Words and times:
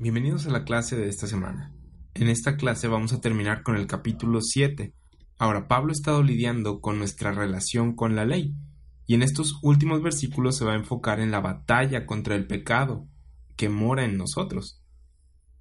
Bienvenidos 0.00 0.46
a 0.46 0.50
la 0.50 0.62
clase 0.62 0.96
de 0.96 1.08
esta 1.08 1.26
semana. 1.26 1.72
En 2.14 2.28
esta 2.28 2.56
clase 2.56 2.86
vamos 2.86 3.12
a 3.12 3.20
terminar 3.20 3.64
con 3.64 3.74
el 3.74 3.88
capítulo 3.88 4.40
7. 4.40 4.94
Ahora, 5.38 5.66
Pablo 5.66 5.90
ha 5.90 5.92
estado 5.92 6.22
lidiando 6.22 6.80
con 6.80 6.98
nuestra 6.98 7.32
relación 7.32 7.96
con 7.96 8.14
la 8.14 8.24
ley, 8.24 8.54
y 9.06 9.14
en 9.14 9.24
estos 9.24 9.58
últimos 9.60 10.00
versículos 10.00 10.56
se 10.56 10.64
va 10.64 10.74
a 10.74 10.76
enfocar 10.76 11.18
en 11.18 11.32
la 11.32 11.40
batalla 11.40 12.06
contra 12.06 12.36
el 12.36 12.46
pecado 12.46 13.08
que 13.56 13.68
mora 13.68 14.04
en 14.04 14.16
nosotros. 14.16 14.80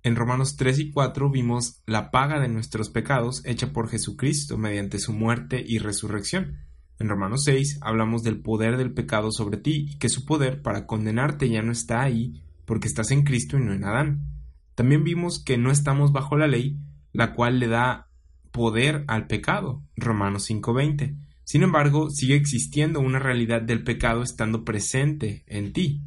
En 0.04 0.16
Romanos 0.16 0.56
3 0.56 0.78
y 0.82 0.92
4 0.92 1.32
vimos 1.32 1.82
la 1.88 2.12
paga 2.12 2.40
de 2.40 2.48
nuestros 2.48 2.92
pecados 2.92 3.42
hecha 3.44 3.74
por 3.74 3.90
Jesucristo 3.90 4.56
mediante 4.60 5.00
su 5.00 5.14
muerte 5.14 5.66
y 5.68 5.80
resurrección. 5.80 6.60
En 7.00 7.10
Romanos 7.10 7.42
6 7.46 7.80
hablamos 7.82 8.22
del 8.22 8.40
poder 8.44 8.78
del 8.78 8.94
pecado 8.94 9.32
sobre 9.32 9.58
ti 9.58 9.88
y 9.90 9.98
que 9.98 10.10
su 10.10 10.26
poder 10.26 10.62
para 10.62 10.86
condenarte 10.86 11.50
ya 11.50 11.64
no 11.64 11.72
está 11.72 12.04
ahí 12.04 12.44
porque 12.68 12.88
estás 12.88 13.12
en 13.12 13.24
Cristo 13.24 13.58
y 13.58 13.64
no 13.64 13.74
en 13.74 13.86
Adán. 13.86 14.28
También 14.76 15.04
vimos 15.04 15.44
que 15.44 15.58
no 15.58 15.72
estamos 15.72 16.12
bajo 16.12 16.38
la 16.38 16.48
ley, 16.48 16.78
la 17.14 17.34
cual 17.34 17.60
le 17.60 17.68
da 17.68 18.10
poder 18.52 19.06
al 19.08 19.26
pecado. 19.26 19.82
Romanos 19.96 20.44
5:20. 20.44 21.16
Sin 21.46 21.64
embargo, 21.64 22.10
sigue 22.10 22.36
existiendo 22.36 23.00
una 23.00 23.20
realidad 23.20 23.62
del 23.62 23.86
pecado 23.86 24.22
estando 24.22 24.66
presente 24.66 25.46
en 25.48 25.72
ti. 25.72 26.04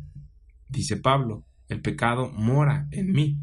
Dice 0.68 0.98
Pablo, 0.98 1.44
el 1.68 1.80
pecado 1.80 2.30
mora 2.30 2.88
en 2.90 3.10
mí. 3.10 3.40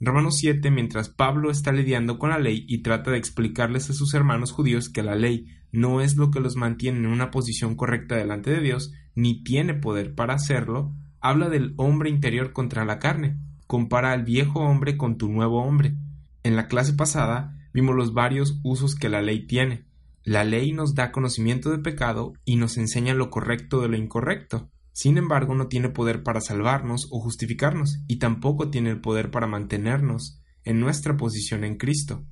Romanos 0.00 0.38
7, 0.38 0.70
mientras 0.72 1.08
Pablo 1.08 1.52
está 1.52 1.70
lidiando 1.72 2.18
con 2.18 2.30
la 2.30 2.40
ley 2.40 2.64
y 2.68 2.82
trata 2.82 3.12
de 3.12 3.18
explicarles 3.18 3.88
a 3.88 3.94
sus 3.94 4.14
hermanos 4.14 4.50
judíos 4.50 4.88
que 4.88 5.04
la 5.04 5.14
ley 5.14 5.46
no 5.70 6.00
es 6.00 6.16
lo 6.16 6.30
que 6.32 6.40
los 6.40 6.56
mantiene 6.56 6.98
en 6.98 7.06
una 7.06 7.30
posición 7.30 7.76
correcta 7.76 8.16
delante 8.16 8.50
de 8.50 8.60
Dios, 8.60 8.92
ni 9.14 9.44
tiene 9.44 9.74
poder 9.74 10.14
para 10.14 10.34
hacerlo, 10.34 10.92
habla 11.20 11.48
del 11.48 11.74
hombre 11.76 12.10
interior 12.10 12.52
contra 12.52 12.84
la 12.84 12.98
carne, 12.98 13.38
compara 13.66 14.12
al 14.12 14.24
viejo 14.24 14.60
hombre 14.60 14.96
con 14.96 15.18
tu 15.18 15.28
nuevo 15.28 15.62
hombre. 15.62 15.94
En 16.42 16.56
la 16.56 16.68
clase 16.68 16.94
pasada 16.94 17.56
vimos 17.72 17.94
los 17.94 18.14
varios 18.14 18.60
usos 18.62 18.94
que 18.94 19.08
la 19.08 19.22
ley 19.22 19.46
tiene. 19.46 19.84
La 20.24 20.44
ley 20.44 20.72
nos 20.72 20.94
da 20.94 21.12
conocimiento 21.12 21.70
de 21.70 21.78
pecado 21.78 22.34
y 22.44 22.56
nos 22.56 22.76
enseña 22.76 23.14
lo 23.14 23.30
correcto 23.30 23.80
de 23.80 23.88
lo 23.88 23.96
incorrecto. 23.96 24.70
Sin 24.92 25.16
embargo, 25.16 25.54
no 25.54 25.68
tiene 25.68 25.90
poder 25.90 26.24
para 26.24 26.40
salvarnos 26.40 27.06
o 27.12 27.20
justificarnos, 27.20 28.00
y 28.08 28.16
tampoco 28.16 28.68
tiene 28.68 28.90
el 28.90 29.00
poder 29.00 29.30
para 29.30 29.46
mantenernos 29.46 30.42
en 30.64 30.80
nuestra 30.80 31.16
posición 31.16 31.62
en 31.62 31.76
Cristo. 31.76 32.24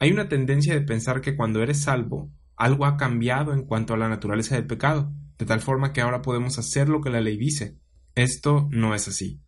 Hay 0.00 0.10
una 0.10 0.28
tendencia 0.28 0.74
de 0.74 0.80
pensar 0.80 1.20
que 1.20 1.36
cuando 1.36 1.62
eres 1.62 1.82
salvo, 1.82 2.32
algo 2.56 2.86
ha 2.86 2.96
cambiado 2.96 3.52
en 3.52 3.62
cuanto 3.62 3.94
a 3.94 3.96
la 3.96 4.08
naturaleza 4.08 4.56
del 4.56 4.66
pecado, 4.66 5.12
de 5.38 5.46
tal 5.46 5.60
forma 5.60 5.92
que 5.92 6.00
ahora 6.00 6.22
podemos 6.22 6.58
hacer 6.58 6.88
lo 6.88 7.00
que 7.00 7.10
la 7.10 7.20
ley 7.20 7.36
dice. 7.36 7.78
Esto 8.14 8.68
no 8.70 8.94
es 8.94 9.08
así. 9.08 9.40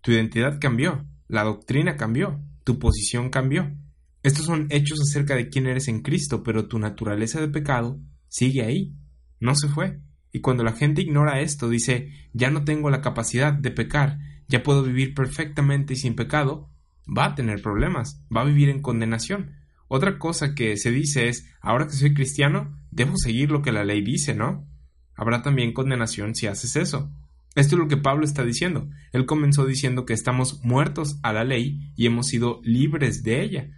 Tu 0.00 0.12
identidad 0.12 0.58
cambió, 0.60 1.06
la 1.28 1.44
doctrina 1.44 1.96
cambió, 1.96 2.40
tu 2.64 2.78
posición 2.78 3.30
cambió. 3.30 3.74
Estos 4.22 4.46
son 4.46 4.66
hechos 4.70 5.00
acerca 5.00 5.34
de 5.34 5.48
quién 5.48 5.66
eres 5.66 5.88
en 5.88 6.02
Cristo, 6.02 6.42
pero 6.42 6.68
tu 6.68 6.78
naturaleza 6.78 7.40
de 7.40 7.48
pecado 7.48 8.00
sigue 8.28 8.62
ahí, 8.62 8.94
no 9.40 9.54
se 9.54 9.68
fue. 9.68 10.00
Y 10.30 10.40
cuando 10.40 10.62
la 10.62 10.72
gente 10.72 11.02
ignora 11.02 11.40
esto, 11.40 11.68
dice, 11.68 12.12
ya 12.32 12.50
no 12.50 12.64
tengo 12.64 12.90
la 12.90 13.00
capacidad 13.00 13.52
de 13.52 13.70
pecar, 13.70 14.18
ya 14.48 14.62
puedo 14.62 14.82
vivir 14.82 15.14
perfectamente 15.14 15.94
y 15.94 15.96
sin 15.96 16.14
pecado, 16.14 16.70
va 17.06 17.26
a 17.26 17.34
tener 17.34 17.60
problemas, 17.60 18.24
va 18.34 18.42
a 18.42 18.46
vivir 18.46 18.68
en 18.68 18.80
condenación. 18.80 19.56
Otra 19.88 20.18
cosa 20.18 20.54
que 20.54 20.76
se 20.76 20.90
dice 20.90 21.28
es, 21.28 21.48
ahora 21.60 21.86
que 21.86 21.92
soy 21.92 22.14
cristiano, 22.14 22.78
debo 22.90 23.16
seguir 23.16 23.50
lo 23.50 23.62
que 23.62 23.72
la 23.72 23.84
ley 23.84 24.00
dice, 24.02 24.34
¿no? 24.34 24.66
Habrá 25.14 25.42
también 25.42 25.74
condenación 25.74 26.34
si 26.34 26.46
haces 26.46 26.76
eso. 26.76 27.12
Esto 27.54 27.76
es 27.76 27.80
lo 27.80 27.88
que 27.88 27.98
Pablo 27.98 28.24
está 28.24 28.44
diciendo. 28.44 28.88
Él 29.12 29.26
comenzó 29.26 29.66
diciendo 29.66 30.06
que 30.06 30.14
estamos 30.14 30.60
muertos 30.64 31.18
a 31.22 31.32
la 31.32 31.44
ley 31.44 31.92
y 31.96 32.06
hemos 32.06 32.28
sido 32.28 32.60
libres 32.64 33.22
de 33.22 33.42
ella. 33.42 33.70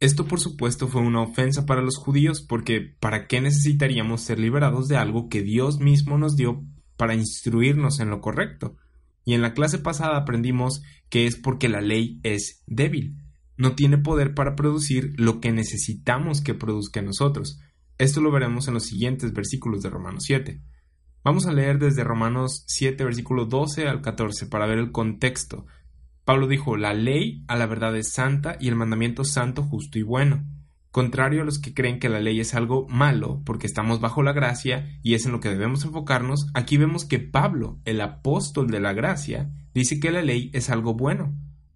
Esto 0.00 0.26
por 0.26 0.40
supuesto 0.40 0.88
fue 0.88 1.00
una 1.00 1.22
ofensa 1.22 1.64
para 1.64 1.80
los 1.80 1.96
judíos 1.96 2.42
porque 2.42 2.80
¿para 2.80 3.26
qué 3.28 3.40
necesitaríamos 3.40 4.20
ser 4.20 4.38
liberados 4.38 4.88
de 4.88 4.96
algo 4.96 5.28
que 5.28 5.42
Dios 5.42 5.78
mismo 5.78 6.18
nos 6.18 6.36
dio 6.36 6.62
para 6.96 7.14
instruirnos 7.14 8.00
en 8.00 8.10
lo 8.10 8.20
correcto? 8.20 8.76
Y 9.24 9.34
en 9.34 9.42
la 9.42 9.54
clase 9.54 9.78
pasada 9.78 10.18
aprendimos 10.18 10.82
que 11.08 11.26
es 11.26 11.36
porque 11.36 11.68
la 11.68 11.80
ley 11.80 12.20
es 12.24 12.64
débil. 12.66 13.16
No 13.56 13.74
tiene 13.76 13.96
poder 13.96 14.34
para 14.34 14.56
producir 14.56 15.14
lo 15.16 15.40
que 15.40 15.52
necesitamos 15.52 16.40
que 16.40 16.54
produzca 16.54 17.00
en 17.00 17.06
nosotros. 17.06 17.60
Esto 17.98 18.20
lo 18.20 18.32
veremos 18.32 18.66
en 18.68 18.74
los 18.74 18.86
siguientes 18.86 19.32
versículos 19.32 19.82
de 19.82 19.90
Romanos 19.90 20.24
7. 20.26 20.60
Vamos 21.24 21.46
a 21.46 21.52
leer 21.52 21.78
desde 21.78 22.02
Romanos 22.02 22.64
7, 22.66 23.04
versículo 23.04 23.44
12 23.44 23.86
al 23.86 24.00
14 24.00 24.48
para 24.48 24.66
ver 24.66 24.78
el 24.78 24.90
contexto. 24.90 25.66
Pablo 26.24 26.48
dijo, 26.48 26.76
la 26.76 26.94
ley 26.94 27.44
a 27.46 27.54
la 27.54 27.66
verdad 27.66 27.96
es 27.96 28.12
santa 28.12 28.56
y 28.58 28.66
el 28.66 28.74
mandamiento 28.74 29.22
santo, 29.22 29.62
justo 29.62 30.00
y 30.00 30.02
bueno. 30.02 30.44
Contrario 30.90 31.42
a 31.42 31.44
los 31.44 31.60
que 31.60 31.74
creen 31.74 32.00
que 32.00 32.08
la 32.08 32.18
ley 32.18 32.40
es 32.40 32.54
algo 32.54 32.88
malo 32.88 33.40
porque 33.46 33.68
estamos 33.68 34.00
bajo 34.00 34.24
la 34.24 34.32
gracia 34.32 34.98
y 35.04 35.14
es 35.14 35.24
en 35.24 35.30
lo 35.30 35.38
que 35.38 35.48
debemos 35.48 35.84
enfocarnos, 35.84 36.48
aquí 36.54 36.76
vemos 36.76 37.04
que 37.04 37.20
Pablo, 37.20 37.78
el 37.84 38.00
apóstol 38.00 38.68
de 38.68 38.80
la 38.80 38.92
gracia, 38.92 39.48
dice 39.74 40.00
que 40.00 40.10
la 40.10 40.22
ley 40.22 40.50
es 40.52 40.70
algo 40.70 40.94
bueno. 40.94 41.32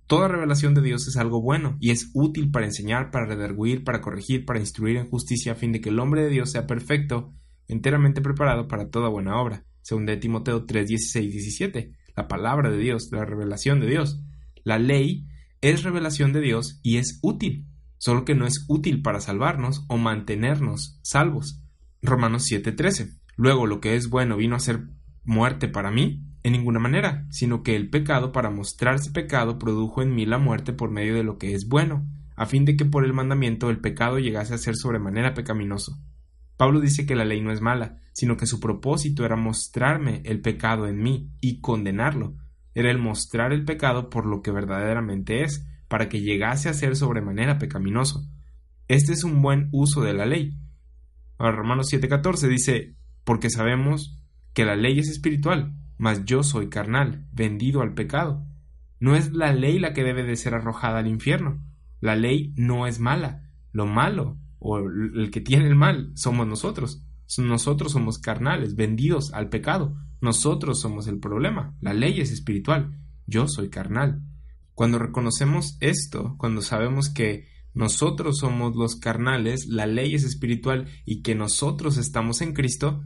Toda 0.09 0.27
revelación 0.27 0.75
de 0.75 0.83
Dios 0.83 1.07
es 1.07 1.17
algo 1.17 1.41
bueno 1.41 1.77
y 1.79 1.93
es 1.93 2.11
útil 2.15 2.51
para 2.51 2.67
enseñar, 2.67 3.13
para 3.13 3.27
redarguir, 3.27 3.85
para 3.85 4.01
corregir, 4.01 4.45
para 4.45 4.59
instruir 4.59 4.97
en 4.97 5.09
justicia 5.09 5.53
a 5.53 5.57
fin 5.57 5.71
de 5.71 5.81
que 5.81 5.91
el 5.91 6.01
hombre 6.01 6.23
de 6.25 6.31
Dios 6.31 6.51
sea 6.51 6.67
perfecto 6.67 7.33
enteramente 7.69 8.21
preparado 8.21 8.69
para 8.69 8.91
toda 8.91 9.09
buena 9.09 9.41
obra, 9.41 9.65
según 9.83 10.07
de 10.07 10.17
Timoteo 10.17 10.65
3, 10.65 10.89
16 10.89 11.33
17, 11.33 11.93
la 12.17 12.29
palabra 12.29 12.71
de 12.71 12.79
Dios, 12.79 13.09
la 13.13 13.25
revelación 13.25 13.81
de 13.81 13.87
Dios. 13.87 14.21
La 14.65 14.79
ley 14.79 15.27
es 15.61 15.83
revelación 15.83 16.33
de 16.33 16.41
Dios 16.41 16.81
y 16.83 16.97
es 16.97 17.19
útil, 17.23 17.67
solo 17.99 18.25
que 18.25 18.35
no 18.35 18.47
es 18.47 18.65
útil 18.69 19.03
para 19.03 19.21
salvarnos 19.21 19.85
o 19.89 19.97
mantenernos 19.97 20.99
salvos. 21.03 21.63
Romanos 22.03 22.45
7:13. 22.51 23.19
Luego 23.37 23.67
lo 23.67 23.81
que 23.81 23.97
es 23.97 24.09
bueno 24.09 24.37
vino 24.37 24.57
a 24.57 24.61
ser 24.61 24.89
muerte 25.25 25.69
para 25.69 25.91
mí, 25.91 26.25
en 26.43 26.53
ninguna 26.53 26.79
manera, 26.79 27.27
sino 27.31 27.63
que 27.63 27.77
el 27.77 27.91
pecado 27.91 28.33
para 28.33 28.51
mostrarse 28.51 29.11
pecado 29.11 29.59
produjo 29.59 30.03
en 30.03 30.15
mí 30.15 30.27
la 30.27 30.39
muerte 30.39 30.73
por 30.73 30.91
medio 30.91 31.15
de 31.15 31.25
lo 31.25 31.39
que 31.39 31.55
es 31.55 31.69
bueno, 31.69 32.07
a 32.37 32.47
fin 32.47 32.65
de 32.65 32.77
que 32.77 32.85
por 32.85 33.05
el 33.05 33.13
mandamiento 33.13 33.69
el 33.69 33.81
pecado 33.81 34.19
llegase 34.19 34.55
a 34.55 34.59
ser 34.59 34.77
sobremanera 34.77 35.35
pecaminoso. 35.35 35.99
Pablo 36.57 36.81
dice 36.81 37.07
que 37.07 37.15
la 37.15 37.25
ley 37.25 37.41
no 37.41 37.53
es 37.53 37.61
mala, 37.61 37.99
sino 38.13 38.37
que 38.37 38.47
su 38.47 38.61
propósito 38.61 39.25
era 39.25 39.37
mostrarme 39.37 40.23
el 40.25 40.41
pecado 40.41 40.87
en 40.87 41.03
mí 41.03 41.31
y 41.41 41.61
condenarlo. 41.61 42.35
Era 42.75 42.91
el 42.91 42.99
mostrar 42.99 43.53
el 43.53 43.65
pecado 43.65 44.09
por 44.09 44.27
lo 44.27 44.43
que 44.43 44.51
verdaderamente 44.51 45.43
es, 45.43 45.67
para 45.89 46.09
que 46.09 46.21
llegase 46.21 46.69
a 46.69 46.75
ser 46.75 46.97
sobremanera 46.97 47.59
pecaminoso. 47.59 48.27
Este 48.89 49.13
es 49.13 49.25
un 49.25 49.43
buen 49.43 49.69
uso 49.73 50.03
de 50.03 50.15
la 50.15 50.27
ley. 50.27 50.59
Ahora 51.39 51.57
Romanos 51.57 51.89
7:14 51.93 52.49
dice, 52.49 52.97
porque 53.25 53.51
sabemos 53.51 54.19
que 54.55 54.65
la 54.65 54.77
ley 54.77 54.99
es 54.99 55.11
espiritual, 55.11 55.75
mas 55.99 56.25
yo 56.25 56.43
soy 56.43 56.69
carnal, 56.69 57.27
vendido 57.33 57.83
al 57.83 57.95
pecado. 57.95 58.47
No 58.99 59.15
es 59.15 59.33
la 59.33 59.53
ley 59.53 59.79
la 59.79 59.93
que 59.93 60.05
debe 60.05 60.23
de 60.23 60.37
ser 60.37 60.55
arrojada 60.55 61.01
al 61.01 61.07
infierno. 61.07 61.63
La 62.01 62.17
ley 62.17 62.55
no 62.57 62.87
es 62.87 62.99
mala. 62.99 63.51
Lo 63.73 63.87
malo 63.87 64.39
o 64.59 64.79
el 64.79 65.31
que 65.31 65.41
tiene 65.41 65.67
el 65.67 65.77
mal 65.77 66.13
somos 66.15 66.47
nosotros. 66.47 67.03
Nosotros 67.39 67.93
somos 67.93 68.19
carnales, 68.19 68.77
vendidos 68.77 69.33
al 69.33 69.49
pecado. 69.49 69.95
Nosotros 70.21 70.81
somos 70.81 71.09
el 71.09 71.19
problema. 71.19 71.77
La 71.81 71.93
ley 71.93 72.21
es 72.21 72.31
espiritual. 72.31 72.99
Yo 73.27 73.49
soy 73.49 73.69
carnal. 73.69 74.23
Cuando 74.75 74.99
reconocemos 74.99 75.77
esto, 75.81 76.37
cuando 76.39 76.63
sabemos 76.63 77.11
que 77.11 77.49
nosotros 77.75 78.39
somos 78.39 78.75
los 78.77 78.97
carnales, 78.97 79.67
la 79.67 79.87
ley 79.87 80.15
es 80.15 80.25
espiritual 80.25 80.89
y 81.05 81.23
que 81.23 81.35
nosotros 81.35 81.99
estamos 81.99 82.41
en 82.41 82.55
Cristo, 82.55 83.03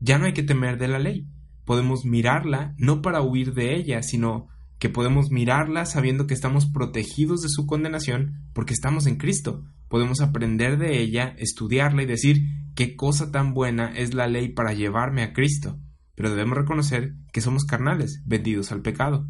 ya 0.00 0.18
no 0.18 0.26
hay 0.26 0.32
que 0.32 0.42
temer 0.42 0.78
de 0.78 0.88
la 0.88 0.98
ley. 0.98 1.28
Podemos 1.64 2.04
mirarla 2.04 2.74
no 2.76 3.00
para 3.02 3.22
huir 3.22 3.54
de 3.54 3.76
ella, 3.76 4.02
sino 4.02 4.48
que 4.78 4.88
podemos 4.88 5.30
mirarla 5.30 5.86
sabiendo 5.86 6.26
que 6.26 6.34
estamos 6.34 6.66
protegidos 6.66 7.40
de 7.40 7.48
su 7.48 7.66
condenación 7.66 8.50
porque 8.52 8.74
estamos 8.74 9.06
en 9.06 9.16
Cristo, 9.16 9.64
podemos 9.92 10.22
aprender 10.22 10.78
de 10.78 11.02
ella, 11.02 11.34
estudiarla 11.36 12.02
y 12.02 12.06
decir 12.06 12.46
qué 12.74 12.96
cosa 12.96 13.30
tan 13.30 13.52
buena 13.52 13.92
es 13.94 14.14
la 14.14 14.26
ley 14.26 14.48
para 14.48 14.72
llevarme 14.72 15.22
a 15.22 15.34
Cristo. 15.34 15.78
Pero 16.14 16.30
debemos 16.30 16.56
reconocer 16.56 17.14
que 17.30 17.42
somos 17.42 17.66
carnales, 17.66 18.22
vendidos 18.24 18.72
al 18.72 18.80
pecado. 18.80 19.28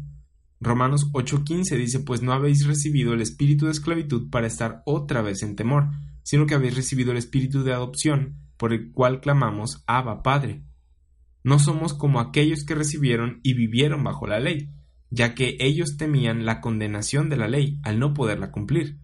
Romanos 0.61 1.09
8:15 1.11 1.75
dice, 1.75 1.99
pues 1.99 2.21
no 2.21 2.31
habéis 2.31 2.65
recibido 2.65 3.13
el 3.13 3.19
espíritu 3.19 3.65
de 3.65 3.73
esclavitud 3.73 4.29
para 4.29 4.47
estar 4.47 4.83
otra 4.85 5.21
vez 5.21 5.43
en 5.43 5.57
temor, 5.57 5.89
sino 6.23 6.45
que 6.45 6.55
habéis 6.55 6.77
recibido 6.77 7.11
el 7.11 7.17
espíritu 7.17 7.65
de 7.65 7.73
adopción, 7.73 8.37
por 8.55 8.71
el 8.71 8.93
cual 8.93 9.19
clamamos 9.19 9.83
Abba 9.85 10.23
Padre. 10.23 10.63
No 11.43 11.59
somos 11.59 11.93
como 11.93 12.21
aquellos 12.21 12.63
que 12.63 12.73
recibieron 12.73 13.41
y 13.43 13.53
vivieron 13.53 14.01
bajo 14.05 14.27
la 14.27 14.39
ley, 14.39 14.69
ya 15.09 15.35
que 15.35 15.57
ellos 15.59 15.97
temían 15.97 16.45
la 16.45 16.61
condenación 16.61 17.27
de 17.27 17.35
la 17.35 17.49
ley 17.49 17.81
al 17.83 17.99
no 17.99 18.13
poderla 18.13 18.49
cumplir. 18.49 19.02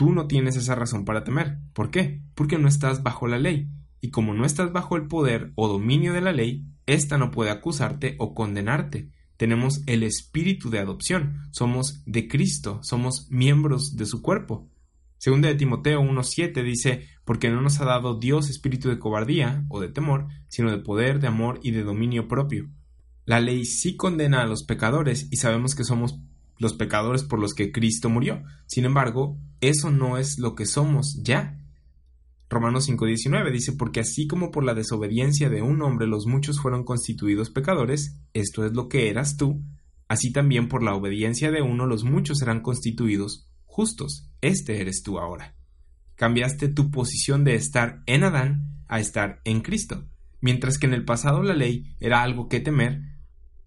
Tú 0.00 0.14
no 0.14 0.26
tienes 0.26 0.56
esa 0.56 0.74
razón 0.74 1.04
para 1.04 1.24
temer. 1.24 1.58
¿Por 1.74 1.90
qué? 1.90 2.22
Porque 2.34 2.56
no 2.56 2.68
estás 2.68 3.02
bajo 3.02 3.28
la 3.28 3.38
ley, 3.38 3.68
y 4.00 4.08
como 4.08 4.32
no 4.32 4.46
estás 4.46 4.72
bajo 4.72 4.96
el 4.96 5.08
poder 5.08 5.52
o 5.56 5.68
dominio 5.68 6.14
de 6.14 6.22
la 6.22 6.32
ley, 6.32 6.64
ésta 6.86 7.18
no 7.18 7.30
puede 7.30 7.50
acusarte 7.50 8.16
o 8.18 8.32
condenarte. 8.32 9.10
Tenemos 9.36 9.82
el 9.84 10.02
espíritu 10.02 10.70
de 10.70 10.78
adopción, 10.78 11.42
somos 11.50 12.02
de 12.06 12.28
Cristo, 12.28 12.80
somos 12.82 13.26
miembros 13.28 13.94
de 13.96 14.06
su 14.06 14.22
cuerpo. 14.22 14.70
Segunda 15.18 15.48
de 15.48 15.56
Timoteo 15.56 16.00
1.7 16.00 16.64
dice, 16.64 17.06
porque 17.26 17.50
no 17.50 17.60
nos 17.60 17.78
ha 17.82 17.84
dado 17.84 18.18
Dios 18.18 18.48
espíritu 18.48 18.88
de 18.88 18.98
cobardía 18.98 19.66
o 19.68 19.82
de 19.82 19.90
temor, 19.90 20.28
sino 20.48 20.70
de 20.70 20.78
poder, 20.78 21.20
de 21.20 21.26
amor 21.26 21.60
y 21.62 21.72
de 21.72 21.82
dominio 21.82 22.26
propio. 22.26 22.70
La 23.26 23.38
ley 23.38 23.66
sí 23.66 23.96
condena 23.96 24.40
a 24.40 24.46
los 24.46 24.64
pecadores 24.64 25.28
y 25.30 25.36
sabemos 25.36 25.74
que 25.74 25.84
somos 25.84 26.18
los 26.60 26.74
pecadores 26.74 27.24
por 27.24 27.40
los 27.40 27.54
que 27.54 27.72
Cristo 27.72 28.08
murió. 28.08 28.44
Sin 28.66 28.84
embargo, 28.84 29.36
eso 29.60 29.90
no 29.90 30.18
es 30.18 30.38
lo 30.38 30.54
que 30.54 30.66
somos 30.66 31.18
ya. 31.22 31.58
Romanos 32.50 32.88
5.19 32.88 33.50
dice, 33.50 33.72
porque 33.72 34.00
así 34.00 34.26
como 34.26 34.50
por 34.50 34.62
la 34.62 34.74
desobediencia 34.74 35.48
de 35.48 35.62
un 35.62 35.82
hombre 35.82 36.06
los 36.06 36.26
muchos 36.26 36.60
fueron 36.60 36.84
constituidos 36.84 37.50
pecadores, 37.50 38.18
esto 38.34 38.64
es 38.66 38.72
lo 38.72 38.88
que 38.88 39.08
eras 39.08 39.36
tú, 39.36 39.62
así 40.06 40.32
también 40.32 40.68
por 40.68 40.82
la 40.82 40.94
obediencia 40.94 41.50
de 41.50 41.62
uno 41.62 41.86
los 41.86 42.04
muchos 42.04 42.38
serán 42.38 42.60
constituidos 42.60 43.48
justos. 43.64 44.30
Este 44.42 44.80
eres 44.80 45.02
tú 45.02 45.18
ahora. 45.18 45.56
Cambiaste 46.16 46.68
tu 46.68 46.90
posición 46.90 47.44
de 47.44 47.54
estar 47.54 48.02
en 48.04 48.24
Adán 48.24 48.84
a 48.86 49.00
estar 49.00 49.40
en 49.44 49.62
Cristo. 49.62 50.04
Mientras 50.42 50.76
que 50.76 50.86
en 50.86 50.94
el 50.94 51.06
pasado 51.06 51.42
la 51.42 51.54
ley 51.54 51.96
era 52.00 52.22
algo 52.22 52.48
que 52.48 52.60
temer, 52.60 53.00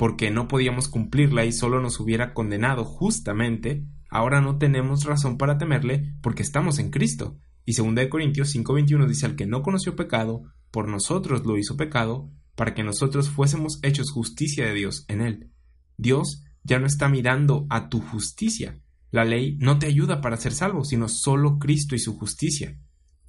porque 0.03 0.31
no 0.31 0.49
podíamos 0.49 0.89
cumplirla 0.89 1.45
y 1.45 1.53
solo 1.53 1.79
nos 1.79 1.97
hubiera 2.01 2.33
condenado 2.33 2.83
justamente, 2.83 3.85
ahora 4.09 4.41
no 4.41 4.57
tenemos 4.57 5.05
razón 5.05 5.37
para 5.37 5.57
temerle 5.57 6.13
porque 6.21 6.43
estamos 6.43 6.77
en 6.79 6.89
Cristo. 6.89 7.37
Y 7.63 7.73
2 7.73 8.09
Corintios 8.09 8.53
5:21 8.53 9.07
dice 9.07 9.27
al 9.27 9.37
que 9.37 9.45
no 9.45 9.61
conoció 9.61 9.95
pecado, 9.95 10.41
por 10.71 10.89
nosotros 10.89 11.45
lo 11.45 11.57
hizo 11.57 11.77
pecado, 11.77 12.29
para 12.55 12.73
que 12.73 12.83
nosotros 12.83 13.29
fuésemos 13.29 13.79
hechos 13.81 14.11
justicia 14.11 14.65
de 14.65 14.73
Dios 14.73 15.05
en 15.07 15.21
él. 15.21 15.51
Dios 15.95 16.43
ya 16.63 16.79
no 16.79 16.85
está 16.85 17.07
mirando 17.07 17.65
a 17.69 17.87
tu 17.87 18.01
justicia, 18.01 18.81
la 19.09 19.23
ley 19.23 19.55
no 19.61 19.79
te 19.79 19.85
ayuda 19.85 20.19
para 20.19 20.35
ser 20.35 20.51
salvo, 20.51 20.83
sino 20.83 21.07
solo 21.07 21.59
Cristo 21.59 21.95
y 21.95 21.99
su 21.99 22.17
justicia. 22.17 22.77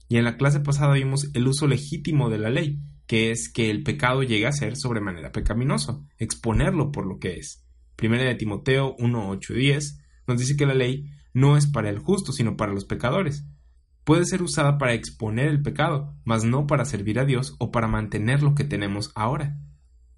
Y 0.08 0.16
en 0.16 0.24
la 0.24 0.36
clase 0.36 0.58
pasada 0.58 0.94
vimos 0.94 1.30
el 1.34 1.46
uso 1.46 1.68
legítimo 1.68 2.30
de 2.30 2.38
la 2.38 2.50
ley, 2.50 2.80
que 3.06 3.30
es 3.30 3.52
que 3.52 3.70
el 3.70 3.82
pecado 3.82 4.22
llegue 4.22 4.46
a 4.46 4.52
ser 4.52 4.76
sobremanera 4.76 5.32
pecaminoso, 5.32 6.06
exponerlo 6.18 6.90
por 6.90 7.06
lo 7.06 7.18
que 7.18 7.36
es. 7.36 7.64
Primera 7.96 8.24
de 8.24 8.34
Timoteo 8.34 8.96
1, 8.98 9.28
8 9.30 9.54
y 9.54 9.58
10 9.58 10.00
nos 10.26 10.38
dice 10.38 10.56
que 10.56 10.66
la 10.66 10.74
ley 10.74 11.10
no 11.32 11.56
es 11.56 11.66
para 11.66 11.90
el 11.90 11.98
justo, 11.98 12.32
sino 12.32 12.56
para 12.56 12.72
los 12.72 12.84
pecadores. 12.84 13.46
Puede 14.04 14.24
ser 14.24 14.42
usada 14.42 14.78
para 14.78 14.94
exponer 14.94 15.48
el 15.48 15.62
pecado, 15.62 16.14
mas 16.24 16.44
no 16.44 16.66
para 16.66 16.84
servir 16.84 17.18
a 17.18 17.24
Dios 17.24 17.56
o 17.58 17.70
para 17.70 17.88
mantener 17.88 18.42
lo 18.42 18.54
que 18.54 18.64
tenemos 18.64 19.10
ahora. 19.14 19.58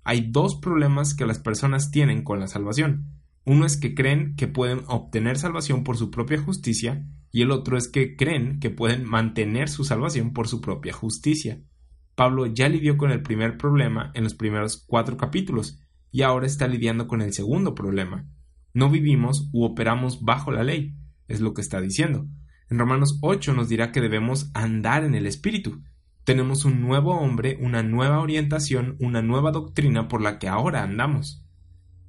Hay 0.02 0.28
dos 0.30 0.56
problemas 0.56 1.14
que 1.14 1.26
las 1.26 1.38
personas 1.38 1.90
tienen 1.90 2.22
con 2.22 2.40
la 2.40 2.48
salvación. 2.48 3.22
Uno 3.44 3.64
es 3.64 3.76
que 3.76 3.94
creen 3.94 4.34
que 4.36 4.48
pueden 4.48 4.82
obtener 4.88 5.38
salvación 5.38 5.84
por 5.84 5.96
su 5.96 6.10
propia 6.10 6.38
justicia 6.40 7.06
y 7.30 7.42
el 7.42 7.50
otro 7.52 7.76
es 7.76 7.88
que 7.88 8.16
creen 8.16 8.58
que 8.58 8.70
pueden 8.70 9.04
mantener 9.04 9.68
su 9.68 9.84
salvación 9.84 10.32
por 10.32 10.48
su 10.48 10.60
propia 10.60 10.92
justicia. 10.92 11.60
Pablo 12.16 12.46
ya 12.46 12.70
lidió 12.70 12.96
con 12.96 13.10
el 13.10 13.22
primer 13.22 13.58
problema 13.58 14.10
en 14.14 14.24
los 14.24 14.34
primeros 14.34 14.82
cuatro 14.86 15.18
capítulos 15.18 15.78
y 16.10 16.22
ahora 16.22 16.46
está 16.46 16.66
lidiando 16.66 17.06
con 17.08 17.20
el 17.20 17.34
segundo 17.34 17.74
problema. 17.74 18.26
No 18.72 18.90
vivimos 18.90 19.50
u 19.52 19.64
operamos 19.64 20.22
bajo 20.22 20.50
la 20.50 20.64
ley, 20.64 20.96
es 21.28 21.42
lo 21.42 21.52
que 21.52 21.60
está 21.60 21.78
diciendo. 21.78 22.26
En 22.70 22.78
Romanos 22.78 23.18
8 23.20 23.52
nos 23.52 23.68
dirá 23.68 23.92
que 23.92 24.00
debemos 24.00 24.50
andar 24.54 25.04
en 25.04 25.14
el 25.14 25.26
Espíritu. 25.26 25.82
Tenemos 26.24 26.64
un 26.64 26.80
nuevo 26.80 27.14
hombre, 27.18 27.58
una 27.60 27.82
nueva 27.82 28.20
orientación, 28.20 28.96
una 28.98 29.20
nueva 29.20 29.52
doctrina 29.52 30.08
por 30.08 30.22
la 30.22 30.38
que 30.38 30.48
ahora 30.48 30.82
andamos. 30.82 31.44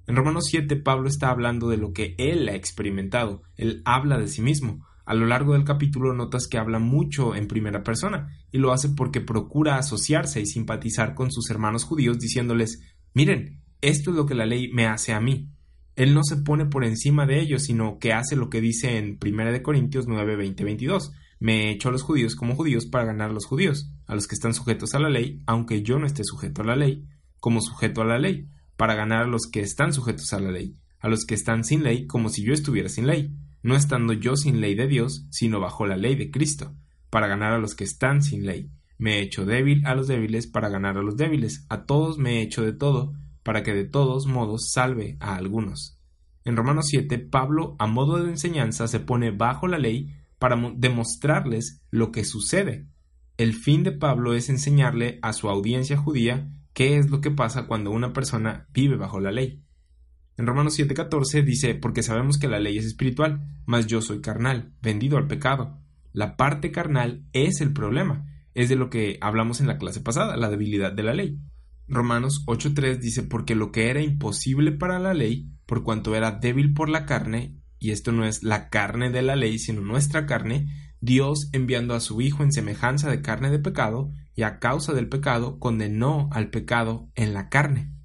En 0.08 0.16
Romanos 0.16 0.46
7 0.50 0.78
Pablo 0.78 1.10
está 1.10 1.30
hablando 1.32 1.68
de 1.68 1.76
lo 1.76 1.92
que 1.92 2.16
él 2.18 2.48
ha 2.48 2.56
experimentado, 2.56 3.42
él 3.58 3.82
habla 3.84 4.18
de 4.18 4.30
sí 4.30 4.42
mismo. 4.42 4.87
A 5.08 5.14
lo 5.14 5.26
largo 5.26 5.54
del 5.54 5.64
capítulo 5.64 6.14
notas 6.14 6.48
que 6.48 6.58
habla 6.58 6.80
mucho 6.80 7.34
en 7.34 7.48
primera 7.48 7.82
persona, 7.82 8.38
y 8.52 8.58
lo 8.58 8.74
hace 8.74 8.90
porque 8.90 9.22
procura 9.22 9.78
asociarse 9.78 10.42
y 10.42 10.46
simpatizar 10.46 11.16
con 11.16 11.32
sus 11.32 11.50
hermanos 11.50 11.86
judíos 11.86 12.20
diciéndoles 12.20 12.82
Miren, 13.14 13.62
esto 13.80 14.10
es 14.12 14.18
lo 14.18 14.26
que 14.26 14.36
la 14.36 14.46
ley 14.46 14.70
me 14.74 14.86
hace 14.86 15.14
a 15.14 15.22
mí. 15.22 15.48
Él 15.96 16.14
no 16.14 16.26
se 16.26 16.36
pone 16.36 16.66
por 16.66 16.84
encima 16.84 17.26
de 17.26 17.40
ellos, 17.40 17.64
sino 17.64 18.00
que 18.00 18.12
hace 18.12 18.36
lo 18.36 18.50
que 18.50 18.60
dice 18.60 18.98
en 18.98 19.18
1 19.26 19.64
Corintios 19.64 20.08
9, 20.10 20.36
20, 20.36 20.66
22. 20.66 21.14
Me 21.40 21.70
he 21.70 21.72
hecho 21.72 21.88
a 21.88 21.94
los 21.94 22.02
judíos 22.02 22.36
como 22.36 22.56
judíos 22.56 22.86
para 22.86 23.06
ganar 23.06 23.30
a 23.30 23.34
los 23.34 23.46
judíos, 23.46 23.90
a 24.08 24.14
los 24.14 24.28
que 24.28 24.36
están 24.36 24.54
sujetos 24.54 24.94
a 24.94 25.00
la 25.00 25.10
ley, 25.10 25.42
aunque 25.48 25.84
yo 25.84 26.00
no 26.00 26.06
esté 26.06 26.26
sujeto 26.26 26.64
a 26.64 26.66
la 26.66 26.76
ley, 26.76 27.06
como 27.40 27.62
sujeto 27.62 28.02
a 28.02 28.06
la 28.06 28.20
ley, 28.20 28.50
para 28.76 28.96
ganar 28.96 29.24
a 29.24 29.28
los 29.28 29.44
que 29.50 29.62
están 29.62 29.94
sujetos 29.94 30.34
a 30.34 30.42
la 30.42 30.52
ley, 30.52 30.76
a 31.00 31.08
los 31.08 31.26
que 31.26 31.36
están 31.36 31.64
sin 31.64 31.84
ley 31.84 32.08
como 32.08 32.28
si 32.28 32.44
yo 32.44 32.54
estuviera 32.54 32.90
sin 32.90 33.08
ley, 33.08 33.34
no 33.64 33.76
estando 33.76 34.14
yo 34.14 34.36
sin 34.36 34.62
ley 34.62 34.76
de 34.76 34.88
Dios, 34.88 35.26
sino 35.30 35.60
bajo 35.60 35.86
la 35.86 35.98
ley 35.98 36.16
de 36.16 36.32
Cristo, 36.32 36.76
para 37.10 37.28
ganar 37.28 37.54
a 37.54 37.60
los 37.60 37.76
que 37.76 37.84
están 37.84 38.22
sin 38.22 38.46
ley. 38.46 38.72
Me 38.98 39.16
he 39.16 39.22
hecho 39.22 39.46
débil 39.46 39.86
a 39.86 39.96
los 39.96 40.08
débiles 40.08 40.48
para 40.48 40.70
ganar 40.70 40.98
a 40.98 41.02
los 41.02 41.18
débiles, 41.18 41.66
a 41.70 41.86
todos 41.86 42.18
me 42.18 42.40
he 42.40 42.42
hecho 42.42 42.64
de 42.64 42.74
todo, 42.74 43.14
para 43.44 43.64
que 43.64 43.74
de 43.74 43.86
todos 43.86 44.28
modos 44.28 44.72
salve 44.72 45.18
a 45.20 45.36
algunos. 45.36 46.00
En 46.44 46.56
Romanos 46.56 46.86
7, 46.90 47.20
Pablo, 47.20 47.76
a 47.80 47.88
modo 47.88 48.24
de 48.24 48.30
enseñanza, 48.30 48.88
se 48.88 49.00
pone 49.00 49.32
bajo 49.32 49.68
la 49.68 49.78
ley 49.78 50.16
para 50.40 50.56
demostrarles 50.76 51.82
lo 51.92 52.12
que 52.12 52.24
sucede. 52.24 52.88
El 53.38 53.54
fin 53.54 53.84
de 53.84 53.92
Pablo 53.92 54.34
es 54.34 54.50
enseñarle 54.50 55.20
a 55.22 55.34
su 55.34 55.50
audiencia 55.50 55.98
judía 55.98 56.50
¿Qué 56.78 57.00
es 57.00 57.10
lo 57.10 57.22
que 57.22 57.32
pasa 57.32 57.66
cuando 57.66 57.90
una 57.90 58.14
persona 58.14 58.68
vive 58.72 58.98
bajo 58.98 59.20
la 59.20 59.32
ley? 59.32 59.64
En 60.38 60.46
Romanos 60.46 60.78
7:14 60.78 61.44
dice, 61.44 61.74
porque 61.74 62.04
sabemos 62.04 62.38
que 62.38 62.48
la 62.48 62.60
ley 62.60 62.78
es 62.78 62.86
espiritual, 62.86 63.44
mas 63.66 63.88
yo 63.88 64.02
soy 64.02 64.22
carnal, 64.22 64.72
vendido 64.84 65.18
al 65.18 65.28
pecado. 65.28 65.82
La 66.14 66.38
parte 66.38 66.72
carnal 66.72 67.26
es 67.34 67.60
el 67.60 67.74
problema, 67.74 68.26
es 68.54 68.70
de 68.70 68.76
lo 68.76 68.92
que 68.92 69.18
hablamos 69.20 69.62
en 69.62 69.68
la 69.68 69.80
clase 69.80 70.00
pasada, 70.00 70.38
la 70.38 70.50
debilidad 70.50 70.92
de 70.94 71.04
la 71.04 71.16
ley. 71.16 71.40
Romanos 71.88 72.44
8:3 72.46 73.00
dice, 73.00 73.24
porque 73.24 73.56
lo 73.56 73.72
que 73.72 73.90
era 73.90 74.02
imposible 74.02 74.72
para 74.72 75.00
la 75.00 75.16
ley, 75.16 75.50
por 75.66 75.84
cuanto 75.84 76.16
era 76.16 76.32
débil 76.32 76.74
por 76.74 76.90
la 76.90 77.08
carne, 77.08 77.58
y 77.80 77.90
esto 77.90 78.12
no 78.12 78.24
es 78.24 78.44
la 78.44 78.70
carne 78.70 79.10
de 79.10 79.24
la 79.24 79.36
ley, 79.36 79.58
sino 79.58 79.82
nuestra 79.82 80.28
carne, 80.28 80.68
Dios 81.02 81.50
enviando 81.52 81.96
a 81.96 82.00
su 82.00 82.22
Hijo 82.22 82.44
en 82.44 82.52
semejanza 82.52 83.10
de 83.10 83.22
carne 83.24 83.50
de 83.50 83.60
pecado, 83.60 84.12
y 84.36 84.44
a 84.44 84.60
causa 84.60 84.94
del 84.94 85.10
pecado 85.10 85.58
condenó 85.60 86.30
al 86.32 86.52
pecado 86.52 87.10
en 87.16 87.34
la 87.34 87.50
carne. 87.50 87.97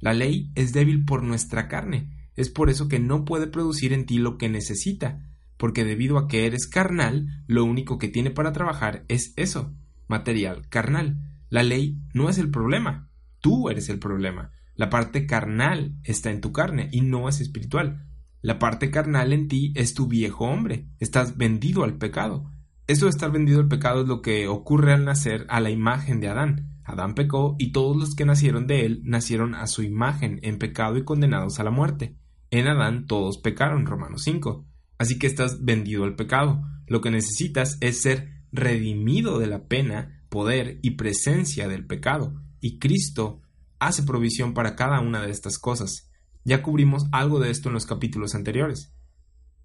La 0.00 0.14
ley 0.14 0.50
es 0.54 0.72
débil 0.72 1.04
por 1.04 1.22
nuestra 1.22 1.68
carne, 1.68 2.10
es 2.36 2.50
por 2.50 2.70
eso 2.70 2.88
que 2.88 3.00
no 3.00 3.24
puede 3.24 3.48
producir 3.48 3.92
en 3.92 4.06
ti 4.06 4.18
lo 4.18 4.38
que 4.38 4.48
necesita, 4.48 5.24
porque 5.56 5.84
debido 5.84 6.18
a 6.18 6.28
que 6.28 6.46
eres 6.46 6.68
carnal, 6.68 7.26
lo 7.46 7.64
único 7.64 7.98
que 7.98 8.08
tiene 8.08 8.30
para 8.30 8.52
trabajar 8.52 9.04
es 9.08 9.32
eso, 9.36 9.74
material 10.06 10.68
carnal. 10.68 11.18
La 11.50 11.62
ley 11.62 12.00
no 12.14 12.28
es 12.28 12.38
el 12.38 12.50
problema, 12.50 13.10
tú 13.40 13.68
eres 13.70 13.88
el 13.88 13.98
problema. 13.98 14.52
La 14.76 14.90
parte 14.90 15.26
carnal 15.26 15.96
está 16.04 16.30
en 16.30 16.40
tu 16.40 16.52
carne 16.52 16.88
y 16.92 17.00
no 17.00 17.28
es 17.28 17.40
espiritual. 17.40 18.06
La 18.40 18.60
parte 18.60 18.92
carnal 18.92 19.32
en 19.32 19.48
ti 19.48 19.72
es 19.74 19.94
tu 19.94 20.06
viejo 20.06 20.44
hombre, 20.44 20.86
estás 21.00 21.36
vendido 21.36 21.82
al 21.82 21.98
pecado. 21.98 22.52
Esto 22.86 23.06
de 23.06 23.10
estar 23.10 23.32
vendido 23.32 23.58
al 23.58 23.66
pecado 23.66 24.02
es 24.02 24.08
lo 24.08 24.22
que 24.22 24.46
ocurre 24.46 24.92
al 24.92 25.04
nacer 25.04 25.44
a 25.48 25.58
la 25.58 25.70
imagen 25.70 26.20
de 26.20 26.28
Adán. 26.28 26.77
Adán 26.88 27.14
pecó 27.14 27.54
y 27.58 27.70
todos 27.70 27.96
los 27.98 28.14
que 28.14 28.24
nacieron 28.24 28.66
de 28.66 28.86
él 28.86 29.02
nacieron 29.04 29.54
a 29.54 29.66
su 29.66 29.82
imagen 29.82 30.40
en 30.42 30.58
pecado 30.58 30.96
y 30.96 31.04
condenados 31.04 31.60
a 31.60 31.64
la 31.64 31.70
muerte. 31.70 32.16
En 32.50 32.66
Adán 32.66 33.06
todos 33.06 33.36
pecaron, 33.36 33.84
Romanos 33.84 34.22
5. 34.24 34.66
Así 34.96 35.18
que 35.18 35.26
estás 35.26 35.62
vendido 35.62 36.04
al 36.04 36.16
pecado. 36.16 36.62
Lo 36.86 37.02
que 37.02 37.10
necesitas 37.10 37.76
es 37.82 38.00
ser 38.00 38.42
redimido 38.52 39.38
de 39.38 39.48
la 39.48 39.68
pena, 39.68 40.24
poder 40.30 40.78
y 40.82 40.92
presencia 40.92 41.68
del 41.68 41.86
pecado. 41.86 42.42
Y 42.58 42.78
Cristo 42.78 43.42
hace 43.78 44.02
provisión 44.02 44.54
para 44.54 44.74
cada 44.74 45.00
una 45.00 45.20
de 45.20 45.30
estas 45.30 45.58
cosas. 45.58 46.10
Ya 46.44 46.62
cubrimos 46.62 47.04
algo 47.12 47.38
de 47.38 47.50
esto 47.50 47.68
en 47.68 47.74
los 47.74 47.84
capítulos 47.84 48.34
anteriores. 48.34 48.94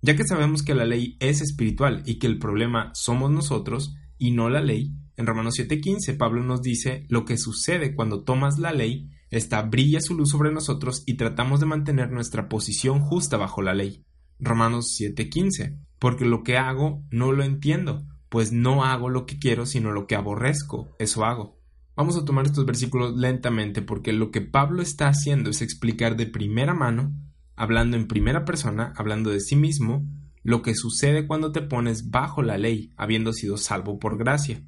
Ya 0.02 0.18
que 0.18 0.26
sabemos 0.26 0.62
que 0.62 0.76
la 0.76 0.84
ley 0.84 1.16
es 1.22 1.40
espiritual 1.40 2.04
y 2.06 2.20
que 2.20 2.28
el 2.28 2.38
problema 2.38 2.92
somos 2.94 3.32
nosotros 3.32 3.96
y 4.18 4.32
no 4.32 4.50
la 4.50 4.60
ley, 4.60 4.94
en 5.18 5.26
Romanos 5.26 5.56
7:15 5.58 6.18
Pablo 6.18 6.44
nos 6.44 6.62
dice 6.62 7.06
lo 7.10 7.26
que 7.26 7.38
sucede 7.38 7.96
cuando 7.96 8.24
tomas 8.24 8.58
la 8.60 8.72
ley 8.72 9.10
Esta 9.30 9.62
brilla 9.62 10.00
su 10.02 10.16
luz 10.16 10.30
sobre 10.30 10.52
nosotros 10.52 11.04
y 11.06 11.16
tratamos 11.16 11.60
de 11.60 11.66
mantener 11.66 12.12
nuestra 12.12 12.50
posición 12.50 13.00
justa 13.00 13.38
bajo 13.38 13.62
la 13.62 13.74
ley. 13.74 14.04
Romanos 14.40 14.96
7:15. 15.00 15.78
Porque 16.00 16.26
lo 16.26 16.44
que 16.44 16.58
hago 16.58 17.04
no 17.10 17.32
lo 17.32 17.44
entiendo, 17.44 18.06
pues 18.30 18.52
no 18.52 18.84
hago 18.84 19.10
lo 19.10 19.26
que 19.26 19.40
quiero, 19.40 19.66
sino 19.66 19.92
lo 19.92 20.06
que 20.06 20.16
aborrezco, 20.16 20.96
eso 21.00 21.24
hago. 21.24 21.60
Vamos 21.96 22.18
a 22.18 22.26
tomar 22.26 22.46
estos 22.46 22.66
versículos 22.66 23.16
lentamente 23.16 23.82
porque 23.82 24.12
lo 24.12 24.32
que 24.32 24.42
Pablo 24.42 24.82
está 24.82 25.08
haciendo 25.08 25.52
es 25.52 25.62
explicar 25.62 26.18
de 26.18 26.26
primera 26.26 26.74
mano, 26.74 27.14
hablando 27.56 27.96
en 27.96 28.08
primera 28.08 28.46
persona, 28.46 28.92
hablando 28.98 29.30
de 29.30 29.40
sí 29.40 29.56
mismo, 29.56 30.04
lo 30.42 30.62
que 30.62 30.76
sucede 30.76 31.28
cuando 31.28 31.52
te 31.52 31.62
pones 31.62 32.10
bajo 32.10 32.42
la 32.42 32.58
ley, 32.58 32.92
habiendo 32.98 33.32
sido 33.32 33.58
salvo 33.58 34.00
por 34.00 34.18
gracia. 34.18 34.64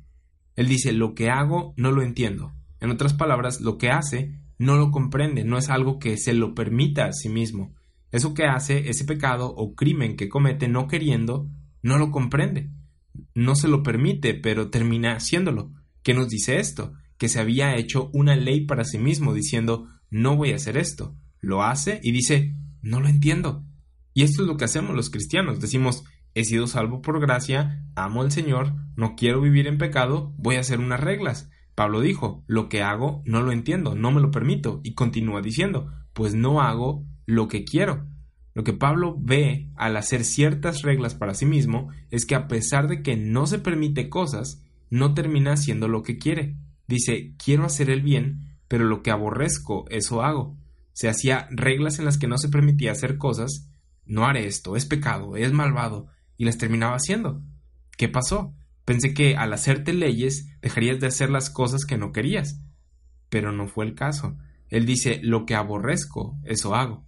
Él 0.55 0.67
dice, 0.67 0.93
lo 0.93 1.13
que 1.13 1.29
hago 1.29 1.74
no 1.77 1.91
lo 1.91 2.01
entiendo. 2.01 2.53
En 2.79 2.91
otras 2.91 3.13
palabras, 3.13 3.62
lo 3.62 3.77
que 3.77 3.89
hace 3.89 4.39
no 4.57 4.77
lo 4.77 4.91
comprende, 4.91 5.43
no 5.43 5.57
es 5.57 5.69
algo 5.69 6.00
que 6.00 6.17
se 6.17 6.33
lo 6.33 6.55
permita 6.55 7.05
a 7.05 7.13
sí 7.13 7.29
mismo. 7.29 7.74
Eso 8.12 8.33
que 8.33 8.45
hace, 8.45 8.89
ese 8.89 9.03
pecado 9.05 9.53
o 9.53 9.75
crimen 9.75 10.15
que 10.15 10.29
comete 10.29 10.67
no 10.67 10.88
queriendo, 10.88 11.50
no 11.81 11.97
lo 11.97 12.12
comprende. 12.12 12.69
No 13.33 13.55
se 13.55 13.67
lo 13.67 13.83
permite, 13.83 14.33
pero 14.33 14.69
termina 14.69 15.15
haciéndolo. 15.15 15.71
¿Qué 16.03 16.13
nos 16.13 16.29
dice 16.29 16.59
esto? 16.59 16.93
Que 17.17 17.27
se 17.27 17.39
había 17.39 17.75
hecho 17.75 18.09
una 18.13 18.35
ley 18.35 18.65
para 18.65 18.85
sí 18.85 18.97
mismo, 18.97 19.33
diciendo, 19.33 19.89
no 20.09 20.38
voy 20.38 20.51
a 20.51 20.55
hacer 20.55 20.77
esto. 20.77 21.15
Lo 21.41 21.63
hace 21.63 22.00
y 22.03 22.12
dice, 22.12 22.55
no 22.81 23.01
lo 23.01 23.09
entiendo. 23.09 23.65
Y 24.13 24.24
esto 24.24 24.43
es 24.43 24.47
lo 24.47 24.55
que 24.55 24.65
hacemos 24.65 24.95
los 24.95 25.09
cristianos. 25.09 25.59
Decimos, 25.59 26.05
he 26.36 26.44
sido 26.44 26.68
salvo 26.68 27.01
por 27.01 27.20
gracia, 27.20 27.84
amo 27.96 28.22
al 28.22 28.32
Señor, 28.32 28.74
no 28.96 29.15
quiero 29.15 29.42
vivir 29.42 29.68
en 29.68 29.77
pecado, 29.77 30.34
voy 30.38 30.58
a 30.58 30.60
hacer 30.60 30.80
unas 30.80 31.00
reglas. 31.00 31.50
Pablo 31.74 32.01
dijo, 32.01 32.44
lo 32.46 32.70
que 32.70 32.84
hago 32.84 33.24
no 33.25 33.42
lo 33.42 33.51
entiendo, 33.51 33.96
no 33.96 34.12
me 34.12 34.22
lo 34.22 34.32
permito, 34.32 34.82
y 34.84 34.94
continúa 34.94 35.42
diciendo, 35.42 35.92
pues 36.13 36.36
no 36.36 36.62
hago 36.62 37.06
lo 37.25 37.48
que 37.48 37.63
quiero. 37.63 38.06
Lo 38.54 38.63
que 38.63 38.74
Pablo 38.74 39.18
ve 39.20 39.70
al 39.75 39.98
hacer 39.98 40.24
ciertas 40.24 40.82
reglas 40.82 41.15
para 41.15 41.34
sí 41.34 41.46
mismo 41.46 41.89
es 42.12 42.25
que 42.25 42.36
a 42.36 42.48
pesar 42.48 42.88
de 42.88 43.01
que 43.01 43.18
no 43.18 43.48
se 43.48 43.60
permite 43.60 44.10
cosas, 44.10 44.62
no 44.89 45.13
termina 45.13 45.54
haciendo 45.54 45.88
lo 45.88 46.04
que 46.04 46.18
quiere. 46.18 46.56
Dice, 46.88 47.34
quiero 47.44 47.65
hacer 47.65 47.89
el 47.89 48.01
bien, 48.01 48.60
pero 48.68 48.86
lo 48.86 49.04
que 49.04 49.12
aborrezco, 49.12 49.86
eso 49.89 50.22
hago. 50.22 50.58
Se 50.94 51.10
hacía 51.10 51.48
reglas 51.51 52.00
en 52.00 52.06
las 52.06 52.18
que 52.18 52.27
no 52.27 52.38
se 52.38 52.50
permitía 52.50 52.94
hacer 52.94 53.18
cosas, 53.18 53.70
no 54.06 54.25
haré 54.25 54.48
esto, 54.48 54.75
es 54.75 54.86
pecado, 54.86 55.36
es 55.36 55.51
malvado, 55.51 56.08
y 56.38 56.46
las 56.46 56.58
terminaba 56.58 56.96
haciendo. 56.96 57.42
¿Qué 57.98 58.10
pasó? 58.10 58.54
Pensé 58.84 59.13
que 59.13 59.36
al 59.36 59.54
hacerte 59.54 59.94
leyes 59.94 60.48
dejarías 60.62 61.00
de 61.00 61.08
hacer 61.08 61.30
las 61.30 61.50
cosas 61.50 61.86
que 61.86 61.98
no 61.98 62.12
querías. 62.12 62.62
Pero 63.30 63.51
no 63.51 63.68
fue 63.68 63.86
el 63.86 63.96
caso. 63.96 64.38
Él 64.70 64.86
dice, 64.86 65.20
lo 65.24 65.46
que 65.46 65.56
aborrezco, 65.56 66.38
eso 66.44 66.75
hago. 66.75 67.06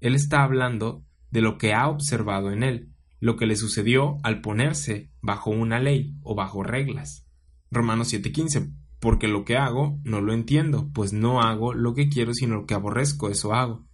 Él 0.00 0.14
está 0.14 0.42
hablando 0.42 1.04
de 1.30 1.40
lo 1.40 1.58
que 1.58 1.74
ha 1.74 1.88
observado 1.88 2.50
en 2.52 2.62
él, 2.62 2.92
lo 3.20 3.36
que 3.36 3.46
le 3.46 3.56
sucedió 3.56 4.18
al 4.22 4.40
ponerse 4.40 5.10
bajo 5.20 5.50
una 5.50 5.80
ley 5.80 6.14
o 6.22 6.34
bajo 6.34 6.62
reglas. 6.62 7.26
Romanos 7.70 8.12
7:15, 8.12 8.72
porque 9.00 9.28
lo 9.28 9.44
que 9.44 9.56
hago 9.56 9.98
no 10.04 10.20
lo 10.20 10.32
entiendo, 10.32 10.88
pues 10.92 11.12
no 11.12 11.42
hago 11.42 11.74
lo 11.74 11.94
que 11.94 12.08
quiero, 12.08 12.32
sino 12.32 12.56
lo 12.56 12.66
que 12.66 12.74
aborrezco, 12.74 13.28
eso 13.28 13.52
hago. 13.54 13.84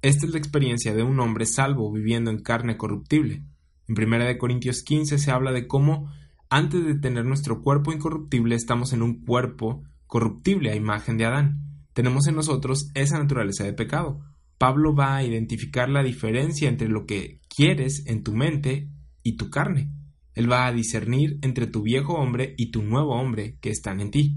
Esta 0.00 0.26
es 0.26 0.32
la 0.32 0.38
experiencia 0.38 0.94
de 0.94 1.02
un 1.02 1.18
hombre 1.20 1.44
salvo 1.44 1.92
viviendo 1.92 2.30
en 2.30 2.40
carne 2.40 2.76
corruptible. 2.76 3.42
En 3.88 3.96
1 3.96 4.38
Corintios 4.38 4.82
15 4.82 5.18
se 5.18 5.30
habla 5.30 5.50
de 5.50 5.66
cómo 5.66 6.12
antes 6.50 6.84
de 6.84 6.94
tener 6.94 7.24
nuestro 7.24 7.62
cuerpo 7.62 7.92
incorruptible 7.92 8.54
estamos 8.54 8.92
en 8.92 9.02
un 9.02 9.24
cuerpo 9.24 9.82
corruptible 10.06 10.70
a 10.70 10.76
imagen 10.76 11.16
de 11.16 11.24
Adán. 11.24 11.84
Tenemos 11.94 12.26
en 12.26 12.36
nosotros 12.36 12.90
esa 12.94 13.18
naturaleza 13.18 13.64
de 13.64 13.72
pecado. 13.72 14.20
Pablo 14.58 14.94
va 14.94 15.16
a 15.16 15.24
identificar 15.24 15.88
la 15.88 16.02
diferencia 16.02 16.68
entre 16.68 16.88
lo 16.88 17.06
que 17.06 17.40
quieres 17.48 18.04
en 18.06 18.22
tu 18.22 18.34
mente 18.34 18.90
y 19.22 19.36
tu 19.36 19.50
carne. 19.50 19.90
Él 20.34 20.50
va 20.50 20.66
a 20.66 20.72
discernir 20.72 21.38
entre 21.42 21.66
tu 21.66 21.82
viejo 21.82 22.14
hombre 22.14 22.54
y 22.58 22.70
tu 22.70 22.82
nuevo 22.82 23.14
hombre 23.14 23.58
que 23.60 23.70
están 23.70 24.00
en 24.00 24.10
ti. 24.10 24.36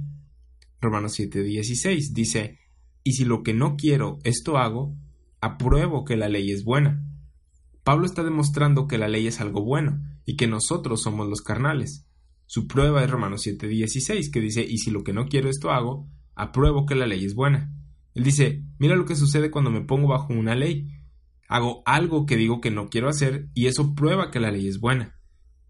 Romanos 0.80 1.20
7:16 1.20 2.14
dice, 2.14 2.58
y 3.04 3.14
si 3.14 3.26
lo 3.26 3.44
que 3.44 3.54
no 3.54 3.76
quiero 3.76 4.20
esto 4.24 4.58
hago, 4.58 4.96
apruebo 5.42 6.06
que 6.06 6.18
la 6.18 6.30
ley 6.30 6.52
es 6.52 6.64
buena. 6.64 7.04
Pablo 7.84 8.06
está 8.06 8.24
demostrando 8.24 8.88
que 8.88 8.98
la 8.98 9.08
ley 9.08 9.28
es 9.28 9.42
algo 9.42 9.64
bueno 9.64 10.02
y 10.26 10.36
que 10.36 10.48
nosotros 10.48 11.02
somos 11.02 11.28
los 11.28 11.42
carnales. 11.42 12.08
Su 12.46 12.68
prueba 12.68 13.04
es 13.04 13.10
Romanos 13.10 13.46
7:16, 13.46 14.32
que 14.32 14.42
dice, 14.42 14.66
y 14.68 14.78
si 14.78 14.92
lo 14.92 15.04
que 15.04 15.14
no 15.14 15.28
quiero 15.28 15.50
esto 15.50 15.72
hago, 15.72 16.08
apruebo 16.36 16.86
que 16.86 16.96
la 16.96 17.08
ley 17.08 17.26
es 17.26 17.36
buena. 17.36 17.74
Él 18.14 18.24
dice, 18.24 18.64
mira 18.78 18.96
lo 18.96 19.06
que 19.06 19.16
sucede 19.16 19.52
cuando 19.52 19.72
me 19.72 19.82
pongo 19.82 20.08
bajo 20.08 20.34
una 20.34 20.56
ley. 20.56 20.88
Hago 21.48 21.82
algo 21.86 22.26
que 22.26 22.38
digo 22.38 22.62
que 22.62 22.72
no 22.72 22.90
quiero 22.90 23.10
hacer 23.10 23.50
y 23.54 23.68
eso 23.68 23.96
prueba 23.96 24.32
que 24.32 24.40
la 24.40 24.52
ley 24.52 24.68
es 24.68 24.80
buena 24.80 25.21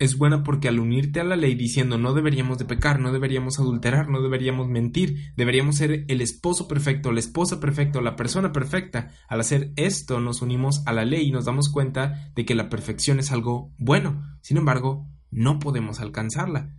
es 0.01 0.17
buena 0.17 0.41
porque 0.41 0.67
al 0.67 0.79
unirte 0.79 1.19
a 1.19 1.23
la 1.23 1.35
ley 1.35 1.53
diciendo 1.53 1.99
no 1.99 2.15
deberíamos 2.15 2.57
de 2.57 2.65
pecar, 2.65 2.99
no 2.99 3.13
deberíamos 3.13 3.59
adulterar, 3.59 4.09
no 4.09 4.19
deberíamos 4.19 4.67
mentir, 4.67 5.31
deberíamos 5.37 5.75
ser 5.75 6.05
el 6.07 6.21
esposo 6.21 6.67
perfecto, 6.67 7.11
la 7.11 7.19
esposa 7.19 7.59
perfecta, 7.59 8.01
la 8.01 8.15
persona 8.15 8.51
perfecta, 8.51 9.11
al 9.29 9.41
hacer 9.41 9.73
esto 9.75 10.19
nos 10.19 10.41
unimos 10.41 10.81
a 10.87 10.93
la 10.93 11.05
ley 11.05 11.27
y 11.27 11.31
nos 11.31 11.45
damos 11.45 11.69
cuenta 11.69 12.31
de 12.35 12.45
que 12.45 12.55
la 12.55 12.67
perfección 12.67 13.19
es 13.19 13.31
algo 13.31 13.75
bueno. 13.77 14.23
Sin 14.41 14.57
embargo, 14.57 15.07
no 15.29 15.59
podemos 15.59 15.99
alcanzarla. 15.99 16.75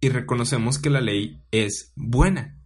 Y 0.00 0.08
reconocemos 0.08 0.80
que 0.80 0.90
la 0.90 1.00
ley 1.00 1.44
es 1.52 1.92
buena. 1.94 2.58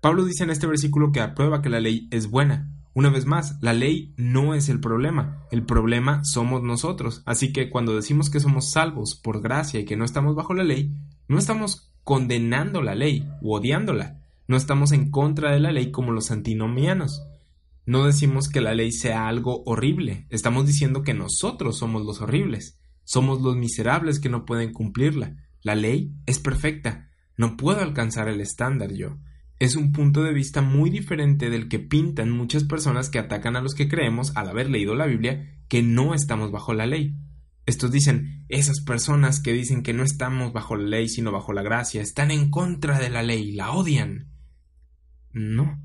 Pablo 0.00 0.24
dice 0.24 0.44
en 0.44 0.50
este 0.50 0.66
versículo 0.66 1.12
que 1.12 1.20
aprueba 1.20 1.60
que 1.60 1.68
la 1.68 1.80
ley 1.80 2.08
es 2.10 2.30
buena. 2.30 2.72
Una 2.92 3.08
vez 3.08 3.24
más, 3.24 3.56
la 3.60 3.72
ley 3.72 4.12
no 4.16 4.54
es 4.54 4.68
el 4.68 4.80
problema, 4.80 5.46
el 5.52 5.64
problema 5.64 6.24
somos 6.24 6.62
nosotros. 6.62 7.22
Así 7.24 7.52
que 7.52 7.70
cuando 7.70 7.94
decimos 7.94 8.30
que 8.30 8.40
somos 8.40 8.72
salvos 8.72 9.14
por 9.14 9.40
gracia 9.40 9.78
y 9.78 9.84
que 9.84 9.96
no 9.96 10.04
estamos 10.04 10.34
bajo 10.34 10.54
la 10.54 10.64
ley, 10.64 10.92
no 11.28 11.38
estamos 11.38 11.92
condenando 12.02 12.82
la 12.82 12.96
ley 12.96 13.28
o 13.42 13.58
odiándola, 13.58 14.20
no 14.48 14.56
estamos 14.56 14.90
en 14.90 15.10
contra 15.10 15.52
de 15.52 15.60
la 15.60 15.70
ley 15.70 15.92
como 15.92 16.10
los 16.10 16.32
antinomianos. 16.32 17.22
No 17.86 18.06
decimos 18.06 18.48
que 18.48 18.60
la 18.60 18.74
ley 18.74 18.90
sea 18.90 19.28
algo 19.28 19.62
horrible, 19.66 20.26
estamos 20.28 20.66
diciendo 20.66 21.02
que 21.02 21.14
nosotros 21.14 21.78
somos 21.78 22.04
los 22.04 22.20
horribles, 22.20 22.80
somos 23.04 23.40
los 23.40 23.54
miserables 23.54 24.18
que 24.18 24.28
no 24.28 24.44
pueden 24.44 24.72
cumplirla. 24.72 25.36
La 25.62 25.76
ley 25.76 26.12
es 26.26 26.40
perfecta, 26.40 27.08
no 27.36 27.56
puedo 27.56 27.80
alcanzar 27.80 28.28
el 28.28 28.40
estándar 28.40 28.92
yo 28.92 29.16
es 29.60 29.76
un 29.76 29.92
punto 29.92 30.22
de 30.22 30.32
vista 30.32 30.62
muy 30.62 30.88
diferente 30.88 31.50
del 31.50 31.68
que 31.68 31.78
pintan 31.78 32.30
muchas 32.30 32.64
personas 32.64 33.10
que 33.10 33.18
atacan 33.18 33.56
a 33.56 33.60
los 33.60 33.74
que 33.74 33.88
creemos 33.88 34.34
al 34.34 34.48
haber 34.48 34.70
leído 34.70 34.94
la 34.94 35.04
Biblia 35.04 35.54
que 35.68 35.82
no 35.82 36.14
estamos 36.14 36.50
bajo 36.50 36.72
la 36.72 36.86
ley. 36.86 37.14
Estos 37.66 37.92
dicen, 37.92 38.46
esas 38.48 38.80
personas 38.80 39.38
que 39.38 39.52
dicen 39.52 39.82
que 39.82 39.92
no 39.92 40.02
estamos 40.02 40.54
bajo 40.54 40.76
la 40.76 40.88
ley 40.88 41.10
sino 41.10 41.30
bajo 41.30 41.52
la 41.52 41.62
gracia, 41.62 42.00
están 42.00 42.30
en 42.30 42.50
contra 42.50 42.98
de 42.98 43.10
la 43.10 43.22
ley, 43.22 43.52
la 43.52 43.72
odian. 43.72 44.28
No. 45.30 45.78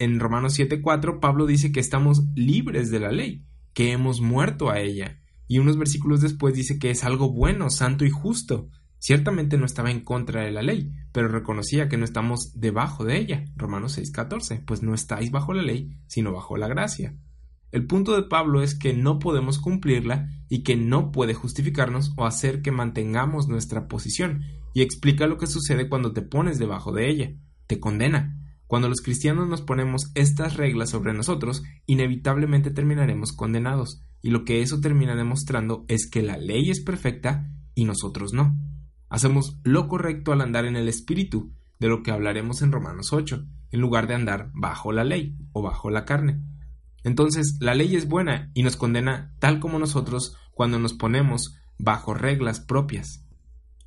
En 0.00 0.18
Romanos 0.18 0.58
7:4 0.58 1.20
Pablo 1.20 1.46
dice 1.46 1.70
que 1.70 1.80
estamos 1.80 2.24
libres 2.34 2.90
de 2.90 2.98
la 2.98 3.12
ley, 3.12 3.46
que 3.72 3.92
hemos 3.92 4.20
muerto 4.20 4.68
a 4.68 4.80
ella, 4.80 5.20
y 5.46 5.60
unos 5.60 5.78
versículos 5.78 6.22
después 6.22 6.54
dice 6.54 6.80
que 6.80 6.90
es 6.90 7.04
algo 7.04 7.30
bueno, 7.30 7.70
santo 7.70 8.04
y 8.04 8.10
justo. 8.10 8.68
Ciertamente 8.98 9.58
no 9.58 9.66
estaba 9.66 9.90
en 9.90 10.00
contra 10.00 10.42
de 10.42 10.50
la 10.50 10.62
ley, 10.62 10.92
pero 11.12 11.28
reconocía 11.28 11.88
que 11.88 11.96
no 11.96 12.04
estamos 12.04 12.52
debajo 12.54 13.04
de 13.04 13.18
ella. 13.18 13.44
Romanos 13.56 13.98
6:14, 13.98 14.64
pues 14.64 14.82
no 14.82 14.94
estáis 14.94 15.30
bajo 15.30 15.52
la 15.52 15.62
ley, 15.62 15.98
sino 16.06 16.32
bajo 16.32 16.56
la 16.56 16.68
gracia. 16.68 17.14
El 17.72 17.86
punto 17.86 18.16
de 18.16 18.22
Pablo 18.22 18.62
es 18.62 18.74
que 18.74 18.94
no 18.94 19.18
podemos 19.18 19.58
cumplirla 19.58 20.30
y 20.48 20.62
que 20.62 20.76
no 20.76 21.12
puede 21.12 21.34
justificarnos 21.34 22.14
o 22.16 22.24
hacer 22.24 22.62
que 22.62 22.70
mantengamos 22.70 23.48
nuestra 23.48 23.88
posición, 23.88 24.42
y 24.72 24.82
explica 24.82 25.26
lo 25.26 25.38
que 25.38 25.46
sucede 25.46 25.88
cuando 25.88 26.12
te 26.12 26.22
pones 26.22 26.58
debajo 26.58 26.92
de 26.92 27.08
ella. 27.08 27.32
Te 27.66 27.80
condena. 27.80 28.38
Cuando 28.66 28.88
los 28.88 29.00
cristianos 29.00 29.48
nos 29.48 29.62
ponemos 29.62 30.10
estas 30.14 30.56
reglas 30.56 30.90
sobre 30.90 31.12
nosotros, 31.12 31.62
inevitablemente 31.86 32.70
terminaremos 32.70 33.32
condenados, 33.32 34.02
y 34.22 34.30
lo 34.30 34.44
que 34.44 34.62
eso 34.62 34.80
termina 34.80 35.14
demostrando 35.14 35.84
es 35.88 36.08
que 36.10 36.22
la 36.22 36.36
ley 36.36 36.70
es 36.70 36.80
perfecta 36.80 37.50
y 37.74 37.84
nosotros 37.84 38.32
no. 38.32 38.56
Hacemos 39.08 39.58
lo 39.62 39.88
correcto 39.88 40.32
al 40.32 40.40
andar 40.40 40.64
en 40.64 40.76
el 40.76 40.88
Espíritu, 40.88 41.52
de 41.78 41.88
lo 41.88 42.02
que 42.02 42.10
hablaremos 42.10 42.62
en 42.62 42.72
Romanos 42.72 43.12
8, 43.12 43.44
en 43.70 43.80
lugar 43.80 44.06
de 44.06 44.14
andar 44.14 44.50
bajo 44.54 44.92
la 44.92 45.04
ley 45.04 45.36
o 45.52 45.62
bajo 45.62 45.90
la 45.90 46.04
carne. 46.04 46.40
Entonces, 47.04 47.58
la 47.60 47.74
ley 47.74 47.94
es 47.94 48.08
buena 48.08 48.50
y 48.54 48.62
nos 48.62 48.76
condena 48.76 49.34
tal 49.38 49.60
como 49.60 49.78
nosotros 49.78 50.36
cuando 50.52 50.78
nos 50.78 50.94
ponemos 50.94 51.56
bajo 51.78 52.14
reglas 52.14 52.60
propias. 52.60 53.24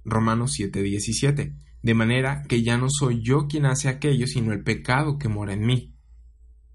Romanos 0.05 0.53
7:17. 0.57 1.55
De 1.81 1.93
manera 1.93 2.43
que 2.47 2.63
ya 2.63 2.77
no 2.77 2.87
soy 2.89 3.21
yo 3.21 3.47
quien 3.47 3.65
hace 3.65 3.89
aquello, 3.89 4.27
sino 4.27 4.53
el 4.53 4.63
pecado 4.63 5.17
que 5.17 5.29
mora 5.29 5.53
en 5.53 5.65
mí. 5.65 5.95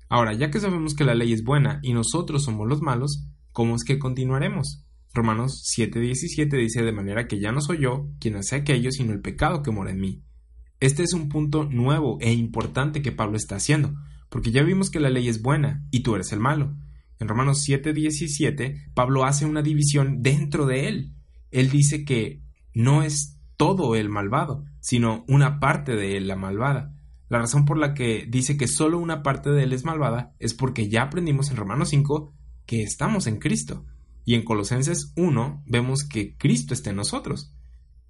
Ahora, 0.09 0.35
ya 0.35 0.51
que 0.51 0.61
sabemos 0.61 0.95
que 0.95 1.05
la 1.05 1.15
ley 1.15 1.33
es 1.33 1.45
buena 1.45 1.81
y 1.83 1.93
nosotros 1.93 2.45
somos 2.45 2.69
los 2.69 2.83
malos, 2.83 3.27
¿cómo 3.53 3.75
es 3.77 3.85
que 3.85 3.99
continuaremos? 3.99 4.85
Romanos 5.15 5.63
7:17 5.65 6.57
dice 6.57 6.83
de 6.83 6.93
manera 6.93 7.29
que 7.29 7.39
ya 7.39 7.53
no 7.53 7.61
soy 7.61 7.79
yo 7.79 8.11
quien 8.19 8.35
hace 8.35 8.57
aquello, 8.57 8.91
sino 8.91 9.13
el 9.13 9.21
pecado 9.21 9.63
que 9.63 9.71
mora 9.71 9.93
en 9.93 10.01
mí. 10.01 10.25
Este 10.81 11.05
es 11.05 11.13
un 11.13 11.29
punto 11.29 11.65
nuevo 11.65 12.19
e 12.21 12.33
importante 12.33 13.01
que 13.01 13.13
Pablo 13.13 13.37
está 13.37 13.57
haciendo, 13.57 13.95
porque 14.29 14.51
ya 14.51 14.65
vimos 14.65 14.91
que 14.91 14.99
la 14.99 15.11
ley 15.11 15.29
es 15.29 15.41
buena 15.41 15.87
y 15.93 16.01
tú 16.01 16.17
eres 16.17 16.33
el 16.33 16.41
malo. 16.41 16.77
En 17.21 17.29
Romanos 17.29 17.63
7:17, 17.65 18.91
Pablo 18.93 19.25
hace 19.25 19.47
una 19.47 19.63
división 19.63 20.21
dentro 20.21 20.67
de 20.67 20.89
él. 20.89 21.15
Él 21.53 21.71
dice 21.71 22.05
que 22.05 22.43
no 22.75 23.05
es 23.05 23.39
todo 23.57 23.95
el 23.95 24.09
malvado, 24.09 24.65
sino 24.81 25.25
una 25.29 25.61
parte 25.61 25.95
de 25.95 26.17
él 26.17 26.27
la 26.27 26.35
malvada. 26.35 26.93
La 27.29 27.39
razón 27.39 27.65
por 27.65 27.79
la 27.79 27.95
que 27.95 28.27
dice 28.29 28.57
que 28.57 28.67
solo 28.67 28.99
una 28.99 29.23
parte 29.23 29.51
de 29.51 29.63
él 29.63 29.73
es 29.73 29.85
malvada 29.85 30.35
es 30.41 30.55
porque 30.55 30.89
ya 30.89 31.03
aprendimos 31.03 31.51
en 31.51 31.57
Romanos 31.57 31.91
5 31.91 32.35
que 32.67 32.83
estamos 32.83 33.29
en 33.29 33.39
Cristo. 33.39 33.87
Y 34.25 34.35
en 34.35 34.45
Colosenses 34.45 35.13
1 35.17 35.65
vemos 35.67 36.05
que 36.05 36.37
Cristo 36.37 36.75
está 36.75 36.91
en 36.91 36.97
nosotros. 36.97 37.55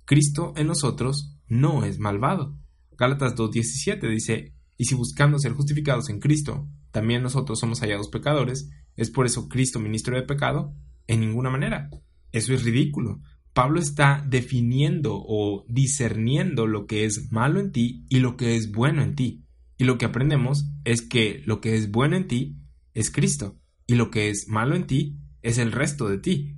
Cristo 0.04 0.52
en 0.56 0.66
nosotros 0.66 1.36
no 1.48 1.84
es 1.84 1.98
malvado. 1.98 2.56
Gálatas 2.96 3.34
2.17 3.34 4.08
dice, 4.08 4.54
y 4.76 4.84
si 4.84 4.94
buscando 4.94 5.38
ser 5.38 5.52
justificados 5.52 6.08
en 6.08 6.20
Cristo, 6.20 6.68
también 6.90 7.22
nosotros 7.22 7.58
somos 7.58 7.80
hallados 7.80 8.08
pecadores, 8.08 8.70
¿es 8.96 9.10
por 9.10 9.26
eso 9.26 9.48
Cristo 9.48 9.80
ministro 9.80 10.16
de 10.16 10.22
pecado? 10.22 10.74
En 11.06 11.20
ninguna 11.20 11.50
manera. 11.50 11.90
Eso 12.32 12.54
es 12.54 12.64
ridículo. 12.64 13.20
Pablo 13.52 13.80
está 13.80 14.24
definiendo 14.28 15.14
o 15.14 15.64
discerniendo 15.68 16.66
lo 16.66 16.86
que 16.86 17.04
es 17.04 17.30
malo 17.30 17.60
en 17.60 17.72
ti 17.72 18.04
y 18.08 18.18
lo 18.18 18.36
que 18.36 18.56
es 18.56 18.72
bueno 18.72 19.02
en 19.02 19.14
ti. 19.14 19.44
Y 19.76 19.84
lo 19.84 19.98
que 19.98 20.04
aprendemos 20.04 20.70
es 20.84 21.02
que 21.02 21.42
lo 21.46 21.60
que 21.60 21.76
es 21.76 21.90
bueno 21.90 22.16
en 22.16 22.28
ti 22.28 22.56
es 22.94 23.10
Cristo 23.10 23.58
y 23.86 23.94
lo 23.94 24.10
que 24.10 24.28
es 24.30 24.46
malo 24.48 24.74
en 24.76 24.86
ti 24.86 25.18
es 25.44 25.58
el 25.58 25.70
resto 25.70 26.08
de 26.08 26.18
ti. 26.18 26.56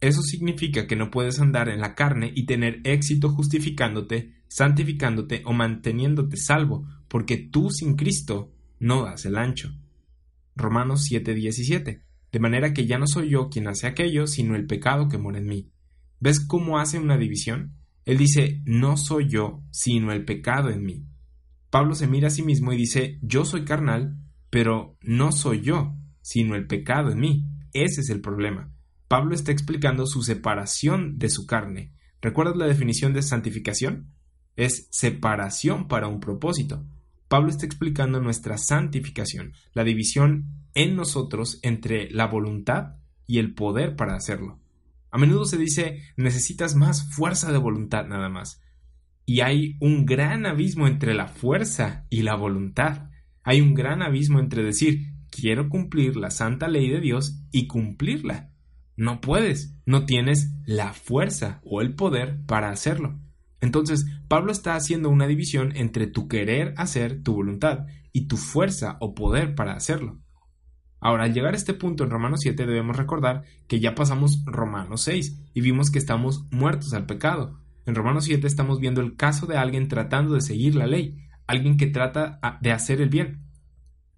Eso 0.00 0.22
significa 0.22 0.86
que 0.86 0.96
no 0.96 1.10
puedes 1.10 1.40
andar 1.40 1.68
en 1.68 1.80
la 1.80 1.94
carne 1.94 2.32
y 2.34 2.46
tener 2.46 2.80
éxito 2.84 3.28
justificándote, 3.28 4.34
santificándote 4.48 5.42
o 5.44 5.52
manteniéndote 5.52 6.36
salvo, 6.36 6.86
porque 7.08 7.36
tú 7.36 7.70
sin 7.70 7.96
Cristo 7.96 8.52
no 8.78 9.04
das 9.04 9.26
el 9.26 9.36
ancho. 9.36 9.74
Romanos 10.56 11.06
7:17. 11.10 12.02
De 12.30 12.38
manera 12.38 12.72
que 12.72 12.86
ya 12.86 12.98
no 12.98 13.06
soy 13.06 13.30
yo 13.30 13.48
quien 13.48 13.68
hace 13.68 13.86
aquello, 13.86 14.26
sino 14.26 14.56
el 14.56 14.66
pecado 14.66 15.08
que 15.08 15.18
mora 15.18 15.38
en 15.38 15.46
mí. 15.46 15.70
¿Ves 16.20 16.40
cómo 16.40 16.78
hace 16.78 16.98
una 16.98 17.16
división? 17.18 17.74
Él 18.04 18.18
dice, 18.18 18.62
no 18.64 18.96
soy 18.96 19.28
yo, 19.28 19.62
sino 19.70 20.12
el 20.12 20.24
pecado 20.24 20.70
en 20.70 20.84
mí. 20.84 21.06
Pablo 21.70 21.94
se 21.94 22.06
mira 22.06 22.28
a 22.28 22.30
sí 22.30 22.42
mismo 22.42 22.72
y 22.72 22.76
dice, 22.76 23.18
yo 23.22 23.44
soy 23.44 23.64
carnal, 23.64 24.16
pero 24.50 24.96
no 25.02 25.32
soy 25.32 25.62
yo, 25.62 25.96
sino 26.20 26.54
el 26.54 26.66
pecado 26.66 27.10
en 27.10 27.18
mí. 27.18 27.44
Ese 27.74 28.00
es 28.00 28.08
el 28.08 28.20
problema. 28.20 28.72
Pablo 29.08 29.34
está 29.34 29.52
explicando 29.52 30.06
su 30.06 30.22
separación 30.22 31.18
de 31.18 31.28
su 31.28 31.46
carne. 31.46 31.92
¿Recuerdas 32.22 32.56
la 32.56 32.66
definición 32.66 33.12
de 33.12 33.22
santificación? 33.22 34.12
Es 34.56 34.88
separación 34.90 35.88
para 35.88 36.08
un 36.08 36.20
propósito. 36.20 36.86
Pablo 37.28 37.50
está 37.50 37.66
explicando 37.66 38.20
nuestra 38.20 38.58
santificación, 38.58 39.52
la 39.72 39.82
división 39.82 40.46
en 40.74 40.94
nosotros 40.94 41.58
entre 41.62 42.10
la 42.10 42.26
voluntad 42.26 42.96
y 43.26 43.38
el 43.38 43.54
poder 43.54 43.96
para 43.96 44.14
hacerlo. 44.14 44.60
A 45.10 45.18
menudo 45.18 45.44
se 45.44 45.58
dice 45.58 46.02
necesitas 46.16 46.76
más 46.76 47.12
fuerza 47.12 47.50
de 47.50 47.58
voluntad 47.58 48.06
nada 48.06 48.28
más. 48.28 48.62
Y 49.26 49.40
hay 49.40 49.76
un 49.80 50.06
gran 50.06 50.46
abismo 50.46 50.86
entre 50.86 51.14
la 51.14 51.26
fuerza 51.26 52.06
y 52.10 52.22
la 52.22 52.36
voluntad. 52.36 53.10
Hay 53.42 53.60
un 53.60 53.74
gran 53.74 54.02
abismo 54.02 54.38
entre 54.38 54.62
decir 54.62 55.13
quiero 55.34 55.68
cumplir 55.68 56.16
la 56.16 56.30
santa 56.30 56.68
ley 56.68 56.88
de 56.88 57.00
Dios 57.00 57.40
y 57.50 57.66
cumplirla. 57.66 58.50
No 58.96 59.20
puedes, 59.20 59.74
no 59.86 60.06
tienes 60.06 60.52
la 60.64 60.92
fuerza 60.92 61.60
o 61.64 61.80
el 61.80 61.94
poder 61.94 62.40
para 62.46 62.70
hacerlo. 62.70 63.18
Entonces, 63.60 64.06
Pablo 64.28 64.52
está 64.52 64.76
haciendo 64.76 65.08
una 65.08 65.26
división 65.26 65.72
entre 65.74 66.06
tu 66.06 66.28
querer 66.28 66.74
hacer 66.76 67.22
tu 67.22 67.34
voluntad 67.34 67.86
y 68.12 68.26
tu 68.26 68.36
fuerza 68.36 68.96
o 69.00 69.14
poder 69.14 69.54
para 69.54 69.74
hacerlo. 69.74 70.20
Ahora, 71.00 71.24
al 71.24 71.34
llegar 71.34 71.54
a 71.54 71.56
este 71.56 71.74
punto 71.74 72.04
en 72.04 72.10
Romanos 72.10 72.40
7 72.42 72.66
debemos 72.66 72.96
recordar 72.96 73.42
que 73.66 73.80
ya 73.80 73.94
pasamos 73.94 74.42
Romanos 74.46 75.02
6 75.02 75.50
y 75.52 75.60
vimos 75.60 75.90
que 75.90 75.98
estamos 75.98 76.46
muertos 76.50 76.94
al 76.94 77.06
pecado. 77.06 77.58
En 77.86 77.94
Romanos 77.94 78.24
7 78.24 78.46
estamos 78.46 78.80
viendo 78.80 79.00
el 79.00 79.16
caso 79.16 79.46
de 79.46 79.56
alguien 79.56 79.88
tratando 79.88 80.34
de 80.34 80.40
seguir 80.40 80.74
la 80.74 80.86
ley, 80.86 81.18
alguien 81.46 81.76
que 81.76 81.88
trata 81.88 82.38
de 82.62 82.72
hacer 82.72 83.00
el 83.00 83.10
bien. 83.10 83.43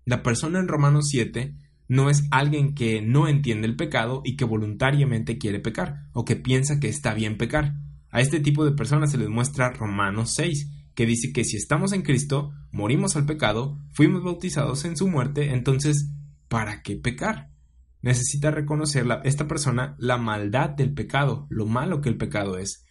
La 0.06 0.22
persona 0.22 0.60
en 0.60 0.68
Romanos 0.68 1.08
7 1.08 1.56
no 1.88 2.10
es 2.10 2.28
alguien 2.30 2.76
que 2.76 3.02
no 3.02 3.26
entiende 3.26 3.66
el 3.66 3.74
pecado 3.74 4.22
y 4.24 4.36
que 4.36 4.44
voluntariamente 4.44 5.36
quiere 5.36 5.58
pecar 5.58 6.04
o 6.12 6.24
que 6.24 6.36
piensa 6.36 6.78
que 6.78 6.88
está 6.88 7.12
bien 7.12 7.36
pecar. 7.36 7.74
A 8.10 8.20
este 8.20 8.38
tipo 8.38 8.64
de 8.64 8.70
personas 8.70 9.10
se 9.10 9.18
les 9.18 9.28
muestra 9.28 9.72
Romanos 9.72 10.32
6, 10.36 10.70
que 10.94 11.06
dice 11.06 11.32
que 11.32 11.42
si 11.42 11.56
estamos 11.56 11.92
en 11.92 12.02
Cristo, 12.02 12.52
morimos 12.70 13.16
al 13.16 13.26
pecado, 13.26 13.80
fuimos 13.90 14.22
bautizados 14.22 14.84
en 14.84 14.96
su 14.96 15.08
muerte, 15.08 15.52
entonces 15.52 16.12
¿para 16.46 16.82
qué 16.82 16.94
pecar? 16.94 17.50
Necesita 18.00 18.52
reconocer 18.52 19.04
esta 19.24 19.48
persona 19.48 19.96
la 19.98 20.18
maldad 20.18 20.70
del 20.70 20.94
pecado, 20.94 21.48
lo 21.50 21.66
malo 21.66 22.00
que 22.00 22.10
el 22.10 22.16
pecado 22.16 22.58
es. 22.58 22.85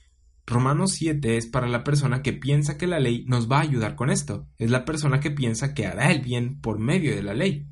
Romanos 0.48 0.92
7 0.92 1.38
es 1.38 1.48
para 1.48 1.68
la 1.68 1.84
persona 1.84 2.22
que 2.22 2.32
piensa 2.32 2.78
que 2.78 2.86
la 2.86 3.00
ley 3.00 3.26
nos 3.28 3.50
va 3.52 3.58
a 3.58 3.62
ayudar 3.62 3.96
con 3.96 4.12
esto. 4.12 4.48
Es 4.60 4.70
la 4.70 4.86
persona 4.86 5.20
que 5.20 5.32
piensa 5.32 5.74
que 5.74 5.88
hará 5.88 6.12
el 6.12 6.22
bien 6.22 6.62
por 6.62 6.78
medio 6.78 7.16
de 7.16 7.24
la 7.24 7.34
ley. 7.34 7.68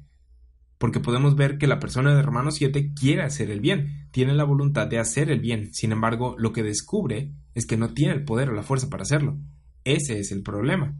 Porque 0.80 1.00
podemos 1.00 1.36
ver 1.36 1.60
que 1.60 1.68
la 1.68 1.80
persona 1.80 2.16
de 2.16 2.24
Romanos 2.24 2.56
7 2.56 2.94
quiere 2.94 3.22
hacer 3.22 3.52
el 3.52 3.60
bien, 3.60 4.10
tiene 4.12 4.34
la 4.34 4.44
voluntad 4.44 4.88
de 4.88 4.98
hacer 4.98 5.30
el 5.30 5.40
bien, 5.40 5.72
sin 5.72 5.92
embargo, 5.92 6.36
lo 6.40 6.52
que 6.52 6.64
descubre 6.64 7.32
es 7.54 7.68
que 7.68 7.78
no 7.78 7.94
tiene 7.94 8.14
el 8.14 8.26
poder 8.26 8.50
o 8.50 8.54
la 8.54 8.64
fuerza 8.64 8.90
para 8.90 9.04
hacerlo. 9.04 9.38
Ese 9.84 10.20
es 10.20 10.32
el 10.32 10.42
problema. 10.42 10.98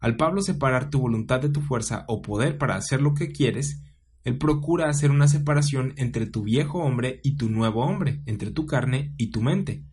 Al 0.00 0.16
Pablo 0.16 0.40
separar 0.40 0.88
tu 0.88 1.00
voluntad 1.00 1.40
de 1.40 1.50
tu 1.50 1.60
fuerza 1.60 2.06
o 2.08 2.22
poder 2.22 2.56
para 2.56 2.76
hacer 2.76 3.02
lo 3.02 3.12
que 3.12 3.30
quieres, 3.30 3.82
él 4.24 4.38
procura 4.38 4.88
hacer 4.88 5.10
una 5.10 5.28
separación 5.28 5.92
entre 5.96 6.24
tu 6.24 6.42
viejo 6.42 6.78
hombre 6.78 7.20
y 7.22 7.36
tu 7.36 7.50
nuevo 7.50 7.84
hombre, 7.84 8.22
entre 8.24 8.50
tu 8.50 8.64
carne 8.64 9.12
y 9.18 9.30
tu 9.30 9.42
mente. 9.42 9.84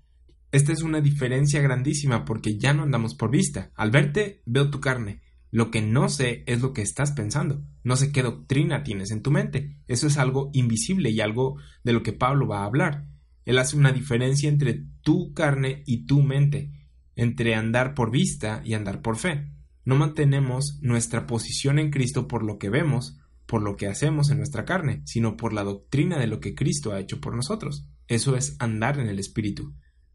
Esta 0.51 0.73
es 0.73 0.81
una 0.81 0.99
diferencia 0.99 1.61
grandísima 1.61 2.25
porque 2.25 2.57
ya 2.57 2.73
no 2.73 2.83
andamos 2.83 3.15
por 3.15 3.31
vista. 3.31 3.71
Al 3.75 3.89
verte, 3.89 4.41
veo 4.45 4.69
tu 4.69 4.81
carne. 4.81 5.21
Lo 5.49 5.71
que 5.71 5.81
no 5.81 6.09
sé 6.09 6.43
es 6.45 6.61
lo 6.61 6.73
que 6.73 6.81
estás 6.81 7.11
pensando. 7.11 7.63
No 7.83 7.95
sé 7.95 8.11
qué 8.11 8.21
doctrina 8.21 8.83
tienes 8.83 9.11
en 9.11 9.21
tu 9.21 9.31
mente. 9.31 9.77
Eso 9.87 10.07
es 10.07 10.17
algo 10.17 10.49
invisible 10.53 11.09
y 11.09 11.21
algo 11.21 11.57
de 11.83 11.93
lo 11.93 12.03
que 12.03 12.13
Pablo 12.13 12.47
va 12.47 12.59
a 12.61 12.65
hablar. 12.65 13.05
Él 13.45 13.57
hace 13.59 13.77
una 13.77 13.91
diferencia 13.91 14.49
entre 14.49 14.85
tu 15.01 15.33
carne 15.33 15.83
y 15.85 16.05
tu 16.05 16.21
mente, 16.21 16.71
entre 17.15 17.55
andar 17.55 17.93
por 17.93 18.11
vista 18.11 18.61
y 18.63 18.73
andar 18.73 19.01
por 19.01 19.17
fe. 19.17 19.51
No 19.83 19.95
mantenemos 19.95 20.79
nuestra 20.81 21.25
posición 21.25 21.79
en 21.79 21.91
Cristo 21.91 22.27
por 22.27 22.43
lo 22.43 22.59
que 22.59 22.69
vemos, 22.69 23.17
por 23.45 23.61
lo 23.61 23.75
que 23.75 23.87
hacemos 23.87 24.29
en 24.29 24.37
nuestra 24.37 24.63
carne, 24.63 25.01
sino 25.05 25.37
por 25.37 25.53
la 25.53 25.63
doctrina 25.63 26.19
de 26.19 26.27
lo 26.27 26.39
que 26.39 26.55
Cristo 26.55 26.91
ha 26.91 26.99
hecho 26.99 27.19
por 27.19 27.35
nosotros. 27.35 27.87
Eso 28.07 28.35
es 28.35 28.55
andar 28.59 28.99
en 28.99 29.07
el 29.07 29.19
Espíritu. 29.19 29.73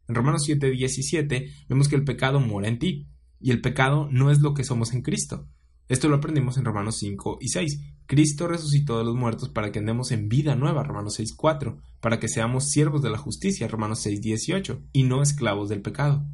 En 0.09 0.15
Romanos 0.15 0.45
7:17 0.47 1.67
vemos 1.69 1.89
que 1.89 1.97
el 1.97 2.05
pecado 2.05 2.41
mora 2.41 2.69
en 2.69 2.79
ti, 2.79 3.09
y 3.41 3.51
el 3.51 3.61
pecado 3.61 4.09
no 4.11 4.31
es 4.31 4.41
lo 4.41 4.55
que 4.55 4.65
somos 4.65 4.93
en 4.93 5.03
Cristo. 5.03 5.49
Esto 5.89 6.09
lo 6.09 6.17
aprendimos 6.17 6.57
en 6.57 6.65
Romanos 6.65 6.99
5 6.99 7.39
y 7.41 7.49
6. 7.49 7.81
Cristo 8.07 8.49
resucitó 8.49 8.99
de 8.99 9.05
los 9.05 9.15
muertos 9.15 9.51
para 9.51 9.71
que 9.71 9.79
andemos 9.79 10.11
en 10.11 10.29
vida 10.29 10.57
nueva, 10.57 10.83
Romanos 10.83 11.19
6.4, 11.19 11.81
para 12.01 12.19
que 12.19 12.29
seamos 12.29 12.71
siervos 12.71 13.03
de 13.03 13.11
la 13.11 13.19
justicia, 13.19 13.69
Romanos 13.69 14.05
6.18, 14.05 14.81
y 14.93 15.05
no 15.05 15.23
esclavos 15.23 15.69
del 15.69 15.83
pecado. 15.83 16.27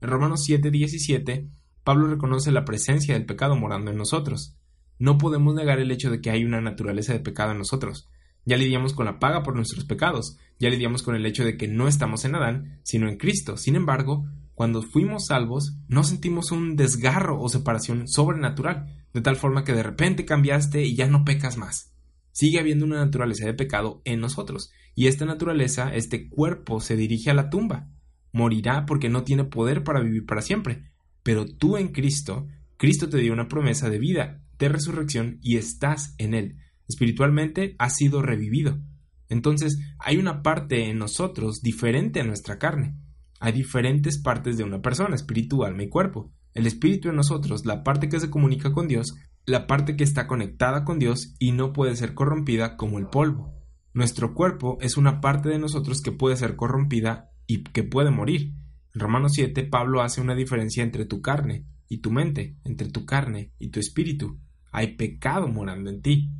En 0.00 0.08
Romanos 0.08 0.48
7.17, 0.48 1.50
Pablo 1.84 2.06
reconoce 2.08 2.52
la 2.52 2.64
presencia 2.64 3.14
del 3.14 3.26
pecado 3.26 3.54
morando 3.54 3.90
en 3.90 3.98
nosotros. 3.98 4.56
No 4.98 5.18
podemos 5.18 5.54
negar 5.54 5.78
el 5.78 5.90
hecho 5.90 6.10
de 6.10 6.20
que 6.20 6.30
hay 6.30 6.44
una 6.44 6.60
naturaleza 6.60 7.12
de 7.12 7.20
pecado 7.20 7.52
en 7.52 7.58
nosotros. 7.58 8.08
Ya 8.46 8.56
lidiamos 8.56 8.94
con 8.94 9.06
la 9.06 9.18
paga 9.18 9.42
por 9.42 9.56
nuestros 9.56 9.84
pecados, 9.84 10.38
ya 10.58 10.70
lidiamos 10.70 11.02
con 11.02 11.14
el 11.14 11.26
hecho 11.26 11.44
de 11.44 11.56
que 11.56 11.68
no 11.68 11.88
estamos 11.88 12.24
en 12.24 12.34
Adán, 12.34 12.80
sino 12.82 13.08
en 13.08 13.16
Cristo. 13.16 13.56
Sin 13.56 13.76
embargo, 13.76 14.26
cuando 14.54 14.82
fuimos 14.82 15.26
salvos, 15.26 15.76
no 15.86 16.02
sentimos 16.02 16.50
un 16.50 16.76
desgarro 16.76 17.40
o 17.40 17.48
separación 17.48 18.08
sobrenatural, 18.08 19.06
de 19.12 19.20
tal 19.20 19.36
forma 19.36 19.64
que 19.64 19.74
de 19.74 19.82
repente 19.82 20.24
cambiaste 20.24 20.84
y 20.84 20.96
ya 20.96 21.06
no 21.08 21.24
pecas 21.24 21.58
más. 21.58 21.94
Sigue 22.32 22.58
habiendo 22.58 22.84
una 22.84 23.04
naturaleza 23.04 23.44
de 23.44 23.54
pecado 23.54 24.00
en 24.04 24.20
nosotros, 24.20 24.70
y 24.94 25.08
esta 25.08 25.26
naturaleza, 25.26 25.94
este 25.94 26.30
cuerpo, 26.30 26.80
se 26.80 26.96
dirige 26.96 27.30
a 27.30 27.34
la 27.34 27.50
tumba. 27.50 27.90
Morirá 28.32 28.86
porque 28.86 29.10
no 29.10 29.24
tiene 29.24 29.44
poder 29.44 29.84
para 29.84 30.00
vivir 30.00 30.24
para 30.24 30.40
siempre. 30.40 30.90
Pero 31.22 31.46
tú 31.46 31.76
en 31.76 31.88
Cristo, 31.88 32.46
Cristo 32.78 33.08
te 33.10 33.18
dio 33.18 33.34
una 33.34 33.48
promesa 33.48 33.90
de 33.90 33.98
vida, 33.98 34.42
de 34.58 34.70
resurrección 34.70 35.38
y 35.42 35.56
estás 35.56 36.14
en 36.16 36.32
Él. 36.32 36.56
Espiritualmente 36.88 37.76
has 37.78 37.96
sido 37.96 38.22
revivido. 38.22 38.80
Entonces 39.28 39.78
hay 39.98 40.18
una 40.18 40.42
parte 40.42 40.88
en 40.88 40.98
nosotros 40.98 41.62
diferente 41.62 42.20
a 42.20 42.24
nuestra 42.24 42.58
carne. 42.58 42.96
Hay 43.40 43.52
diferentes 43.52 44.18
partes 44.18 44.56
de 44.56 44.64
una 44.64 44.80
persona, 44.80 45.14
espíritu, 45.14 45.64
alma 45.64 45.82
y 45.82 45.88
cuerpo. 45.88 46.32
El 46.54 46.66
espíritu 46.66 47.10
en 47.10 47.16
nosotros, 47.16 47.66
la 47.66 47.82
parte 47.84 48.08
que 48.08 48.18
se 48.18 48.30
comunica 48.30 48.72
con 48.72 48.88
Dios, 48.88 49.14
la 49.44 49.66
parte 49.66 49.96
que 49.96 50.04
está 50.04 50.26
conectada 50.26 50.84
con 50.84 50.98
Dios 50.98 51.34
y 51.38 51.52
no 51.52 51.72
puede 51.72 51.94
ser 51.96 52.14
corrompida 52.14 52.76
como 52.76 52.98
el 52.98 53.08
polvo. 53.08 53.54
Nuestro 53.92 54.34
cuerpo 54.34 54.78
es 54.80 54.96
una 54.96 55.20
parte 55.20 55.48
de 55.48 55.58
nosotros 55.58 56.02
que 56.02 56.12
puede 56.12 56.36
ser 56.36 56.56
corrompida 56.56 57.30
y 57.46 57.62
que 57.62 57.82
puede 57.82 58.10
morir. 58.10 58.54
En 58.94 59.00
Romanos 59.00 59.32
7, 59.34 59.64
Pablo 59.64 60.02
hace 60.02 60.20
una 60.20 60.34
diferencia 60.34 60.82
entre 60.82 61.04
tu 61.04 61.20
carne 61.20 61.66
y 61.88 61.98
tu 61.98 62.10
mente, 62.10 62.56
entre 62.64 62.90
tu 62.90 63.04
carne 63.06 63.52
y 63.58 63.68
tu 63.68 63.80
espíritu. 63.80 64.38
hay 64.72 64.96
pecado 64.96 65.48
morando 65.48 65.88
en 65.88 66.02
ti. 66.02 66.30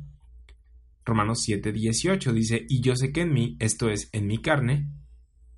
Romanos 1.07 1.41
7, 1.41 1.71
18 1.71 2.33
dice, 2.33 2.65
y 2.67 2.81
yo 2.81 2.97
sé 2.97 3.13
que 3.13 3.21
en 3.21 3.31
mí, 3.31 3.55
esto 3.59 3.89
es, 3.89 4.09
en 4.11 4.27
mi 4.27 4.39
carne, 4.39 4.91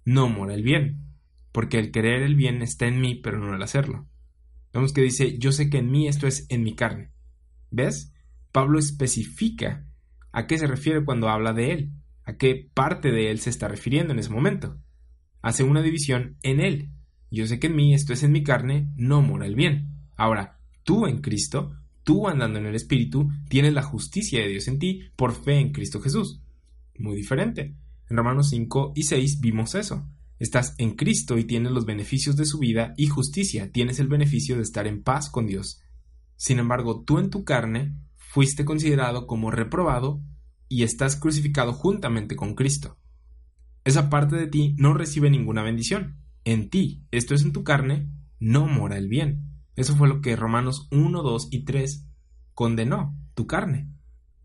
no 0.06 0.30
mora 0.30 0.54
el 0.54 0.62
bien, 0.62 1.16
porque 1.52 1.80
el 1.80 1.92
querer 1.92 2.22
el 2.22 2.36
bien 2.36 2.62
está 2.62 2.86
en 2.86 3.02
mí, 3.02 3.16
pero 3.16 3.40
no 3.40 3.56
el 3.56 3.64
hacerlo. 3.64 4.08
Vemos 4.72 4.94
que 4.94 5.02
dice, 5.02 5.40
yo 5.40 5.52
sé 5.52 5.72
que 5.72 5.80
en 5.80 5.90
mí, 5.90 6.08
esto 6.08 6.28
es, 6.28 6.46
en 6.50 6.62
mi 6.62 6.76
carne. 6.76 7.12
¿Ves? 7.72 8.14
Pablo 8.52 8.78
especifica 8.78 9.88
a 10.32 10.46
qué 10.46 10.60
se 10.60 10.68
refiere 10.68 11.04
cuando 11.04 11.30
habla 11.30 11.52
de 11.54 11.72
él, 11.72 11.94
a 12.26 12.38
qué 12.38 12.70
parte 12.72 13.12
de 13.12 13.32
él 13.32 13.40
se 13.40 13.50
está 13.50 13.68
refiriendo 13.68 14.14
en 14.14 14.20
ese 14.20 14.30
momento. 14.30 14.80
Hace 15.42 15.64
una 15.64 15.82
división 15.82 16.38
en 16.44 16.60
él. 16.60 16.92
Yo 17.32 17.48
sé 17.48 17.60
que 17.60 17.68
en 17.68 17.76
mí, 17.76 17.96
esto 17.96 18.14
es, 18.14 18.22
en 18.22 18.32
mi 18.32 18.44
carne, 18.44 18.92
no 18.96 19.24
mora 19.24 19.48
el 19.48 19.56
bien. 19.56 20.10
Ahora, 20.16 20.60
tú 20.84 21.08
en 21.08 21.22
Cristo 21.22 21.79
tú 22.10 22.28
andando 22.28 22.58
en 22.58 22.66
el 22.66 22.74
Espíritu 22.74 23.30
tienes 23.50 23.72
la 23.72 23.84
justicia 23.84 24.42
de 24.42 24.48
Dios 24.48 24.68
en 24.68 24.80
ti 24.80 25.12
por 25.16 25.32
fe 25.32 25.60
en 25.60 25.72
Cristo 25.72 26.02
Jesús. 26.02 26.42
Muy 26.98 27.16
diferente. 27.16 27.76
En 28.10 28.18
Romanos 28.18 28.50
5 28.50 28.94
y 28.96 29.04
6 29.04 29.40
vimos 29.42 29.76
eso. 29.76 30.10
Estás 30.40 30.74
en 30.80 30.96
Cristo 30.96 31.38
y 31.38 31.44
tienes 31.44 31.72
los 31.72 31.86
beneficios 31.86 32.36
de 32.36 32.46
su 32.46 32.58
vida 32.58 32.96
y 32.98 33.06
justicia, 33.06 33.72
tienes 33.72 34.00
el 34.00 34.08
beneficio 34.08 34.56
de 34.56 34.64
estar 34.64 34.88
en 34.88 35.04
paz 35.04 35.30
con 35.30 35.46
Dios. 35.46 35.84
Sin 36.36 36.58
embargo, 36.58 37.04
tú 37.04 37.20
en 37.20 37.30
tu 37.30 37.44
carne 37.44 37.96
fuiste 38.16 38.66
considerado 38.66 39.28
como 39.28 39.52
reprobado 39.52 40.20
y 40.68 40.82
estás 40.82 41.16
crucificado 41.16 41.74
juntamente 41.74 42.36
con 42.36 42.56
Cristo. 42.56 42.98
Esa 43.84 44.10
parte 44.10 44.36
de 44.36 44.48
ti 44.48 44.74
no 44.80 44.96
recibe 44.96 45.30
ninguna 45.30 45.62
bendición. 45.62 46.18
En 46.44 46.72
ti, 46.72 47.04
esto 47.12 47.36
es 47.36 47.44
en 47.44 47.54
tu 47.54 47.64
carne, 47.64 48.10
no 48.40 48.66
mora 48.66 48.98
el 48.98 49.10
bien. 49.10 49.49
Eso 49.80 49.96
fue 49.96 50.10
lo 50.10 50.20
que 50.20 50.36
Romanos 50.36 50.90
1, 50.92 51.24
2 51.24 51.48
y 51.52 51.64
3 51.64 52.06
condenó, 52.54 53.18
tu 53.34 53.48
carne. 53.48 53.90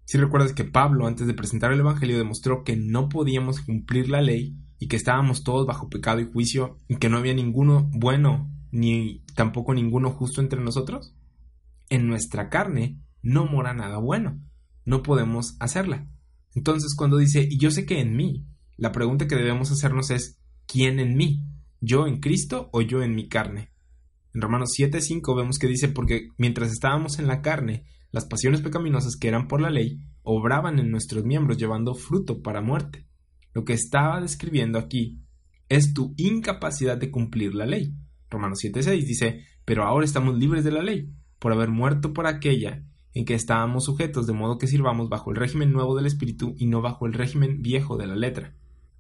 Si 0.05 0.17
recuerdas 0.17 0.53
que 0.53 0.63
Pablo, 0.63 1.09
antes 1.09 1.27
de 1.27 1.35
presentar 1.35 1.73
el 1.73 1.81
Evangelio, 1.81 2.17
demostró 2.17 2.63
que 2.63 2.77
no 2.77 3.09
podíamos 3.09 3.61
cumplir 3.61 4.09
la 4.09 4.23
ley 4.23 4.57
y 4.79 4.87
que 4.87 4.95
estábamos 4.95 5.43
todos 5.43 5.67
bajo 5.67 5.89
pecado 5.89 6.21
y 6.21 6.31
juicio 6.31 6.79
y 6.87 6.99
que 6.99 7.09
no 7.09 7.17
había 7.17 7.35
ninguno 7.35 7.91
bueno 7.93 8.49
ni 8.71 9.25
tampoco 9.35 9.75
ninguno 9.75 10.13
justo 10.13 10.41
entre 10.41 10.61
nosotros. 10.61 11.17
En 11.89 12.07
nuestra 12.07 12.49
carne 12.49 13.01
no 13.21 13.45
mora 13.45 13.75
nada 13.75 13.99
bueno. 13.99 14.41
No 14.85 15.03
podemos 15.03 15.57
hacerla. 15.59 16.07
Entonces, 16.55 16.95
cuando 16.95 17.17
dice, 17.17 17.45
y 17.51 17.59
yo 17.59 17.73
sé 17.73 17.87
que 17.87 17.99
en 17.99 18.15
mí, 18.15 18.47
la 18.77 18.93
pregunta 18.93 19.27
que 19.27 19.35
debemos 19.35 19.73
hacernos 19.73 20.13
es, 20.13 20.41
¿quién 20.67 21.01
en 21.01 21.17
mí? 21.17 21.45
¿Yo 21.81 22.07
en 22.07 22.21
Cristo 22.21 22.71
o 22.73 22.83
yo 22.83 23.03
en 23.03 23.17
mi 23.17 23.29
carne? 23.29 23.74
En 24.35 24.41
Romanos 24.41 24.71
7:5 24.77 25.37
vemos 25.37 25.59
que 25.59 25.69
dice, 25.69 25.89
porque 25.89 26.29
mientras 26.37 26.73
estábamos 26.73 27.21
en 27.21 27.29
la 27.29 27.41
carne, 27.41 27.85
las 28.11 28.25
pasiones 28.25 28.63
pecaminosas 28.63 29.17
que 29.17 29.29
eran 29.29 29.47
por 29.47 29.61
la 29.61 29.71
ley 29.71 30.01
obraban 30.23 30.81
en 30.81 30.91
nuestros 30.91 31.25
miembros 31.25 31.57
llevando 31.57 31.95
fruto 31.95 32.43
para 32.43 32.61
muerte. 32.61 33.07
Lo 33.53 33.65
que 33.65 33.75
estaba 33.75 34.21
describiendo 34.21 34.81
aquí 34.81 35.21
es 35.69 35.95
tu 35.95 36.15
incapacidad 36.17 36.99
de 36.99 37.13
cumplir 37.13 37.55
la 37.55 37.65
ley. 37.65 37.95
Romanos 38.29 38.59
7:6 38.61 39.07
dice, 39.07 39.45
pero 39.65 39.85
ahora 39.85 40.05
estamos 40.05 40.37
libres 40.37 40.65
de 40.65 40.73
la 40.73 40.83
ley, 40.83 41.13
por 41.39 41.53
haber 41.53 41.71
muerto 41.71 42.13
por 42.13 42.27
aquella 42.27 42.85
en 43.13 43.25
que 43.25 43.35
estábamos 43.35 43.85
sujetos, 43.85 44.27
de 44.27 44.33
modo 44.33 44.59
que 44.59 44.67
sirvamos 44.67 45.09
bajo 45.09 45.31
el 45.31 45.37
régimen 45.37 45.73
nuevo 45.73 45.95
del 45.95 46.07
Espíritu 46.07 46.57
y 46.59 46.67
no 46.67 46.83
bajo 46.83 47.07
el 47.07 47.13
régimen 47.13 47.63
viejo 47.63 47.97
de 47.97 48.09
la 48.09 48.17
letra. 48.17 48.57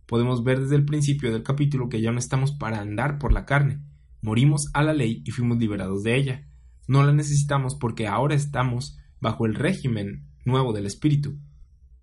Podemos 0.07 0.45
ver 0.45 0.61
desde 0.61 0.77
el 0.77 0.85
principio 0.85 1.33
del 1.33 1.43
capítulo 1.43 1.89
que 1.89 2.01
ya 2.01 2.13
no 2.13 2.21
estamos 2.21 2.53
para 2.53 2.81
andar 2.81 3.19
por 3.19 3.33
la 3.33 3.45
carne, 3.45 3.81
morimos 4.25 4.71
a 4.73 4.83
la 4.83 4.95
ley 4.95 5.23
y 5.27 5.33
fuimos 5.33 5.59
liberados 5.59 6.03
de 6.03 6.17
ella. 6.17 6.49
No 6.89 7.05
la 7.05 7.13
necesitamos 7.13 7.77
porque 7.79 8.07
ahora 8.07 8.35
estamos 8.35 8.99
bajo 9.21 9.45
el 9.45 9.55
régimen 9.55 10.25
nuevo 10.47 10.73
del 10.73 10.87
Espíritu. 10.87 11.39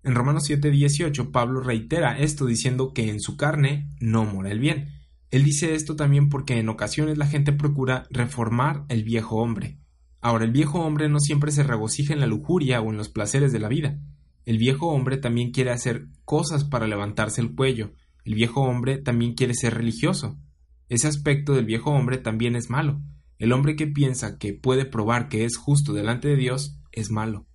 En 0.04 0.14
Romanos 0.14 0.44
7:18 0.48 1.32
Pablo 1.32 1.60
reitera 1.60 2.16
esto 2.16 2.46
diciendo 2.46 2.92
que 2.92 3.10
en 3.10 3.20
su 3.20 3.36
carne 3.36 3.90
no 4.00 4.24
mora 4.24 4.52
el 4.52 4.60
bien. 4.60 5.02
Él 5.32 5.42
dice 5.42 5.74
esto 5.74 5.96
también 5.96 6.28
porque 6.28 6.58
en 6.60 6.68
ocasiones 6.68 7.18
la 7.18 7.26
gente 7.26 7.52
procura 7.52 8.06
reformar 8.10 8.84
el 8.88 9.02
viejo 9.02 9.36
hombre. 9.36 9.80
Ahora, 10.20 10.44
el 10.44 10.52
viejo 10.52 10.80
hombre 10.80 11.08
no 11.08 11.18
siempre 11.18 11.50
se 11.50 11.64
regocija 11.64 12.14
en 12.14 12.20
la 12.20 12.26
lujuria 12.28 12.80
o 12.80 12.90
en 12.90 12.98
los 12.98 13.08
placeres 13.08 13.52
de 13.52 13.58
la 13.58 13.68
vida. 13.68 13.98
El 14.44 14.58
viejo 14.58 14.86
hombre 14.86 15.16
también 15.16 15.50
quiere 15.50 15.72
hacer 15.72 16.06
cosas 16.24 16.62
para 16.62 16.86
levantarse 16.86 17.40
el 17.40 17.56
cuello. 17.56 17.94
El 18.24 18.36
viejo 18.36 18.60
hombre 18.60 18.98
también 18.98 19.34
quiere 19.34 19.54
ser 19.54 19.74
religioso. 19.74 20.38
Ese 20.88 21.08
aspecto 21.08 21.54
del 21.54 21.64
viejo 21.64 21.90
hombre 21.90 22.18
también 22.18 22.56
es 22.56 22.70
malo. 22.70 23.02
El 23.38 23.52
hombre 23.52 23.76
que 23.76 23.86
piensa 23.86 24.38
que 24.38 24.52
puede 24.52 24.84
probar 24.84 25.28
que 25.28 25.44
es 25.44 25.56
justo 25.56 25.92
delante 25.92 26.28
de 26.28 26.36
Dios 26.36 26.78
es 26.92 27.10
malo. 27.10 27.46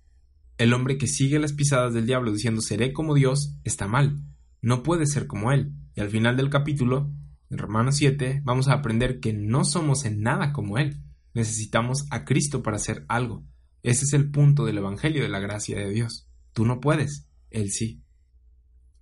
El 0.58 0.74
hombre 0.74 0.98
que 0.98 1.06
sigue 1.06 1.38
las 1.38 1.52
pisadas 1.52 1.94
del 1.94 2.06
diablo 2.06 2.32
diciendo 2.32 2.60
seré 2.60 2.92
como 2.92 3.14
Dios 3.14 3.56
está 3.64 3.86
mal. 3.86 4.20
No 4.60 4.82
puede 4.82 5.06
ser 5.06 5.26
como 5.26 5.52
él. 5.52 5.72
Y 5.94 6.00
al 6.00 6.10
final 6.10 6.36
del 6.36 6.50
capítulo, 6.50 7.12
en 7.50 7.58
Romanos 7.58 7.96
7, 7.96 8.42
vamos 8.44 8.68
a 8.68 8.74
aprender 8.74 9.20
que 9.20 9.32
no 9.32 9.64
somos 9.64 10.04
en 10.04 10.20
nada 10.20 10.52
como 10.52 10.78
él. 10.78 11.00
Necesitamos 11.32 12.06
a 12.10 12.24
Cristo 12.24 12.62
para 12.62 12.76
hacer 12.76 13.04
algo. 13.08 13.46
Ese 13.82 14.04
es 14.04 14.12
el 14.12 14.30
punto 14.30 14.64
del 14.64 14.78
Evangelio 14.78 15.22
de 15.22 15.28
la 15.28 15.38
gracia 15.38 15.78
de 15.78 15.90
Dios. 15.90 16.28
Tú 16.52 16.66
no 16.66 16.80
puedes, 16.80 17.28
Él 17.50 17.70
sí. 17.70 18.02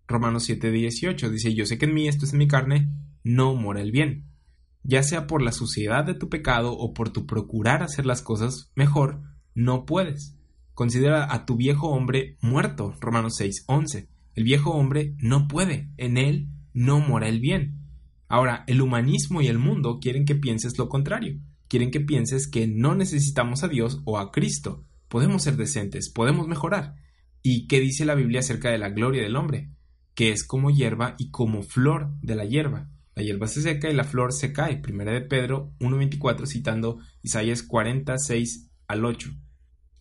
Romanos 0.07 0.49
7:18 0.49 1.31
dice, 1.31 1.55
yo 1.55 1.67
sé 1.67 1.79
que 1.79 1.87
en 1.87 1.95
mí, 1.95 2.07
esto 2.07 2.27
es 2.27 2.33
en 2.33 2.39
mi 2.39 2.47
carne, 2.47 2.89
no 3.27 3.57
mora 3.57 3.81
el 3.81 3.91
bien. 3.91 4.29
Ya 4.85 5.03
sea 5.03 5.27
por 5.27 5.43
la 5.43 5.51
suciedad 5.51 6.05
de 6.05 6.15
tu 6.15 6.29
pecado 6.29 6.73
o 6.79 6.95
por 6.95 7.11
tu 7.11 7.27
procurar 7.27 7.83
hacer 7.83 8.07
las 8.07 8.23
cosas 8.23 8.71
mejor, 8.77 9.21
no 9.53 9.85
puedes. 9.85 10.39
Considera 10.75 11.35
a 11.35 11.45
tu 11.45 11.57
viejo 11.57 11.89
hombre 11.89 12.37
muerto, 12.41 12.95
Romanos 13.01 13.35
6, 13.39 13.65
11. 13.67 14.09
El 14.37 14.45
viejo 14.45 14.71
hombre 14.71 15.17
no 15.19 15.49
puede, 15.49 15.91
en 15.97 16.19
él 16.19 16.51
no 16.73 17.01
mora 17.01 17.29
el 17.29 17.41
bien. 17.41 17.81
Ahora, 18.29 18.63
el 18.69 18.81
humanismo 18.81 19.43
y 19.43 19.49
el 19.49 19.59
mundo 19.59 19.99
quieren 20.01 20.25
que 20.25 20.37
pienses 20.37 20.79
lo 20.79 20.89
contrario. 20.89 21.41
Quieren 21.67 21.91
que 21.91 22.01
pienses 22.01 22.49
que 22.49 22.69
no 22.69 22.95
necesitamos 22.95 23.65
a 23.65 23.69
Dios 23.69 24.03
o 24.05 24.21
a 24.21 24.31
Cristo. 24.31 24.85
Podemos 25.09 25.43
ser 25.43 25.57
decentes, 25.57 26.13
podemos 26.13 26.47
mejorar. 26.47 26.95
¿Y 27.43 27.67
qué 27.67 27.81
dice 27.81 28.05
la 28.05 28.15
Biblia 28.15 28.39
acerca 28.39 28.71
de 28.71 28.79
la 28.79 28.91
gloria 28.91 29.23
del 29.23 29.35
hombre? 29.35 29.71
Que 30.15 30.31
es 30.31 30.47
como 30.47 30.71
hierba 30.71 31.17
y 31.19 31.31
como 31.33 31.63
flor 31.63 32.15
de 32.23 32.37
la 32.37 32.45
hierba. 32.45 32.89
La 33.17 33.23
hierba 33.23 33.47
se 33.47 33.63
seca 33.63 33.89
y 33.89 33.95
la 33.95 34.05
flor 34.05 34.35
se 34.35 34.53
cae. 34.53 34.77
Primera 34.77 35.11
de 35.11 35.23
Pedro 35.23 35.73
1.24 35.81 36.45
citando 36.47 36.99
Isaías 37.23 37.63
46 37.63 38.69
al 38.89 39.07
8. 39.07 39.31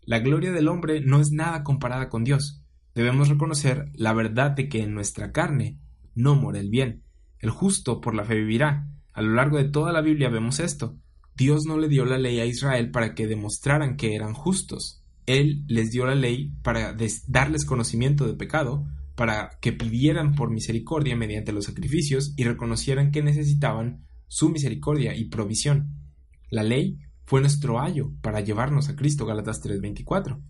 La 0.01 0.19
gloria 0.19 0.51
del 0.51 0.67
hombre 0.67 0.99
no 0.99 1.21
es 1.21 1.32
nada 1.32 1.63
comparada 1.63 2.10
con 2.10 2.25
Dios. 2.25 2.62
Debemos 2.93 3.30
reconocer 3.30 3.89
la 3.93 4.12
verdad 4.12 4.51
de 4.51 4.67
que 4.67 4.84
en 4.84 4.93
nuestra 4.93 5.32
carne 5.32 5.80
no 6.13 6.36
mora 6.36 6.60
el 6.60 6.69
bien. 6.69 7.04
El 7.39 7.51
justo 7.51 8.01
por 8.01 8.15
la 8.15 8.25
fe 8.25 8.36
vivirá. 8.36 8.89
A 9.13 9.21
lo 9.21 9.34
largo 9.34 9.58
de 9.58 9.69
toda 9.69 9.93
la 9.93 10.01
Biblia 10.01 10.28
vemos 10.28 10.60
esto. 10.60 10.97
Dios 11.38 11.65
no 11.65 11.78
le 11.78 11.88
dio 11.88 12.04
la 12.04 12.17
ley 12.17 12.41
a 12.41 12.45
Israel 12.45 12.91
para 12.91 13.15
que 13.15 13.28
demostraran 13.28 13.95
que 13.95 14.13
eran 14.15 14.34
justos. 14.34 15.06
Él 15.25 15.63
les 15.67 15.89
dio 15.89 16.06
la 16.06 16.15
ley 16.15 16.51
para 16.63 16.93
darles 17.28 17.63
conocimiento 17.63 18.28
de 18.28 18.34
pecado, 18.34 18.86
para 19.15 19.58
que 19.62 19.73
pidieran 19.73 20.36
por 20.36 20.51
misericordia 20.51 21.15
mediante 21.15 21.54
los 21.54 21.65
sacrificios 21.65 22.34
y 22.36 22.43
reconocieran 22.43 23.12
que 23.12 23.23
necesitaban 23.23 24.06
su 24.28 24.49
misericordia 24.49 25.15
y 25.15 25.25
provisión. 25.25 25.89
La 26.49 26.63
ley 26.63 26.99
fue 27.25 27.41
nuestro 27.41 27.82
ayo 27.82 28.12
para 28.21 28.41
llevarnos 28.41 28.89
a 28.89 28.95
Cristo, 28.95 29.25
Galatas 29.25 29.62
3:24. 29.62 30.41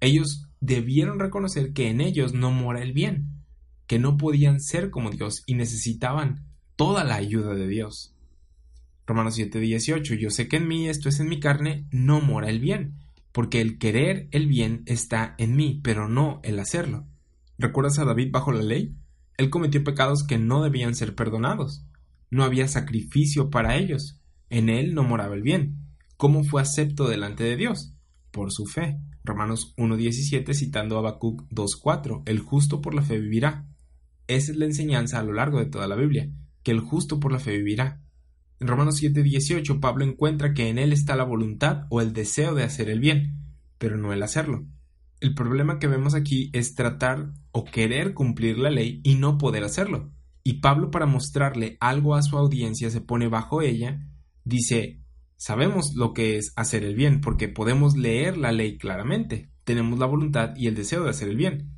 Ellos 0.00 0.48
debieron 0.60 1.18
reconocer 1.18 1.72
que 1.72 1.88
en 1.88 2.00
ellos 2.00 2.32
no 2.32 2.50
mora 2.50 2.82
el 2.82 2.92
bien, 2.92 3.44
que 3.86 3.98
no 3.98 4.16
podían 4.16 4.60
ser 4.60 4.90
como 4.90 5.10
Dios 5.10 5.42
y 5.46 5.54
necesitaban 5.54 6.46
toda 6.76 7.04
la 7.04 7.16
ayuda 7.16 7.54
de 7.54 7.68
Dios. 7.68 8.14
Romanos 9.06 9.36
7:18 9.36 10.14
Yo 10.14 10.30
sé 10.30 10.48
que 10.48 10.56
en 10.56 10.68
mí, 10.68 10.88
esto 10.88 11.08
es 11.08 11.20
en 11.20 11.28
mi 11.28 11.40
carne, 11.40 11.86
no 11.90 12.20
mora 12.20 12.48
el 12.48 12.60
bien, 12.60 12.94
porque 13.32 13.60
el 13.60 13.78
querer 13.78 14.28
el 14.30 14.46
bien 14.46 14.82
está 14.86 15.34
en 15.38 15.56
mí, 15.56 15.80
pero 15.82 16.08
no 16.08 16.40
el 16.44 16.58
hacerlo. 16.58 17.06
¿Recuerdas 17.62 18.00
a 18.00 18.04
David 18.04 18.32
bajo 18.32 18.50
la 18.50 18.60
ley? 18.60 18.96
Él 19.36 19.48
cometió 19.48 19.84
pecados 19.84 20.24
que 20.24 20.36
no 20.36 20.64
debían 20.64 20.96
ser 20.96 21.14
perdonados. 21.14 21.86
No 22.28 22.42
había 22.42 22.66
sacrificio 22.66 23.50
para 23.50 23.76
ellos. 23.76 24.20
En 24.50 24.68
él 24.68 24.96
no 24.96 25.04
moraba 25.04 25.36
el 25.36 25.42
bien. 25.42 25.76
¿Cómo 26.16 26.42
fue 26.42 26.60
acepto 26.60 27.08
delante 27.08 27.44
de 27.44 27.56
Dios? 27.56 27.94
Por 28.32 28.50
su 28.50 28.66
fe. 28.66 28.98
Romanos 29.22 29.74
1.17 29.76 30.54
citando 30.54 30.96
a 30.96 30.98
Habacuc 30.98 31.48
2.4. 31.50 32.24
El 32.26 32.40
justo 32.40 32.80
por 32.80 32.94
la 32.94 33.02
fe 33.02 33.20
vivirá. 33.20 33.64
Esa 34.26 34.50
es 34.50 34.58
la 34.58 34.64
enseñanza 34.64 35.20
a 35.20 35.22
lo 35.22 35.32
largo 35.32 35.60
de 35.60 35.66
toda 35.66 35.86
la 35.86 35.94
Biblia, 35.94 36.32
que 36.64 36.72
el 36.72 36.80
justo 36.80 37.20
por 37.20 37.30
la 37.30 37.38
fe 37.38 37.52
vivirá. 37.58 38.02
En 38.58 38.66
Romanos 38.66 39.00
7.18 39.00 39.78
Pablo 39.78 40.04
encuentra 40.04 40.52
que 40.52 40.68
en 40.68 40.78
él 40.78 40.92
está 40.92 41.14
la 41.14 41.22
voluntad 41.22 41.86
o 41.90 42.00
el 42.00 42.12
deseo 42.12 42.56
de 42.56 42.64
hacer 42.64 42.90
el 42.90 42.98
bien, 42.98 43.54
pero 43.78 43.96
no 43.98 44.12
el 44.12 44.24
hacerlo. 44.24 44.66
El 45.22 45.34
problema 45.34 45.78
que 45.78 45.86
vemos 45.86 46.16
aquí 46.16 46.50
es 46.52 46.74
tratar 46.74 47.32
o 47.52 47.64
querer 47.64 48.12
cumplir 48.12 48.58
la 48.58 48.70
ley 48.70 49.00
y 49.04 49.14
no 49.14 49.38
poder 49.38 49.62
hacerlo. 49.62 50.10
Y 50.42 50.54
Pablo 50.54 50.90
para 50.90 51.06
mostrarle 51.06 51.76
algo 51.78 52.16
a 52.16 52.22
su 52.22 52.36
audiencia 52.36 52.90
se 52.90 53.00
pone 53.00 53.28
bajo 53.28 53.62
ella, 53.62 54.04
dice, 54.42 55.00
sabemos 55.36 55.94
lo 55.94 56.12
que 56.12 56.38
es 56.38 56.52
hacer 56.56 56.82
el 56.82 56.96
bien 56.96 57.20
porque 57.20 57.46
podemos 57.46 57.96
leer 57.96 58.36
la 58.36 58.50
ley 58.50 58.78
claramente. 58.78 59.52
tenemos 59.62 60.00
la 60.00 60.06
voluntad 60.06 60.56
y 60.56 60.66
el 60.66 60.74
deseo 60.74 61.04
de 61.04 61.10
hacer 61.10 61.28
el 61.28 61.36
bien, 61.36 61.70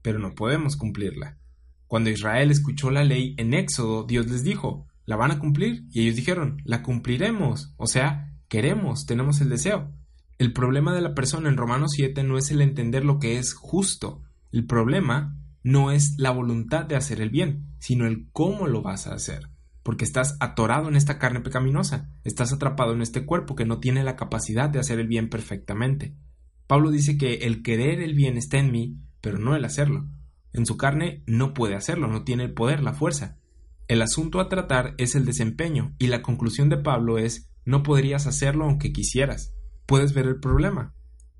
pero 0.00 0.20
no 0.20 0.36
podemos 0.36 0.76
cumplirla. 0.76 1.36
Cuando 1.88 2.10
Israel 2.10 2.52
escuchó 2.52 2.92
la 2.92 3.02
ley 3.02 3.34
en 3.38 3.54
Éxodo, 3.54 4.04
Dios 4.04 4.28
les 4.28 4.44
dijo, 4.44 4.86
¿la 5.04 5.16
van 5.16 5.32
a 5.32 5.40
cumplir? 5.40 5.82
Y 5.90 6.02
ellos 6.02 6.14
dijeron, 6.14 6.62
la 6.64 6.84
cumpliremos, 6.84 7.74
o 7.76 7.88
sea, 7.88 8.36
queremos, 8.46 9.04
tenemos 9.04 9.40
el 9.40 9.48
deseo. 9.48 9.97
El 10.38 10.52
problema 10.52 10.94
de 10.94 11.00
la 11.00 11.14
persona 11.14 11.48
en 11.48 11.56
Romanos 11.56 11.90
7 11.96 12.22
no 12.22 12.38
es 12.38 12.52
el 12.52 12.62
entender 12.62 13.04
lo 13.04 13.18
que 13.18 13.38
es 13.38 13.54
justo, 13.54 14.22
el 14.52 14.66
problema 14.66 15.36
no 15.64 15.90
es 15.90 16.14
la 16.16 16.30
voluntad 16.30 16.84
de 16.84 16.94
hacer 16.94 17.20
el 17.20 17.28
bien, 17.28 17.74
sino 17.80 18.06
el 18.06 18.28
cómo 18.30 18.68
lo 18.68 18.80
vas 18.80 19.08
a 19.08 19.14
hacer, 19.14 19.48
porque 19.82 20.04
estás 20.04 20.36
atorado 20.38 20.88
en 20.88 20.94
esta 20.94 21.18
carne 21.18 21.40
pecaminosa, 21.40 22.08
estás 22.22 22.52
atrapado 22.52 22.92
en 22.92 23.02
este 23.02 23.26
cuerpo 23.26 23.56
que 23.56 23.64
no 23.66 23.80
tiene 23.80 24.04
la 24.04 24.14
capacidad 24.14 24.70
de 24.70 24.78
hacer 24.78 25.00
el 25.00 25.08
bien 25.08 25.28
perfectamente. 25.28 26.14
Pablo 26.68 26.92
dice 26.92 27.18
que 27.18 27.38
el 27.38 27.64
querer 27.64 28.00
el 28.00 28.14
bien 28.14 28.36
está 28.36 28.58
en 28.58 28.70
mí, 28.70 28.96
pero 29.20 29.38
no 29.38 29.56
el 29.56 29.64
hacerlo. 29.64 30.06
En 30.52 30.66
su 30.66 30.76
carne 30.76 31.24
no 31.26 31.52
puede 31.52 31.74
hacerlo, 31.74 32.06
no 32.06 32.22
tiene 32.22 32.44
el 32.44 32.54
poder, 32.54 32.84
la 32.84 32.94
fuerza. 32.94 33.38
El 33.88 34.02
asunto 34.02 34.38
a 34.38 34.48
tratar 34.48 34.94
es 34.98 35.16
el 35.16 35.24
desempeño, 35.24 35.96
y 35.98 36.06
la 36.06 36.22
conclusión 36.22 36.68
de 36.68 36.76
Pablo 36.76 37.18
es 37.18 37.50
no 37.64 37.82
podrías 37.82 38.28
hacerlo 38.28 38.66
aunque 38.66 38.92
quisieras. 38.92 39.57
Puedes 39.88 40.12
ver 40.12 40.26
el 40.26 40.38
problema. 40.38 40.94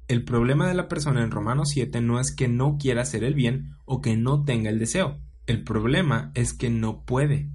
El 0.07 0.25
problema 0.25 0.67
de 0.67 0.73
la 0.73 0.89
persona 0.89 1.23
en 1.23 1.31
Romanos 1.31 1.69
7 1.69 2.01
no 2.01 2.19
es 2.19 2.35
que 2.35 2.49
no 2.49 2.79
quiera 2.79 3.03
hacer 3.03 3.23
el 3.23 3.35
bien 3.35 3.75
o 3.85 4.01
que 4.01 4.17
no 4.17 4.43
tenga 4.45 4.71
el 4.71 4.79
deseo. 4.79 5.21
El 5.47 5.65
problema 5.65 6.33
es 6.35 6.55
que 6.55 6.71
no 6.71 7.05
puede. 7.05 7.51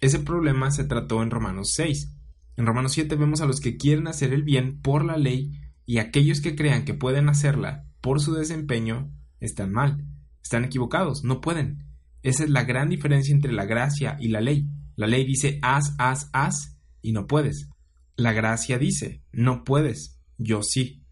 Ese 0.00 0.18
problema 0.18 0.72
se 0.72 0.82
trató 0.82 1.22
en 1.22 1.30
Romanos 1.30 1.74
6. 1.76 2.16
En 2.56 2.66
Romanos 2.66 2.94
7 2.94 3.14
vemos 3.14 3.42
a 3.42 3.46
los 3.46 3.60
que 3.60 3.76
quieren 3.76 4.08
hacer 4.08 4.32
el 4.32 4.42
bien 4.42 4.80
por 4.80 5.04
la 5.04 5.18
ley 5.18 5.52
y 5.86 5.98
aquellos 5.98 6.40
que 6.40 6.56
crean 6.56 6.84
que 6.84 6.94
pueden 6.94 7.28
hacerla 7.28 7.86
por 8.00 8.20
su 8.20 8.34
desempeño 8.34 9.12
están 9.38 9.70
mal, 9.70 10.04
están 10.42 10.64
equivocados, 10.64 11.22
no 11.22 11.40
pueden. 11.40 11.84
Esa 12.22 12.42
es 12.42 12.50
la 12.50 12.64
gran 12.64 12.88
diferencia 12.88 13.32
entre 13.32 13.52
la 13.52 13.66
gracia 13.66 14.16
y 14.18 14.30
la 14.30 14.40
ley. 14.40 14.66
La 14.96 15.06
ley 15.06 15.24
dice 15.24 15.60
haz, 15.62 15.94
haz, 15.98 16.28
haz 16.32 16.76
y 17.02 17.12
no 17.12 17.28
puedes. 17.28 17.68
La 18.16 18.32
gracia 18.32 18.78
dice 18.78 19.22
no 19.30 19.62
puedes, 19.62 20.13
yo 20.38 20.62
sí. 20.62 21.04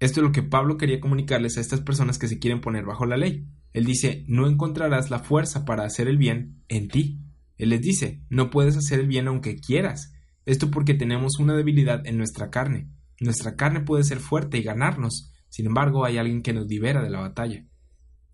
Esto 0.00 0.20
es 0.20 0.26
lo 0.26 0.32
que 0.32 0.42
Pablo 0.42 0.76
quería 0.76 1.00
comunicarles 1.00 1.56
a 1.56 1.60
estas 1.60 1.80
personas 1.80 2.18
que 2.18 2.28
se 2.28 2.38
quieren 2.38 2.60
poner 2.60 2.84
bajo 2.84 3.06
la 3.06 3.16
ley. 3.16 3.46
Él 3.72 3.84
dice 3.84 4.24
no 4.28 4.48
encontrarás 4.48 5.10
la 5.10 5.20
fuerza 5.20 5.64
para 5.64 5.84
hacer 5.84 6.08
el 6.08 6.18
bien 6.18 6.62
en 6.68 6.88
ti. 6.88 7.20
Él 7.56 7.70
les 7.70 7.80
dice 7.80 8.22
no 8.28 8.50
puedes 8.50 8.76
hacer 8.76 9.00
el 9.00 9.06
bien 9.06 9.28
aunque 9.28 9.56
quieras. 9.56 10.12
Esto 10.44 10.70
porque 10.70 10.94
tenemos 10.94 11.38
una 11.38 11.54
debilidad 11.54 12.06
en 12.06 12.16
nuestra 12.16 12.50
carne. 12.50 12.88
Nuestra 13.20 13.54
carne 13.54 13.80
puede 13.80 14.02
ser 14.02 14.18
fuerte 14.18 14.58
y 14.58 14.62
ganarnos, 14.62 15.32
sin 15.48 15.66
embargo 15.66 16.04
hay 16.04 16.18
alguien 16.18 16.42
que 16.42 16.52
nos 16.52 16.66
libera 16.66 17.02
de 17.02 17.10
la 17.10 17.20
batalla. 17.20 17.64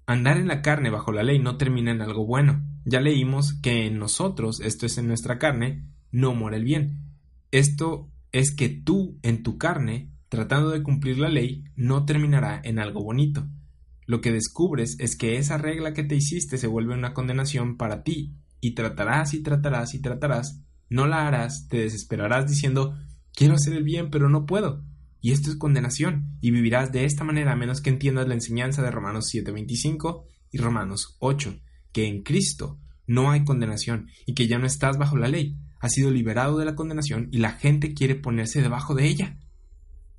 Andar 0.07 0.39
en 0.39 0.49
la 0.49 0.63
carne 0.63 0.89
bajo 0.89 1.13
la 1.13 1.23
ley 1.23 1.39
no 1.39 1.59
termina 1.59 1.91
en 1.91 2.01
algo 2.01 2.25
bueno. 2.25 2.63
Ya 2.87 3.01
leímos 3.03 3.53
que 3.61 3.85
en 3.85 3.99
nosotros, 3.99 4.61
esto 4.61 4.87
es 4.87 4.97
en 4.97 5.07
nuestra 5.07 5.39
carne, 5.39 5.85
no 6.11 6.35
muere 6.35 6.57
el 6.57 6.65
bien. 6.65 7.03
Esto 7.51 8.11
es 8.33 8.57
que 8.57 8.71
tú, 8.71 9.19
en 9.23 9.43
tu 9.43 9.59
carne, 9.59 10.11
tratando 10.29 10.71
de 10.71 10.83
cumplir 10.83 11.19
la 11.19 11.29
ley, 11.29 11.65
no 11.77 12.05
terminará 12.05 12.61
en 12.65 12.79
algo 12.79 13.03
bonito. 13.03 13.49
Lo 14.07 14.21
que 14.21 14.33
descubres 14.33 14.97
es 14.99 15.17
que 15.17 15.37
esa 15.37 15.59
regla 15.59 15.93
que 15.93 16.05
te 16.05 16.17
hiciste 16.17 16.59
se 16.59 16.67
vuelve 16.67 16.95
una 16.95 17.15
condenación 17.15 17.77
para 17.77 18.03
ti, 18.03 18.35
y 18.61 18.75
tratarás 18.75 19.35
y 19.35 19.43
tratarás 19.43 19.95
y 19.95 20.01
tratarás, 20.01 20.63
no 20.89 21.07
la 21.07 21.27
harás, 21.27 21.69
te 21.69 21.79
desesperarás 21.79 22.49
diciendo 22.49 22.97
Quiero 23.35 23.55
hacer 23.55 23.75
el 23.75 23.85
bien, 23.85 24.11
pero 24.11 24.29
no 24.29 24.47
puedo. 24.47 24.83
Y 25.21 25.31
esto 25.31 25.51
es 25.51 25.57
condenación, 25.57 26.37
y 26.41 26.51
vivirás 26.51 26.91
de 26.91 27.05
esta 27.05 27.23
manera 27.23 27.53
a 27.53 27.57
menos 27.57 27.81
que 27.81 27.91
entiendas 27.91 28.27
la 28.27 28.35
enseñanza 28.35 28.83
de 28.83 28.91
Romanos 28.91 29.31
7:25 29.33 30.25
y 30.51 30.59
Romanos 30.59 31.17
8, 31.21 31.57
que 31.93 32.09
en 32.09 32.23
Cristo 32.23 32.81
no 33.07 33.31
hay 33.31 33.45
condenación 33.45 34.09
y 34.27 34.35
que 34.35 34.49
ya 34.49 34.59
no 34.59 34.67
estás 34.67 34.99
bajo 34.99 35.17
la 35.17 35.29
ley, 35.29 35.57
has 35.81 35.93
sido 35.93 36.11
liberado 36.11 36.59
de 36.59 36.65
la 36.65 36.75
condenación 36.75 37.29
y 37.31 37.39
la 37.39 37.53
gente 37.53 37.95
quiere 37.95 38.17
ponerse 38.17 38.61
debajo 38.61 38.95
de 38.95 39.07
ella. 39.07 39.38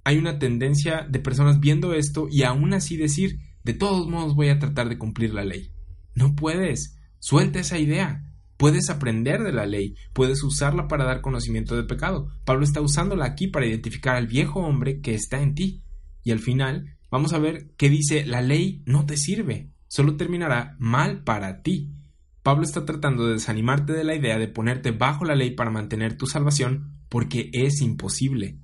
Hay 0.03 0.17
una 0.17 0.39
tendencia 0.39 1.05
de 1.09 1.19
personas 1.19 1.59
viendo 1.59 1.93
esto 1.93 2.27
y 2.29 2.43
aún 2.43 2.73
así 2.73 2.97
decir, 2.97 3.39
de 3.63 3.73
todos 3.73 4.07
modos 4.07 4.35
voy 4.35 4.49
a 4.49 4.59
tratar 4.59 4.89
de 4.89 4.97
cumplir 4.97 5.33
la 5.33 5.43
ley. 5.43 5.71
No 6.15 6.35
puedes, 6.35 6.97
suelta 7.19 7.59
esa 7.59 7.77
idea, 7.77 8.29
Puedes 8.59 8.89
aprender 8.89 9.41
de 9.41 9.53
la 9.53 9.65
ley, 9.65 9.95
puedes 10.11 10.43
usarla 10.43 10.89
para 10.89 11.05
dar 11.05 11.21
conocimiento 11.21 11.77
de 11.77 11.85
pecado. 11.85 12.27
Pablo 12.43 12.65
está 12.65 12.81
usándola 12.81 13.23
aquí 13.23 13.47
para 13.47 13.65
identificar 13.65 14.17
al 14.17 14.27
viejo 14.27 14.59
hombre 14.59 14.99
que 14.99 15.13
está 15.13 15.41
en 15.41 15.55
ti. 15.55 15.81
Y 16.25 16.31
al 16.31 16.39
final 16.39 16.97
vamos 17.09 17.31
a 17.31 17.39
ver 17.39 17.71
que 17.77 17.89
dice 17.89 18.25
la 18.25 18.41
ley 18.41 18.83
no 18.85 19.05
te 19.05 19.15
sirve, 19.15 19.71
solo 19.87 20.17
terminará 20.17 20.75
mal 20.77 21.23
para 21.23 21.61
ti. 21.61 21.93
Pablo 22.43 22.65
está 22.65 22.83
tratando 22.83 23.27
de 23.27 23.35
desanimarte 23.35 23.93
de 23.93 24.03
la 24.03 24.15
idea 24.15 24.37
de 24.37 24.49
ponerte 24.49 24.91
bajo 24.91 25.23
la 25.23 25.35
ley 25.35 25.51
para 25.51 25.71
mantener 25.71 26.17
tu 26.17 26.25
salvación 26.25 26.99
porque 27.07 27.51
es 27.53 27.79
imposible. 27.79 28.59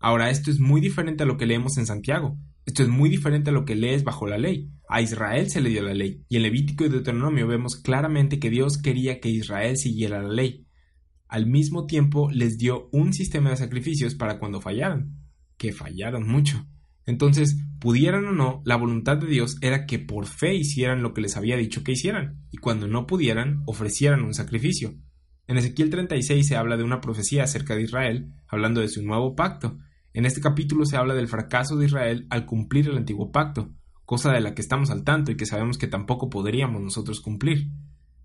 Ahora, 0.00 0.30
esto 0.30 0.50
es 0.50 0.58
muy 0.58 0.80
diferente 0.80 1.22
a 1.22 1.26
lo 1.26 1.36
que 1.36 1.44
leemos 1.44 1.76
en 1.76 1.84
Santiago. 1.84 2.38
Esto 2.64 2.82
es 2.82 2.88
muy 2.88 3.10
diferente 3.10 3.50
a 3.50 3.52
lo 3.52 3.66
que 3.66 3.76
lees 3.76 4.02
bajo 4.02 4.26
la 4.26 4.38
ley. 4.38 4.70
A 4.88 5.02
Israel 5.02 5.50
se 5.50 5.60
le 5.60 5.68
dio 5.68 5.82
la 5.82 5.92
ley, 5.92 6.24
y 6.28 6.36
en 6.36 6.42
Levítico 6.42 6.84
y 6.84 6.88
Deuteronomio 6.88 7.46
vemos 7.46 7.76
claramente 7.76 8.38
que 8.38 8.48
Dios 8.48 8.78
quería 8.78 9.20
que 9.20 9.28
Israel 9.28 9.76
siguiera 9.76 10.22
la 10.22 10.32
ley. 10.32 10.66
Al 11.28 11.46
mismo 11.46 11.86
tiempo 11.86 12.30
les 12.30 12.56
dio 12.56 12.88
un 12.92 13.12
sistema 13.12 13.50
de 13.50 13.56
sacrificios 13.56 14.14
para 14.14 14.38
cuando 14.38 14.60
fallaran, 14.60 15.16
que 15.58 15.72
fallaron 15.72 16.26
mucho. 16.26 16.66
Entonces, 17.06 17.56
pudieran 17.78 18.24
o 18.26 18.32
no, 18.32 18.62
la 18.64 18.76
voluntad 18.76 19.18
de 19.18 19.26
Dios 19.26 19.58
era 19.60 19.84
que 19.84 19.98
por 19.98 20.26
fe 20.26 20.54
hicieran 20.54 21.02
lo 21.02 21.12
que 21.12 21.20
les 21.20 21.36
había 21.36 21.56
dicho 21.56 21.84
que 21.84 21.92
hicieran, 21.92 22.46
y 22.50 22.56
cuando 22.56 22.88
no 22.88 23.06
pudieran, 23.06 23.62
ofrecieran 23.66 24.22
un 24.22 24.32
sacrificio. 24.32 24.94
En 25.46 25.56
Ezequiel 25.56 25.90
36 25.90 26.46
se 26.46 26.56
habla 26.56 26.76
de 26.76 26.84
una 26.84 27.00
profecía 27.00 27.44
acerca 27.44 27.74
de 27.74 27.82
Israel, 27.82 28.32
hablando 28.48 28.80
de 28.80 28.88
su 28.88 29.02
nuevo 29.02 29.34
pacto, 29.34 29.78
en 30.12 30.26
este 30.26 30.40
capítulo 30.40 30.84
se 30.86 30.96
habla 30.96 31.14
del 31.14 31.28
fracaso 31.28 31.76
de 31.76 31.86
Israel 31.86 32.26
al 32.30 32.44
cumplir 32.44 32.88
el 32.88 32.96
antiguo 32.96 33.30
pacto, 33.30 33.70
cosa 34.04 34.32
de 34.32 34.40
la 34.40 34.54
que 34.54 34.62
estamos 34.62 34.90
al 34.90 35.04
tanto 35.04 35.30
y 35.30 35.36
que 35.36 35.46
sabemos 35.46 35.78
que 35.78 35.86
tampoco 35.86 36.30
podríamos 36.30 36.82
nosotros 36.82 37.20
cumplir. 37.20 37.68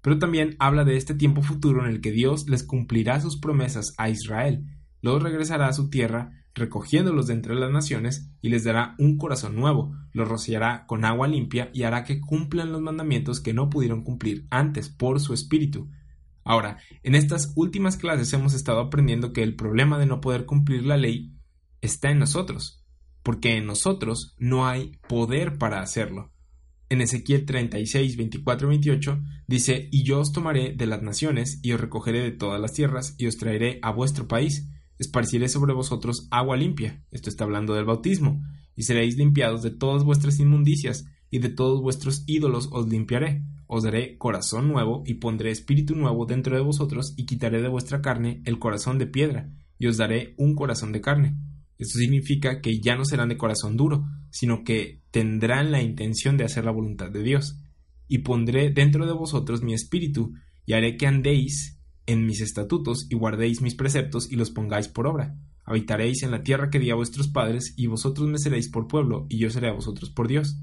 Pero 0.02 0.18
también 0.18 0.56
habla 0.58 0.84
de 0.84 0.98
este 0.98 1.14
tiempo 1.14 1.44
futuro 1.44 1.84
en 1.84 1.92
el 1.92 2.02
que 2.02 2.12
Dios 2.12 2.50
les 2.50 2.64
cumplirá 2.64 3.22
sus 3.22 3.40
promesas 3.40 3.94
a 3.98 4.10
Israel, 4.10 4.66
luego 5.02 5.20
regresará 5.20 5.68
a 5.68 5.74
su 5.74 5.92
tierra, 5.92 6.32
recogiéndolos 6.56 7.28
de 7.28 7.34
entre 7.34 7.54
las 7.54 7.72
naciones, 7.72 8.32
y 8.42 8.50
les 8.50 8.64
dará 8.64 8.96
un 8.98 9.18
corazón 9.18 9.56
nuevo, 9.56 9.96
los 10.12 10.28
rociará 10.28 10.86
con 10.88 11.06
agua 11.06 11.28
limpia 11.28 11.70
y 11.72 11.84
hará 11.84 12.04
que 12.04 12.20
cumplan 12.20 12.72
los 12.72 12.82
mandamientos 12.82 13.42
que 13.42 13.54
no 13.54 13.70
pudieron 13.70 14.04
cumplir 14.04 14.48
antes 14.50 14.90
por 14.90 15.20
su 15.20 15.34
espíritu. 15.36 15.90
Ahora, 16.44 16.78
en 17.04 17.14
estas 17.14 17.54
últimas 17.56 17.98
clases 17.98 18.32
hemos 18.34 18.54
estado 18.54 18.80
aprendiendo 18.80 19.34
que 19.34 19.44
el 19.44 19.56
problema 19.56 20.00
de 20.00 20.06
no 20.06 20.22
poder 20.22 20.46
cumplir 20.46 20.84
la 20.84 20.98
ley 20.98 21.35
está 21.82 22.12
en 22.12 22.20
nosotros, 22.20 22.86
porque 23.24 23.58
en 23.58 23.66
nosotros 23.66 24.36
no 24.38 24.68
hay 24.68 25.00
poder 25.08 25.58
para 25.58 25.82
hacerlo. 25.82 26.32
En 26.90 27.02
Ezequiel 27.02 27.46
36, 27.46 28.18
24 28.18 28.68
28 28.68 29.24
dice, 29.48 29.90
Y 29.92 30.04
yo 30.04 30.20
os 30.20 30.32
tomaré 30.32 30.74
de 30.74 30.86
las 30.86 31.02
naciones, 31.02 31.60
y 31.64 31.72
os 31.72 31.82
recogeré 31.82 32.22
de 32.22 32.32
todas 32.32 32.62
las 32.62 32.74
tierras, 32.74 33.16
y 33.18 33.26
os 33.26 33.38
traeré 33.38 33.80
a 33.82 33.92
vuestro 33.92 34.28
país, 34.28 34.70
esparciré 35.00 35.50
sobre 35.50 35.74
vosotros 35.74 36.28
agua 36.30 36.56
limpia, 36.56 37.04
esto 37.10 37.32
está 37.32 37.44
hablando 37.44 37.74
del 37.74 37.86
bautismo, 37.86 38.44
y 38.76 38.84
seréis 38.84 39.18
limpiados 39.18 39.64
de 39.64 39.72
todas 39.72 40.04
vuestras 40.04 40.40
inmundicias, 40.40 41.06
y 41.32 41.40
de 41.40 41.50
todos 41.50 41.82
vuestros 41.82 42.24
ídolos 42.28 42.70
os 42.72 42.88
limpiaré, 42.88 43.44
os 43.66 43.84
daré 43.84 44.20
corazón 44.20 44.68
nuevo, 44.68 45.02
y 45.08 45.16
pondré 45.16 45.50
espíritu 45.50 45.96
nuevo 45.96 46.28
dentro 46.28 46.56
de 46.56 46.62
vosotros, 46.62 47.16
y 47.18 47.26
quitaré 47.26 47.64
de 47.64 47.70
vuestra 47.70 48.04
carne 48.04 48.44
el 48.46 48.60
corazón 48.60 49.00
de 49.00 49.08
piedra, 49.08 49.50
y 49.80 49.88
os 49.88 49.98
daré 49.98 50.36
un 50.38 50.54
corazón 50.54 50.92
de 50.92 51.02
carne 51.02 51.36
esto 51.78 52.00
significa 52.00 52.62
que 52.62 52.80
ya 52.80 52.96
no 52.96 53.06
serán 53.06 53.30
de 53.30 53.38
corazón 53.38 53.76
duro, 53.76 54.06
sino 54.30 54.64
que 54.64 55.02
tendrán 55.12 55.72
la 55.72 55.82
intención 55.82 56.38
de 56.38 56.46
hacer 56.46 56.66
la 56.66 56.72
voluntad 56.72 57.12
de 57.12 57.24
Dios. 57.24 57.60
Y 58.08 58.20
pondré 58.20 58.70
dentro 58.70 59.06
de 59.06 59.14
vosotros 59.14 59.62
mi 59.62 59.74
espíritu, 59.74 60.34
y 60.66 60.74
haré 60.74 60.98
que 60.98 61.08
andéis 61.08 61.80
en 62.06 62.26
mis 62.26 62.42
estatutos 62.42 63.08
y 63.10 63.16
guardéis 63.16 63.62
mis 63.62 63.76
preceptos 63.76 64.32
y 64.32 64.36
los 64.36 64.52
pongáis 64.52 64.88
por 64.88 65.08
obra. 65.08 65.36
Habitaréis 65.64 66.22
en 66.24 66.32
la 66.32 66.44
tierra 66.44 66.70
que 66.70 66.80
di 66.80 66.92
a 66.92 66.96
vuestros 66.96 67.28
padres, 67.28 67.74
y 67.76 67.88
vosotros 67.88 68.28
me 68.28 68.38
seréis 68.38 68.70
por 68.70 68.88
pueblo, 68.88 69.26
y 69.30 69.40
yo 69.40 69.50
seré 69.50 69.70
a 69.70 69.74
vosotros 69.74 70.12
por 70.12 70.28
Dios. 70.28 70.58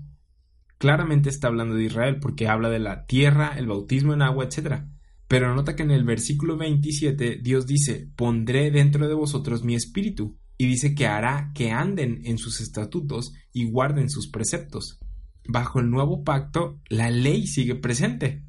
Claramente 0.79 1.29
está 1.29 1.48
hablando 1.48 1.75
de 1.75 1.85
Israel 1.85 2.18
porque 2.20 2.48
habla 2.48 2.68
de 2.70 2.79
la 2.79 3.07
tierra, 3.07 3.55
el 3.57 3.66
bautismo 3.66 4.14
en 4.14 4.22
agua, 4.22 4.44
etc. 4.44 4.85
Pero 5.29 5.55
nota 5.55 5.77
que 5.77 5.83
en 5.83 5.90
el 5.90 6.05
versículo 6.05 6.57
27 6.57 7.40
Dios 7.42 7.66
dice, 7.66 8.11
pondré 8.16 8.70
dentro 8.70 9.09
de 9.09 9.14
vosotros 9.14 9.64
mi 9.64 9.75
espíritu, 9.75 10.38
y 10.62 10.66
dice 10.66 10.94
que 10.94 11.09
hará 11.09 11.51
que 11.57 11.72
anden 11.72 12.20
en 12.25 12.38
sus 12.38 12.61
estatutos 12.61 13.35
y 13.53 13.68
guarden 13.68 14.09
sus 14.09 14.29
preceptos. 14.29 15.01
Bajo 15.44 15.81
el 15.81 15.90
nuevo 15.90 16.22
pacto, 16.22 16.79
la 16.88 17.11
ley 17.11 17.48
sigue 17.48 17.75
presente. 17.75 18.44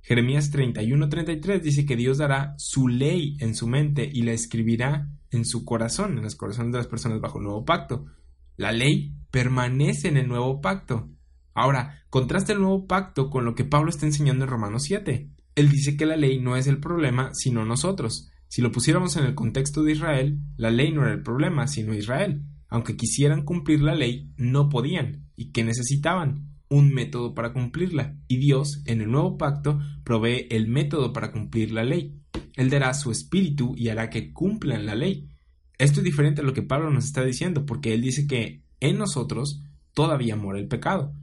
Jeremías 0.00 0.50
31:33 0.50 1.60
dice 1.60 1.84
que 1.84 1.96
Dios 1.96 2.16
dará 2.16 2.54
su 2.56 2.88
ley 2.88 3.36
en 3.40 3.54
su 3.54 3.66
mente 3.66 4.08
y 4.10 4.22
la 4.22 4.32
escribirá 4.32 5.10
en 5.30 5.44
su 5.44 5.66
corazón, 5.66 6.16
en 6.16 6.24
los 6.24 6.34
corazones 6.34 6.72
de 6.72 6.78
las 6.78 6.86
personas 6.86 7.20
bajo 7.20 7.36
el 7.36 7.44
nuevo 7.44 7.66
pacto. 7.66 8.06
La 8.56 8.72
ley 8.72 9.12
permanece 9.30 10.08
en 10.08 10.16
el 10.16 10.28
nuevo 10.28 10.62
pacto. 10.62 11.10
Ahora, 11.52 12.04
contraste 12.08 12.54
el 12.54 12.60
nuevo 12.60 12.86
pacto 12.86 13.28
con 13.28 13.44
lo 13.44 13.54
que 13.54 13.66
Pablo 13.66 13.90
está 13.90 14.06
enseñando 14.06 14.46
en 14.46 14.50
Romanos 14.50 14.84
7. 14.84 15.28
Él 15.56 15.68
dice 15.68 15.98
que 15.98 16.06
la 16.06 16.16
ley 16.16 16.40
no 16.40 16.56
es 16.56 16.66
el 16.68 16.80
problema, 16.80 17.32
sino 17.34 17.66
nosotros. 17.66 18.30
Si 18.50 18.62
lo 18.62 18.72
pusiéramos 18.72 19.16
en 19.16 19.26
el 19.26 19.36
contexto 19.36 19.84
de 19.84 19.92
Israel, 19.92 20.40
la 20.56 20.72
ley 20.72 20.90
no 20.90 21.02
era 21.02 21.12
el 21.12 21.22
problema, 21.22 21.68
sino 21.68 21.94
Israel. 21.94 22.42
Aunque 22.68 22.96
quisieran 22.96 23.44
cumplir 23.44 23.80
la 23.80 23.94
ley, 23.94 24.32
no 24.36 24.68
podían. 24.68 25.30
¿Y 25.36 25.52
qué 25.52 25.62
necesitaban? 25.62 26.48
Un 26.68 26.92
método 26.92 27.32
para 27.32 27.52
cumplirla. 27.52 28.16
Y 28.26 28.38
Dios, 28.38 28.82
en 28.86 29.02
el 29.02 29.12
nuevo 29.12 29.38
pacto, 29.38 29.78
provee 30.02 30.48
el 30.50 30.66
método 30.66 31.12
para 31.12 31.30
cumplir 31.30 31.70
la 31.70 31.84
ley. 31.84 32.20
Él 32.56 32.70
dará 32.70 32.92
su 32.92 33.12
espíritu 33.12 33.74
y 33.76 33.88
hará 33.88 34.10
que 34.10 34.32
cumplan 34.32 34.84
la 34.84 34.96
ley. 34.96 35.28
Esto 35.78 36.00
es 36.00 36.04
diferente 36.04 36.40
a 36.40 36.44
lo 36.44 36.52
que 36.52 36.62
Pablo 36.62 36.90
nos 36.90 37.04
está 37.04 37.24
diciendo, 37.24 37.64
porque 37.64 37.94
él 37.94 38.02
dice 38.02 38.26
que 38.26 38.64
en 38.80 38.98
nosotros 38.98 39.62
todavía 39.94 40.34
mora 40.34 40.58
el 40.58 40.66
pecado. 40.66 41.14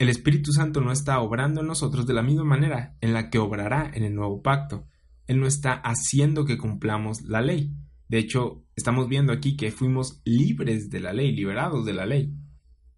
El 0.00 0.08
Espíritu 0.08 0.50
Santo 0.50 0.80
no 0.80 0.90
está 0.90 1.20
obrando 1.20 1.60
en 1.60 1.68
nosotros 1.68 2.08
de 2.08 2.14
la 2.14 2.24
misma 2.24 2.42
manera 2.42 2.96
en 3.00 3.12
la 3.12 3.30
que 3.30 3.38
obrará 3.38 3.88
en 3.94 4.02
el 4.02 4.16
nuevo 4.16 4.42
pacto. 4.42 4.88
Él 5.26 5.40
no 5.40 5.46
está 5.46 5.72
haciendo 5.72 6.44
que 6.44 6.58
cumplamos 6.58 7.22
la 7.22 7.40
ley. 7.40 7.72
De 8.08 8.18
hecho, 8.18 8.64
estamos 8.76 9.08
viendo 9.08 9.32
aquí 9.32 9.56
que 9.56 9.70
fuimos 9.70 10.20
libres 10.24 10.90
de 10.90 11.00
la 11.00 11.12
ley, 11.12 11.32
liberados 11.32 11.84
de 11.86 11.92
la 11.92 12.06
ley. 12.06 12.34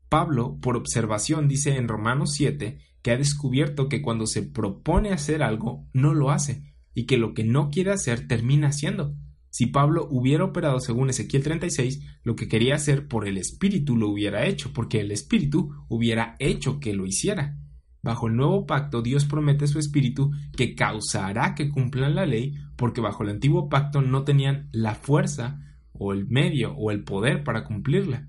Pablo, 0.09 0.59
por 0.61 0.77
observación, 0.77 1.49
dice 1.49 1.77
en 1.77 1.89
Romanos 1.89 2.33
7 2.35 2.79
que 3.03 3.11
ha 3.11 3.17
descubierto 3.17 3.89
que 3.89 4.01
cuando 4.01 4.27
se 4.27 4.43
propone 4.43 5.11
hacer 5.11 5.43
algo, 5.43 5.87
no 5.93 6.15
lo 6.15 6.31
hace, 6.31 6.75
y 6.95 7.05
que 7.05 7.19
lo 7.19 7.35
que 7.35 7.45
no 7.45 7.71
quiere 7.71 7.93
hacer 7.93 8.27
termina 8.27 8.69
haciendo. 8.69 9.15
Si 9.51 9.67
Pablo 9.67 10.09
hubiera 10.11 10.43
operado 10.43 10.81
según 10.81 11.11
Ezequiel 11.11 11.45
36, 11.45 12.01
lo 12.25 12.35
que 12.35 12.49
quería 12.49 12.75
hacer 12.75 13.07
por 13.07 13.29
el 13.29 13.39
Espíritu 13.39 13.97
lo 13.97 14.09
hubiera 14.09 14.47
hecho, 14.47 14.73
porque 14.73 15.01
el 15.01 15.13
Espíritu 15.13 15.71
hubiera 15.89 16.35
hecho 16.41 16.81
que 16.81 16.93
lo 16.93 17.07
hiciera. 17.07 17.57
Bajo 18.05 18.29
el 18.29 18.37
nuevo 18.37 18.67
pacto, 18.67 19.01
Dios 19.01 19.25
promete 19.25 19.67
su 19.67 19.79
Espíritu 19.79 20.31
que 20.55 20.75
causará 20.75 21.55
que 21.55 21.71
cumplan 21.71 22.15
la 22.15 22.27
ley, 22.27 22.55
porque 22.77 23.01
bajo 23.01 23.23
el 23.23 23.31
antiguo 23.31 23.71
pacto 23.71 24.03
no 24.03 24.25
tenían 24.25 24.69
la 24.73 24.95
fuerza, 24.95 25.59
o 25.93 26.13
el 26.13 26.27
medio, 26.27 26.75
o 26.75 26.91
el 26.91 27.03
poder 27.03 27.45
para 27.45 27.65
cumplirla. 27.65 28.29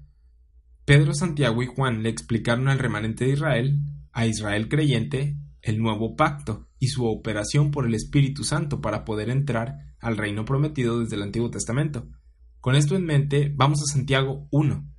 Pedro, 0.85 1.13
Santiago 1.13 1.61
y 1.61 1.65
Juan 1.65 2.03
le 2.03 2.09
explicaron 2.09 2.69
al 2.69 2.79
remanente 2.79 3.25
de 3.25 3.31
Israel, 3.33 3.81
a 4.13 4.25
Israel 4.25 4.69
creyente, 4.69 5.35
el 5.61 5.79
nuevo 5.79 6.15
pacto 6.15 6.69
y 6.79 6.87
su 6.87 7.05
operación 7.05 7.71
por 7.71 7.85
el 7.85 7.95
Espíritu 7.95 8.45
Santo 8.45 8.79
para 8.79 9.03
poder 9.03 9.29
entrar 9.29 9.93
al 9.99 10.15
reino 10.15 10.45
prometido 10.45 11.01
desde 11.01 11.17
el 11.17 11.23
Antiguo 11.23 11.49
Testamento. 11.49 12.07
Con 12.61 12.75
esto 12.75 12.95
en 12.95 13.03
mente, 13.03 13.51
vamos 13.53 13.81
a 13.81 13.91
Santiago 13.91 14.47
1. 14.51 14.89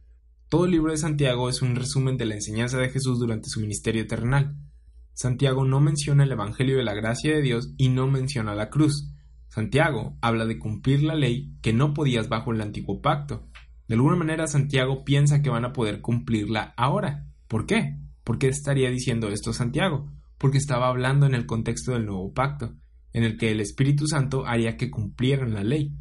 Todo 0.50 0.66
el 0.66 0.72
libro 0.72 0.92
de 0.92 0.98
Santiago 0.98 1.48
es 1.48 1.62
un 1.62 1.76
resumen 1.76 2.18
de 2.18 2.26
la 2.26 2.34
enseñanza 2.34 2.76
de 2.76 2.90
Jesús 2.90 3.18
durante 3.18 3.48
su 3.48 3.60
ministerio 3.60 4.06
terrenal. 4.06 4.54
Santiago 5.16 5.64
no 5.64 5.80
menciona 5.80 6.24
el 6.24 6.32
Evangelio 6.32 6.76
de 6.76 6.84
la 6.84 6.92
gracia 6.92 7.34
de 7.34 7.40
Dios 7.40 7.72
y 7.78 7.88
no 7.88 8.06
menciona 8.06 8.54
la 8.54 8.68
cruz. 8.68 9.14
Santiago 9.48 10.18
habla 10.20 10.44
de 10.44 10.58
cumplir 10.58 11.02
la 11.02 11.14
ley 11.14 11.56
que 11.62 11.72
no 11.72 11.94
podías 11.94 12.28
bajo 12.28 12.52
el 12.52 12.60
antiguo 12.60 13.00
pacto. 13.00 13.48
De 13.88 13.94
alguna 13.94 14.16
manera 14.16 14.46
Santiago 14.46 15.04
piensa 15.04 15.40
que 15.40 15.48
van 15.48 15.64
a 15.64 15.72
poder 15.72 16.02
cumplirla 16.02 16.74
ahora. 16.76 17.24
¿Por 17.48 17.64
qué? 17.64 17.96
¿Por 18.24 18.38
qué 18.38 18.48
estaría 18.48 18.90
diciendo 18.90 19.30
esto 19.30 19.54
Santiago? 19.54 20.12
Porque 20.36 20.58
estaba 20.58 20.88
hablando 20.88 21.24
en 21.24 21.34
el 21.34 21.46
contexto 21.46 21.92
del 21.92 22.04
nuevo 22.04 22.34
pacto 22.34 22.74
en 23.14 23.24
el 23.24 23.38
que 23.38 23.50
el 23.50 23.60
Espíritu 23.60 24.06
Santo 24.06 24.44
haría 24.46 24.76
que 24.76 24.90
cumplieran 24.90 25.54
la 25.54 25.64
ley. 25.64 25.96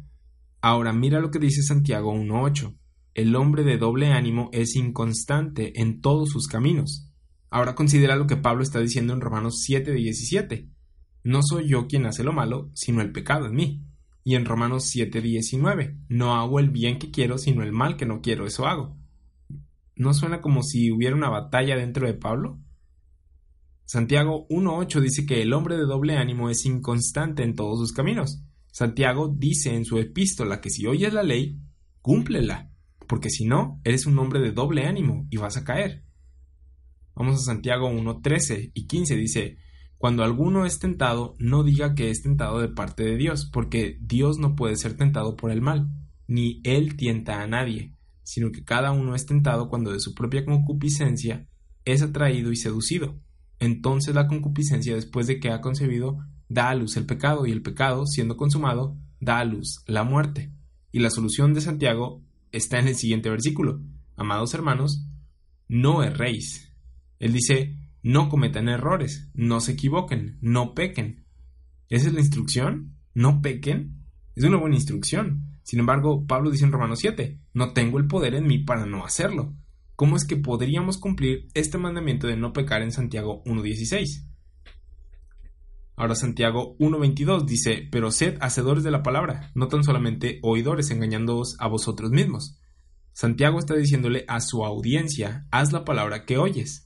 Ahora 0.60 0.92
mira 0.92 1.20
lo 1.20 1.30
que 1.30 1.38
dice 1.38 1.62
Santiago 1.62 2.12
1.8. 2.12 2.76
El 3.14 3.34
hombre 3.34 3.64
de 3.64 3.78
doble 3.78 4.12
ánimo 4.12 4.50
es 4.52 4.76
inconstante 4.76 5.80
en 5.80 6.02
todos 6.02 6.28
sus 6.28 6.48
caminos. 6.48 7.05
Ahora 7.50 7.74
considera 7.74 8.16
lo 8.16 8.26
que 8.26 8.36
Pablo 8.36 8.62
está 8.62 8.80
diciendo 8.80 9.12
en 9.12 9.20
Romanos 9.20 9.64
7.17. 9.68 10.70
No 11.24 11.42
soy 11.42 11.68
yo 11.68 11.86
quien 11.86 12.06
hace 12.06 12.24
lo 12.24 12.32
malo, 12.32 12.70
sino 12.74 13.00
el 13.02 13.12
pecado 13.12 13.46
en 13.46 13.54
mí. 13.54 13.84
Y 14.24 14.34
en 14.34 14.44
Romanos 14.44 14.92
7.19. 14.94 16.04
No 16.08 16.34
hago 16.34 16.58
el 16.58 16.70
bien 16.70 16.98
que 16.98 17.10
quiero, 17.10 17.38
sino 17.38 17.62
el 17.62 17.72
mal 17.72 17.96
que 17.96 18.06
no 18.06 18.20
quiero, 18.20 18.46
eso 18.46 18.66
hago. 18.66 18.96
¿No 19.94 20.12
suena 20.12 20.40
como 20.40 20.62
si 20.62 20.90
hubiera 20.90 21.16
una 21.16 21.30
batalla 21.30 21.76
dentro 21.76 22.06
de 22.06 22.14
Pablo? 22.14 22.60
Santiago 23.84 24.48
1.8 24.48 25.00
dice 25.00 25.26
que 25.26 25.42
el 25.42 25.52
hombre 25.52 25.76
de 25.76 25.84
doble 25.84 26.16
ánimo 26.16 26.50
es 26.50 26.66
inconstante 26.66 27.44
en 27.44 27.54
todos 27.54 27.78
sus 27.78 27.92
caminos. 27.92 28.42
Santiago 28.72 29.28
dice 29.28 29.74
en 29.74 29.84
su 29.84 29.98
epístola 29.98 30.60
que 30.60 30.70
si 30.70 30.86
oyes 30.86 31.14
la 31.14 31.22
ley, 31.22 31.60
cúmplela, 32.02 32.70
porque 33.06 33.30
si 33.30 33.46
no, 33.46 33.80
eres 33.84 34.06
un 34.06 34.18
hombre 34.18 34.40
de 34.40 34.52
doble 34.52 34.86
ánimo 34.86 35.26
y 35.30 35.38
vas 35.38 35.56
a 35.56 35.64
caer. 35.64 36.05
Vamos 37.16 37.40
a 37.40 37.44
Santiago 37.44 37.90
1.13 37.90 38.70
y 38.72 38.86
15 38.86 39.16
dice, 39.16 39.56
cuando 39.98 40.22
alguno 40.22 40.66
es 40.66 40.78
tentado, 40.78 41.34
no 41.40 41.64
diga 41.64 41.94
que 41.94 42.10
es 42.10 42.22
tentado 42.22 42.60
de 42.60 42.68
parte 42.68 43.02
de 43.02 43.16
Dios, 43.16 43.50
porque 43.52 43.98
Dios 44.00 44.38
no 44.38 44.54
puede 44.54 44.76
ser 44.76 44.96
tentado 44.96 45.34
por 45.34 45.50
el 45.50 45.62
mal, 45.62 45.88
ni 46.28 46.60
Él 46.62 46.96
tienta 46.96 47.42
a 47.42 47.48
nadie, 47.48 47.94
sino 48.22 48.52
que 48.52 48.62
cada 48.62 48.92
uno 48.92 49.16
es 49.16 49.26
tentado 49.26 49.68
cuando 49.68 49.90
de 49.90 49.98
su 49.98 50.14
propia 50.14 50.44
concupiscencia 50.44 51.48
es 51.84 52.02
atraído 52.02 52.52
y 52.52 52.56
seducido 52.56 53.18
entonces 53.58 54.14
la 54.14 54.26
concupiscencia, 54.26 54.94
después 54.94 55.26
de 55.26 55.40
que 55.40 55.50
ha 55.50 55.60
concebido, 55.60 56.18
da 56.48 56.70
a 56.70 56.74
luz 56.74 56.96
el 56.96 57.06
pecado, 57.06 57.46
y 57.46 57.52
el 57.52 57.62
pecado, 57.62 58.06
siendo 58.06 58.36
consumado, 58.36 58.96
da 59.20 59.38
a 59.38 59.44
luz 59.44 59.82
la 59.86 60.04
muerte. 60.04 60.52
Y 60.92 61.00
la 61.00 61.10
solución 61.10 61.54
de 61.54 61.60
Santiago 61.60 62.22
está 62.52 62.78
en 62.78 62.88
el 62.88 62.96
siguiente 62.96 63.30
versículo. 63.30 63.80
Amados 64.16 64.54
hermanos, 64.54 65.06
no 65.68 66.02
erréis. 66.02 66.65
Él 67.18 67.32
dice, 67.32 67.76
no 68.02 68.28
cometan 68.28 68.68
errores, 68.68 69.30
no 69.34 69.60
se 69.60 69.72
equivoquen, 69.72 70.38
no 70.40 70.74
pequen. 70.74 71.24
¿Esa 71.88 72.08
es 72.08 72.14
la 72.14 72.20
instrucción? 72.20 72.96
¿No 73.14 73.40
pequen? 73.42 74.04
Es 74.34 74.44
una 74.44 74.58
buena 74.58 74.76
instrucción. 74.76 75.58
Sin 75.62 75.80
embargo, 75.80 76.26
Pablo 76.26 76.50
dice 76.50 76.64
en 76.64 76.72
Romanos 76.72 77.00
7, 77.00 77.40
no 77.54 77.72
tengo 77.72 77.98
el 77.98 78.06
poder 78.06 78.34
en 78.34 78.46
mí 78.46 78.58
para 78.58 78.86
no 78.86 79.04
hacerlo. 79.04 79.54
¿cómo 79.96 80.16
es 80.16 80.26
que 80.26 80.36
podríamos 80.36 80.98
cumplir 80.98 81.48
este 81.54 81.78
mandamiento 81.78 82.26
de 82.26 82.36
no 82.36 82.52
pecar 82.52 82.82
en 82.82 82.92
Santiago 82.92 83.42
1.16? 83.44 84.26
Ahora 85.96 86.14
Santiago 86.14 86.76
1.22 86.78 87.46
dice, 87.46 87.88
pero 87.90 88.10
sed 88.10 88.36
hacedores 88.42 88.84
de 88.84 88.90
la 88.90 89.02
palabra, 89.02 89.50
no 89.54 89.68
tan 89.68 89.82
solamente 89.82 90.38
oidores 90.42 90.90
engañándoos 90.90 91.56
a 91.58 91.68
vosotros 91.68 92.10
mismos. 92.10 92.60
Santiago 93.12 93.58
está 93.58 93.74
diciéndole 93.74 94.26
a 94.28 94.40
su 94.40 94.62
audiencia, 94.62 95.46
haz 95.50 95.72
la 95.72 95.86
palabra 95.86 96.26
que 96.26 96.36
oyes. 96.36 96.85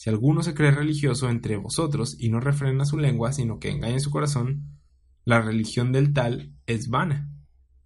Si 0.00 0.08
alguno 0.08 0.42
se 0.42 0.54
cree 0.54 0.70
religioso 0.70 1.28
entre 1.28 1.58
vosotros 1.58 2.16
y 2.18 2.30
no 2.30 2.40
refrena 2.40 2.86
su 2.86 2.96
lengua, 2.96 3.34
sino 3.34 3.58
que 3.58 3.68
engaña 3.68 4.00
su 4.00 4.10
corazón, 4.10 4.78
la 5.26 5.42
religión 5.42 5.92
del 5.92 6.14
tal 6.14 6.54
es 6.64 6.88
vana. 6.88 7.30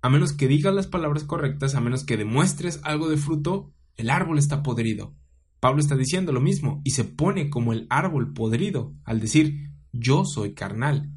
A 0.01 0.11
menos 0.11 0.33
que 0.33 0.47
digas 0.47 0.73
las 0.73 0.87
palabras 0.87 1.25
correctas, 1.25 1.75
a 1.75 1.81
menos 1.81 2.05
que 2.05 2.17
demuestres 2.17 2.79
algo 2.85 3.09
de 3.09 3.17
fruto, 3.17 3.73
el 3.97 4.11
árbol 4.11 4.39
está 4.39 4.63
podrido. 4.63 5.17
Pablo 5.59 5.81
está 5.81 5.97
diciendo 5.97 6.31
lo 6.31 6.41
mismo 6.41 6.83
y 6.85 6.91
se 6.91 7.03
pone 7.03 7.51
como 7.51 7.73
el 7.73 7.89
árbol 7.91 8.33
podrido 8.33 8.95
al 9.03 9.19
decir 9.19 9.73
yo 9.91 10.25
soy 10.25 10.55
carnal. 10.55 11.11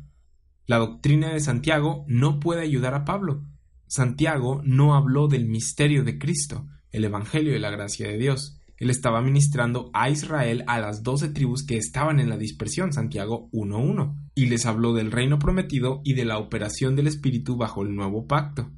La 0.65 0.79
doctrina 0.79 1.31
de 1.31 1.41
Santiago 1.41 2.05
no 2.07 2.39
puede 2.39 2.61
ayudar 2.61 2.95
a 2.95 3.05
Pablo. 3.05 3.45
Santiago 3.85 4.63
no 4.65 4.95
habló 4.95 5.27
del 5.27 5.45
misterio 5.45 6.03
de 6.03 6.17
Cristo, 6.17 6.65
el 6.89 7.05
Evangelio 7.05 7.53
de 7.53 7.59
la 7.59 7.69
gracia 7.69 8.07
de 8.07 8.17
Dios. 8.17 8.56
Él 8.77 8.89
estaba 8.91 9.21
ministrando 9.21 9.89
a 9.93 10.09
Israel 10.09 10.63
a 10.67 10.79
las 10.79 11.01
doce 11.03 11.29
tribus 11.29 11.65
que 11.65 11.77
estaban 11.77 12.19
en 12.19 12.29
la 12.29 12.37
dispersión, 12.37 12.93
Santiago 12.93 13.49
1.1, 13.51 14.29
y 14.35 14.45
les 14.45 14.65
habló 14.65 14.93
del 14.93 15.11
reino 15.11 15.39
prometido 15.39 16.01
y 16.03 16.13
de 16.13 16.25
la 16.25 16.37
operación 16.37 16.95
del 16.95 17.07
Espíritu 17.07 17.57
bajo 17.57 17.81
el 17.81 17.95
nuevo 17.95 18.27
pacto. 18.27 18.71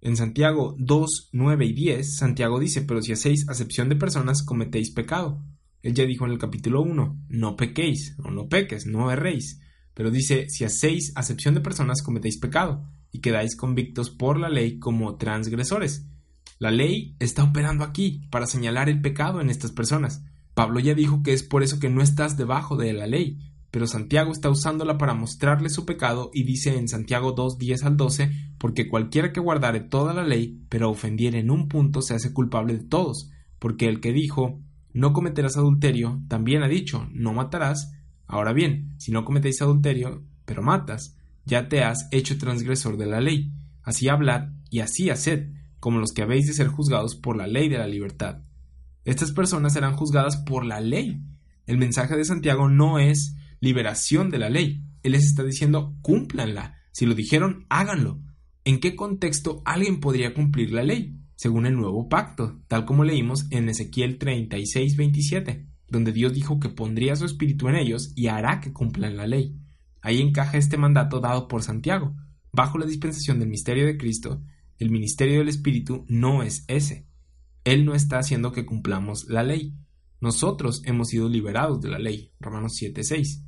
En 0.00 0.16
Santiago 0.16 0.74
2, 0.78 1.30
9 1.32 1.66
y 1.66 1.72
10, 1.72 2.16
Santiago 2.16 2.58
dice, 2.58 2.82
pero 2.82 3.02
si 3.02 3.12
hacéis 3.12 3.48
acepción 3.48 3.88
de 3.88 3.96
personas, 3.96 4.42
cometéis 4.42 4.90
pecado. 4.90 5.42
Él 5.82 5.94
ya 5.94 6.04
dijo 6.04 6.26
en 6.26 6.32
el 6.32 6.38
capítulo 6.38 6.82
1, 6.82 7.26
no 7.28 7.56
pequéis, 7.56 8.16
o 8.22 8.30
no 8.30 8.48
peques, 8.48 8.86
no 8.86 9.10
erréis. 9.10 9.60
Pero 9.94 10.10
dice, 10.10 10.48
si 10.48 10.64
hacéis 10.64 11.12
acepción 11.14 11.54
de 11.54 11.60
personas, 11.60 12.02
cometéis 12.02 12.38
pecado, 12.38 12.84
y 13.12 13.20
quedáis 13.20 13.56
convictos 13.56 14.10
por 14.10 14.38
la 14.38 14.48
ley 14.48 14.78
como 14.78 15.16
transgresores. 15.16 16.06
La 16.58 16.70
ley 16.70 17.16
está 17.18 17.44
operando 17.44 17.84
aquí 17.84 18.22
para 18.30 18.46
señalar 18.46 18.88
el 18.88 19.02
pecado 19.02 19.40
en 19.40 19.50
estas 19.50 19.72
personas. 19.72 20.24
Pablo 20.54 20.80
ya 20.80 20.94
dijo 20.94 21.22
que 21.22 21.34
es 21.34 21.42
por 21.42 21.62
eso 21.62 21.78
que 21.78 21.90
no 21.90 22.02
estás 22.02 22.38
debajo 22.38 22.76
de 22.76 22.94
la 22.94 23.06
ley, 23.06 23.38
pero 23.70 23.86
Santiago 23.86 24.32
está 24.32 24.48
usándola 24.48 24.96
para 24.96 25.12
mostrarle 25.12 25.68
su 25.68 25.84
pecado 25.84 26.30
y 26.32 26.44
dice 26.44 26.78
en 26.78 26.88
Santiago 26.88 27.32
2, 27.32 27.58
10 27.58 27.84
al 27.84 27.98
12, 27.98 28.30
porque 28.56 28.88
cualquiera 28.88 29.34
que 29.34 29.40
guardare 29.40 29.80
toda 29.80 30.14
la 30.14 30.24
ley, 30.24 30.62
pero 30.70 30.88
ofendiere 30.88 31.40
en 31.40 31.50
un 31.50 31.68
punto, 31.68 32.00
se 32.00 32.14
hace 32.14 32.32
culpable 32.32 32.72
de 32.72 32.84
todos, 32.84 33.30
porque 33.58 33.86
el 33.86 34.00
que 34.00 34.14
dijo, 34.14 34.62
no 34.94 35.12
cometerás 35.12 35.58
adulterio, 35.58 36.22
también 36.26 36.62
ha 36.62 36.68
dicho, 36.68 37.06
no 37.12 37.34
matarás, 37.34 37.92
ahora 38.26 38.54
bien, 38.54 38.94
si 38.96 39.12
no 39.12 39.26
cometéis 39.26 39.60
adulterio, 39.60 40.24
pero 40.46 40.62
matas, 40.62 41.18
ya 41.44 41.68
te 41.68 41.84
has 41.84 42.08
hecho 42.12 42.38
transgresor 42.38 42.96
de 42.96 43.04
la 43.04 43.20
ley, 43.20 43.52
así 43.82 44.08
hablad 44.08 44.52
y 44.70 44.80
así 44.80 45.10
haced, 45.10 45.50
como 45.80 45.98
los 45.98 46.12
que 46.12 46.22
habéis 46.22 46.46
de 46.46 46.52
ser 46.52 46.68
juzgados 46.68 47.14
por 47.16 47.36
la 47.36 47.46
ley 47.46 47.68
de 47.68 47.78
la 47.78 47.86
libertad. 47.86 48.42
Estas 49.04 49.32
personas 49.32 49.72
serán 49.72 49.96
juzgadas 49.96 50.36
por 50.36 50.64
la 50.64 50.80
ley. 50.80 51.22
El 51.66 51.78
mensaje 51.78 52.16
de 52.16 52.24
Santiago 52.24 52.68
no 52.68 52.98
es 52.98 53.36
liberación 53.60 54.30
de 54.30 54.38
la 54.38 54.50
ley. 54.50 54.82
Él 55.02 55.12
les 55.12 55.24
está 55.24 55.42
diciendo 55.44 55.96
cúmplanla. 56.02 56.76
Si 56.92 57.06
lo 57.06 57.14
dijeron, 57.14 57.66
háganlo. 57.68 58.20
¿En 58.64 58.80
qué 58.80 58.96
contexto 58.96 59.62
alguien 59.64 60.00
podría 60.00 60.34
cumplir 60.34 60.72
la 60.72 60.82
ley? 60.82 61.20
Según 61.36 61.66
el 61.66 61.76
nuevo 61.76 62.08
pacto, 62.08 62.60
tal 62.66 62.84
como 62.84 63.04
leímos 63.04 63.46
en 63.50 63.68
Ezequiel 63.68 64.18
36, 64.18 64.96
27, 64.96 65.66
donde 65.88 66.12
Dios 66.12 66.32
dijo 66.32 66.58
que 66.58 66.70
pondría 66.70 67.14
su 67.14 67.26
espíritu 67.26 67.68
en 67.68 67.76
ellos 67.76 68.12
y 68.16 68.26
hará 68.26 68.60
que 68.60 68.72
cumplan 68.72 69.16
la 69.16 69.26
ley. 69.26 69.56
Ahí 70.00 70.20
encaja 70.20 70.58
este 70.58 70.78
mandato 70.78 71.20
dado 71.20 71.46
por 71.46 71.62
Santiago. 71.62 72.16
Bajo 72.52 72.78
la 72.78 72.86
dispensación 72.86 73.38
del 73.38 73.50
misterio 73.50 73.86
de 73.86 73.98
Cristo, 73.98 74.42
el 74.78 74.90
ministerio 74.90 75.38
del 75.38 75.48
Espíritu 75.48 76.04
no 76.08 76.42
es 76.42 76.64
ese. 76.68 77.06
Él 77.64 77.84
no 77.84 77.94
está 77.94 78.18
haciendo 78.18 78.52
que 78.52 78.66
cumplamos 78.66 79.26
la 79.28 79.42
ley. 79.42 79.74
Nosotros 80.20 80.82
hemos 80.84 81.08
sido 81.08 81.28
liberados 81.28 81.80
de 81.80 81.88
la 81.88 81.98
ley. 81.98 82.32
Romanos 82.40 82.74
7:6. 82.80 83.42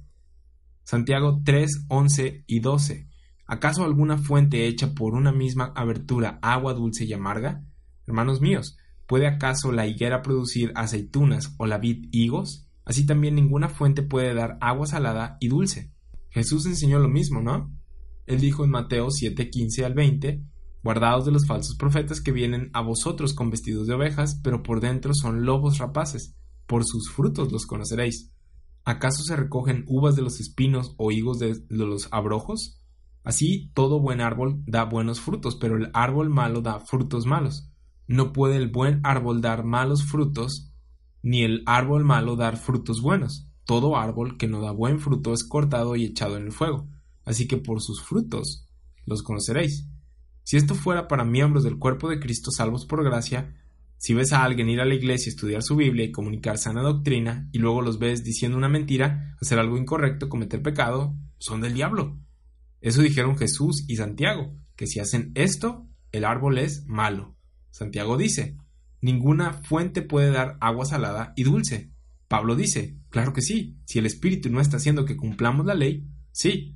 Santiago 0.84 1.40
3, 1.44 1.86
11 1.88 2.44
y 2.46 2.60
12. 2.60 3.08
¿Acaso 3.46 3.84
alguna 3.84 4.18
fuente 4.18 4.66
hecha 4.66 4.94
por 4.94 5.14
una 5.14 5.32
misma 5.32 5.72
abertura 5.74 6.38
agua 6.42 6.74
dulce 6.74 7.04
y 7.04 7.12
amarga? 7.12 7.64
Hermanos 8.06 8.40
míos, 8.40 8.76
¿puede 9.06 9.26
acaso 9.26 9.72
la 9.72 9.86
higuera 9.86 10.22
producir 10.22 10.72
aceitunas 10.74 11.54
o 11.58 11.66
la 11.66 11.78
vid 11.78 12.08
higos? 12.10 12.66
Así 12.84 13.06
también 13.06 13.34
ninguna 13.34 13.68
fuente 13.68 14.02
puede 14.02 14.34
dar 14.34 14.58
agua 14.60 14.86
salada 14.86 15.36
y 15.40 15.48
dulce. 15.48 15.92
Jesús 16.30 16.66
enseñó 16.66 16.98
lo 16.98 17.08
mismo, 17.08 17.40
¿no? 17.40 17.70
Él 18.26 18.40
dijo 18.40 18.64
en 18.64 18.70
Mateo 18.70 19.10
7, 19.10 19.48
15 19.48 19.84
al 19.84 19.94
20, 19.94 20.42
Guardaos 20.82 21.24
de 21.24 21.32
los 21.32 21.46
falsos 21.46 21.76
profetas 21.76 22.20
que 22.20 22.32
vienen 22.32 22.70
a 22.72 22.80
vosotros 22.80 23.34
con 23.34 23.50
vestidos 23.50 23.86
de 23.86 23.94
ovejas, 23.94 24.40
pero 24.42 24.62
por 24.62 24.80
dentro 24.80 25.12
son 25.14 25.44
lobos 25.44 25.78
rapaces. 25.78 26.36
Por 26.66 26.84
sus 26.84 27.10
frutos 27.10 27.50
los 27.50 27.66
conoceréis. 27.66 28.32
¿Acaso 28.84 29.22
se 29.22 29.36
recogen 29.36 29.84
uvas 29.86 30.16
de 30.16 30.22
los 30.22 30.40
espinos 30.40 30.94
o 30.96 31.10
higos 31.10 31.38
de 31.38 31.62
los 31.68 32.08
abrojos? 32.10 32.80
Así 33.22 33.70
todo 33.74 34.00
buen 34.00 34.20
árbol 34.20 34.62
da 34.66 34.84
buenos 34.84 35.20
frutos, 35.20 35.56
pero 35.56 35.76
el 35.76 35.90
árbol 35.92 36.30
malo 36.30 36.62
da 36.62 36.80
frutos 36.80 37.26
malos. 37.26 37.70
No 38.06 38.32
puede 38.32 38.56
el 38.56 38.68
buen 38.68 39.00
árbol 39.04 39.42
dar 39.42 39.64
malos 39.64 40.04
frutos, 40.04 40.72
ni 41.22 41.42
el 41.42 41.62
árbol 41.66 42.04
malo 42.04 42.36
dar 42.36 42.56
frutos 42.56 43.02
buenos. 43.02 43.46
Todo 43.64 43.98
árbol 43.98 44.38
que 44.38 44.48
no 44.48 44.62
da 44.62 44.70
buen 44.70 44.98
fruto 44.98 45.34
es 45.34 45.44
cortado 45.44 45.94
y 45.94 46.04
echado 46.04 46.38
en 46.38 46.44
el 46.44 46.52
fuego. 46.52 46.88
Así 47.26 47.46
que 47.46 47.58
por 47.58 47.82
sus 47.82 48.02
frutos 48.02 48.66
los 49.04 49.22
conoceréis. 49.22 49.86
Si 50.49 50.57
esto 50.57 50.74
fuera 50.74 51.09
para 51.09 51.26
miembros 51.26 51.62
del 51.62 51.76
cuerpo 51.76 52.09
de 52.09 52.20
Cristo 52.20 52.51
salvos 52.51 52.86
por 52.86 53.05
gracia, 53.05 53.55
si 53.99 54.14
ves 54.14 54.32
a 54.32 54.44
alguien 54.44 54.70
ir 54.70 54.80
a 54.80 54.86
la 54.86 54.94
iglesia, 54.94 55.28
estudiar 55.28 55.62
su 55.62 55.76
Biblia 55.76 56.07
y 56.07 56.11
comunicar 56.11 56.57
sana 56.57 56.80
doctrina, 56.80 57.51
y 57.53 57.59
luego 57.59 57.82
los 57.82 57.99
ves 57.99 58.24
diciendo 58.24 58.57
una 58.57 58.70
mentira, 58.70 59.36
hacer 59.42 59.59
algo 59.59 59.76
incorrecto, 59.76 60.30
cometer 60.30 60.62
pecado, 60.62 61.14
son 61.36 61.61
del 61.61 61.74
diablo. 61.74 62.18
Eso 62.80 63.03
dijeron 63.03 63.36
Jesús 63.36 63.84
y 63.88 63.96
Santiago, 63.96 64.57
que 64.74 64.86
si 64.86 65.01
hacen 65.01 65.32
esto, 65.34 65.86
el 66.12 66.24
árbol 66.24 66.57
es 66.57 66.86
malo. 66.86 67.36
Santiago 67.68 68.16
dice, 68.16 68.57
ninguna 69.03 69.53
fuente 69.53 70.01
puede 70.01 70.30
dar 70.30 70.57
agua 70.62 70.86
salada 70.86 71.34
y 71.36 71.42
dulce. 71.42 71.92
Pablo 72.26 72.57
dice, 72.57 72.96
claro 73.11 73.34
que 73.34 73.42
sí, 73.42 73.76
si 73.84 73.99
el 73.99 74.07
Espíritu 74.07 74.49
no 74.49 74.62
está 74.62 74.78
haciendo 74.78 75.05
que 75.05 75.18
cumplamos 75.18 75.66
la 75.66 75.74
ley, 75.74 76.09
sí. 76.32 76.74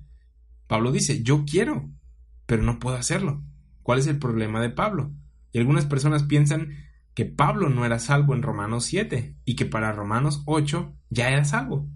Pablo 0.67 0.93
dice, 0.93 1.23
yo 1.23 1.47
quiero, 1.47 1.91
pero 2.45 2.63
no 2.63 2.79
puedo 2.79 2.97
hacerlo. 2.97 3.43
¿Cuál 3.83 3.99
es 3.99 4.07
el 4.07 4.19
problema 4.19 4.61
de 4.61 4.71
Pablo? 4.71 5.13
Y 5.53 5.59
algunas 5.59 5.87
personas 5.87 6.25
piensan 6.25 6.71
que 7.15 7.27
Pablo 7.27 7.69
no 7.69 7.85
era 7.85 7.99
salvo 7.99 8.35
en 8.35 8.43
Romanos 8.43 8.85
7 8.87 9.37
y 9.45 9.57
que 9.57 9.67
para 9.67 9.93
Romanos 9.93 10.43
8 10.47 10.95
ya 11.11 11.29
era 11.29 11.45
salvo. 11.45 11.89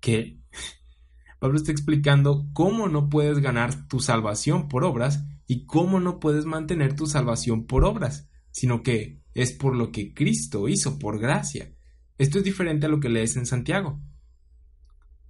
¿Qué? 0.00 0.40
Pablo 1.38 1.56
está 1.56 1.72
explicando 1.72 2.46
cómo 2.52 2.88
no 2.88 3.08
puedes 3.08 3.38
ganar 3.38 3.88
tu 3.88 4.00
salvación 4.00 4.68
por 4.68 4.84
obras 4.84 5.24
y 5.46 5.66
cómo 5.66 6.00
no 6.00 6.20
puedes 6.20 6.44
mantener 6.44 6.94
tu 6.94 7.06
salvación 7.06 7.66
por 7.66 7.84
obras, 7.84 8.28
sino 8.50 8.82
que 8.82 9.20
es 9.34 9.52
por 9.52 9.74
lo 9.74 9.90
que 9.90 10.14
Cristo 10.14 10.68
hizo 10.68 10.98
por 10.98 11.18
gracia. 11.18 11.74
Esto 12.18 12.38
es 12.38 12.44
diferente 12.44 12.86
a 12.86 12.88
lo 12.88 13.00
que 13.00 13.08
lees 13.08 13.36
en 13.36 13.46
Santiago. 13.46 14.00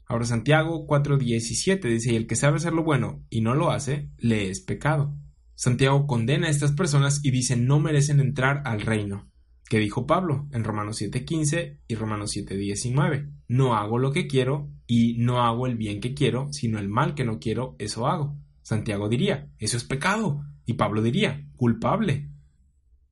Ahora 0.07 0.24
Santiago 0.24 0.87
4:17 0.89 1.89
dice, 1.89 2.12
y 2.12 2.16
el 2.16 2.26
que 2.26 2.35
sabe 2.35 2.57
hacer 2.57 2.72
lo 2.72 2.83
bueno 2.83 3.24
y 3.31 3.43
no 3.43 3.55
lo 3.55 3.70
hace, 3.70 4.11
le 4.18 4.51
es 4.51 4.61
pecado. 4.61 5.16
Santiago 5.61 6.07
condena 6.07 6.47
a 6.47 6.51
estas 6.51 6.73
personas 6.73 7.21
y 7.23 7.31
dice 7.31 7.55
no 7.55 7.81
merecen 7.81 8.19
entrar 8.19 8.63
al 8.65 8.81
reino. 8.81 9.31
¿Qué 9.69 9.79
dijo 9.79 10.07
Pablo 10.07 10.49
en 10.53 10.65
Romanos 10.65 11.03
7:15 11.03 11.81
y 11.87 11.95
Romanos 11.97 12.35
7:19? 12.35 13.31
No 13.47 13.75
hago 13.75 13.99
lo 13.99 14.11
que 14.11 14.27
quiero 14.27 14.71
y 14.87 15.19
no 15.19 15.43
hago 15.43 15.67
el 15.67 15.77
bien 15.77 16.01
que 16.01 16.15
quiero, 16.15 16.51
sino 16.51 16.79
el 16.79 16.89
mal 16.89 17.15
que 17.15 17.27
no 17.27 17.39
quiero, 17.41 17.77
eso 17.79 18.07
hago. 18.07 18.39
Santiago 18.63 19.11
diría, 19.11 19.51
eso 19.59 19.77
es 19.77 19.85
pecado. 19.85 20.41
Y 20.65 20.75
Pablo 20.75 21.03
diría, 21.03 21.47
culpable. 21.57 22.31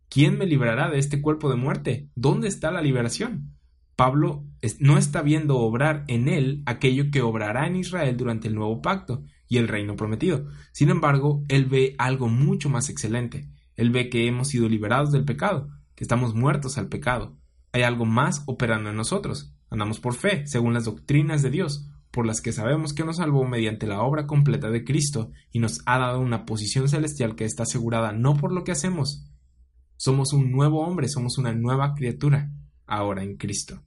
¿Quién 0.09 0.39
me 0.39 0.47
librará 0.47 0.89
de 0.89 0.99
este 0.99 1.21
cuerpo 1.21 1.51
de 1.51 1.57
muerte? 1.57 2.09
¿Dónde 2.15 2.49
está 2.49 2.71
la 2.71 2.81
liberación? 2.81 3.59
Pablo 3.95 4.47
no 4.81 4.97
está 4.97 5.21
viendo 5.21 5.59
obrar 5.59 6.05
en 6.09 6.29
él 6.29 6.63
aquello 6.65 7.11
que 7.11 7.21
obrará 7.21 7.67
en 7.67 7.77
Israel 7.77 8.17
durante 8.17 8.49
el 8.49 8.55
nuevo 8.55 8.81
pacto, 8.81 9.23
y 9.49 9.57
el 9.57 9.69
reino 9.69 9.97
prometido. 9.97 10.47
Sin 10.73 10.91
embargo, 10.91 11.43
él 11.49 11.67
ve 11.67 11.95
algo 11.99 12.29
mucho 12.29 12.69
más 12.69 12.89
excelente. 12.89 13.49
Él 13.77 13.91
ve 13.91 14.11
que 14.11 14.27
hemos 14.27 14.49
sido 14.49 14.69
liberados 14.69 15.13
del 15.13 15.25
pecado, 15.25 15.69
que 15.95 16.05
estamos 16.05 16.35
muertos 16.35 16.79
al 16.79 16.89
pecado. 16.89 17.37
Hay 17.73 17.83
algo 17.83 18.05
más 18.05 18.43
operando 18.47 18.91
en 18.91 18.97
nosotros. 18.97 19.55
Andamos 19.71 20.01
por 20.01 20.15
fe, 20.15 20.47
según 20.47 20.75
las 20.75 20.85
doctrinas 20.85 21.43
de 21.43 21.51
Dios, 21.51 21.89
por 22.11 22.27
las 22.27 22.41
que 22.41 22.53
sabemos 22.53 22.93
que 22.93 23.05
nos 23.05 23.17
salvó 23.17 23.45
mediante 23.45 23.87
la 23.87 24.01
obra 24.03 24.27
completa 24.27 24.71
de 24.71 24.85
Cristo 24.85 25.31
y 25.53 25.59
nos 25.59 25.81
ha 25.87 25.99
dado 25.99 26.21
una 26.21 26.47
posición 26.47 26.89
celestial 26.89 27.37
que 27.37 27.45
está 27.45 27.65
asegurada 27.65 28.13
no 28.13 28.37
por 28.37 28.53
lo 28.53 28.65
que 28.65 28.73
hacemos. 28.73 29.27
Somos 29.97 30.33
un 30.33 30.51
nuevo 30.51 30.81
hombre, 30.87 31.09
somos 31.09 31.39
una 31.39 31.53
nueva 31.53 31.95
criatura, 31.95 32.51
ahora 32.87 33.23
en 33.23 33.37
Cristo. 33.37 33.83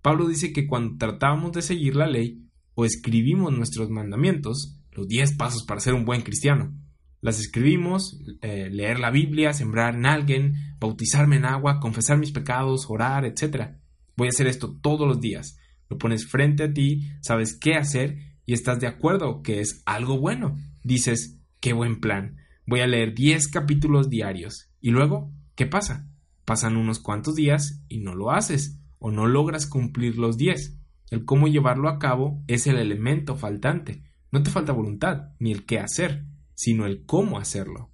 Pablo 0.00 0.26
dice 0.26 0.52
que 0.52 0.66
cuando 0.66 0.96
tratábamos 0.96 1.52
de 1.52 1.62
seguir 1.62 1.94
la 1.94 2.06
ley, 2.06 2.41
o 2.74 2.84
escribimos 2.84 3.52
nuestros 3.52 3.90
mandamientos, 3.90 4.78
los 4.92 5.08
10 5.08 5.36
pasos 5.36 5.64
para 5.64 5.80
ser 5.80 5.94
un 5.94 6.04
buen 6.04 6.22
cristiano. 6.22 6.72
Las 7.20 7.38
escribimos, 7.38 8.20
eh, 8.40 8.68
leer 8.70 8.98
la 8.98 9.10
Biblia, 9.10 9.52
sembrar 9.52 9.94
en 9.94 10.06
alguien, 10.06 10.54
bautizarme 10.80 11.36
en 11.36 11.44
agua, 11.44 11.78
confesar 11.78 12.18
mis 12.18 12.32
pecados, 12.32 12.86
orar, 12.88 13.24
etc. 13.24 13.76
Voy 14.16 14.26
a 14.26 14.30
hacer 14.30 14.48
esto 14.48 14.76
todos 14.80 15.06
los 15.06 15.20
días. 15.20 15.56
Lo 15.88 15.98
pones 15.98 16.26
frente 16.26 16.64
a 16.64 16.72
ti, 16.72 17.10
sabes 17.20 17.56
qué 17.56 17.74
hacer 17.74 18.18
y 18.44 18.54
estás 18.54 18.80
de 18.80 18.88
acuerdo 18.88 19.42
que 19.42 19.60
es 19.60 19.82
algo 19.86 20.18
bueno. 20.18 20.58
Dices, 20.82 21.38
qué 21.60 21.72
buen 21.72 22.00
plan. 22.00 22.38
Voy 22.66 22.80
a 22.80 22.86
leer 22.86 23.14
10 23.14 23.48
capítulos 23.48 24.10
diarios. 24.10 24.70
Y 24.80 24.90
luego, 24.90 25.32
¿qué 25.54 25.66
pasa? 25.66 26.08
Pasan 26.44 26.76
unos 26.76 26.98
cuantos 26.98 27.36
días 27.36 27.84
y 27.88 27.98
no 27.98 28.16
lo 28.16 28.32
haces 28.32 28.80
o 28.98 29.10
no 29.10 29.26
logras 29.26 29.66
cumplir 29.66 30.16
los 30.18 30.36
10. 30.36 30.76
El 31.12 31.26
cómo 31.26 31.46
llevarlo 31.46 31.90
a 31.90 31.98
cabo 31.98 32.42
es 32.46 32.66
el 32.66 32.78
elemento 32.78 33.36
faltante. 33.36 34.02
No 34.30 34.42
te 34.42 34.48
falta 34.48 34.72
voluntad, 34.72 35.34
ni 35.38 35.52
el 35.52 35.66
qué 35.66 35.78
hacer, 35.78 36.24
sino 36.54 36.86
el 36.86 37.04
cómo 37.04 37.36
hacerlo. 37.36 37.92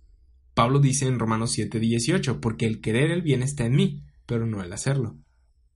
Pablo 0.55 0.79
dice 0.79 1.09
en 1.09 1.19
Romanos 1.19 1.51
7:18, 1.59 2.39
porque 2.39 2.66
el 2.66 2.81
querer 2.81 3.11
el 3.11 3.23
bien 3.23 3.43
está 3.43 3.66
en 3.66 3.75
mí, 3.75 4.05
pero 4.25 4.47
no 4.47 4.62
el 4.62 4.73
hacerlo. 4.73 5.19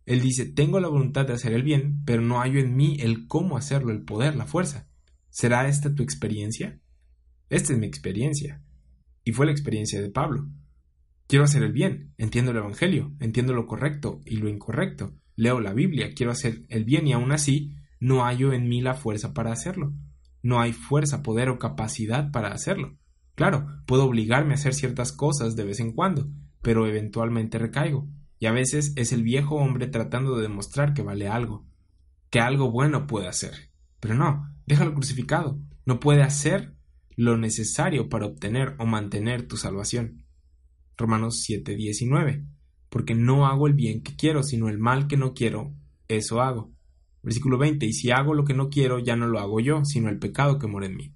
Él 0.07 0.21
dice, 0.21 0.47
tengo 0.47 0.79
la 0.79 0.87
voluntad 0.87 1.27
de 1.27 1.33
hacer 1.33 1.53
el 1.53 1.65
bien, 1.65 2.05
pero 2.05 2.23
no 2.23 2.39
hallo 2.39 2.61
en 2.61 2.77
mí 2.77 2.99
el 3.01 3.27
cómo 3.27 3.57
hacerlo, 3.57 3.91
el 3.91 4.05
poder, 4.05 4.37
la 4.37 4.47
fuerza. 4.47 4.89
¿Será 5.29 5.67
esta 5.67 5.97
tu 5.97 6.05
experiencia? 6.05 6.81
Esta 7.51 7.73
es 7.73 7.79
mi 7.81 7.89
experiencia. 7.89 8.63
Y 9.25 9.33
fue 9.33 9.47
la 9.47 9.53
experiencia 9.53 10.01
de 10.01 10.11
Pablo. 10.11 10.49
Quiero 11.27 11.45
hacer 11.45 11.65
el 11.65 11.73
bien, 11.73 12.15
entiendo 12.19 12.53
el 12.53 12.59
Evangelio, 12.59 13.17
entiendo 13.19 13.53
lo 13.53 13.67
correcto 13.67 14.21
y 14.25 14.37
lo 14.37 14.49
incorrecto, 14.49 15.19
leo 15.43 15.61
la 15.61 15.73
Biblia, 15.73 16.13
quiero 16.15 16.31
hacer 16.31 16.65
el 16.69 16.85
bien 16.85 17.07
y 17.09 17.13
aún 17.13 17.33
así 17.33 17.77
no 17.99 18.25
hallo 18.25 18.53
en 18.53 18.69
mí 18.69 18.81
la 18.81 18.95
fuerza 18.95 19.35
para 19.35 19.53
hacerlo. 19.53 19.93
No 20.43 20.61
hay 20.61 20.73
fuerza, 20.73 21.23
poder 21.23 21.49
o 21.49 21.59
capacidad 21.59 22.31
para 22.31 22.53
hacerlo. 22.53 22.97
Claro, 23.35 23.67
puedo 23.87 24.05
obligarme 24.05 24.53
a 24.53 24.55
hacer 24.55 24.75
ciertas 24.75 25.13
cosas 25.13 25.57
de 25.57 25.65
vez 25.65 25.81
en 25.81 25.93
cuando, 25.93 26.29
pero 26.63 26.87
eventualmente 26.87 27.59
recaigo. 27.59 28.09
y 28.39 28.47
a 28.47 28.53
veces 28.53 28.93
es 28.97 29.13
el 29.13 29.23
viejo 29.23 29.55
hombre 29.55 29.87
tratando 29.87 30.35
de 30.35 30.43
demostrar 30.43 30.95
que 30.95 31.03
vale 31.03 31.29
algo, 31.29 31.65
que 32.29 32.41
algo 32.41 32.73
bueno 32.73 33.07
puede 33.07 33.29
hacer. 33.29 33.71
Pero 34.01 34.17
no, 34.17 34.53
déjalo 34.67 34.95
crucificado, 34.95 35.61
no 35.87 36.01
puede 36.01 36.23
hacer 36.23 36.75
lo 37.17 37.37
necesario 37.37 38.09
para 38.09 38.27
obtener 38.27 38.75
o 38.79 38.87
mantener 38.87 39.47
tu 39.47 39.57
salvación. 39.57 40.25
Romanos 40.97 41.45
7:19. 41.49 42.45
Porque 42.93 43.15
no 43.15 43.47
hago 43.47 43.67
el 43.67 43.73
bien 43.73 44.03
que 44.03 44.15
quiero, 44.17 44.43
sino 44.43 44.69
el 44.69 44.77
mal 44.77 45.07
que 45.07 45.17
no 45.17 45.33
quiero, 45.33 45.73
eso 46.09 46.43
hago. 46.43 46.75
Versículo 47.23 47.57
20. 47.57 47.87
Y 47.87 47.93
si 47.95 48.11
hago 48.11 48.35
lo 48.35 48.45
que 48.45 48.53
no 48.53 48.69
quiero, 48.69 48.99
ya 48.99 49.17
no 49.17 49.27
lo 49.27 49.39
hago 49.41 49.61
yo, 49.61 49.83
sino 49.87 50.11
el 50.11 50.19
pecado 50.19 50.59
que 50.59 50.67
mora 50.67 50.85
en 50.85 50.97
mí. 50.97 51.15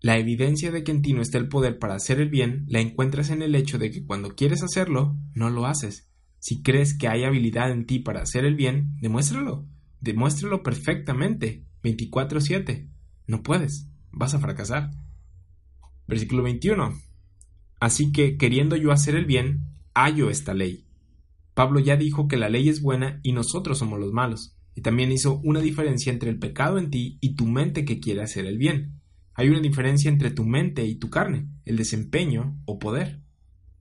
La 0.00 0.18
evidencia 0.18 0.70
de 0.70 0.84
que 0.84 0.92
en 0.92 1.02
ti 1.02 1.12
no 1.12 1.20
está 1.20 1.38
el 1.38 1.48
poder 1.48 1.80
para 1.80 1.96
hacer 1.96 2.20
el 2.20 2.28
bien 2.28 2.64
la 2.68 2.78
encuentras 2.78 3.30
en 3.30 3.42
el 3.42 3.56
hecho 3.56 3.76
de 3.76 3.90
que 3.90 4.04
cuando 4.04 4.36
quieres 4.36 4.62
hacerlo, 4.62 5.16
no 5.34 5.50
lo 5.50 5.66
haces. 5.66 6.08
Si 6.38 6.62
crees 6.62 6.96
que 6.96 7.08
hay 7.08 7.24
habilidad 7.24 7.72
en 7.72 7.86
ti 7.86 7.98
para 7.98 8.22
hacer 8.22 8.44
el 8.44 8.54
bien, 8.54 8.96
demuéstralo. 9.00 9.66
Demuéstralo 10.00 10.62
perfectamente. 10.62 11.64
24-7. 11.82 12.88
No 13.26 13.42
puedes. 13.42 13.88
Vas 14.12 14.34
a 14.34 14.38
fracasar. 14.38 14.92
Versículo 16.06 16.44
21. 16.44 16.94
Así 17.80 18.12
que, 18.12 18.36
queriendo 18.36 18.76
yo 18.76 18.92
hacer 18.92 19.16
el 19.16 19.24
bien, 19.24 19.74
hallo 19.92 20.30
esta 20.30 20.54
ley. 20.54 20.86
Pablo 21.54 21.80
ya 21.80 21.96
dijo 21.96 22.28
que 22.28 22.36
la 22.36 22.48
ley 22.48 22.68
es 22.68 22.82
buena 22.82 23.20
y 23.22 23.32
nosotros 23.32 23.78
somos 23.78 23.98
los 23.98 24.12
malos. 24.12 24.56
Y 24.74 24.82
también 24.82 25.12
hizo 25.12 25.40
una 25.44 25.60
diferencia 25.60 26.12
entre 26.12 26.30
el 26.30 26.38
pecado 26.38 26.78
en 26.78 26.90
ti 26.90 27.18
y 27.20 27.34
tu 27.34 27.46
mente 27.46 27.84
que 27.84 28.00
quiere 28.00 28.22
hacer 28.22 28.46
el 28.46 28.58
bien. 28.58 29.00
Hay 29.34 29.48
una 29.48 29.60
diferencia 29.60 30.10
entre 30.10 30.30
tu 30.30 30.44
mente 30.44 30.84
y 30.86 30.96
tu 30.96 31.10
carne, 31.10 31.48
el 31.64 31.76
desempeño 31.76 32.60
o 32.66 32.78
poder. 32.78 33.20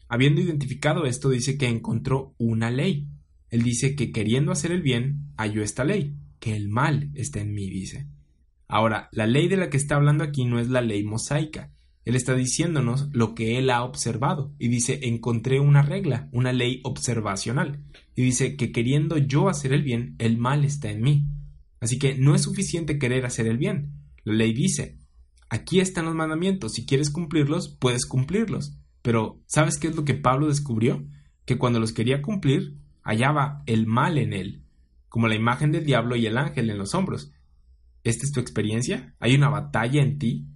Habiendo 0.08 0.42
identificado 0.42 1.06
esto, 1.06 1.30
dice 1.30 1.58
que 1.58 1.68
encontró 1.68 2.34
una 2.38 2.72
ley. 2.72 3.08
Él 3.50 3.64
dice 3.64 3.96
que 3.96 4.12
queriendo 4.12 4.52
hacer 4.52 4.72
el 4.72 4.82
bien, 4.82 5.32
halló 5.38 5.62
esta 5.62 5.84
ley, 5.84 6.16
que 6.40 6.56
el 6.56 6.70
mal 6.70 7.12
está 7.14 7.42
en 7.42 7.54
mí, 7.54 7.70
dice. 7.70 8.08
Ahora, 8.68 9.10
la 9.12 9.28
ley 9.28 9.48
de 9.48 9.58
la 9.58 9.70
que 9.70 9.78
está 9.78 9.96
hablando 9.96 10.24
aquí 10.24 10.46
no 10.46 10.60
es 10.60 10.70
la 10.70 10.82
ley 10.82 11.04
mosaica. 11.04 11.72
Él 12.10 12.16
está 12.16 12.34
diciéndonos 12.34 13.07
lo 13.12 13.36
que 13.36 13.60
él 13.60 13.70
ha 13.70 13.84
observado 13.84 14.51
y 14.57 14.68
dice, 14.68 15.01
encontré 15.03 15.60
una 15.60 15.84
regla, 15.84 16.28
una 16.32 16.51
ley 16.51 16.82
observacional. 16.84 17.84
Y 18.16 18.24
dice 18.24 18.55
que 18.55 18.72
queriendo 18.72 19.20
yo 19.20 19.47
hacer 19.47 19.74
el 19.74 19.84
bien, 19.84 20.16
el 20.18 20.39
mal 20.39 20.66
está 20.66 20.89
en 20.89 21.03
mí. 21.03 21.28
Así 21.80 21.99
que 21.99 22.16
no 22.16 22.34
es 22.34 22.41
suficiente 22.41 22.97
querer 22.97 23.28
hacer 23.28 23.45
el 23.45 23.60
bien. 23.60 23.93
La 24.24 24.34
ley 24.34 24.53
dice, 24.53 24.97
Aquí 25.49 25.82
están 25.82 26.05
los 26.05 26.16
mandamientos, 26.16 26.74
si 26.74 26.88
quieres 26.88 27.12
cumplirlos, 27.12 27.70
puedes 27.70 28.07
cumplirlos. 28.07 28.76
Pero, 29.03 29.39
¿sabes 29.45 29.78
qué 29.78 29.89
es 29.89 29.95
lo 29.95 30.03
que 30.03 30.16
Pablo 30.16 30.47
descubrió? 30.47 31.05
Que 31.45 31.60
cuando 31.60 31.80
los 31.80 31.93
quería 31.93 32.24
cumplir, 32.24 32.80
hallaba 33.03 33.62
el 33.68 33.86
mal 33.86 34.18
en 34.18 34.34
él, 34.34 34.64
como 35.10 35.28
la 35.28 35.36
imagen 35.36 35.72
del 35.72 35.86
diablo 35.86 36.16
y 36.16 36.26
el 36.26 36.39
ángel 36.39 36.72
en 36.72 36.80
los 36.80 36.95
hombros. 36.95 37.32
¿Esta 38.03 38.26
es 38.26 38.32
tu 38.32 38.39
experiencia? 38.39 39.14
¿Hay 39.20 39.36
una 39.36 39.49
batalla 39.49 40.01
en 40.01 40.18
ti? 40.18 40.47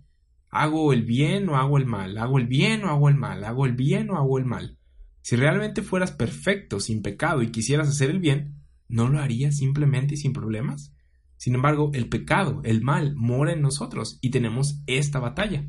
¿Hago 0.54 0.94
el 0.94 1.04
bien 1.04 1.50
o 1.50 1.58
hago 1.58 1.78
el 1.78 1.86
mal? 1.86 2.18
¿Hago 2.18 2.38
el 2.38 2.48
bien 2.48 2.84
o 2.84 2.90
hago 2.90 3.10
el 3.10 3.16
mal? 3.16 3.44
¿Hago 3.44 3.66
el 3.66 3.74
bien 3.74 4.12
o 4.12 4.18
hago 4.18 4.38
el 4.38 4.46
mal? 4.46 4.78
Si 5.22 5.36
realmente 5.36 5.82
fueras 5.82 6.12
perfecto, 6.12 6.80
sin 6.80 7.02
pecado 7.02 7.42
y 7.42 7.52
quisieras 7.52 7.88
hacer 7.90 8.10
el 8.10 8.20
bien, 8.20 8.62
¿no 8.88 9.10
lo 9.10 9.20
harías 9.20 9.58
simplemente 9.58 10.14
y 10.14 10.18
sin 10.18 10.32
problemas? 10.32 10.94
Sin 11.38 11.56
embargo, 11.56 11.90
el 11.94 12.08
pecado, 12.08 12.62
el 12.64 12.84
mal, 12.84 13.16
mora 13.16 13.54
en 13.54 13.62
nosotros 13.62 14.20
y 14.22 14.30
tenemos 14.30 14.82
esta 14.86 15.20
batalla. 15.20 15.66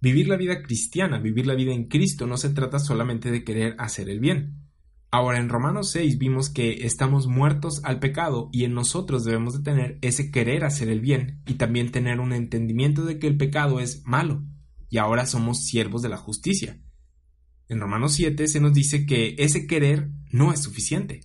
Vivir 0.00 0.28
la 0.28 0.36
vida 0.36 0.62
cristiana, 0.62 1.18
vivir 1.18 1.46
la 1.46 1.54
vida 1.54 1.72
en 1.72 1.88
Cristo, 1.88 2.26
no 2.26 2.36
se 2.36 2.50
trata 2.50 2.78
solamente 2.78 3.30
de 3.30 3.44
querer 3.44 3.76
hacer 3.78 4.08
el 4.08 4.20
bien. 4.20 4.63
Ahora, 5.14 5.38
en 5.38 5.48
Romanos 5.48 5.92
6 5.92 6.18
vimos 6.18 6.50
que 6.50 6.86
estamos 6.86 7.28
muertos 7.28 7.80
al 7.84 8.00
pecado 8.00 8.48
y 8.50 8.64
en 8.64 8.74
nosotros 8.74 9.22
debemos 9.22 9.56
de 9.56 9.62
tener 9.62 9.96
ese 10.02 10.32
querer 10.32 10.64
hacer 10.64 10.88
el 10.88 11.00
bien 11.00 11.40
y 11.46 11.54
también 11.54 11.92
tener 11.92 12.18
un 12.18 12.32
entendimiento 12.32 13.04
de 13.04 13.20
que 13.20 13.28
el 13.28 13.36
pecado 13.36 13.78
es 13.78 14.04
malo 14.06 14.42
y 14.90 14.98
ahora 14.98 15.26
somos 15.26 15.66
siervos 15.66 16.02
de 16.02 16.08
la 16.08 16.16
justicia. 16.16 16.80
En 17.68 17.78
Romanos 17.78 18.14
7 18.14 18.48
se 18.48 18.58
nos 18.58 18.74
dice 18.74 19.06
que 19.06 19.36
ese 19.38 19.68
querer 19.68 20.10
no 20.32 20.52
es 20.52 20.64
suficiente. 20.64 21.20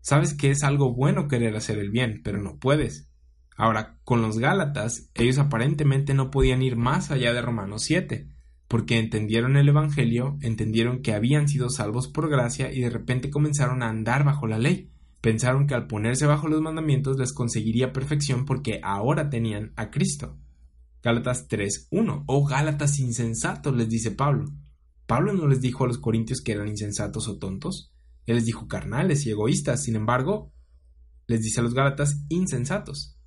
Sabes 0.00 0.32
que 0.32 0.52
es 0.52 0.62
algo 0.62 0.94
bueno 0.94 1.26
querer 1.26 1.56
hacer 1.56 1.80
el 1.80 1.90
bien, 1.90 2.20
pero 2.22 2.40
no 2.40 2.60
puedes. 2.60 3.10
Ahora, 3.56 3.98
con 4.04 4.22
los 4.22 4.38
Gálatas, 4.38 5.10
ellos 5.14 5.38
aparentemente 5.38 6.14
no 6.14 6.30
podían 6.30 6.62
ir 6.62 6.76
más 6.76 7.10
allá 7.10 7.32
de 7.32 7.42
Romanos 7.42 7.82
7, 7.82 8.28
porque 8.72 8.98
entendieron 8.98 9.58
el 9.58 9.68
Evangelio, 9.68 10.38
entendieron 10.40 11.02
que 11.02 11.12
habían 11.12 11.46
sido 11.46 11.68
salvos 11.68 12.08
por 12.08 12.30
gracia 12.30 12.72
y 12.72 12.80
de 12.80 12.88
repente 12.88 13.28
comenzaron 13.28 13.82
a 13.82 13.90
andar 13.90 14.24
bajo 14.24 14.46
la 14.46 14.58
ley. 14.58 14.90
Pensaron 15.20 15.66
que 15.66 15.74
al 15.74 15.86
ponerse 15.86 16.24
bajo 16.24 16.48
los 16.48 16.62
mandamientos 16.62 17.18
les 17.18 17.34
conseguiría 17.34 17.92
perfección 17.92 18.46
porque 18.46 18.80
ahora 18.82 19.28
tenían 19.28 19.74
a 19.76 19.90
Cristo. 19.90 20.38
Gálatas 21.02 21.50
3.1. 21.50 22.24
Oh 22.26 22.46
Gálatas 22.46 22.98
insensatos, 22.98 23.76
les 23.76 23.90
dice 23.90 24.10
Pablo. 24.10 24.50
Pablo 25.04 25.34
no 25.34 25.48
les 25.48 25.60
dijo 25.60 25.84
a 25.84 25.88
los 25.88 25.98
corintios 25.98 26.40
que 26.40 26.52
eran 26.52 26.68
insensatos 26.68 27.28
o 27.28 27.36
tontos. 27.36 27.92
Él 28.24 28.36
les 28.36 28.46
dijo 28.46 28.68
carnales 28.68 29.26
y 29.26 29.32
egoístas, 29.32 29.82
sin 29.82 29.96
embargo, 29.96 30.50
les 31.26 31.42
dice 31.42 31.60
a 31.60 31.62
los 31.62 31.74
Gálatas 31.74 32.24
insensatos. 32.30 33.18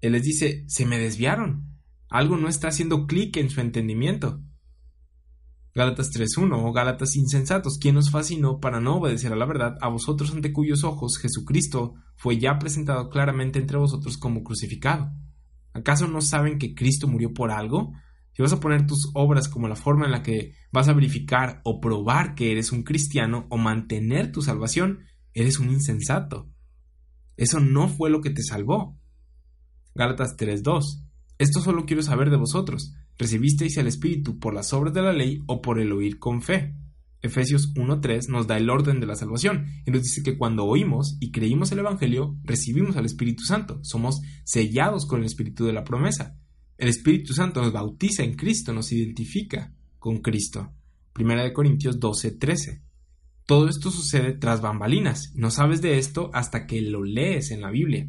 Él 0.00 0.10
les 0.10 0.24
dice, 0.24 0.64
se 0.66 0.86
me 0.86 0.98
desviaron. 0.98 1.78
Algo 2.08 2.36
no 2.36 2.48
está 2.48 2.66
haciendo 2.66 3.06
clic 3.06 3.36
en 3.36 3.48
su 3.48 3.60
entendimiento. 3.60 4.42
Gálatas 5.76 6.10
3.1 6.10 6.58
o 6.58 6.72
Gálatas 6.72 7.16
insensatos, 7.16 7.76
¿quién 7.78 7.98
os 7.98 8.10
fascinó 8.10 8.60
para 8.60 8.80
no 8.80 8.96
obedecer 8.96 9.34
a 9.34 9.36
la 9.36 9.44
verdad, 9.44 9.76
a 9.82 9.88
vosotros 9.88 10.32
ante 10.32 10.50
cuyos 10.50 10.84
ojos 10.84 11.18
Jesucristo 11.18 11.96
fue 12.16 12.38
ya 12.38 12.58
presentado 12.58 13.10
claramente 13.10 13.58
entre 13.58 13.76
vosotros 13.76 14.16
como 14.16 14.42
crucificado? 14.42 15.12
¿Acaso 15.74 16.08
no 16.08 16.22
saben 16.22 16.58
que 16.58 16.74
Cristo 16.74 17.08
murió 17.08 17.34
por 17.34 17.50
algo? 17.50 17.92
Si 18.32 18.40
vas 18.40 18.54
a 18.54 18.60
poner 18.60 18.86
tus 18.86 19.10
obras 19.12 19.50
como 19.50 19.68
la 19.68 19.76
forma 19.76 20.06
en 20.06 20.12
la 20.12 20.22
que 20.22 20.54
vas 20.72 20.88
a 20.88 20.94
verificar 20.94 21.60
o 21.62 21.78
probar 21.78 22.34
que 22.34 22.52
eres 22.52 22.72
un 22.72 22.82
cristiano 22.82 23.46
o 23.50 23.58
mantener 23.58 24.32
tu 24.32 24.40
salvación, 24.40 25.00
eres 25.34 25.58
un 25.58 25.68
insensato. 25.68 26.48
Eso 27.36 27.60
no 27.60 27.88
fue 27.88 28.08
lo 28.08 28.22
que 28.22 28.30
te 28.30 28.42
salvó. 28.42 28.98
Gálatas 29.94 30.38
3:2. 30.38 31.04
Esto 31.36 31.60
solo 31.60 31.84
quiero 31.84 32.00
saber 32.02 32.30
de 32.30 32.38
vosotros. 32.38 32.94
¿Recibisteis 33.18 33.76
el 33.78 33.86
Espíritu 33.86 34.38
por 34.38 34.54
las 34.54 34.72
obras 34.72 34.92
de 34.92 35.02
la 35.02 35.12
ley 35.12 35.42
o 35.46 35.62
por 35.62 35.78
el 35.78 35.92
oír 35.92 36.18
con 36.18 36.42
fe? 36.42 36.74
Efesios 37.22 37.74
1.3 37.74 38.28
nos 38.28 38.46
da 38.46 38.56
el 38.56 38.70
orden 38.70 39.00
de 39.00 39.06
la 39.06 39.16
salvación 39.16 39.66
y 39.86 39.90
nos 39.90 40.02
dice 40.02 40.22
que 40.22 40.36
cuando 40.36 40.64
oímos 40.64 41.16
y 41.20 41.30
creímos 41.30 41.72
el 41.72 41.80
Evangelio, 41.80 42.36
recibimos 42.44 42.96
al 42.96 43.06
Espíritu 43.06 43.44
Santo, 43.44 43.80
somos 43.82 44.20
sellados 44.44 45.06
con 45.06 45.20
el 45.20 45.26
Espíritu 45.26 45.64
de 45.64 45.72
la 45.72 45.84
promesa. 45.84 46.38
El 46.78 46.88
Espíritu 46.88 47.32
Santo 47.32 47.62
nos 47.62 47.72
bautiza 47.72 48.22
en 48.22 48.34
Cristo, 48.34 48.72
nos 48.72 48.92
identifica 48.92 49.72
con 49.98 50.18
Cristo. 50.18 50.72
Primera 51.12 51.42
de 51.42 51.54
Corintios 51.54 51.98
12, 51.98 52.32
13. 52.32 52.82
Todo 53.46 53.68
esto 53.68 53.90
sucede 53.90 54.32
tras 54.34 54.60
bambalinas. 54.60 55.32
No 55.34 55.50
sabes 55.50 55.80
de 55.80 55.98
esto 55.98 56.30
hasta 56.34 56.66
que 56.66 56.82
lo 56.82 57.02
lees 57.02 57.50
en 57.50 57.62
la 57.62 57.70
Biblia. 57.70 58.08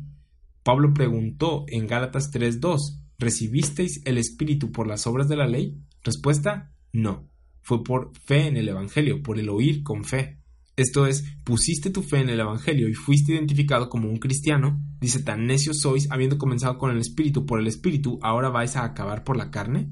Pablo 0.64 0.94
preguntó 0.94 1.64
en 1.70 1.88
Gálatas 1.88 2.30
3:2, 2.32 3.00
¿recibisteis 3.18 4.02
el 4.06 4.18
Espíritu 4.18 4.72
por 4.72 4.88
las 4.88 5.08
obras 5.08 5.28
de 5.28 5.36
la 5.36 5.48
ley? 5.48 5.78
Respuesta, 6.04 6.74
no. 6.94 7.30
Fue 7.62 7.84
por 7.84 8.12
fe 8.18 8.48
en 8.48 8.58
el 8.58 8.70
Evangelio, 8.70 9.22
por 9.22 9.40
el 9.40 9.50
oír 9.50 9.84
con 9.84 10.04
fe. 10.04 10.40
Esto 10.78 11.08
es, 11.08 11.24
pusiste 11.44 11.90
tu 11.90 12.04
fe 12.04 12.20
en 12.20 12.30
el 12.30 12.40
Evangelio 12.40 12.88
y 12.88 12.94
fuiste 12.94 13.34
identificado 13.34 13.90
como 13.90 14.10
un 14.10 14.18
cristiano, 14.18 14.80
dice, 15.02 15.24
tan 15.24 15.48
necios 15.48 15.80
sois, 15.80 16.10
habiendo 16.12 16.38
comenzado 16.38 16.78
con 16.78 16.92
el 16.92 17.00
Espíritu 17.00 17.46
por 17.48 17.60
el 17.60 17.66
Espíritu, 17.66 18.20
ahora 18.22 18.50
vais 18.50 18.76
a 18.76 18.84
acabar 18.84 19.24
por 19.24 19.38
la 19.38 19.50
carne? 19.50 19.92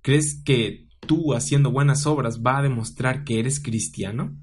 ¿Crees 0.00 0.42
que 0.42 0.88
tú 1.00 1.34
haciendo 1.34 1.70
buenas 1.70 2.06
obras 2.06 2.40
va 2.40 2.58
a 2.58 2.62
demostrar 2.62 3.24
que 3.24 3.38
eres 3.38 3.60
cristiano? 3.60 4.34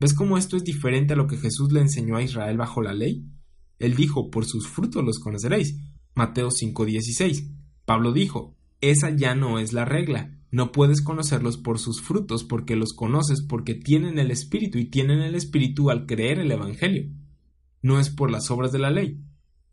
¿Ves 0.00 0.14
cómo 0.14 0.36
esto 0.36 0.56
es 0.56 0.64
diferente 0.64 1.12
a 1.12 1.16
lo 1.16 1.28
que 1.28 1.36
Jesús 1.36 1.72
le 1.72 1.80
enseñó 1.80 2.16
a 2.16 2.22
Israel 2.22 2.56
bajo 2.56 2.82
la 2.82 2.92
ley? 2.92 3.24
Él 3.78 3.94
dijo, 3.94 4.30
por 4.30 4.44
sus 4.44 4.66
frutos 4.66 5.04
los 5.04 5.18
conoceréis. 5.20 5.78
Mateo 6.14 6.50
5:16. 6.50 7.50
Pablo 7.84 8.12
dijo, 8.12 8.56
esa 8.80 9.10
ya 9.10 9.34
no 9.34 9.58
es 9.58 9.72
la 9.72 9.84
regla, 9.84 10.38
no 10.50 10.70
puedes 10.70 11.02
conocerlos 11.02 11.56
por 11.56 11.78
sus 11.78 12.00
frutos 12.00 12.44
porque 12.44 12.76
los 12.76 12.92
conoces 12.92 13.42
porque 13.42 13.74
tienen 13.74 14.18
el 14.18 14.30
Espíritu 14.30 14.78
y 14.78 14.84
tienen 14.84 15.20
el 15.20 15.34
Espíritu 15.34 15.90
al 15.90 16.06
creer 16.06 16.38
el 16.38 16.52
Evangelio. 16.52 17.10
No 17.82 17.98
es 17.98 18.10
por 18.10 18.30
las 18.30 18.50
obras 18.50 18.70
de 18.70 18.78
la 18.78 18.90
ley. 18.90 19.20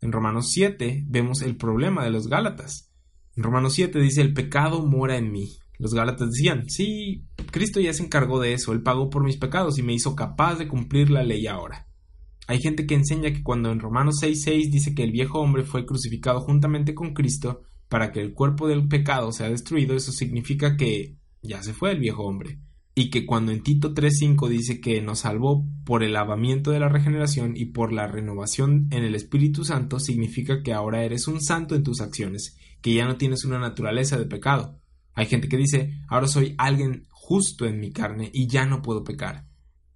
En 0.00 0.10
Romanos 0.10 0.50
7 0.50 1.04
vemos 1.06 1.42
el 1.42 1.56
problema 1.56 2.04
de 2.04 2.10
los 2.10 2.26
Gálatas. 2.26 2.90
En 3.36 3.44
Romanos 3.44 3.74
7 3.74 4.00
dice, 4.00 4.20
el 4.20 4.34
pecado 4.34 4.84
mora 4.84 5.16
en 5.16 5.30
mí. 5.30 5.56
Los 5.78 5.94
Gálatas 5.94 6.30
decían, 6.30 6.68
sí, 6.68 7.24
Cristo 7.50 7.80
ya 7.80 7.92
se 7.92 8.02
encargó 8.02 8.40
de 8.40 8.52
eso, 8.52 8.72
Él 8.72 8.82
pagó 8.82 9.08
por 9.08 9.24
mis 9.24 9.36
pecados 9.36 9.78
y 9.78 9.82
me 9.82 9.94
hizo 9.94 10.16
capaz 10.16 10.56
de 10.56 10.68
cumplir 10.68 11.10
la 11.10 11.22
ley 11.22 11.46
ahora. 11.46 11.86
Hay 12.52 12.60
gente 12.60 12.84
que 12.84 12.94
enseña 12.94 13.32
que 13.32 13.42
cuando 13.42 13.72
en 13.72 13.80
Romanos 13.80 14.16
6.6 14.20 14.70
dice 14.70 14.94
que 14.94 15.04
el 15.04 15.10
viejo 15.10 15.40
hombre 15.40 15.62
fue 15.62 15.86
crucificado 15.86 16.42
juntamente 16.42 16.94
con 16.94 17.14
Cristo, 17.14 17.62
para 17.88 18.12
que 18.12 18.20
el 18.20 18.34
cuerpo 18.34 18.68
del 18.68 18.88
pecado 18.88 19.32
sea 19.32 19.48
destruido, 19.48 19.96
eso 19.96 20.12
significa 20.12 20.76
que 20.76 21.16
ya 21.40 21.62
se 21.62 21.72
fue 21.72 21.92
el 21.92 21.98
viejo 21.98 22.24
hombre. 22.24 22.58
y 22.94 23.08
que 23.08 23.24
cuando 23.24 23.52
en 23.52 23.62
Tito 23.62 23.94
3.5 23.94 24.48
dice 24.50 24.82
que 24.82 25.00
nos 25.00 25.20
salvó 25.20 25.66
por 25.86 26.02
el 26.02 26.12
lavamiento 26.12 26.72
de 26.72 26.78
la 26.78 26.90
regeneración 26.90 27.56
y 27.56 27.64
por 27.64 27.90
la 27.90 28.06
renovación 28.06 28.88
en 28.90 29.02
el 29.02 29.14
Espíritu 29.14 29.64
Santo, 29.64 29.98
significa 29.98 30.62
que 30.62 30.74
ahora 30.74 31.02
eres 31.02 31.28
un 31.28 31.40
santo 31.40 31.74
en 31.74 31.84
tus 31.84 32.02
acciones, 32.02 32.58
que 32.82 32.92
ya 32.92 33.06
no 33.06 33.16
tienes 33.16 33.46
una 33.46 33.58
naturaleza 33.58 34.18
de 34.18 34.26
pecado. 34.26 34.78
Hay 35.14 35.24
gente 35.24 35.48
que 35.48 35.56
dice, 35.56 36.02
ahora 36.06 36.26
soy 36.26 36.54
alguien 36.58 37.06
justo 37.08 37.64
en 37.64 37.80
mi 37.80 37.92
carne 37.92 38.30
y 38.30 38.46
ya 38.46 38.66
no 38.66 38.82
puedo 38.82 39.04
pecar. 39.04 39.46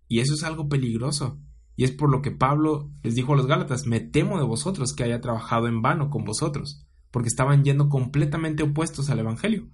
Y 0.09 0.21
eso 0.21 0.33
es 0.33 0.43
algo 0.43 0.71
peligroso. 0.71 1.39
Y 1.77 1.85
es 1.85 1.93
por 1.93 2.11
lo 2.11 2.23
que 2.23 2.31
Pablo 2.31 2.91
les 3.03 3.15
dijo 3.15 3.35
a 3.35 3.37
los 3.37 3.47
Gálatas, 3.47 3.87
me 3.87 4.01
temo 4.01 4.39
de 4.39 4.47
vosotros 4.47 4.95
que 4.95 5.05
haya 5.05 5.21
trabajado 5.21 5.69
en 5.69 5.83
vano 5.83 6.09
con 6.11 6.25
vosotros, 6.25 6.87
porque 7.11 7.29
estaban 7.29 7.65
yendo 7.65 7.89
completamente 7.89 8.63
opuestos 8.63 9.11
al 9.11 9.19
Evangelio. 9.19 9.69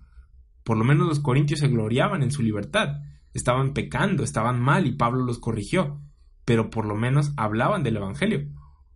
Por 0.64 0.76
lo 0.76 0.84
menos 0.84 1.06
los 1.06 1.20
corintios 1.20 1.60
se 1.60 1.68
gloriaban 1.68 2.22
en 2.22 2.32
su 2.32 2.42
libertad, 2.42 3.00
estaban 3.32 3.72
pecando, 3.72 4.24
estaban 4.24 4.60
mal 4.60 4.86
y 4.86 4.96
Pablo 4.96 5.24
los 5.24 5.38
corrigió, 5.38 6.00
pero 6.44 6.70
por 6.70 6.86
lo 6.86 6.96
menos 6.96 7.32
hablaban 7.36 7.82
del 7.82 7.96
Evangelio. 7.96 8.48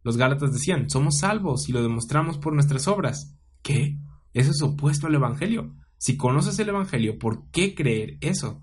Los 0.03 0.17
Gálatas 0.17 0.53
decían, 0.53 0.91
somos 0.91 1.19
salvos 1.19 1.69
y 1.69 1.73
lo 1.73 1.83
demostramos 1.83 2.39
por 2.39 2.53
nuestras 2.53 2.87
obras. 2.89 3.37
¿Qué? 3.63 3.99
Eso 4.33 4.51
es 4.51 4.63
opuesto 4.63 5.07
al 5.07 5.15
Evangelio. 5.15 5.75
Si 5.99 6.17
conoces 6.17 6.59
el 6.59 6.69
Evangelio, 6.69 7.19
¿por 7.19 7.51
qué 7.51 7.75
creer 7.75 8.19
eso? 8.21 8.63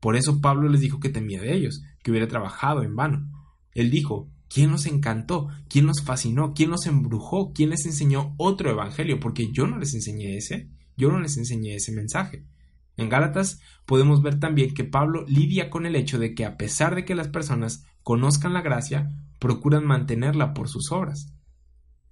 Por 0.00 0.16
eso 0.16 0.40
Pablo 0.40 0.68
les 0.68 0.80
dijo 0.80 1.00
que 1.00 1.08
temía 1.08 1.40
de 1.40 1.54
ellos, 1.54 1.82
que 2.02 2.10
hubiera 2.10 2.28
trabajado 2.28 2.82
en 2.82 2.94
vano. 2.94 3.26
Él 3.78 3.92
dijo, 3.92 4.28
¿quién 4.48 4.72
nos 4.72 4.86
encantó? 4.86 5.46
¿Quién 5.68 5.86
nos 5.86 6.02
fascinó? 6.02 6.52
¿Quién 6.52 6.70
nos 6.70 6.86
embrujó? 6.86 7.52
¿Quién 7.52 7.70
les 7.70 7.86
enseñó 7.86 8.34
otro 8.36 8.68
Evangelio? 8.70 9.20
Porque 9.20 9.52
yo 9.52 9.68
no 9.68 9.78
les 9.78 9.94
enseñé 9.94 10.36
ese, 10.36 10.68
yo 10.96 11.12
no 11.12 11.20
les 11.20 11.36
enseñé 11.36 11.76
ese 11.76 11.92
mensaje. 11.92 12.44
En 12.96 13.08
Gálatas 13.08 13.60
podemos 13.86 14.20
ver 14.20 14.40
también 14.40 14.74
que 14.74 14.82
Pablo 14.82 15.24
lidia 15.28 15.70
con 15.70 15.86
el 15.86 15.94
hecho 15.94 16.18
de 16.18 16.34
que 16.34 16.44
a 16.44 16.56
pesar 16.56 16.96
de 16.96 17.04
que 17.04 17.14
las 17.14 17.28
personas 17.28 17.84
conozcan 18.02 18.52
la 18.52 18.62
gracia, 18.62 19.12
procuran 19.38 19.86
mantenerla 19.86 20.54
por 20.54 20.68
sus 20.68 20.90
obras. 20.90 21.32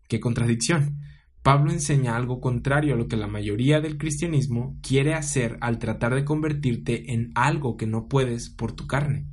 ¡Qué 0.07 0.21
contradicción! 0.21 1.01
Pablo 1.43 1.73
enseña 1.73 2.14
algo 2.14 2.41
contrario 2.41 2.95
a 2.95 2.97
lo 2.97 3.09
que 3.09 3.17
la 3.17 3.27
mayoría 3.27 3.81
del 3.81 3.99
cristianismo 3.99 4.79
quiere 4.83 5.14
hacer 5.14 5.59
al 5.61 5.81
tratar 5.81 6.14
de 6.14 6.25
convertirte 6.25 7.12
en 7.12 7.33
algo 7.35 7.77
que 7.77 7.89
no 7.89 8.07
puedes 8.07 8.51
por 8.51 8.71
tu 8.71 8.87
carne. 8.87 9.27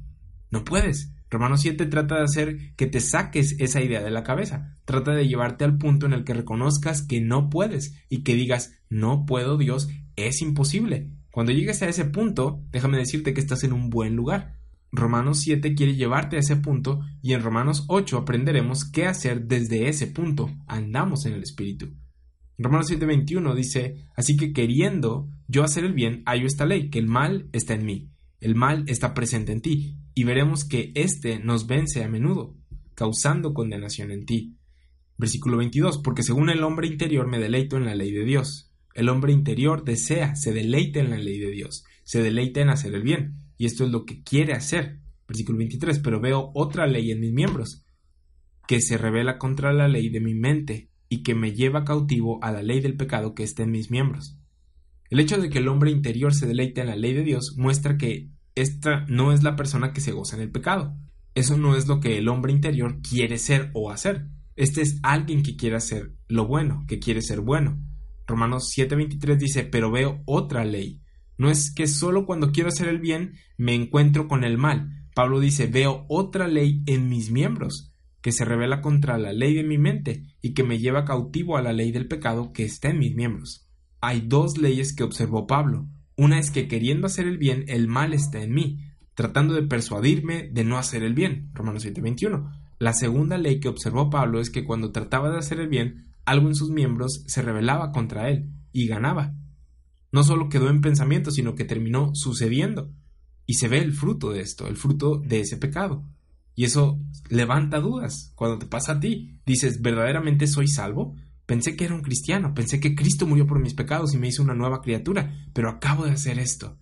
No 0.49 0.63
puedes. 0.63 1.13
Romanos 1.33 1.61
7 1.61 1.87
trata 1.87 2.17
de 2.17 2.23
hacer 2.23 2.75
que 2.75 2.85
te 2.85 2.99
saques 2.99 3.55
esa 3.59 3.81
idea 3.81 4.03
de 4.03 4.11
la 4.11 4.23
cabeza. 4.23 4.77
Trata 4.85 5.15
de 5.15 5.27
llevarte 5.27 5.65
al 5.65 5.79
punto 5.79 6.05
en 6.05 6.13
el 6.13 6.23
que 6.23 6.35
reconozcas 6.35 7.01
que 7.01 7.21
no 7.21 7.49
puedes 7.49 7.95
y 8.07 8.21
que 8.21 8.35
digas, 8.35 8.79
no 8.87 9.25
puedo 9.25 9.57
Dios, 9.57 9.89
es 10.15 10.43
imposible. 10.43 11.09
Cuando 11.31 11.51
llegues 11.51 11.81
a 11.81 11.89
ese 11.89 12.05
punto, 12.05 12.63
déjame 12.71 12.99
decirte 12.99 13.33
que 13.33 13.41
estás 13.41 13.63
en 13.63 13.73
un 13.73 13.89
buen 13.89 14.15
lugar. 14.15 14.59
Romanos 14.91 15.39
7 15.39 15.73
quiere 15.73 15.95
llevarte 15.95 16.35
a 16.35 16.39
ese 16.39 16.57
punto 16.57 17.01
y 17.23 17.33
en 17.33 17.41
Romanos 17.41 17.85
8 17.87 18.15
aprenderemos 18.15 18.85
qué 18.85 19.07
hacer 19.07 19.47
desde 19.47 19.89
ese 19.89 20.05
punto. 20.05 20.51
Andamos 20.67 21.25
en 21.25 21.33
el 21.33 21.41
Espíritu. 21.41 21.95
Romanos 22.59 22.91
7:21 22.91 23.55
dice, 23.55 24.05
así 24.15 24.37
que 24.37 24.53
queriendo 24.53 25.27
yo 25.47 25.63
hacer 25.63 25.83
el 25.83 25.93
bien, 25.93 26.21
hallo 26.27 26.45
esta 26.45 26.67
ley, 26.67 26.91
que 26.91 26.99
el 26.99 27.07
mal 27.07 27.49
está 27.51 27.73
en 27.73 27.85
mí, 27.85 28.11
el 28.39 28.53
mal 28.53 28.83
está 28.85 29.15
presente 29.15 29.51
en 29.51 29.61
ti, 29.61 29.97
y 30.15 30.23
veremos 30.23 30.65
que 30.65 30.91
éste 30.95 31.39
nos 31.39 31.67
vence 31.67 32.03
a 32.03 32.09
menudo, 32.09 32.55
causando 32.95 33.53
condenación 33.53 34.11
en 34.11 34.25
ti. 34.25 34.57
Versículo 35.17 35.57
22, 35.57 35.99
porque 35.99 36.23
según 36.23 36.49
el 36.49 36.63
hombre 36.63 36.87
interior 36.87 37.27
me 37.27 37.39
deleito 37.39 37.77
en 37.77 37.85
la 37.85 37.95
ley 37.95 38.11
de 38.11 38.25
Dios, 38.25 38.71
el 38.93 39.09
hombre 39.09 39.33
interior 39.33 39.83
desea, 39.83 40.35
se 40.35 40.53
deleita 40.53 40.99
en 40.99 41.09
la 41.09 41.17
ley 41.17 41.39
de 41.39 41.51
Dios, 41.51 41.83
se 42.03 42.21
deleita 42.21 42.61
en 42.61 42.69
hacer 42.69 42.93
el 42.93 43.03
bien, 43.03 43.35
y 43.57 43.65
esto 43.65 43.85
es 43.85 43.91
lo 43.91 44.05
que 44.05 44.23
quiere 44.23 44.53
hacer. 44.53 44.99
Versículo 45.27 45.57
23, 45.59 45.99
pero 45.99 46.19
veo 46.19 46.51
otra 46.53 46.85
ley 46.85 47.11
en 47.11 47.19
mis 47.19 47.31
miembros, 47.31 47.85
que 48.67 48.81
se 48.81 48.97
revela 48.97 49.37
contra 49.37 49.73
la 49.73 49.87
ley 49.87 50.09
de 50.09 50.19
mi 50.19 50.33
mente, 50.33 50.89
y 51.09 51.21
que 51.21 51.35
me 51.35 51.53
lleva 51.53 51.85
cautivo 51.85 52.43
a 52.43 52.51
la 52.51 52.63
ley 52.63 52.81
del 52.81 52.97
pecado 52.97 53.35
que 53.35 53.43
está 53.43 53.63
en 53.63 53.71
mis 53.71 53.91
miembros. 53.91 54.37
El 55.11 55.19
hecho 55.19 55.39
de 55.39 55.51
que 55.51 55.59
el 55.59 55.67
hombre 55.67 55.91
interior 55.91 56.33
se 56.33 56.47
deleite 56.47 56.81
en 56.81 56.87
la 56.87 56.95
ley 56.95 57.13
de 57.13 57.23
Dios 57.23 57.53
muestra 57.55 57.97
que 57.97 58.29
esta 58.55 59.05
no 59.07 59.31
es 59.31 59.43
la 59.43 59.55
persona 59.55 59.93
que 59.93 60.01
se 60.01 60.11
goza 60.11 60.35
en 60.35 60.43
el 60.43 60.51
pecado. 60.51 60.95
Eso 61.35 61.57
no 61.57 61.75
es 61.75 61.87
lo 61.87 61.99
que 61.99 62.17
el 62.17 62.27
hombre 62.27 62.51
interior 62.51 63.01
quiere 63.01 63.37
ser 63.37 63.71
o 63.73 63.89
hacer. 63.89 64.27
Este 64.55 64.81
es 64.81 64.99
alguien 65.01 65.41
que 65.41 65.55
quiere 65.55 65.75
hacer 65.75 66.13
lo 66.27 66.45
bueno, 66.45 66.85
que 66.87 66.99
quiere 66.99 67.21
ser 67.21 67.41
bueno. 67.41 67.81
Romanos 68.27 68.71
7:23 68.75 69.37
dice, 69.37 69.63
pero 69.63 69.91
veo 69.91 70.21
otra 70.25 70.63
ley. 70.63 71.01
No 71.37 71.49
es 71.49 71.73
que 71.73 71.87
solo 71.87 72.25
cuando 72.25 72.51
quiero 72.51 72.69
hacer 72.69 72.87
el 72.87 72.99
bien 72.99 73.33
me 73.57 73.73
encuentro 73.73 74.27
con 74.27 74.43
el 74.43 74.57
mal. 74.57 74.89
Pablo 75.15 75.39
dice, 75.39 75.67
veo 75.67 76.05
otra 76.07 76.47
ley 76.47 76.83
en 76.85 77.09
mis 77.09 77.31
miembros, 77.31 77.93
que 78.21 78.31
se 78.31 78.45
revela 78.45 78.81
contra 78.81 79.17
la 79.17 79.33
ley 79.33 79.53
de 79.53 79.63
mi 79.63 79.77
mente 79.77 80.23
y 80.41 80.53
que 80.53 80.63
me 80.63 80.79
lleva 80.79 81.05
cautivo 81.05 81.57
a 81.57 81.61
la 81.61 81.73
ley 81.73 81.91
del 81.91 82.07
pecado 82.07 82.53
que 82.53 82.63
está 82.63 82.89
en 82.89 82.99
mis 82.99 83.15
miembros. 83.15 83.67
Hay 84.01 84.21
dos 84.21 84.57
leyes 84.57 84.95
que 84.95 85.03
observó 85.03 85.47
Pablo. 85.47 85.87
Una 86.15 86.39
es 86.39 86.51
que 86.51 86.67
queriendo 86.67 87.07
hacer 87.07 87.27
el 87.27 87.37
bien, 87.37 87.65
el 87.67 87.87
mal 87.87 88.13
está 88.13 88.41
en 88.41 88.53
mí, 88.53 88.79
tratando 89.15 89.53
de 89.53 89.63
persuadirme 89.63 90.49
de 90.51 90.63
no 90.63 90.77
hacer 90.77 91.03
el 91.03 91.13
bien. 91.13 91.49
Romanos 91.53 91.83
7:21. 91.83 92.51
La 92.79 92.93
segunda 92.93 93.37
ley 93.37 93.59
que 93.59 93.69
observó 93.69 94.09
Pablo 94.09 94.39
es 94.39 94.49
que 94.49 94.63
cuando 94.63 94.91
trataba 94.91 95.31
de 95.31 95.37
hacer 95.37 95.59
el 95.59 95.67
bien, 95.67 96.13
algo 96.25 96.47
en 96.47 96.55
sus 96.55 96.69
miembros 96.69 97.23
se 97.27 97.41
rebelaba 97.41 97.91
contra 97.91 98.29
él 98.29 98.51
y 98.71 98.87
ganaba. 98.87 99.33
No 100.11 100.23
solo 100.23 100.49
quedó 100.49 100.69
en 100.69 100.81
pensamiento, 100.81 101.31
sino 101.31 101.55
que 101.55 101.65
terminó 101.65 102.11
sucediendo. 102.13 102.91
Y 103.45 103.55
se 103.55 103.67
ve 103.67 103.79
el 103.79 103.93
fruto 103.93 104.31
de 104.31 104.41
esto, 104.41 104.67
el 104.67 104.77
fruto 104.77 105.17
de 105.17 105.41
ese 105.41 105.57
pecado. 105.57 106.03
Y 106.55 106.65
eso 106.65 106.99
levanta 107.29 107.79
dudas. 107.79 108.31
Cuando 108.35 108.59
te 108.59 108.67
pasa 108.67 108.93
a 108.93 108.99
ti, 108.99 109.39
dices, 109.45 109.81
¿verdaderamente 109.81 110.47
soy 110.47 110.67
salvo? 110.67 111.15
Pensé 111.45 111.75
que 111.75 111.85
era 111.85 111.95
un 111.95 112.01
cristiano, 112.01 112.53
pensé 112.53 112.79
que 112.79 112.95
Cristo 112.95 113.27
murió 113.27 113.45
por 113.45 113.59
mis 113.59 113.73
pecados 113.73 114.13
y 114.13 114.17
me 114.17 114.27
hizo 114.27 114.43
una 114.43 114.55
nueva 114.55 114.81
criatura, 114.81 115.47
pero 115.53 115.69
acabo 115.69 116.05
de 116.05 116.11
hacer 116.11 116.39
esto. 116.39 116.77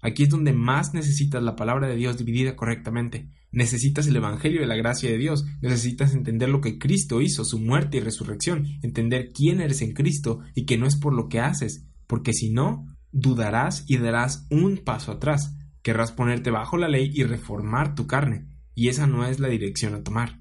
Aquí 0.00 0.22
es 0.22 0.28
donde 0.28 0.52
más 0.52 0.94
necesitas 0.94 1.42
la 1.42 1.56
palabra 1.56 1.88
de 1.88 1.96
Dios 1.96 2.16
dividida 2.16 2.54
correctamente. 2.54 3.28
Necesitas 3.50 4.06
el 4.06 4.16
Evangelio 4.16 4.60
de 4.60 4.66
la 4.66 4.76
gracia 4.76 5.10
de 5.10 5.18
Dios. 5.18 5.46
Necesitas 5.60 6.14
entender 6.14 6.48
lo 6.48 6.60
que 6.60 6.78
Cristo 6.78 7.20
hizo, 7.20 7.44
su 7.44 7.58
muerte 7.58 7.96
y 7.96 8.00
resurrección. 8.00 8.66
Entender 8.82 9.32
quién 9.32 9.60
eres 9.60 9.82
en 9.82 9.94
Cristo 9.94 10.40
y 10.54 10.66
que 10.66 10.78
no 10.78 10.86
es 10.86 10.96
por 10.96 11.12
lo 11.12 11.28
que 11.28 11.40
haces. 11.40 11.86
Porque 12.06 12.34
si 12.34 12.50
no, 12.50 12.86
dudarás 13.10 13.84
y 13.88 13.96
darás 13.96 14.46
un 14.50 14.78
paso 14.78 15.10
atrás. 15.10 15.56
Querrás 15.82 16.12
ponerte 16.12 16.50
bajo 16.50 16.76
la 16.76 16.88
ley 16.88 17.10
y 17.12 17.24
reformar 17.24 17.94
tu 17.94 18.06
carne. 18.06 18.46
Y 18.74 18.88
esa 18.88 19.06
no 19.06 19.24
es 19.26 19.40
la 19.40 19.48
dirección 19.48 19.94
a 19.94 20.02
tomar. 20.02 20.38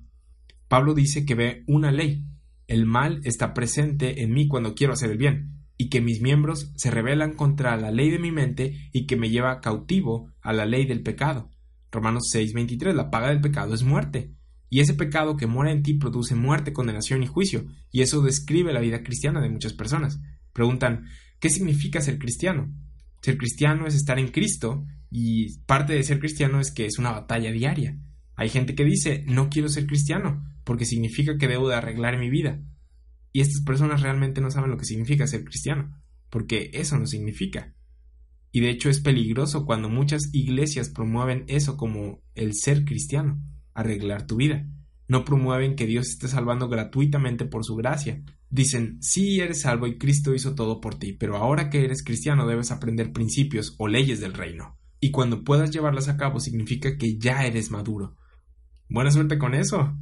Pablo 0.68 0.93
dice 0.93 1.26
que 1.26 1.36
ve 1.36 1.63
una 1.68 1.91
ley. 1.91 2.26
El 2.68 2.86
mal 2.86 3.22
está 3.24 3.53
presente 3.53 4.24
en 4.24 4.34
mí 4.34 4.47
cuando 4.47 4.76
quiero 4.76 4.93
hacer 4.93 5.11
el 5.11 5.18
bien 5.18 5.55
y 5.78 5.89
que 5.89 6.01
mis 6.01 6.22
miembros 6.22 6.72
se 6.76 6.89
rebelan 6.89 7.34
contra 7.34 7.76
la 7.78 7.91
ley 7.91 8.09
de 8.09 8.20
mi 8.20 8.32
mente 8.32 8.89
y 8.91 9.05
que 9.05 9.18
me 9.18 9.30
lleva 9.30 9.61
cautivo 9.61 10.32
a 10.41 10.53
la 10.53 10.66
ley 10.66 10.86
del 10.86 11.03
pecado. 11.03 11.51
Romanos 11.91 12.30
6:23, 12.34 12.93
la 12.93 13.09
paga 13.09 13.30
del 13.30 13.41
pecado 13.41 13.74
es 13.74 13.84
muerte. 13.84 14.32
Y 14.70 14.80
ese 14.80 14.93
pecado 14.93 15.38
que 15.38 15.47
mora 15.47 15.72
en 15.72 15.84
ti 15.84 15.93
produce 15.93 16.36
muerte, 16.36 16.74
condenación 16.74 17.24
y 17.24 17.28
juicio, 17.28 17.66
y 17.91 18.01
eso 18.01 18.22
describe 18.22 18.74
la 18.74 18.82
vida 18.82 19.03
cristiana 19.03 19.41
de 19.41 19.49
muchas 19.49 19.74
personas. 19.74 20.20
Preguntan, 20.53 21.05
¿qué 21.39 21.49
significa 21.49 22.01
ser 22.01 22.18
cristiano? 22.18 22.74
Ser 23.22 23.38
cristiano 23.38 23.88
es 23.88 23.95
estar 23.95 24.18
en 24.20 24.30
Cristo, 24.30 24.86
y 25.11 25.59
parte 25.59 25.93
de 25.93 26.03
ser 26.03 26.20
cristiano 26.20 26.59
es 26.59 26.72
que 26.72 26.86
es 26.86 26.97
una 26.97 27.11
batalla 27.11 27.51
diaria. 27.51 27.97
Hay 28.36 28.49
gente 28.49 28.75
que 28.75 28.83
dice, 28.83 29.23
no 29.27 29.49
quiero 29.49 29.69
ser 29.69 29.88
cristiano, 29.88 30.43
porque 30.63 30.86
significa 30.86 31.38
que 31.38 31.47
debo 31.47 31.69
de 31.69 31.75
arreglar 31.75 32.17
mi 32.17 32.29
vida. 32.29 32.61
Y 33.31 33.41
estas 33.41 33.63
personas 33.63 34.01
realmente 34.01 34.41
no 34.41 34.51
saben 34.51 34.71
lo 34.71 34.77
que 34.77 34.86
significa 34.86 35.27
ser 35.27 35.43
cristiano, 35.43 36.01
porque 36.29 36.71
eso 36.73 36.97
no 36.97 37.05
significa. 37.05 37.73
Y 38.51 38.61
de 38.61 38.69
hecho 38.69 38.89
es 38.89 39.01
peligroso 39.01 39.65
cuando 39.65 39.89
muchas 39.89 40.29
iglesias 40.33 40.89
promueven 40.89 41.43
eso 41.47 41.75
como 41.75 42.21
el 42.36 42.53
ser 42.53 42.86
cristiano, 42.86 43.41
arreglar 43.73 44.27
tu 44.27 44.38
vida. 44.38 44.65
No 45.07 45.25
promueven 45.25 45.75
que 45.75 45.86
Dios 45.86 46.07
esté 46.07 46.27
salvando 46.27 46.69
gratuitamente 46.69 47.45
por 47.45 47.65
su 47.65 47.75
gracia. 47.75 48.23
Dicen, 48.49 48.97
sí 49.01 49.41
eres 49.41 49.61
salvo 49.61 49.88
y 49.88 49.97
Cristo 49.97 50.33
hizo 50.33 50.55
todo 50.55 50.79
por 50.79 50.95
ti, 50.95 51.13
pero 51.13 51.36
ahora 51.36 51.69
que 51.69 51.83
eres 51.83 52.03
cristiano 52.03 52.47
debes 52.47 52.71
aprender 52.71 53.11
principios 53.11 53.75
o 53.77 53.88
leyes 53.88 54.21
del 54.21 54.33
reino. 54.33 54.77
Y 55.01 55.11
cuando 55.11 55.43
puedas 55.43 55.71
llevarlas 55.71 56.07
a 56.07 56.15
cabo 56.15 56.39
significa 56.39 56.97
que 56.97 57.17
ya 57.17 57.45
eres 57.45 57.69
maduro. 57.69 58.15
Buena 58.89 59.11
suerte 59.11 59.38
con 59.38 59.53
eso. 59.53 59.95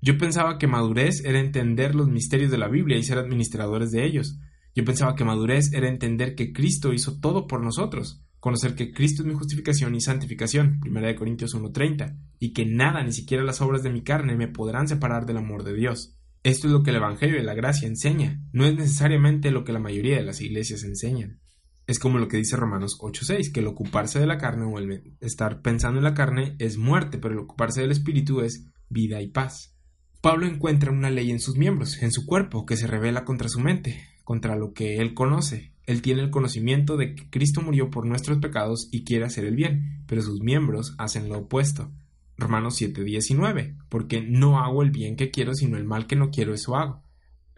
Yo 0.00 0.18
pensaba 0.18 0.58
que 0.58 0.66
madurez 0.66 1.24
era 1.24 1.40
entender 1.40 1.94
los 1.94 2.08
misterios 2.08 2.50
de 2.50 2.58
la 2.58 2.68
Biblia 2.68 2.98
y 2.98 3.02
ser 3.02 3.18
administradores 3.18 3.90
de 3.90 4.04
ellos. 4.04 4.38
Yo 4.74 4.84
pensaba 4.84 5.14
que 5.14 5.24
madurez 5.24 5.72
era 5.72 5.88
entender 5.88 6.34
que 6.34 6.52
Cristo 6.52 6.92
hizo 6.92 7.18
todo 7.18 7.46
por 7.46 7.62
nosotros, 7.62 8.22
conocer 8.38 8.74
que 8.74 8.92
Cristo 8.92 9.22
es 9.22 9.28
mi 9.28 9.34
justificación 9.34 9.94
y 9.94 10.00
santificación, 10.00 10.80
1 10.86 11.16
Corintios 11.16 11.56
1.30, 11.56 12.16
y 12.38 12.52
que 12.52 12.66
nada, 12.66 13.02
ni 13.02 13.12
siquiera 13.12 13.42
las 13.42 13.62
obras 13.62 13.82
de 13.82 13.90
mi 13.90 14.02
carne, 14.02 14.36
me 14.36 14.48
podrán 14.48 14.86
separar 14.86 15.24
del 15.24 15.38
amor 15.38 15.64
de 15.64 15.74
Dios. 15.74 16.16
Esto 16.42 16.68
es 16.68 16.72
lo 16.72 16.82
que 16.82 16.90
el 16.90 16.96
Evangelio 16.96 17.38
de 17.38 17.42
la 17.42 17.54
Gracia 17.54 17.88
enseña, 17.88 18.40
no 18.52 18.66
es 18.66 18.76
necesariamente 18.76 19.50
lo 19.50 19.64
que 19.64 19.72
la 19.72 19.80
mayoría 19.80 20.16
de 20.16 20.24
las 20.24 20.40
iglesias 20.40 20.84
enseñan. 20.84 21.40
Es 21.86 22.00
como 22.00 22.18
lo 22.18 22.26
que 22.26 22.36
dice 22.36 22.56
Romanos 22.56 22.98
8:6, 23.00 23.52
que 23.52 23.60
el 23.60 23.68
ocuparse 23.68 24.18
de 24.18 24.26
la 24.26 24.38
carne 24.38 24.64
o 24.64 24.78
el 24.78 25.16
estar 25.20 25.62
pensando 25.62 25.98
en 25.98 26.04
la 26.04 26.14
carne 26.14 26.56
es 26.58 26.78
muerte, 26.78 27.18
pero 27.18 27.34
el 27.34 27.40
ocuparse 27.40 27.80
del 27.80 27.92
espíritu 27.92 28.40
es 28.40 28.66
vida 28.88 29.22
y 29.22 29.28
paz. 29.28 29.76
Pablo 30.20 30.46
encuentra 30.46 30.90
una 30.90 31.10
ley 31.10 31.30
en 31.30 31.38
sus 31.38 31.56
miembros, 31.56 32.02
en 32.02 32.10
su 32.10 32.26
cuerpo, 32.26 32.66
que 32.66 32.76
se 32.76 32.88
revela 32.88 33.24
contra 33.24 33.48
su 33.48 33.60
mente, 33.60 34.02
contra 34.24 34.56
lo 34.56 34.72
que 34.72 34.96
él 34.96 35.14
conoce. 35.14 35.72
Él 35.84 36.02
tiene 36.02 36.22
el 36.22 36.30
conocimiento 36.30 36.96
de 36.96 37.14
que 37.14 37.30
Cristo 37.30 37.62
murió 37.62 37.90
por 37.90 38.04
nuestros 38.06 38.38
pecados 38.38 38.88
y 38.90 39.04
quiere 39.04 39.24
hacer 39.24 39.44
el 39.44 39.54
bien, 39.54 40.02
pero 40.08 40.22
sus 40.22 40.40
miembros 40.40 40.96
hacen 40.98 41.28
lo 41.28 41.38
opuesto. 41.38 41.92
Romanos 42.36 42.74
7:19, 42.74 43.76
porque 43.88 44.20
no 44.20 44.58
hago 44.58 44.82
el 44.82 44.90
bien 44.90 45.14
que 45.14 45.30
quiero, 45.30 45.54
sino 45.54 45.76
el 45.76 45.84
mal 45.84 46.08
que 46.08 46.16
no 46.16 46.30
quiero, 46.30 46.52
eso 46.52 46.74
hago. 46.74 47.04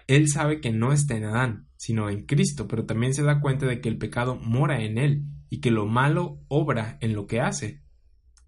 Él 0.06 0.28
sabe 0.28 0.60
que 0.60 0.70
no 0.70 0.92
está 0.92 1.16
en 1.16 1.24
Adán, 1.24 1.67
sino 1.78 2.10
en 2.10 2.26
Cristo, 2.26 2.66
pero 2.68 2.84
también 2.84 3.14
se 3.14 3.22
da 3.22 3.40
cuenta 3.40 3.64
de 3.64 3.80
que 3.80 3.88
el 3.88 3.96
pecado 3.96 4.36
mora 4.36 4.82
en 4.82 4.98
él 4.98 5.24
y 5.48 5.60
que 5.60 5.70
lo 5.70 5.86
malo 5.86 6.40
obra 6.48 6.98
en 7.00 7.14
lo 7.14 7.26
que 7.26 7.40
hace. 7.40 7.80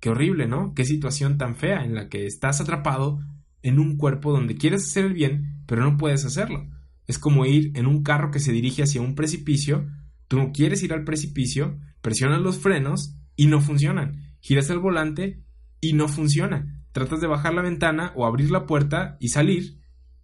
Qué 0.00 0.10
horrible, 0.10 0.48
¿no? 0.48 0.74
Qué 0.74 0.84
situación 0.84 1.38
tan 1.38 1.54
fea 1.54 1.84
en 1.84 1.94
la 1.94 2.08
que 2.08 2.26
estás 2.26 2.60
atrapado 2.60 3.20
en 3.62 3.78
un 3.78 3.96
cuerpo 3.96 4.32
donde 4.32 4.56
quieres 4.56 4.84
hacer 4.84 5.04
el 5.04 5.14
bien, 5.14 5.62
pero 5.66 5.82
no 5.82 5.96
puedes 5.96 6.24
hacerlo. 6.24 6.68
Es 7.06 7.18
como 7.18 7.46
ir 7.46 7.70
en 7.76 7.86
un 7.86 8.02
carro 8.02 8.32
que 8.32 8.40
se 8.40 8.52
dirige 8.52 8.82
hacia 8.82 9.00
un 9.00 9.14
precipicio, 9.14 9.88
tú 10.26 10.36
no 10.36 10.50
quieres 10.52 10.82
ir 10.82 10.92
al 10.92 11.04
precipicio, 11.04 11.78
presionas 12.02 12.40
los 12.40 12.58
frenos 12.58 13.14
y 13.36 13.46
no 13.46 13.60
funcionan. 13.60 14.34
Giras 14.40 14.70
el 14.70 14.80
volante 14.80 15.44
y 15.80 15.92
no 15.92 16.08
funciona. 16.08 16.82
Tratas 16.90 17.20
de 17.20 17.28
bajar 17.28 17.54
la 17.54 17.62
ventana 17.62 18.12
o 18.16 18.26
abrir 18.26 18.50
la 18.50 18.66
puerta 18.66 19.16
y 19.20 19.28
salir 19.28 19.78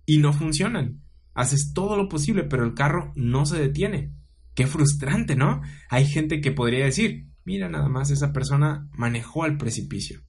y 0.07 0.19
no 0.19 0.33
funcionan. 0.33 1.06
Haces 1.37 1.73
todo 1.75 1.97
lo 1.97 2.09
posible, 2.09 2.45
pero 2.45 2.65
el 2.65 2.75
carro 2.75 3.13
no 3.15 3.45
se 3.47 3.59
detiene. 3.59 4.13
Qué 4.55 4.67
frustrante, 4.67 5.37
¿no? 5.37 5.61
Hay 5.91 6.07
gente 6.07 6.41
que 6.41 6.51
podría 6.51 6.87
decir, 6.87 7.29
mira 7.45 7.69
nada 7.69 7.89
más, 7.89 8.11
esa 8.11 8.33
persona 8.33 8.89
manejó 8.93 9.45
al 9.45 9.59
precipicio. 9.59 10.23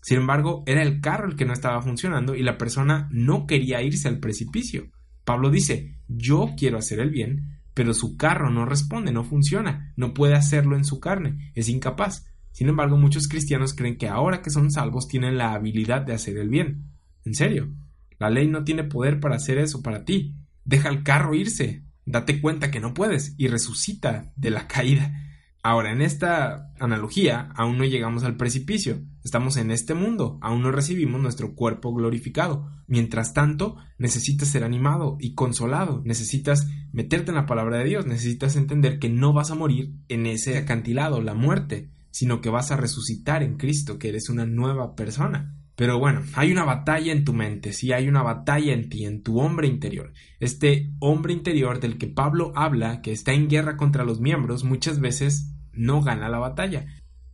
Sin 0.00 0.18
embargo, 0.18 0.64
era 0.66 0.82
el 0.82 1.00
carro 1.00 1.28
el 1.28 1.36
que 1.36 1.44
no 1.44 1.52
estaba 1.52 1.82
funcionando 1.82 2.34
y 2.34 2.42
la 2.42 2.56
persona 2.56 3.08
no 3.12 3.46
quería 3.46 3.82
irse 3.82 4.08
al 4.08 4.18
precipicio. 4.18 4.90
Pablo 5.24 5.50
dice, 5.50 6.00
yo 6.08 6.54
quiero 6.56 6.78
hacer 6.78 7.00
el 7.00 7.10
bien, 7.10 7.60
pero 7.74 7.92
su 7.92 8.16
carro 8.16 8.48
no 8.48 8.64
responde, 8.64 9.12
no 9.12 9.24
funciona, 9.24 9.92
no 9.96 10.14
puede 10.14 10.34
hacerlo 10.34 10.76
en 10.76 10.84
su 10.86 11.00
carne, 11.00 11.52
es 11.54 11.68
incapaz. 11.68 12.24
Sin 12.52 12.70
embargo, 12.70 12.96
muchos 12.96 13.28
cristianos 13.28 13.74
creen 13.74 13.98
que 13.98 14.08
ahora 14.08 14.40
que 14.40 14.48
son 14.48 14.70
salvos 14.70 15.06
tienen 15.08 15.36
la 15.36 15.52
habilidad 15.52 16.00
de 16.00 16.14
hacer 16.14 16.38
el 16.38 16.48
bien. 16.48 16.92
En 17.26 17.34
serio, 17.34 17.74
la 18.18 18.30
ley 18.30 18.48
no 18.48 18.64
tiene 18.64 18.84
poder 18.84 19.20
para 19.20 19.36
hacer 19.36 19.58
eso 19.58 19.82
para 19.82 20.04
ti. 20.04 20.34
Deja 20.66 20.88
el 20.88 21.04
carro 21.04 21.34
irse, 21.34 21.84
date 22.06 22.40
cuenta 22.40 22.72
que 22.72 22.80
no 22.80 22.92
puedes 22.92 23.34
y 23.38 23.46
resucita 23.46 24.32
de 24.34 24.50
la 24.50 24.66
caída. 24.66 25.22
Ahora, 25.62 25.92
en 25.92 26.02
esta 26.02 26.72
analogía, 26.80 27.50
aún 27.54 27.78
no 27.78 27.84
llegamos 27.84 28.24
al 28.24 28.36
precipicio, 28.36 29.00
estamos 29.24 29.56
en 29.56 29.70
este 29.70 29.94
mundo, 29.94 30.38
aún 30.42 30.62
no 30.62 30.72
recibimos 30.72 31.20
nuestro 31.20 31.54
cuerpo 31.54 31.94
glorificado. 31.94 32.68
Mientras 32.88 33.32
tanto, 33.32 33.76
necesitas 33.96 34.48
ser 34.48 34.64
animado 34.64 35.16
y 35.20 35.34
consolado, 35.34 36.02
necesitas 36.04 36.68
meterte 36.92 37.30
en 37.30 37.36
la 37.36 37.46
palabra 37.46 37.78
de 37.78 37.84
Dios, 37.84 38.06
necesitas 38.06 38.56
entender 38.56 38.98
que 38.98 39.08
no 39.08 39.32
vas 39.32 39.52
a 39.52 39.56
morir 39.56 39.92
en 40.08 40.26
ese 40.26 40.58
acantilado, 40.58 41.20
la 41.20 41.34
muerte, 41.34 41.90
sino 42.10 42.40
que 42.40 42.50
vas 42.50 42.72
a 42.72 42.76
resucitar 42.76 43.44
en 43.44 43.56
Cristo, 43.56 44.00
que 44.00 44.08
eres 44.08 44.28
una 44.30 44.46
nueva 44.46 44.96
persona. 44.96 45.55
Pero 45.76 45.98
bueno, 45.98 46.22
hay 46.34 46.50
una 46.52 46.64
batalla 46.64 47.12
en 47.12 47.24
tu 47.24 47.34
mente, 47.34 47.74
sí, 47.74 47.92
hay 47.92 48.08
una 48.08 48.22
batalla 48.22 48.72
en 48.72 48.88
ti, 48.88 49.04
en 49.04 49.22
tu 49.22 49.40
hombre 49.40 49.68
interior. 49.68 50.14
Este 50.40 50.90
hombre 51.00 51.34
interior 51.34 51.80
del 51.80 51.98
que 51.98 52.06
Pablo 52.06 52.52
habla, 52.56 53.02
que 53.02 53.12
está 53.12 53.34
en 53.34 53.48
guerra 53.48 53.76
contra 53.76 54.04
los 54.04 54.18
miembros, 54.18 54.64
muchas 54.64 55.00
veces 55.00 55.52
no 55.72 56.00
gana 56.02 56.30
la 56.30 56.38
batalla. 56.38 56.86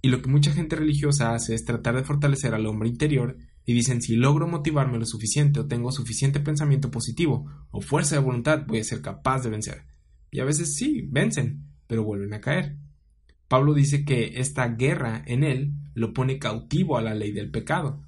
Y 0.03 0.09
lo 0.09 0.21
que 0.21 0.29
mucha 0.29 0.53
gente 0.53 0.75
religiosa 0.75 1.35
hace 1.35 1.55
es 1.55 1.65
tratar 1.65 1.95
de 1.95 2.03
fortalecer 2.03 2.53
al 2.53 2.67
hombre 2.67 2.89
interior 2.89 3.37
y 3.65 3.75
dicen 3.75 4.03
si 4.03 4.17
logro 4.17 4.49
motivarme 4.49 4.99
lo 4.99 5.07
suficiente 5.07 5.61
o 5.61 5.67
tengo 5.67 5.93
suficiente 5.93 6.41
pensamiento 6.41 6.91
positivo 6.91 7.47
o 7.71 7.81
fuerza 7.81 8.17
de 8.17 8.23
voluntad 8.23 8.65
voy 8.67 8.81
a 8.81 8.85
ser 8.85 9.01
capaz 9.01 9.45
de 9.45 9.51
vencer. 9.51 9.85
Y 10.33 10.41
a 10.41 10.45
veces 10.45 10.75
sí, 10.75 11.07
vencen, 11.09 11.69
pero 11.87 12.03
vuelven 12.03 12.35
a 12.35 12.41
caer. 12.41 12.77
Pablo 13.47 13.75
dice 13.75 14.05
que 14.05 14.41
esta 14.41 14.67
guerra 14.67 15.23
en 15.27 15.45
él 15.45 15.75
lo 15.95 16.13
pone 16.13 16.41
cautivo 16.41 16.97
a 16.97 17.03
la 17.03 17.15
ley 17.15 17.31
del 17.31 17.51
pecado. 17.51 18.03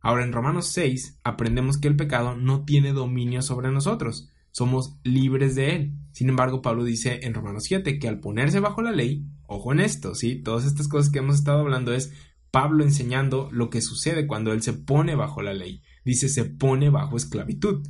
Ahora 0.00 0.24
en 0.24 0.32
Romanos 0.32 0.68
6 0.68 1.20
aprendemos 1.24 1.78
que 1.78 1.88
el 1.88 1.96
pecado 1.96 2.36
no 2.36 2.64
tiene 2.64 2.92
dominio 2.92 3.42
sobre 3.42 3.70
nosotros, 3.70 4.30
somos 4.50 4.98
libres 5.04 5.54
de 5.54 5.76
él. 5.76 5.94
Sin 6.12 6.28
embargo, 6.28 6.62
Pablo 6.62 6.84
dice 6.84 7.20
en 7.22 7.34
Romanos 7.34 7.64
7 7.64 7.98
que 7.98 8.08
al 8.08 8.20
ponerse 8.20 8.60
bajo 8.60 8.82
la 8.82 8.92
ley, 8.92 9.24
ojo 9.46 9.72
en 9.72 9.80
esto, 9.80 10.14
¿sí? 10.14 10.42
Todas 10.42 10.64
estas 10.64 10.88
cosas 10.88 11.10
que 11.10 11.20
hemos 11.20 11.36
estado 11.36 11.60
hablando 11.60 11.92
es 11.92 12.12
Pablo 12.50 12.82
enseñando 12.82 13.48
lo 13.52 13.70
que 13.70 13.82
sucede 13.82 14.26
cuando 14.26 14.52
él 14.52 14.62
se 14.62 14.72
pone 14.72 15.14
bajo 15.14 15.42
la 15.42 15.54
ley. 15.54 15.82
Dice 16.04 16.28
se 16.28 16.44
pone 16.44 16.90
bajo 16.90 17.16
esclavitud. 17.16 17.86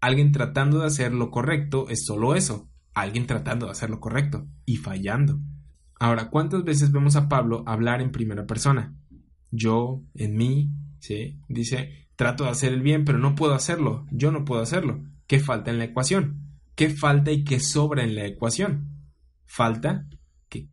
Alguien 0.00 0.32
tratando 0.32 0.80
de 0.80 0.86
hacer 0.86 1.12
lo 1.12 1.30
correcto 1.30 1.88
es 1.88 2.04
solo 2.04 2.34
eso, 2.34 2.68
alguien 2.92 3.26
tratando 3.26 3.66
de 3.66 3.72
hacer 3.72 3.90
lo 3.90 4.00
correcto 4.00 4.46
y 4.66 4.76
fallando. 4.76 5.40
Ahora, 6.00 6.28
¿cuántas 6.28 6.64
veces 6.64 6.92
vemos 6.92 7.16
a 7.16 7.28
Pablo 7.28 7.62
hablar 7.66 8.00
en 8.02 8.10
primera 8.10 8.46
persona? 8.46 8.94
Yo, 9.50 10.02
en 10.14 10.36
mí, 10.36 10.72
¿sí? 11.04 11.38
Dice, 11.48 12.08
trato 12.16 12.44
de 12.44 12.50
hacer 12.50 12.72
el 12.72 12.80
bien, 12.80 13.04
pero 13.04 13.18
no 13.18 13.34
puedo 13.34 13.54
hacerlo, 13.54 14.06
yo 14.10 14.32
no 14.32 14.44
puedo 14.44 14.62
hacerlo. 14.62 15.02
¿Qué 15.26 15.38
falta 15.38 15.70
en 15.70 15.78
la 15.78 15.84
ecuación? 15.84 16.40
¿Qué 16.74 16.88
falta 16.88 17.30
y 17.30 17.44
qué 17.44 17.60
sobra 17.60 18.02
en 18.02 18.14
la 18.14 18.26
ecuación? 18.26 18.88
Falta 19.44 20.08
que 20.48 20.68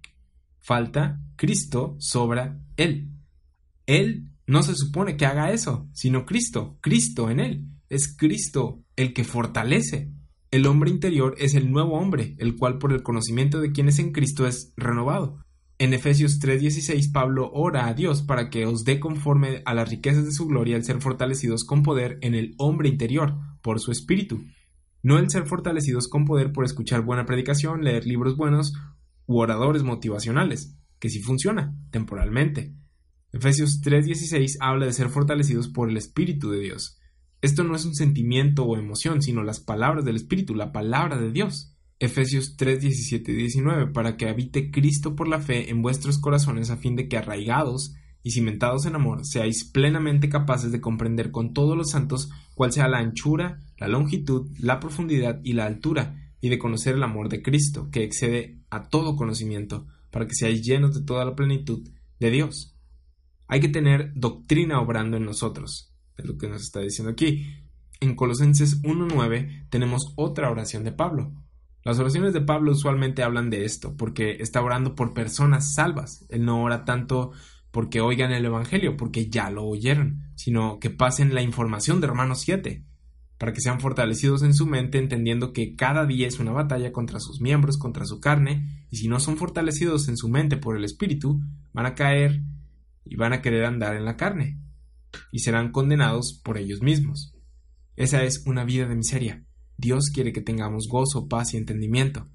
falta 0.58 1.20
Cristo 1.36 1.96
sobra 2.00 2.60
Él. 2.78 3.12
Él 3.86 4.30
no 4.48 4.64
se 4.64 4.76
supone 4.76 5.18
que 5.18 5.26
haga 5.26 5.52
eso, 5.52 5.90
sino 5.94 6.26
Cristo, 6.26 6.78
Cristo 6.82 7.30
en 7.30 7.40
Él. 7.40 7.66
Es 7.90 8.16
Cristo 8.16 8.84
el 8.96 9.14
que 9.14 9.24
fortalece. 9.24 10.12
El 10.50 10.66
hombre 10.66 10.90
interior 10.90 11.36
es 11.38 11.56
el 11.56 11.72
nuevo 11.72 12.00
hombre, 12.00 12.36
el 12.40 12.56
cual 12.56 12.78
por 12.78 12.94
el 12.94 13.04
conocimiento 13.04 13.60
de 13.60 13.72
quién 13.72 13.90
es 13.90 14.00
en 14.00 14.12
Cristo 14.12 14.48
es 14.48 14.74
renovado. 14.76 15.44
En 15.82 15.96
Efesios 15.96 16.40
3:16 16.40 17.12
Pablo 17.12 17.50
ora 17.56 17.88
a 17.88 17.96
Dios 17.96 18.22
para 18.22 18.52
que 18.52 18.68
os 18.68 18.86
dé 18.86 19.00
conforme 19.00 19.64
a 19.66 19.74
las 19.74 19.90
riquezas 19.90 20.26
de 20.26 20.32
su 20.32 20.46
gloria 20.46 20.76
el 20.76 20.84
ser 20.84 21.02
fortalecidos 21.02 21.64
con 21.64 21.82
poder 21.82 22.20
en 22.22 22.36
el 22.36 22.54
hombre 22.60 22.88
interior, 22.88 23.40
por 23.64 23.80
su 23.80 23.92
espíritu. 23.92 24.46
No 25.02 25.18
el 25.18 25.32
ser 25.32 25.48
fortalecidos 25.48 26.08
con 26.08 26.26
poder 26.26 26.54
por 26.54 26.66
escuchar 26.66 27.02
buena 27.02 27.26
predicación, 27.26 27.84
leer 27.84 28.06
libros 28.06 28.38
buenos 28.38 28.76
u 29.26 29.40
oradores 29.40 29.82
motivacionales, 29.82 30.78
que 31.00 31.10
sí 31.10 31.20
funciona, 31.20 31.76
temporalmente. 31.90 32.76
Efesios 33.32 33.82
3:16 33.82 34.58
habla 34.60 34.86
de 34.86 34.94
ser 34.94 35.10
fortalecidos 35.10 35.68
por 35.68 35.90
el 35.90 35.98
Espíritu 35.98 36.52
de 36.52 36.60
Dios. 36.60 37.00
Esto 37.42 37.64
no 37.64 37.76
es 37.76 37.86
un 37.86 37.96
sentimiento 37.96 38.66
o 38.66 38.78
emoción, 38.78 39.24
sino 39.24 39.42
las 39.42 39.60
palabras 39.60 40.06
del 40.06 40.18
Espíritu, 40.18 40.54
la 40.54 40.72
palabra 40.72 41.18
de 41.18 41.32
Dios. 41.32 41.71
Efesios 42.02 42.56
3, 42.58 42.82
17 42.82 43.32
y 43.32 43.36
19, 43.36 43.92
para 43.94 44.18
que 44.18 44.28
habite 44.28 44.72
Cristo 44.72 45.16
por 45.16 45.28
la 45.28 45.40
fe 45.40 45.70
en 45.70 45.84
vuestros 45.84 46.18
corazones 46.18 46.72
a 46.72 46.78
fin 46.78 46.96
de 46.96 47.08
que 47.08 47.16
arraigados 47.16 47.94
y 48.24 48.32
cimentados 48.32 48.88
en 48.88 48.96
amor, 48.96 49.24
seáis 49.24 49.66
plenamente 49.66 50.28
capaces 50.28 50.72
de 50.72 50.82
comprender 50.82 51.30
con 51.30 51.54
todos 51.54 51.78
los 51.78 51.92
santos 51.92 52.32
cuál 52.56 52.72
sea 52.72 52.88
la 52.88 52.98
anchura, 52.98 53.60
la 53.78 53.88
longitud, 53.88 54.50
la 54.58 54.80
profundidad 54.80 55.42
y 55.44 55.54
la 55.54 55.68
altura, 55.68 56.34
y 56.42 56.50
de 56.50 56.58
conocer 56.58 56.96
el 56.96 57.04
amor 57.04 57.30
de 57.30 57.44
Cristo, 57.44 57.90
que 57.92 58.04
excede 58.04 58.58
a 58.72 58.90
todo 58.90 59.16
conocimiento, 59.16 59.86
para 60.10 60.26
que 60.26 60.34
seáis 60.34 60.64
llenos 60.64 60.96
de 60.96 61.06
toda 61.06 61.24
la 61.24 61.36
plenitud 61.36 61.88
de 62.20 62.32
Dios. 62.32 62.76
Hay 63.48 63.60
que 63.60 63.70
tener 63.70 64.12
doctrina 64.16 64.82
obrando 64.82 65.18
en 65.18 65.26
nosotros, 65.26 65.94
es 66.18 66.26
lo 66.26 66.40
que 66.40 66.50
nos 66.50 66.64
está 66.64 66.80
diciendo 66.80 67.12
aquí. 67.12 67.46
En 68.00 68.16
Colosenses 68.16 68.82
1.9 68.82 69.68
tenemos 69.70 70.14
otra 70.16 70.50
oración 70.50 70.84
de 70.84 70.94
Pablo. 70.94 71.32
Las 71.84 71.98
oraciones 71.98 72.34
de 72.34 72.42
Pablo 72.42 72.74
usualmente 72.74 73.24
hablan 73.24 73.50
de 73.50 73.66
esto, 73.66 73.96
porque 73.98 74.38
está 74.40 74.62
orando 74.62 74.94
por 74.94 75.14
personas 75.14 75.74
salvas. 75.74 76.26
Él 76.30 76.46
no 76.46 76.62
ora 76.62 76.86
tanto 76.86 77.32
porque 77.72 78.02
oigan 78.02 78.32
el 78.32 78.46
Evangelio, 78.46 78.98
porque 78.98 79.30
ya 79.30 79.50
lo 79.50 79.64
oyeron, 79.66 80.32
sino 80.36 80.80
que 80.80 80.90
pasen 80.90 81.34
la 81.34 81.42
información 81.42 82.02
de 82.02 82.08
Romanos 82.08 82.42
7, 82.42 82.86
para 83.38 83.54
que 83.54 83.62
sean 83.62 83.80
fortalecidos 83.80 84.44
en 84.44 84.54
su 84.54 84.68
mente 84.68 85.00
entendiendo 85.00 85.54
que 85.54 85.76
cada 85.76 86.06
día 86.06 86.28
es 86.28 86.40
una 86.40 86.52
batalla 86.52 86.92
contra 86.92 87.20
sus 87.20 87.42
miembros, 87.42 87.78
contra 87.78 88.06
su 88.06 88.20
carne, 88.20 88.86
y 88.92 88.98
si 88.98 89.08
no 89.08 89.20
son 89.20 89.38
fortalecidos 89.38 90.10
en 90.10 90.18
su 90.18 90.30
mente 90.30 90.58
por 90.58 90.78
el 90.78 90.84
Espíritu, 90.84 91.42
van 91.74 91.86
a 91.86 91.96
caer 91.96 92.44
y 93.06 93.16
van 93.16 93.34
a 93.34 93.42
querer 93.42 93.66
andar 93.66 93.96
en 93.96 94.06
la 94.06 94.18
carne, 94.18 94.60
y 95.32 95.40
serán 95.40 95.72
condenados 95.72 96.40
por 96.44 96.58
ellos 96.58 96.82
mismos. 96.82 97.36
Esa 97.96 98.24
es 98.24 98.44
una 98.46 98.66
vida 98.66 98.88
de 98.88 98.96
miseria. 98.96 99.46
Dios 99.78 100.10
quiere 100.14 100.34
que 100.34 100.42
tengamos 100.42 100.88
gozo, 100.88 101.28
paz 101.28 101.54
y 101.54 101.58
entendimiento. 101.58 102.28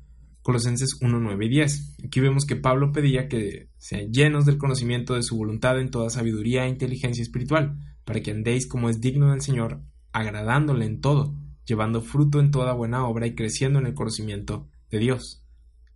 Colosenses 0.42 0.98
1, 1.00 1.18
9 1.18 1.46
y 1.46 1.48
10. 1.48 1.96
Aquí 2.04 2.20
vemos 2.20 2.46
que 2.46 2.54
Pablo 2.54 2.92
pedía 2.92 3.28
que 3.28 3.68
sean 3.78 4.12
llenos 4.12 4.46
del 4.46 4.58
conocimiento 4.58 5.14
de 5.14 5.24
su 5.24 5.36
voluntad 5.36 5.80
en 5.80 5.90
toda 5.90 6.08
sabiduría 6.08 6.64
e 6.64 6.68
inteligencia 6.68 7.22
espiritual, 7.22 7.76
para 8.04 8.20
que 8.20 8.30
andéis 8.30 8.68
como 8.68 8.88
es 8.88 9.00
digno 9.00 9.32
del 9.32 9.40
Señor, 9.40 9.82
agradándole 10.12 10.86
en 10.86 11.00
todo, 11.00 11.34
llevando 11.64 12.00
fruto 12.00 12.38
en 12.38 12.52
toda 12.52 12.74
buena 12.74 13.04
obra 13.06 13.26
y 13.26 13.34
creciendo 13.34 13.80
en 13.80 13.86
el 13.86 13.94
conocimiento 13.94 14.68
de 14.88 15.00
Dios. 15.00 15.44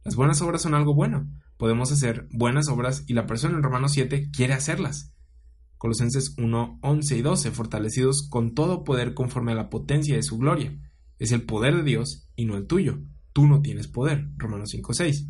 Las 0.05 0.17
buenas 0.17 0.43
obras 0.43 0.63
son 0.63 0.75
algo 0.75 0.95
bueno. 0.95 1.31
Podemos 1.57 1.93
hacer 1.93 2.27
buenas 2.33 2.69
obras 2.69 3.05
y 3.07 3.13
la 3.13 3.27
persona 3.27 3.55
en 3.55 3.63
Romanos 3.63 3.93
7 3.93 4.31
quiere 4.33 4.55
hacerlas. 4.55 5.13
Colosenses 5.77 6.35
1, 6.39 6.81
11 6.83 7.17
y 7.17 7.23
12, 7.23 7.51
fortalecidos 7.53 8.29
con 8.29 8.55
todo 8.55 8.83
poder 8.83 9.15
conforme 9.15 9.53
a 9.53 9.55
la 9.55 9.71
potencia 9.71 10.17
de 10.17 10.23
su 10.23 10.39
gloria. 10.39 10.77
Es 11.21 11.33
el 11.33 11.43
poder 11.43 11.77
de 11.77 11.83
Dios 11.85 12.27
y 12.35 12.47
no 12.47 12.57
el 12.57 12.67
tuyo. 12.67 12.99
Tú 13.33 13.47
no 13.47 13.61
tienes 13.61 13.87
poder. 13.87 14.27
Romanos 14.39 14.71
5, 14.71 14.95
6. 14.95 15.29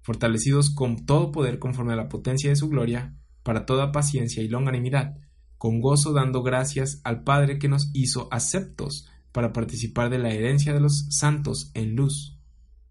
Fortalecidos 0.00 0.70
con 0.70 1.04
todo 1.04 1.32
poder 1.32 1.58
conforme 1.58 1.92
a 1.92 1.96
la 1.96 2.08
potencia 2.08 2.48
de 2.48 2.56
su 2.56 2.68
gloria, 2.68 3.16
para 3.42 3.66
toda 3.66 3.90
paciencia 3.90 4.42
y 4.42 4.48
longanimidad, 4.48 5.18
con 5.58 5.80
gozo 5.80 6.12
dando 6.12 6.44
gracias 6.44 7.00
al 7.02 7.24
Padre 7.24 7.58
que 7.58 7.68
nos 7.68 7.90
hizo 7.92 8.28
aceptos 8.30 9.08
para 9.32 9.52
participar 9.52 10.10
de 10.10 10.18
la 10.18 10.30
herencia 10.32 10.72
de 10.72 10.80
los 10.80 11.06
santos 11.10 11.72
en 11.74 11.96
luz. 11.96 12.38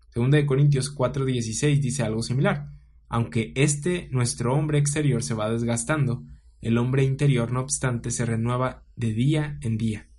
Segunda 0.09 0.37
de 0.37 0.45
Corintios 0.45 0.93
4:16 0.93 1.79
dice 1.79 2.03
algo 2.03 2.21
similar. 2.21 2.69
Aunque 3.07 3.53
este 3.55 4.09
nuestro 4.11 4.53
hombre 4.53 4.77
exterior 4.77 5.23
se 5.23 5.33
va 5.33 5.49
desgastando, 5.49 6.23
el 6.59 6.77
hombre 6.77 7.03
interior 7.05 7.51
no 7.51 7.61
obstante 7.61 8.11
se 8.11 8.25
renueva 8.25 8.83
de 8.97 9.13
día 9.13 9.57
en 9.61 9.77
día. 9.77 10.11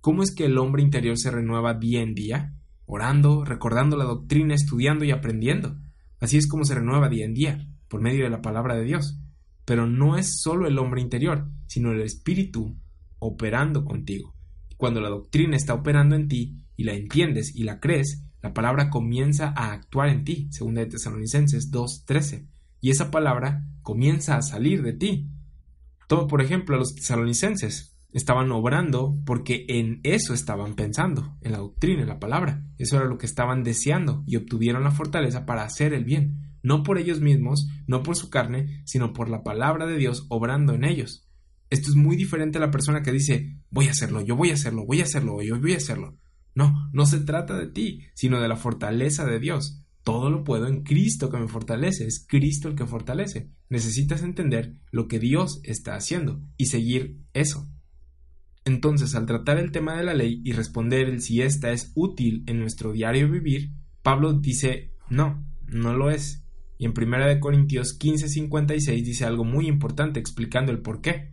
¿Cómo 0.00 0.22
es 0.22 0.34
que 0.34 0.44
el 0.44 0.58
hombre 0.58 0.82
interior 0.82 1.18
se 1.18 1.30
renueva 1.30 1.74
día 1.74 2.02
en 2.02 2.14
día? 2.14 2.54
Orando, 2.86 3.44
recordando 3.44 3.96
la 3.96 4.04
doctrina, 4.04 4.54
estudiando 4.54 5.04
y 5.04 5.10
aprendiendo. 5.10 5.76
Así 6.20 6.36
es 6.36 6.46
como 6.46 6.64
se 6.64 6.74
renueva 6.74 7.08
día 7.08 7.24
en 7.24 7.34
día, 7.34 7.68
por 7.88 8.00
medio 8.00 8.24
de 8.24 8.30
la 8.30 8.42
palabra 8.42 8.76
de 8.76 8.84
Dios. 8.84 9.18
Pero 9.64 9.86
no 9.86 10.16
es 10.16 10.40
solo 10.40 10.68
el 10.68 10.78
hombre 10.78 11.00
interior, 11.00 11.48
sino 11.66 11.92
el 11.92 12.02
espíritu 12.02 12.76
operando 13.18 13.84
contigo. 13.84 14.34
Cuando 14.76 15.00
la 15.00 15.08
doctrina 15.08 15.56
está 15.56 15.74
operando 15.74 16.14
en 16.14 16.28
ti 16.28 16.56
y 16.76 16.84
la 16.84 16.92
entiendes 16.92 17.54
y 17.54 17.64
la 17.64 17.80
crees, 17.80 18.22
la 18.42 18.54
palabra 18.54 18.90
comienza 18.90 19.52
a 19.56 19.72
actuar 19.72 20.08
en 20.08 20.24
ti, 20.24 20.48
según 20.50 20.74
de 20.74 20.86
Tesalonicenses 20.86 21.72
2.13, 21.72 22.46
y 22.80 22.90
esa 22.90 23.10
palabra 23.10 23.66
comienza 23.82 24.36
a 24.36 24.42
salir 24.42 24.82
de 24.82 24.92
ti. 24.92 25.28
Todo, 26.06 26.28
por 26.28 26.42
ejemplo, 26.42 26.76
los 26.76 26.94
tesalonicenses 26.94 27.95
estaban 28.12 28.50
obrando 28.52 29.18
porque 29.24 29.66
en 29.68 30.00
eso 30.02 30.34
estaban 30.34 30.74
pensando, 30.74 31.36
en 31.42 31.52
la 31.52 31.58
doctrina, 31.58 32.02
en 32.02 32.08
la 32.08 32.18
palabra. 32.18 32.64
Eso 32.78 32.96
era 32.96 33.06
lo 33.06 33.18
que 33.18 33.26
estaban 33.26 33.62
deseando 33.62 34.22
y 34.26 34.36
obtuvieron 34.36 34.84
la 34.84 34.90
fortaleza 34.90 35.46
para 35.46 35.64
hacer 35.64 35.92
el 35.92 36.04
bien, 36.04 36.58
no 36.62 36.82
por 36.82 36.98
ellos 36.98 37.20
mismos, 37.20 37.68
no 37.86 38.02
por 38.02 38.16
su 38.16 38.30
carne, 38.30 38.82
sino 38.84 39.12
por 39.12 39.28
la 39.28 39.42
palabra 39.42 39.86
de 39.86 39.96
Dios 39.96 40.26
obrando 40.28 40.74
en 40.74 40.84
ellos. 40.84 41.28
Esto 41.68 41.90
es 41.90 41.96
muy 41.96 42.16
diferente 42.16 42.58
a 42.58 42.60
la 42.60 42.70
persona 42.70 43.02
que 43.02 43.12
dice, 43.12 43.58
voy 43.70 43.88
a 43.88 43.90
hacerlo, 43.90 44.20
yo 44.20 44.36
voy 44.36 44.50
a 44.50 44.54
hacerlo, 44.54 44.86
voy 44.86 45.00
a 45.00 45.04
hacerlo, 45.04 45.42
yo 45.42 45.60
voy 45.60 45.74
a 45.74 45.78
hacerlo. 45.78 46.16
No, 46.54 46.88
no 46.92 47.06
se 47.06 47.20
trata 47.20 47.58
de 47.58 47.66
ti, 47.66 48.06
sino 48.14 48.40
de 48.40 48.48
la 48.48 48.56
fortaleza 48.56 49.26
de 49.26 49.38
Dios. 49.38 49.82
Todo 50.02 50.30
lo 50.30 50.44
puedo 50.44 50.68
en 50.68 50.84
Cristo 50.84 51.28
que 51.28 51.38
me 51.38 51.48
fortalece, 51.48 52.06
es 52.06 52.24
Cristo 52.26 52.68
el 52.68 52.76
que 52.76 52.86
fortalece. 52.86 53.50
Necesitas 53.68 54.22
entender 54.22 54.80
lo 54.90 55.08
que 55.08 55.18
Dios 55.18 55.60
está 55.64 55.96
haciendo 55.96 56.40
y 56.56 56.66
seguir 56.66 57.18
eso. 57.34 57.68
Entonces, 58.66 59.14
al 59.14 59.26
tratar 59.26 59.58
el 59.58 59.70
tema 59.70 59.96
de 59.96 60.02
la 60.02 60.12
ley 60.12 60.42
y 60.44 60.52
responder 60.52 61.08
el 61.08 61.22
si 61.22 61.40
ésta 61.40 61.70
es 61.70 61.92
útil 61.94 62.42
en 62.48 62.58
nuestro 62.58 62.90
diario 62.90 63.30
vivir, 63.30 63.70
Pablo 64.02 64.32
dice, 64.32 64.92
no, 65.08 65.46
no 65.68 65.94
lo 65.94 66.10
es. 66.10 66.44
Y 66.76 66.84
en 66.84 66.90
1 66.90 67.38
Corintios 67.38 67.96
15:56 67.96 69.04
dice 69.04 69.24
algo 69.24 69.44
muy 69.44 69.68
importante 69.68 70.18
explicando 70.18 70.72
el 70.72 70.80
por 70.80 71.00
qué. 71.00 71.32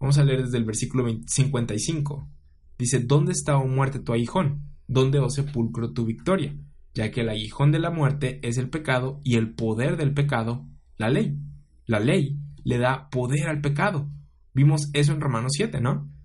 Vamos 0.00 0.18
a 0.18 0.24
leer 0.24 0.42
desde 0.42 0.58
el 0.58 0.64
versículo 0.64 1.06
55. 1.24 2.28
Dice, 2.76 2.98
¿dónde 2.98 3.30
está, 3.30 3.56
oh 3.58 3.68
muerte, 3.68 4.00
tu 4.00 4.12
aguijón? 4.12 4.72
¿Dónde, 4.88 5.20
oh 5.20 5.30
sepulcro, 5.30 5.92
tu 5.92 6.04
victoria? 6.04 6.56
Ya 6.94 7.12
que 7.12 7.20
el 7.20 7.28
aguijón 7.28 7.70
de 7.70 7.78
la 7.78 7.90
muerte 7.90 8.40
es 8.42 8.58
el 8.58 8.70
pecado 8.70 9.20
y 9.22 9.36
el 9.36 9.54
poder 9.54 9.96
del 9.96 10.12
pecado, 10.14 10.66
la 10.96 11.10
ley. 11.10 11.38
La 11.86 12.00
ley 12.00 12.40
le 12.64 12.78
da 12.78 13.08
poder 13.08 13.46
al 13.46 13.60
pecado. 13.60 14.10
Vimos 14.52 14.90
eso 14.94 15.12
en 15.12 15.20
Romanos 15.20 15.52
7, 15.54 15.80
¿no? 15.80 16.15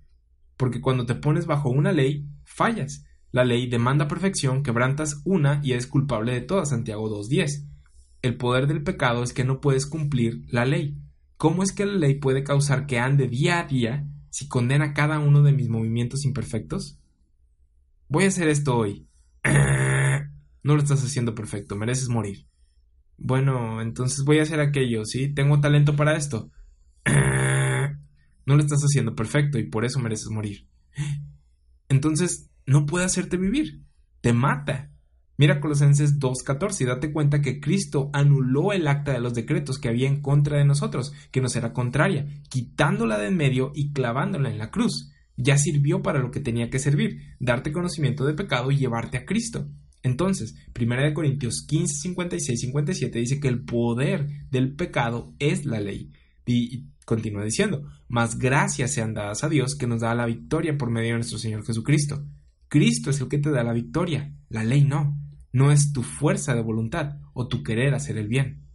Porque 0.62 0.80
cuando 0.80 1.06
te 1.06 1.16
pones 1.16 1.46
bajo 1.46 1.70
una 1.70 1.90
ley, 1.90 2.24
fallas. 2.44 3.04
La 3.32 3.42
ley 3.42 3.66
demanda 3.66 4.06
perfección, 4.06 4.62
quebrantas 4.62 5.20
una 5.24 5.60
y 5.64 5.72
eres 5.72 5.88
culpable 5.88 6.32
de 6.32 6.40
toda, 6.40 6.66
Santiago 6.66 7.10
2.10. 7.10 7.66
El 8.22 8.36
poder 8.36 8.68
del 8.68 8.84
pecado 8.84 9.24
es 9.24 9.32
que 9.32 9.42
no 9.42 9.60
puedes 9.60 9.86
cumplir 9.86 10.44
la 10.46 10.64
ley. 10.64 10.96
¿Cómo 11.36 11.64
es 11.64 11.72
que 11.72 11.84
la 11.84 11.94
ley 11.94 12.14
puede 12.14 12.44
causar 12.44 12.86
que 12.86 13.00
ande 13.00 13.26
día 13.26 13.58
a 13.58 13.64
día 13.64 14.06
si 14.30 14.46
condena 14.46 14.94
cada 14.94 15.18
uno 15.18 15.42
de 15.42 15.50
mis 15.50 15.68
movimientos 15.68 16.24
imperfectos? 16.24 16.96
Voy 18.06 18.22
a 18.22 18.28
hacer 18.28 18.46
esto 18.46 18.76
hoy. 18.76 19.08
No 20.62 20.76
lo 20.76 20.80
estás 20.80 21.02
haciendo 21.02 21.34
perfecto, 21.34 21.74
mereces 21.74 22.08
morir. 22.08 22.46
Bueno, 23.18 23.82
entonces 23.82 24.24
voy 24.24 24.38
a 24.38 24.42
hacer 24.42 24.60
aquello, 24.60 25.04
¿sí? 25.06 25.26
Tengo 25.26 25.58
talento 25.58 25.96
para 25.96 26.16
esto. 26.16 26.52
No 28.46 28.56
lo 28.56 28.62
estás 28.62 28.82
haciendo 28.82 29.14
perfecto 29.14 29.58
y 29.58 29.64
por 29.64 29.84
eso 29.84 30.00
mereces 30.00 30.28
morir. 30.30 30.66
Entonces, 31.88 32.50
no 32.66 32.86
puede 32.86 33.04
hacerte 33.04 33.36
vivir. 33.36 33.82
Te 34.20 34.32
mata. 34.32 34.90
Mira 35.38 35.60
Colosenses 35.60 36.18
2.14 36.20 36.82
y 36.82 36.84
date 36.84 37.12
cuenta 37.12 37.40
que 37.40 37.60
Cristo 37.60 38.10
anuló 38.12 38.72
el 38.72 38.86
acta 38.86 39.12
de 39.12 39.20
los 39.20 39.34
decretos 39.34 39.78
que 39.78 39.88
había 39.88 40.08
en 40.08 40.20
contra 40.20 40.58
de 40.58 40.64
nosotros, 40.64 41.12
que 41.30 41.40
nos 41.40 41.56
era 41.56 41.72
contraria, 41.72 42.26
quitándola 42.48 43.18
de 43.18 43.28
en 43.28 43.36
medio 43.36 43.72
y 43.74 43.92
clavándola 43.92 44.50
en 44.50 44.58
la 44.58 44.70
cruz. 44.70 45.10
Ya 45.36 45.58
sirvió 45.58 46.02
para 46.02 46.20
lo 46.20 46.30
que 46.30 46.40
tenía 46.40 46.70
que 46.70 46.78
servir, 46.78 47.34
darte 47.40 47.72
conocimiento 47.72 48.24
de 48.24 48.34
pecado 48.34 48.70
y 48.70 48.76
llevarte 48.76 49.16
a 49.16 49.24
Cristo. 49.24 49.68
Entonces, 50.02 50.54
1 50.78 51.14
Corintios 51.14 51.64
15, 51.66 51.94
56, 52.02 52.60
57 52.60 53.18
dice 53.18 53.40
que 53.40 53.48
el 53.48 53.64
poder 53.64 54.28
del 54.50 54.74
pecado 54.74 55.34
es 55.38 55.64
la 55.64 55.80
ley. 55.80 56.12
Y 56.46 56.86
continúa 57.04 57.44
diciendo, 57.44 57.88
más 58.08 58.38
gracias 58.38 58.92
sean 58.92 59.14
dadas 59.14 59.44
a 59.44 59.48
Dios 59.48 59.74
que 59.74 59.86
nos 59.86 60.00
da 60.00 60.14
la 60.14 60.26
victoria 60.26 60.76
por 60.76 60.90
medio 60.90 61.10
de 61.10 61.16
nuestro 61.16 61.38
Señor 61.38 61.64
Jesucristo. 61.64 62.24
Cristo 62.68 63.10
es 63.10 63.20
el 63.20 63.28
que 63.28 63.38
te 63.38 63.50
da 63.50 63.62
la 63.62 63.72
victoria, 63.72 64.34
la 64.48 64.64
ley 64.64 64.84
no. 64.84 65.18
No 65.52 65.70
es 65.70 65.92
tu 65.92 66.02
fuerza 66.02 66.54
de 66.54 66.62
voluntad 66.62 67.18
o 67.34 67.46
tu 67.46 67.62
querer 67.62 67.94
hacer 67.94 68.16
el 68.16 68.28
bien. 68.28 68.66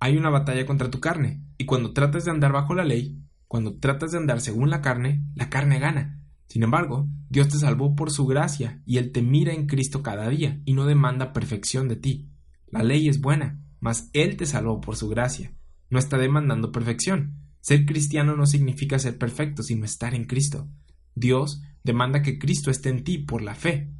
Hay 0.00 0.16
una 0.16 0.30
batalla 0.30 0.66
contra 0.66 0.90
tu 0.90 1.00
carne, 1.00 1.42
y 1.56 1.64
cuando 1.64 1.92
tratas 1.92 2.24
de 2.24 2.32
andar 2.32 2.52
bajo 2.52 2.74
la 2.74 2.84
ley, 2.84 3.22
cuando 3.46 3.78
tratas 3.78 4.10
de 4.12 4.18
andar 4.18 4.40
según 4.40 4.68
la 4.68 4.82
carne, 4.82 5.24
la 5.34 5.48
carne 5.48 5.78
gana. 5.78 6.20
Sin 6.48 6.62
embargo, 6.62 7.08
Dios 7.28 7.48
te 7.48 7.58
salvó 7.58 7.94
por 7.94 8.10
su 8.10 8.26
gracia, 8.26 8.82
y 8.84 8.98
Él 8.98 9.12
te 9.12 9.22
mira 9.22 9.52
en 9.52 9.66
Cristo 9.66 10.02
cada 10.02 10.28
día, 10.28 10.60
y 10.64 10.74
no 10.74 10.84
demanda 10.84 11.32
perfección 11.32 11.88
de 11.88 11.96
ti. 11.96 12.28
La 12.66 12.82
ley 12.82 13.08
es 13.08 13.20
buena, 13.20 13.60
mas 13.80 14.10
Él 14.12 14.36
te 14.36 14.46
salvó 14.46 14.80
por 14.80 14.96
su 14.96 15.08
gracia. 15.08 15.52
No 15.88 15.98
está 15.98 16.18
demandando 16.18 16.72
perfección. 16.72 17.45
Ser 17.66 17.84
cristiano 17.84 18.36
no 18.36 18.46
significa 18.46 18.96
ser 19.00 19.18
perfecto, 19.18 19.64
sino 19.64 19.84
estar 19.84 20.14
en 20.14 20.26
Cristo. 20.26 20.68
Dios 21.16 21.62
demanda 21.82 22.22
que 22.22 22.38
Cristo 22.38 22.70
esté 22.70 22.90
en 22.90 23.02
ti 23.02 23.18
por 23.18 23.42
la 23.42 23.56
fe. 23.56 23.90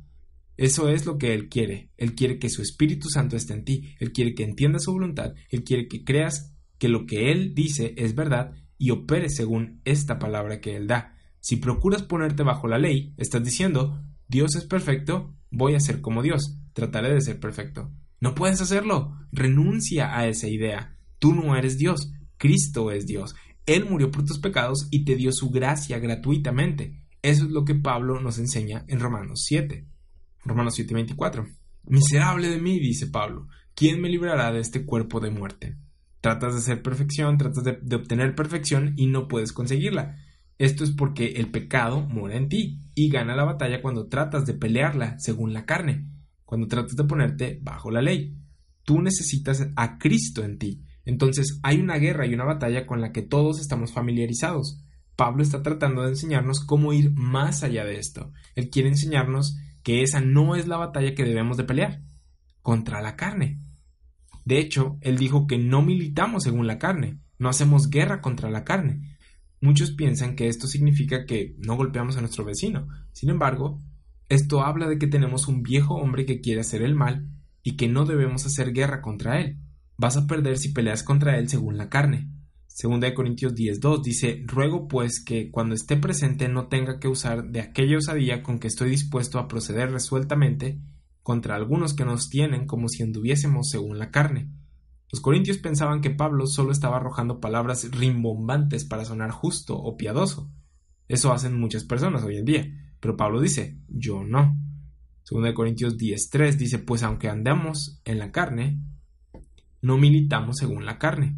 Eso 0.56 0.88
es 0.88 1.04
lo 1.04 1.18
que 1.18 1.34
Él 1.34 1.48
quiere. 1.48 1.90
Él 1.96 2.14
quiere 2.14 2.38
que 2.38 2.48
su 2.48 2.62
Espíritu 2.62 3.08
Santo 3.08 3.36
esté 3.36 3.54
en 3.54 3.64
ti. 3.64 3.96
Él 3.98 4.12
quiere 4.12 4.36
que 4.36 4.44
entiendas 4.44 4.84
su 4.84 4.92
voluntad. 4.92 5.34
Él 5.50 5.64
quiere 5.64 5.88
que 5.88 6.04
creas 6.04 6.54
que 6.78 6.88
lo 6.88 7.06
que 7.06 7.32
Él 7.32 7.56
dice 7.56 7.92
es 7.96 8.14
verdad 8.14 8.52
y 8.78 8.90
operes 8.90 9.34
según 9.34 9.80
esta 9.84 10.20
palabra 10.20 10.60
que 10.60 10.76
Él 10.76 10.86
da. 10.86 11.16
Si 11.40 11.56
procuras 11.56 12.04
ponerte 12.04 12.44
bajo 12.44 12.68
la 12.68 12.78
ley, 12.78 13.14
estás 13.16 13.42
diciendo, 13.42 14.00
Dios 14.28 14.54
es 14.54 14.64
perfecto, 14.64 15.34
voy 15.50 15.74
a 15.74 15.80
ser 15.80 16.00
como 16.00 16.22
Dios, 16.22 16.56
trataré 16.72 17.12
de 17.12 17.20
ser 17.20 17.40
perfecto. 17.40 17.90
No 18.20 18.36
puedes 18.36 18.60
hacerlo. 18.60 19.16
Renuncia 19.32 20.16
a 20.16 20.28
esa 20.28 20.46
idea. 20.46 21.00
Tú 21.18 21.34
no 21.34 21.56
eres 21.56 21.78
Dios. 21.78 22.12
Cristo 22.38 22.90
es 22.90 23.06
Dios. 23.06 23.34
Él 23.66 23.84
murió 23.84 24.10
por 24.10 24.24
tus 24.24 24.38
pecados 24.38 24.86
y 24.90 25.04
te 25.04 25.16
dio 25.16 25.32
su 25.32 25.50
gracia 25.50 25.98
gratuitamente. 25.98 27.02
Eso 27.20 27.44
es 27.44 27.50
lo 27.50 27.64
que 27.64 27.74
Pablo 27.74 28.20
nos 28.20 28.38
enseña 28.38 28.84
en 28.86 29.00
Romanos 29.00 29.42
7. 29.44 29.84
Romanos 30.44 30.78
7:24. 30.78 31.46
Miserable 31.84 32.48
de 32.48 32.60
mí, 32.60 32.78
dice 32.78 33.08
Pablo, 33.08 33.48
¿quién 33.74 34.00
me 34.00 34.08
librará 34.08 34.52
de 34.52 34.60
este 34.60 34.84
cuerpo 34.84 35.20
de 35.20 35.30
muerte? 35.30 35.76
Tratas 36.20 36.54
de 36.54 36.60
hacer 36.60 36.82
perfección, 36.82 37.38
tratas 37.38 37.64
de, 37.64 37.96
obtener 37.96 38.34
perfección 38.34 38.94
y 38.96 39.06
no 39.06 39.28
puedes 39.28 39.52
conseguirla. 39.52 40.16
Esto 40.58 40.84
es 40.84 40.90
porque 40.92 41.32
el 41.32 41.50
pecado 41.50 42.00
mora 42.00 42.36
en 42.36 42.48
ti 42.48 42.80
y 42.94 43.10
gana 43.10 43.36
la 43.36 43.44
batalla 43.44 43.82
cuando 43.82 44.08
tratas 44.08 44.46
de 44.46 44.54
pelearla 44.54 45.18
según 45.18 45.52
la 45.52 45.66
carne, 45.66 46.08
cuando 46.44 46.66
tratas 46.66 46.96
de 46.96 47.04
ponerte 47.04 47.58
bajo 47.62 47.90
la 47.90 48.02
ley. 48.02 48.36
Tú 48.84 49.02
necesitas 49.02 49.68
a 49.74 49.98
Cristo 49.98 50.44
en 50.44 50.58
ti. 50.58 50.85
Entonces 51.06 51.58
hay 51.62 51.80
una 51.80 51.96
guerra 51.96 52.26
y 52.26 52.34
una 52.34 52.44
batalla 52.44 52.86
con 52.86 53.00
la 53.00 53.12
que 53.12 53.22
todos 53.22 53.60
estamos 53.60 53.92
familiarizados. 53.92 54.82
Pablo 55.16 55.42
está 55.42 55.62
tratando 55.62 56.02
de 56.02 56.10
enseñarnos 56.10 56.60
cómo 56.60 56.92
ir 56.92 57.12
más 57.12 57.62
allá 57.62 57.86
de 57.86 57.98
esto. 57.98 58.32
Él 58.54 58.68
quiere 58.68 58.90
enseñarnos 58.90 59.56
que 59.82 60.02
esa 60.02 60.20
no 60.20 60.56
es 60.56 60.66
la 60.66 60.76
batalla 60.76 61.14
que 61.14 61.24
debemos 61.24 61.56
de 61.56 61.64
pelear 61.64 62.02
contra 62.60 63.00
la 63.00 63.16
carne. 63.16 63.60
De 64.44 64.58
hecho, 64.58 64.98
él 65.00 65.16
dijo 65.16 65.46
que 65.46 65.58
no 65.58 65.80
militamos 65.80 66.42
según 66.42 66.66
la 66.66 66.78
carne, 66.78 67.20
no 67.38 67.48
hacemos 67.48 67.88
guerra 67.88 68.20
contra 68.20 68.50
la 68.50 68.64
carne. 68.64 69.16
Muchos 69.60 69.92
piensan 69.92 70.36
que 70.36 70.48
esto 70.48 70.66
significa 70.66 71.24
que 71.24 71.56
no 71.58 71.76
golpeamos 71.76 72.16
a 72.16 72.20
nuestro 72.20 72.44
vecino. 72.44 72.88
Sin 73.12 73.30
embargo, 73.30 73.80
esto 74.28 74.62
habla 74.62 74.88
de 74.88 74.98
que 74.98 75.06
tenemos 75.06 75.48
un 75.48 75.62
viejo 75.62 75.94
hombre 75.94 76.26
que 76.26 76.40
quiere 76.40 76.60
hacer 76.60 76.82
el 76.82 76.94
mal 76.94 77.28
y 77.62 77.76
que 77.76 77.88
no 77.88 78.04
debemos 78.04 78.44
hacer 78.44 78.72
guerra 78.72 79.00
contra 79.00 79.40
él. 79.40 79.56
Vas 79.98 80.16
a 80.16 80.26
perder 80.26 80.58
si 80.58 80.72
peleas 80.72 81.02
contra 81.02 81.38
él 81.38 81.48
según 81.48 81.78
la 81.78 81.88
carne. 81.88 82.30
Segunda 82.66 83.06
de 83.06 83.14
Corintios 83.14 83.54
10.2 83.54 84.02
dice, 84.02 84.42
ruego 84.44 84.86
pues 84.86 85.24
que 85.24 85.50
cuando 85.50 85.74
esté 85.74 85.96
presente 85.96 86.48
no 86.48 86.68
tenga 86.68 86.98
que 86.98 87.08
usar 87.08 87.48
de 87.48 87.60
aquella 87.60 87.96
osadía 87.96 88.42
con 88.42 88.58
que 88.58 88.68
estoy 88.68 88.90
dispuesto 88.90 89.38
a 89.38 89.48
proceder 89.48 89.90
resueltamente 89.90 90.78
contra 91.22 91.54
algunos 91.54 91.94
que 91.94 92.04
nos 92.04 92.28
tienen 92.28 92.66
como 92.66 92.88
si 92.88 93.02
anduviésemos 93.02 93.70
según 93.70 93.98
la 93.98 94.10
carne. 94.10 94.50
Los 95.10 95.22
corintios 95.22 95.56
pensaban 95.56 96.02
que 96.02 96.10
Pablo 96.10 96.46
solo 96.46 96.72
estaba 96.72 96.96
arrojando 96.98 97.40
palabras 97.40 97.90
rimbombantes 97.90 98.84
para 98.84 99.06
sonar 99.06 99.30
justo 99.30 99.78
o 99.78 99.96
piadoso. 99.96 100.52
Eso 101.08 101.32
hacen 101.32 101.58
muchas 101.58 101.84
personas 101.84 102.24
hoy 102.24 102.36
en 102.36 102.44
día, 102.44 102.66
pero 103.00 103.16
Pablo 103.16 103.40
dice, 103.40 103.80
yo 103.88 104.22
no. 104.22 104.54
Segunda 105.22 105.48
de 105.48 105.54
Corintios 105.54 105.96
10.3 105.96 106.56
dice, 106.56 106.78
pues 106.78 107.02
aunque 107.02 107.28
andamos 107.28 108.02
en 108.04 108.18
la 108.18 108.32
carne, 108.32 108.80
no 109.82 109.98
militamos 109.98 110.56
según 110.56 110.84
la 110.84 110.98
carne. 110.98 111.36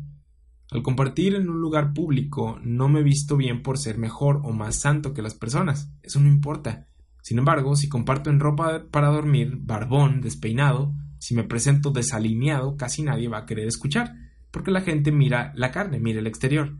Al 0.70 0.82
compartir 0.82 1.34
en 1.34 1.49
un 1.49 1.61
lugar 1.61 1.95
público 1.95 2.59
no 2.62 2.89
me 2.89 3.03
visto 3.03 3.36
bien 3.36 3.62
por 3.62 3.78
ser 3.78 3.97
mejor 3.97 4.41
o 4.45 4.53
más 4.53 4.76
santo 4.76 5.14
que 5.14 5.22
las 5.22 5.34
personas. 5.34 5.91
Eso 6.03 6.20
no 6.20 6.28
importa. 6.28 6.86
Sin 7.22 7.39
embargo, 7.39 7.74
si 7.76 7.89
comparto 7.89 8.30
en 8.30 8.41
ropa 8.41 8.84
para 8.91 9.09
dormir, 9.09 9.57
barbón, 9.61 10.20
despeinado, 10.20 10.95
si 11.18 11.34
me 11.34 11.45
presento 11.45 11.91
desalineado, 11.91 12.76
casi 12.76 13.03
nadie 13.03 13.28
va 13.28 13.39
a 13.39 13.47
querer 13.47 13.66
escuchar, 13.66 14.14
porque 14.51 14.70
la 14.70 14.82
gente 14.82 15.11
mira 15.11 15.53
la 15.57 15.70
carne, 15.70 16.01
mira 16.01 16.20
el 16.20 16.26
exterior. 16.26 16.76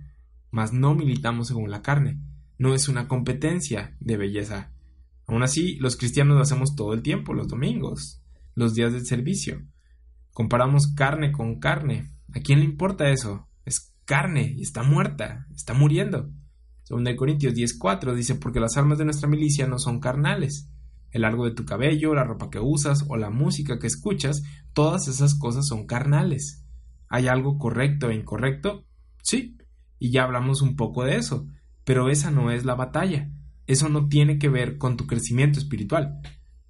Mas 0.51 0.73
no 0.73 0.95
militamos 0.95 1.49
según 1.49 1.71
la 1.71 1.83
carne. 1.83 2.21
No 2.59 2.75
es 2.75 2.89
una 2.89 3.09
competencia 3.09 3.97
de 4.01 4.17
belleza. 4.17 4.73
Aún 5.27 5.43
así, 5.43 5.77
los 5.77 5.97
cristianos 5.97 6.37
lo 6.37 6.43
hacemos 6.43 6.75
todo 6.75 6.95
el 6.95 7.03
tiempo, 7.03 7.35
los 7.35 7.49
domingos, 7.49 8.23
los 8.55 8.75
días 8.75 8.93
del 8.93 9.05
servicio. 9.05 9.63
Comparamos 10.39 10.95
carne 10.95 11.33
con 11.33 11.59
carne. 11.59 12.13
¿A 12.33 12.39
quién 12.39 12.61
le 12.61 12.65
importa 12.65 13.11
eso? 13.11 13.49
Es 13.65 13.93
carne 14.05 14.55
y 14.57 14.63
está 14.63 14.85
muerta, 14.85 15.49
está 15.53 15.75
muriendo. 15.75 16.31
Según 16.85 17.03
de 17.03 17.17
Corintios 17.17 17.55
10:4 17.55 18.15
dice, 18.15 18.37
porque 18.37 18.61
las 18.61 18.77
armas 18.77 18.99
de 18.99 19.05
nuestra 19.05 19.29
milicia 19.29 19.67
no 19.67 19.81
son 19.81 19.99
carnales. 19.99 20.71
El 21.11 21.23
largo 21.23 21.45
de 21.45 21.57
tu 21.57 21.65
cabello, 21.65 22.15
la 22.15 22.23
ropa 22.23 22.51
que 22.51 22.61
usas 22.61 23.05
o 23.09 23.17
la 23.17 23.31
música 23.31 23.81
que 23.81 23.89
escuchas, 23.89 24.45
todas 24.75 25.09
esas 25.09 25.35
cosas 25.35 25.67
son 25.67 25.87
carnales. 25.87 26.65
¿Hay 27.09 27.27
algo 27.27 27.59
correcto 27.59 28.09
e 28.09 28.15
incorrecto? 28.15 28.87
Sí, 29.25 29.59
y 29.99 30.13
ya 30.13 30.23
hablamos 30.23 30.63
un 30.63 30.77
poco 30.77 31.03
de 31.03 31.17
eso, 31.17 31.49
pero 31.83 32.11
esa 32.11 32.31
no 32.31 32.53
es 32.53 32.65
la 32.65 32.77
batalla. 32.77 33.29
Eso 33.67 33.89
no 33.89 34.07
tiene 34.07 34.39
que 34.39 34.49
ver 34.49 34.79
con 34.79 34.97
tu 34.97 35.09
crecimiento 35.09 35.59
espiritual. 35.59 36.21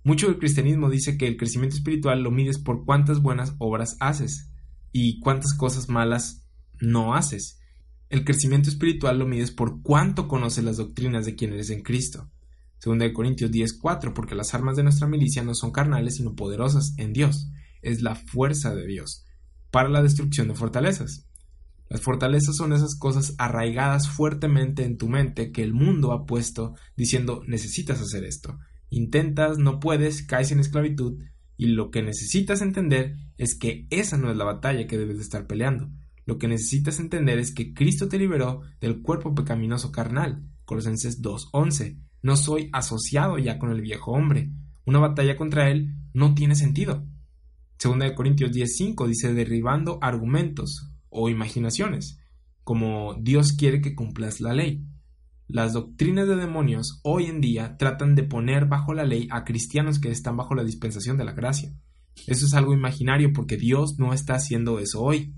Mucho 0.05 0.29
del 0.29 0.39
cristianismo 0.39 0.91
dice 0.91 1.19
que 1.19 1.27
el 1.27 1.37
crecimiento 1.37 1.77
espiritual 1.77 2.23
lo 2.23 2.31
mides 2.31 2.59
por 2.59 2.85
cuántas 2.85 3.21
buenas 3.21 3.55
obras 3.59 3.97
haces 4.01 4.51
y 4.93 5.21
cuántas 5.21 5.55
cosas 5.55 5.89
malas 5.89 6.47
no 6.81 7.15
haces. 7.15 7.61
El 8.09 8.25
crecimiento 8.25 8.71
espiritual 8.71 9.19
lo 9.19 9.27
mides 9.27 9.51
por 9.51 9.83
cuánto 9.83 10.29
conoces 10.29 10.65
las 10.65 10.79
doctrinas 10.79 11.27
de 11.27 11.35
quien 11.35 11.53
eres 11.53 11.71
en 11.71 11.83
Cristo. 11.83 12.31
Según 12.79 12.99
de 12.99 13.13
Corintios 13.13 13.51
10:4, 13.51 14.15
porque 14.15 14.35
las 14.35 14.55
armas 14.55 14.77
de 14.77 14.85
nuestra 14.85 15.09
milicia 15.09 15.43
no 15.43 15.55
son 15.55 15.73
carnales, 15.73 16.17
sino 16.17 16.37
poderosas 16.37 16.95
en 16.97 17.13
Dios. 17.13 17.51
Es 17.83 18.03
la 18.03 18.15
fuerza 18.15 18.75
de 18.75 18.87
Dios 18.87 19.25
para 19.71 19.89
la 19.89 20.03
destrucción 20.03 20.49
de 20.49 20.55
fortalezas. 20.55 21.27
Las 21.89 22.01
fortalezas 22.03 22.57
son 22.57 22.73
esas 22.73 22.97
cosas 22.97 23.35
arraigadas 23.39 24.09
fuertemente 24.09 24.85
en 24.85 24.99
tu 24.99 25.09
mente 25.09 25.53
que 25.53 25.63
el 25.63 25.73
mundo 25.73 26.13
ha 26.13 26.27
puesto 26.27 26.75
diciendo 26.97 27.43
necesitas 27.47 28.01
hacer 28.01 28.25
esto. 28.25 28.59
Intentas, 28.91 29.59
no 29.59 29.81
puedes, 29.81 30.23
caes 30.23 30.53
en 30.53 30.61
esclavitud 30.61 31.19
y 31.59 31.67
lo 31.67 31.91
que 31.91 32.03
necesitas 32.03 32.63
entender 32.63 33.17
es 33.37 33.59
que 33.59 33.87
esa 33.91 34.17
no 34.17 34.31
es 34.31 34.37
la 34.37 34.45
batalla 34.45 34.87
que 34.87 34.97
debes 34.97 35.17
de 35.17 35.23
estar 35.23 35.47
peleando. 35.47 35.91
Lo 36.25 36.39
que 36.39 36.47
necesitas 36.47 37.01
entender 37.01 37.39
es 37.39 37.53
que 37.53 37.75
Cristo 37.75 38.09
te 38.09 38.19
liberó 38.19 38.63
del 38.81 39.03
cuerpo 39.03 39.35
pecaminoso 39.35 39.91
carnal. 39.91 40.45
Colosenses 40.65 41.21
2.11. 41.21 41.99
No 42.23 42.37
soy 42.37 42.69
asociado 42.73 43.39
ya 43.39 43.59
con 43.59 43.71
el 43.71 43.81
viejo 43.81 44.13
hombre. 44.13 44.53
Una 44.85 45.01
batalla 45.01 45.37
contra 45.37 45.69
él 45.71 45.97
no 46.15 46.35
tiene 46.35 46.55
sentido. 46.55 47.07
Segunda 47.79 48.07
de 48.07 48.15
Corintios 48.15 48.53
10.5 48.53 49.07
dice 49.07 49.35
derribando 49.35 49.99
argumentos 50.01 50.91
o 51.09 51.29
imaginaciones, 51.29 52.21
como 52.63 53.15
Dios 53.21 53.53
quiere 53.53 53.81
que 53.81 53.95
cumplas 53.95 54.41
la 54.41 54.53
ley. 54.53 54.85
Las 55.51 55.73
doctrinas 55.73 56.29
de 56.29 56.37
demonios 56.37 57.01
hoy 57.03 57.25
en 57.25 57.41
día 57.41 57.79
tratan 57.79 58.15
de 58.15 58.23
poner 58.23 58.67
bajo 58.67 58.93
la 58.93 59.07
ley 59.07 59.29
a 59.31 59.45
cristianos 59.45 59.99
que 59.99 60.11
están 60.11 60.37
bajo 60.37 60.55
la 60.55 60.63
dispensación 60.63 61.17
de 61.17 61.25
la 61.25 61.33
gracia. 61.33 61.73
Eso 62.27 62.45
es 62.45 62.53
algo 62.53 62.75
imaginario 62.75 63.33
porque 63.33 63.57
Dios 63.57 63.95
no 63.99 64.13
está 64.13 64.35
haciendo 64.35 64.79
eso 64.79 65.01
hoy. 65.01 65.33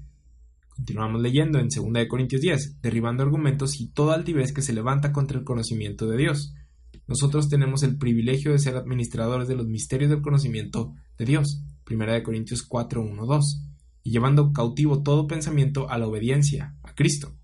Continuamos 0.70 1.22
leyendo 1.22 1.60
en 1.60 1.68
2 1.68 2.06
Corintios 2.08 2.42
10, 2.42 2.80
derribando 2.82 3.22
argumentos 3.22 3.80
y 3.80 3.92
toda 3.92 4.16
altivez 4.16 4.52
que 4.52 4.62
se 4.62 4.72
levanta 4.72 5.12
contra 5.12 5.38
el 5.38 5.44
conocimiento 5.44 6.08
de 6.08 6.16
Dios. 6.16 6.54
Nosotros 7.06 7.48
tenemos 7.48 7.84
el 7.84 7.96
privilegio 7.96 8.50
de 8.50 8.58
ser 8.58 8.74
administradores 8.76 9.46
de 9.46 9.54
los 9.54 9.68
misterios 9.68 10.10
del 10.10 10.22
conocimiento 10.22 10.92
de 11.18 11.24
Dios. 11.24 11.62
1 11.88 12.22
Corintios 12.24 12.64
4, 12.64 13.00
1, 13.00 13.26
2. 13.26 13.64
Y 14.02 14.10
llevando 14.10 14.52
cautivo 14.52 15.04
todo 15.04 15.28
pensamiento 15.28 15.88
a 15.88 15.98
la 15.98 16.08
obediencia, 16.08 16.74
a 16.82 16.96
Cristo. 16.96 17.36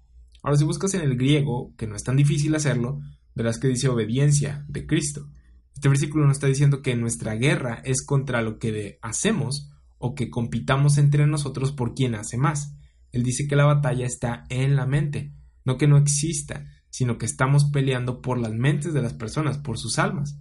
Ahora, 0.42 0.56
si 0.56 0.64
buscas 0.64 0.94
en 0.94 1.02
el 1.02 1.16
griego, 1.16 1.74
que 1.76 1.86
no 1.86 1.96
es 1.96 2.02
tan 2.02 2.16
difícil 2.16 2.54
hacerlo, 2.54 3.00
verás 3.34 3.58
que 3.58 3.68
dice 3.68 3.88
obediencia 3.88 4.64
de 4.68 4.86
Cristo. 4.86 5.28
Este 5.74 5.88
versículo 5.88 6.26
nos 6.26 6.36
está 6.36 6.46
diciendo 6.46 6.80
que 6.80 6.96
nuestra 6.96 7.34
guerra 7.34 7.82
es 7.84 8.04
contra 8.04 8.42
lo 8.42 8.58
que 8.58 8.98
hacemos 9.02 9.70
o 9.98 10.14
que 10.14 10.30
compitamos 10.30 10.98
entre 10.98 11.26
nosotros 11.26 11.72
por 11.72 11.94
quién 11.94 12.14
hace 12.14 12.38
más. 12.38 12.74
Él 13.12 13.22
dice 13.22 13.46
que 13.46 13.56
la 13.56 13.66
batalla 13.66 14.06
está 14.06 14.44
en 14.48 14.76
la 14.76 14.86
mente, 14.86 15.32
no 15.64 15.76
que 15.76 15.86
no 15.86 15.98
exista, 15.98 16.66
sino 16.90 17.18
que 17.18 17.26
estamos 17.26 17.66
peleando 17.66 18.22
por 18.22 18.38
las 18.38 18.52
mentes 18.52 18.94
de 18.94 19.02
las 19.02 19.14
personas, 19.14 19.58
por 19.58 19.78
sus 19.78 19.98
almas, 19.98 20.38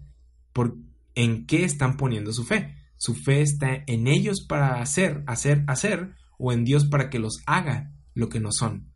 por 0.53 0.77
en 1.15 1.45
qué 1.45 1.65
están 1.65 1.97
poniendo 1.97 2.31
su 2.31 2.43
fe. 2.43 2.75
Su 2.97 3.13
fe 3.13 3.41
está 3.41 3.83
en 3.87 4.07
ellos 4.07 4.45
para 4.47 4.81
hacer, 4.81 5.23
hacer, 5.27 5.63
hacer, 5.67 6.13
o 6.37 6.53
en 6.53 6.63
Dios 6.63 6.85
para 6.85 7.09
que 7.09 7.19
los 7.19 7.41
haga 7.45 7.93
lo 8.13 8.29
que 8.29 8.39
no 8.39 8.51
son. 8.51 8.93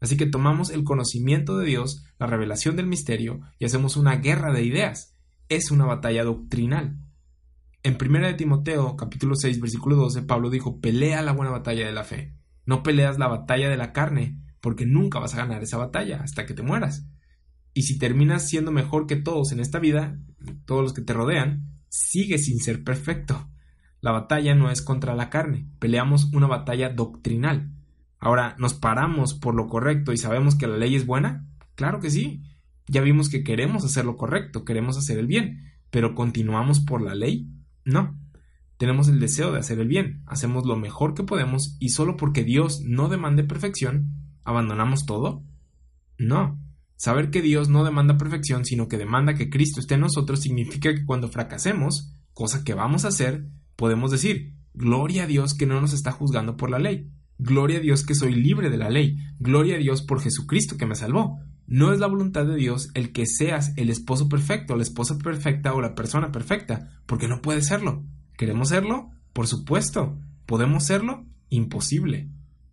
Así 0.00 0.16
que 0.16 0.26
tomamos 0.26 0.70
el 0.70 0.84
conocimiento 0.84 1.58
de 1.58 1.66
Dios, 1.66 2.04
la 2.18 2.26
revelación 2.26 2.76
del 2.76 2.86
misterio, 2.86 3.40
y 3.58 3.66
hacemos 3.66 3.96
una 3.96 4.16
guerra 4.16 4.52
de 4.52 4.64
ideas. 4.64 5.16
Es 5.48 5.70
una 5.70 5.84
batalla 5.84 6.24
doctrinal. 6.24 6.98
En 7.82 7.96
1 8.00 8.26
de 8.26 8.34
Timoteo, 8.34 8.96
capítulo 8.96 9.34
6, 9.36 9.60
versículo 9.60 9.96
12, 9.96 10.22
Pablo 10.22 10.50
dijo, 10.50 10.80
pelea 10.80 11.22
la 11.22 11.32
buena 11.32 11.50
batalla 11.50 11.86
de 11.86 11.92
la 11.92 12.04
fe. 12.04 12.34
No 12.66 12.82
peleas 12.82 13.18
la 13.18 13.28
batalla 13.28 13.68
de 13.68 13.76
la 13.76 13.92
carne, 13.92 14.38
porque 14.60 14.86
nunca 14.86 15.18
vas 15.18 15.34
a 15.34 15.38
ganar 15.38 15.62
esa 15.62 15.78
batalla 15.78 16.20
hasta 16.22 16.46
que 16.46 16.54
te 16.54 16.62
mueras. 16.62 17.06
Y 17.72 17.82
si 17.82 17.98
terminas 17.98 18.48
siendo 18.48 18.72
mejor 18.72 19.06
que 19.06 19.16
todos 19.16 19.52
en 19.52 19.60
esta 19.60 19.78
vida, 19.78 20.18
todos 20.66 20.82
los 20.82 20.92
que 20.92 21.02
te 21.02 21.12
rodean, 21.12 21.70
sigues 21.88 22.46
sin 22.46 22.58
ser 22.58 22.84
perfecto. 22.84 23.48
La 24.00 24.12
batalla 24.12 24.54
no 24.54 24.70
es 24.70 24.82
contra 24.82 25.14
la 25.14 25.30
carne, 25.30 25.66
peleamos 25.78 26.32
una 26.32 26.46
batalla 26.46 26.88
doctrinal. 26.88 27.70
Ahora, 28.20 28.54
¿nos 28.58 28.74
paramos 28.74 29.34
por 29.34 29.54
lo 29.54 29.66
correcto 29.66 30.12
y 30.12 30.18
sabemos 30.18 30.54
que 30.54 30.66
la 30.66 30.76
ley 30.76 30.94
es 30.94 31.06
buena? 31.06 31.46
Claro 31.74 32.00
que 32.00 32.10
sí. 32.10 32.42
Ya 32.86 33.00
vimos 33.00 33.28
que 33.28 33.42
queremos 33.42 33.84
hacer 33.84 34.04
lo 34.04 34.16
correcto, 34.16 34.64
queremos 34.64 34.98
hacer 34.98 35.18
el 35.18 35.26
bien, 35.26 35.72
pero 35.90 36.14
¿continuamos 36.14 36.80
por 36.80 37.02
la 37.02 37.14
ley? 37.14 37.48
No. 37.84 38.18
Tenemos 38.76 39.08
el 39.08 39.20
deseo 39.20 39.52
de 39.52 39.58
hacer 39.58 39.78
el 39.78 39.88
bien, 39.88 40.22
hacemos 40.26 40.66
lo 40.66 40.76
mejor 40.76 41.14
que 41.14 41.22
podemos 41.22 41.76
y 41.78 41.90
solo 41.90 42.16
porque 42.16 42.44
Dios 42.44 42.80
no 42.84 43.08
demande 43.08 43.44
perfección, 43.44 44.14
¿abandonamos 44.44 45.06
todo? 45.06 45.44
No. 46.18 46.58
Saber 46.96 47.30
que 47.30 47.42
Dios 47.42 47.68
no 47.68 47.84
demanda 47.84 48.18
perfección, 48.18 48.64
sino 48.64 48.88
que 48.88 48.98
demanda 48.98 49.34
que 49.34 49.50
Cristo 49.50 49.80
esté 49.80 49.94
en 49.94 50.00
nosotros, 50.00 50.40
significa 50.40 50.94
que 50.94 51.04
cuando 51.04 51.28
fracasemos, 51.28 52.14
cosa 52.32 52.64
que 52.64 52.74
vamos 52.74 53.04
a 53.04 53.08
hacer, 53.08 53.46
podemos 53.76 54.10
decir, 54.10 54.54
Gloria 54.72 55.24
a 55.24 55.26
Dios 55.26 55.54
que 55.54 55.66
no 55.66 55.80
nos 55.80 55.92
está 55.92 56.12
juzgando 56.12 56.56
por 56.56 56.70
la 56.70 56.78
ley. 56.78 57.10
Gloria 57.42 57.78
a 57.78 57.80
Dios 57.80 58.04
que 58.04 58.14
soy 58.14 58.34
libre 58.34 58.68
de 58.68 58.76
la 58.76 58.90
ley. 58.90 59.16
Gloria 59.38 59.76
a 59.76 59.78
Dios 59.78 60.02
por 60.02 60.20
Jesucristo 60.20 60.76
que 60.76 60.84
me 60.84 60.94
salvó. 60.94 61.40
No 61.66 61.90
es 61.90 61.98
la 61.98 62.06
voluntad 62.06 62.44
de 62.44 62.54
Dios 62.54 62.90
el 62.92 63.12
que 63.12 63.24
seas 63.24 63.72
el 63.78 63.88
esposo 63.88 64.28
perfecto, 64.28 64.76
la 64.76 64.82
esposa 64.82 65.16
perfecta 65.16 65.72
o 65.72 65.80
la 65.80 65.94
persona 65.94 66.32
perfecta, 66.32 67.00
porque 67.06 67.28
no 67.28 67.40
puede 67.40 67.62
serlo. 67.62 68.04
¿Queremos 68.36 68.68
serlo? 68.68 69.08
Por 69.32 69.46
supuesto. 69.46 70.18
¿Podemos 70.44 70.84
serlo? 70.84 71.24
Imposible. 71.48 72.28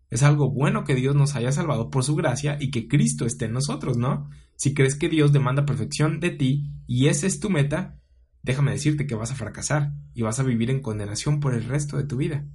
Es 0.09 0.21
algo 0.21 0.51
bueno 0.51 0.83
que 0.83 0.95
Dios 0.95 1.15
nos 1.15 1.37
haya 1.37 1.53
salvado 1.53 1.89
por 1.89 2.03
su 2.03 2.15
gracia 2.15 2.57
y 2.59 2.69
que 2.69 2.89
Cristo 2.89 3.25
esté 3.25 3.45
en 3.45 3.53
nosotros, 3.53 3.95
¿no? 3.95 4.29
Si 4.57 4.73
crees 4.73 4.95
que 4.95 5.07
Dios 5.07 5.31
demanda 5.31 5.65
perfección 5.65 6.19
de 6.19 6.31
ti 6.31 6.73
y 6.87 7.07
esa 7.07 7.25
es 7.25 7.39
tu 7.39 7.49
meta, 7.49 8.01
déjame 8.43 8.71
decirte 8.71 9.07
que 9.07 9.15
vas 9.15 9.31
a 9.31 9.35
fracasar 9.35 9.93
y 10.13 10.23
vas 10.23 10.41
a 10.41 10.43
vivir 10.43 10.71
en 10.71 10.81
condenación 10.81 11.39
por 11.39 11.53
el 11.53 11.63
resto 11.63 11.95
de 11.95 12.03
tu 12.03 12.17
vida. 12.17 12.45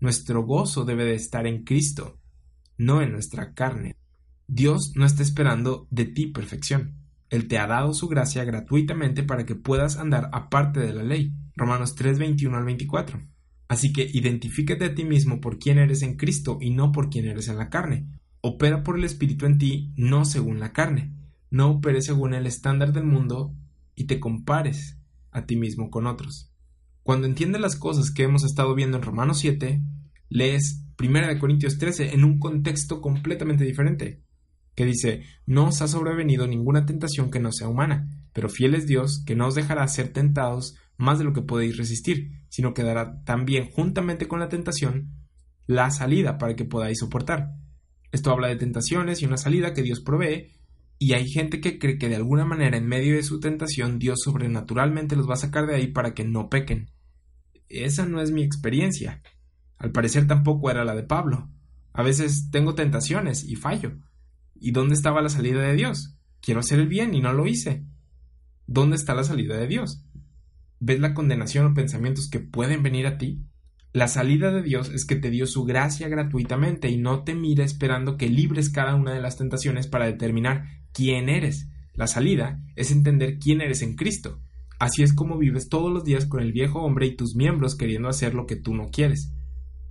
Nuestro 0.00 0.44
gozo 0.44 0.84
debe 0.84 1.04
de 1.04 1.14
estar 1.14 1.46
en 1.46 1.64
Cristo, 1.64 2.18
no 2.76 3.02
en 3.02 3.12
nuestra 3.12 3.54
carne. 3.54 3.96
Dios 4.46 4.92
no 4.94 5.04
está 5.04 5.22
esperando 5.22 5.88
de 5.90 6.04
ti 6.04 6.26
perfección. 6.26 6.94
Él 7.30 7.48
te 7.48 7.58
ha 7.58 7.66
dado 7.66 7.92
su 7.92 8.08
gracia 8.08 8.44
gratuitamente 8.44 9.22
para 9.22 9.44
que 9.44 9.54
puedas 9.54 9.96
andar 9.96 10.30
aparte 10.32 10.80
de 10.80 10.94
la 10.94 11.02
ley. 11.02 11.34
Romanos 11.56 11.94
3, 11.94 12.18
21 12.18 12.56
al 12.56 12.64
24. 12.64 13.20
Así 13.68 13.92
que 13.92 14.08
identifícate 14.10 14.86
a 14.86 14.94
ti 14.94 15.04
mismo 15.04 15.40
por 15.40 15.58
quién 15.58 15.78
eres 15.78 16.02
en 16.02 16.16
Cristo 16.16 16.58
y 16.60 16.70
no 16.70 16.92
por 16.92 17.10
quién 17.10 17.26
eres 17.26 17.48
en 17.48 17.58
la 17.58 17.68
carne. 17.68 18.06
Opera 18.40 18.82
por 18.82 18.96
el 18.96 19.04
Espíritu 19.04 19.44
en 19.44 19.58
ti, 19.58 19.92
no 19.96 20.24
según 20.24 20.60
la 20.60 20.72
carne. 20.72 21.12
No 21.50 21.70
operes 21.70 22.06
según 22.06 22.34
el 22.34 22.46
estándar 22.46 22.92
del 22.92 23.04
mundo 23.04 23.54
y 23.94 24.04
te 24.04 24.20
compares 24.20 24.98
a 25.32 25.44
ti 25.44 25.56
mismo 25.56 25.90
con 25.90 26.06
otros. 26.06 26.47
Cuando 27.08 27.26
entiendes 27.26 27.62
las 27.62 27.76
cosas 27.76 28.10
que 28.10 28.24
hemos 28.24 28.44
estado 28.44 28.74
viendo 28.74 28.98
en 28.98 29.02
Romanos 29.02 29.38
7, 29.38 29.80
lees 30.28 30.84
1 31.00 31.38
Corintios 31.40 31.78
13 31.78 32.12
en 32.12 32.22
un 32.22 32.38
contexto 32.38 33.00
completamente 33.00 33.64
diferente, 33.64 34.20
que 34.74 34.84
dice, 34.84 35.22
no 35.46 35.68
os 35.68 35.80
ha 35.80 35.88
sobrevenido 35.88 36.46
ninguna 36.46 36.84
tentación 36.84 37.30
que 37.30 37.40
no 37.40 37.50
sea 37.50 37.66
humana, 37.66 38.28
pero 38.34 38.50
fiel 38.50 38.74
es 38.74 38.86
Dios, 38.86 39.24
que 39.26 39.34
no 39.34 39.46
os 39.46 39.54
dejará 39.54 39.88
ser 39.88 40.12
tentados 40.12 40.76
más 40.98 41.18
de 41.18 41.24
lo 41.24 41.32
que 41.32 41.40
podéis 41.40 41.78
resistir, 41.78 42.42
sino 42.50 42.74
que 42.74 42.82
dará 42.82 43.24
también 43.24 43.70
juntamente 43.70 44.28
con 44.28 44.38
la 44.38 44.50
tentación 44.50 45.08
la 45.66 45.90
salida 45.90 46.36
para 46.36 46.56
que 46.56 46.66
podáis 46.66 46.98
soportar. 46.98 47.54
Esto 48.12 48.32
habla 48.32 48.48
de 48.48 48.56
tentaciones 48.56 49.22
y 49.22 49.24
una 49.24 49.38
salida 49.38 49.72
que 49.72 49.80
Dios 49.80 50.00
provee, 50.00 50.52
y 50.98 51.14
hay 51.14 51.26
gente 51.26 51.62
que 51.62 51.78
cree 51.78 51.96
que 51.96 52.10
de 52.10 52.16
alguna 52.16 52.44
manera 52.44 52.76
en 52.76 52.86
medio 52.86 53.16
de 53.16 53.22
su 53.22 53.40
tentación 53.40 53.98
Dios 53.98 54.18
sobrenaturalmente 54.22 55.16
los 55.16 55.26
va 55.26 55.32
a 55.32 55.38
sacar 55.38 55.66
de 55.66 55.74
ahí 55.74 55.86
para 55.86 56.12
que 56.12 56.24
no 56.24 56.50
pequen. 56.50 56.90
Esa 57.68 58.06
no 58.06 58.20
es 58.20 58.30
mi 58.30 58.42
experiencia. 58.42 59.22
Al 59.76 59.92
parecer 59.92 60.26
tampoco 60.26 60.70
era 60.70 60.84
la 60.84 60.94
de 60.94 61.02
Pablo. 61.02 61.50
A 61.92 62.02
veces 62.02 62.50
tengo 62.50 62.74
tentaciones 62.74 63.44
y 63.44 63.56
fallo. 63.56 63.98
¿Y 64.54 64.72
dónde 64.72 64.94
estaba 64.94 65.22
la 65.22 65.28
salida 65.28 65.62
de 65.62 65.74
Dios? 65.74 66.16
Quiero 66.40 66.60
hacer 66.60 66.78
el 66.80 66.88
bien 66.88 67.14
y 67.14 67.20
no 67.20 67.32
lo 67.32 67.46
hice. 67.46 67.84
¿Dónde 68.66 68.96
está 68.96 69.14
la 69.14 69.24
salida 69.24 69.56
de 69.56 69.66
Dios? 69.66 70.04
¿Ves 70.80 71.00
la 71.00 71.14
condenación 71.14 71.66
o 71.66 71.74
pensamientos 71.74 72.28
que 72.28 72.40
pueden 72.40 72.82
venir 72.82 73.06
a 73.06 73.18
ti? 73.18 73.44
La 73.92 74.06
salida 74.06 74.52
de 74.52 74.62
Dios 74.62 74.90
es 74.90 75.04
que 75.04 75.16
te 75.16 75.30
dio 75.30 75.46
su 75.46 75.64
gracia 75.64 76.08
gratuitamente 76.08 76.88
y 76.88 76.98
no 76.98 77.24
te 77.24 77.34
mira 77.34 77.64
esperando 77.64 78.16
que 78.16 78.28
libres 78.28 78.68
cada 78.68 78.94
una 78.94 79.12
de 79.12 79.20
las 79.20 79.36
tentaciones 79.36 79.86
para 79.86 80.06
determinar 80.06 80.66
quién 80.92 81.28
eres. 81.28 81.68
La 81.94 82.06
salida 82.06 82.62
es 82.76 82.90
entender 82.90 83.38
quién 83.38 83.60
eres 83.60 83.82
en 83.82 83.96
Cristo. 83.96 84.40
Así 84.78 85.02
es 85.02 85.12
como 85.12 85.38
vives 85.38 85.68
todos 85.68 85.92
los 85.92 86.04
días 86.04 86.26
con 86.26 86.40
el 86.40 86.52
viejo 86.52 86.80
hombre 86.82 87.06
y 87.06 87.16
tus 87.16 87.34
miembros 87.34 87.76
queriendo 87.76 88.08
hacer 88.08 88.34
lo 88.34 88.46
que 88.46 88.56
tú 88.56 88.74
no 88.74 88.90
quieres. 88.90 89.32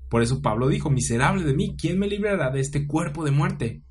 Por 0.10 0.22
eso 0.22 0.42
Pablo 0.42 0.70
dijo, 0.70 0.90
miserable 0.90 1.44
de 1.44 1.54
mí, 1.54 1.76
¿quién 1.78 2.00
me 2.00 2.08
librará 2.08 2.52
de 2.52 2.62
este 2.62 2.88
cuerpo 2.88 3.26
de 3.26 3.32
muerte? 3.32 3.84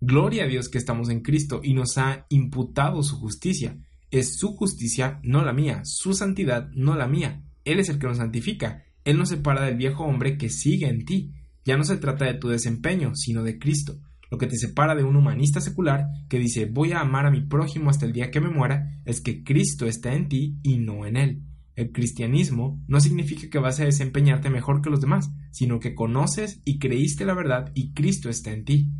Gloria 0.00 0.44
a 0.44 0.46
Dios 0.46 0.68
que 0.68 0.78
estamos 0.78 1.08
en 1.08 1.22
Cristo 1.22 1.60
y 1.62 1.74
nos 1.74 1.98
ha 1.98 2.26
imputado 2.28 3.02
su 3.02 3.16
justicia. 3.16 3.76
Es 4.12 4.38
su 4.38 4.54
justicia, 4.54 5.18
no 5.24 5.44
la 5.44 5.52
mía, 5.52 5.80
su 5.84 6.14
santidad, 6.14 6.68
no 6.74 6.94
la 6.94 7.08
mía. 7.08 7.42
Él 7.64 7.80
es 7.80 7.88
el 7.88 7.98
que 7.98 8.06
nos 8.06 8.18
santifica. 8.18 8.84
Él 9.04 9.18
nos 9.18 9.30
separa 9.30 9.64
del 9.64 9.76
viejo 9.76 10.04
hombre 10.04 10.38
que 10.38 10.48
sigue 10.48 10.88
en 10.88 11.04
ti. 11.04 11.32
Ya 11.64 11.76
no 11.76 11.82
se 11.82 11.96
trata 11.96 12.26
de 12.26 12.34
tu 12.34 12.48
desempeño, 12.48 13.16
sino 13.16 13.42
de 13.42 13.58
Cristo. 13.58 13.98
Lo 14.30 14.38
que 14.38 14.46
te 14.46 14.56
separa 14.56 14.94
de 14.94 15.04
un 15.04 15.16
humanista 15.16 15.60
secular 15.60 16.06
que 16.28 16.38
dice 16.38 16.66
voy 16.66 16.92
a 16.92 17.00
amar 17.00 17.26
a 17.26 17.30
mi 17.30 17.42
prójimo 17.42 17.90
hasta 17.90 18.06
el 18.06 18.12
día 18.12 18.30
que 18.30 18.40
me 18.40 18.50
muera 18.50 19.00
es 19.04 19.20
que 19.20 19.44
Cristo 19.44 19.86
está 19.86 20.14
en 20.14 20.28
ti 20.28 20.58
y 20.62 20.78
no 20.78 21.06
en 21.06 21.16
él. 21.16 21.42
El 21.74 21.92
cristianismo 21.92 22.82
no 22.88 23.00
significa 23.00 23.48
que 23.50 23.58
vas 23.58 23.80
a 23.80 23.84
desempeñarte 23.84 24.48
mejor 24.48 24.80
que 24.80 24.90
los 24.90 25.00
demás, 25.00 25.30
sino 25.50 25.78
que 25.78 25.94
conoces 25.94 26.60
y 26.64 26.78
creíste 26.78 27.24
la 27.24 27.34
verdad 27.34 27.70
y 27.74 27.92
Cristo 27.92 28.30
está 28.30 28.52
en 28.52 28.64
ti. 28.64 28.90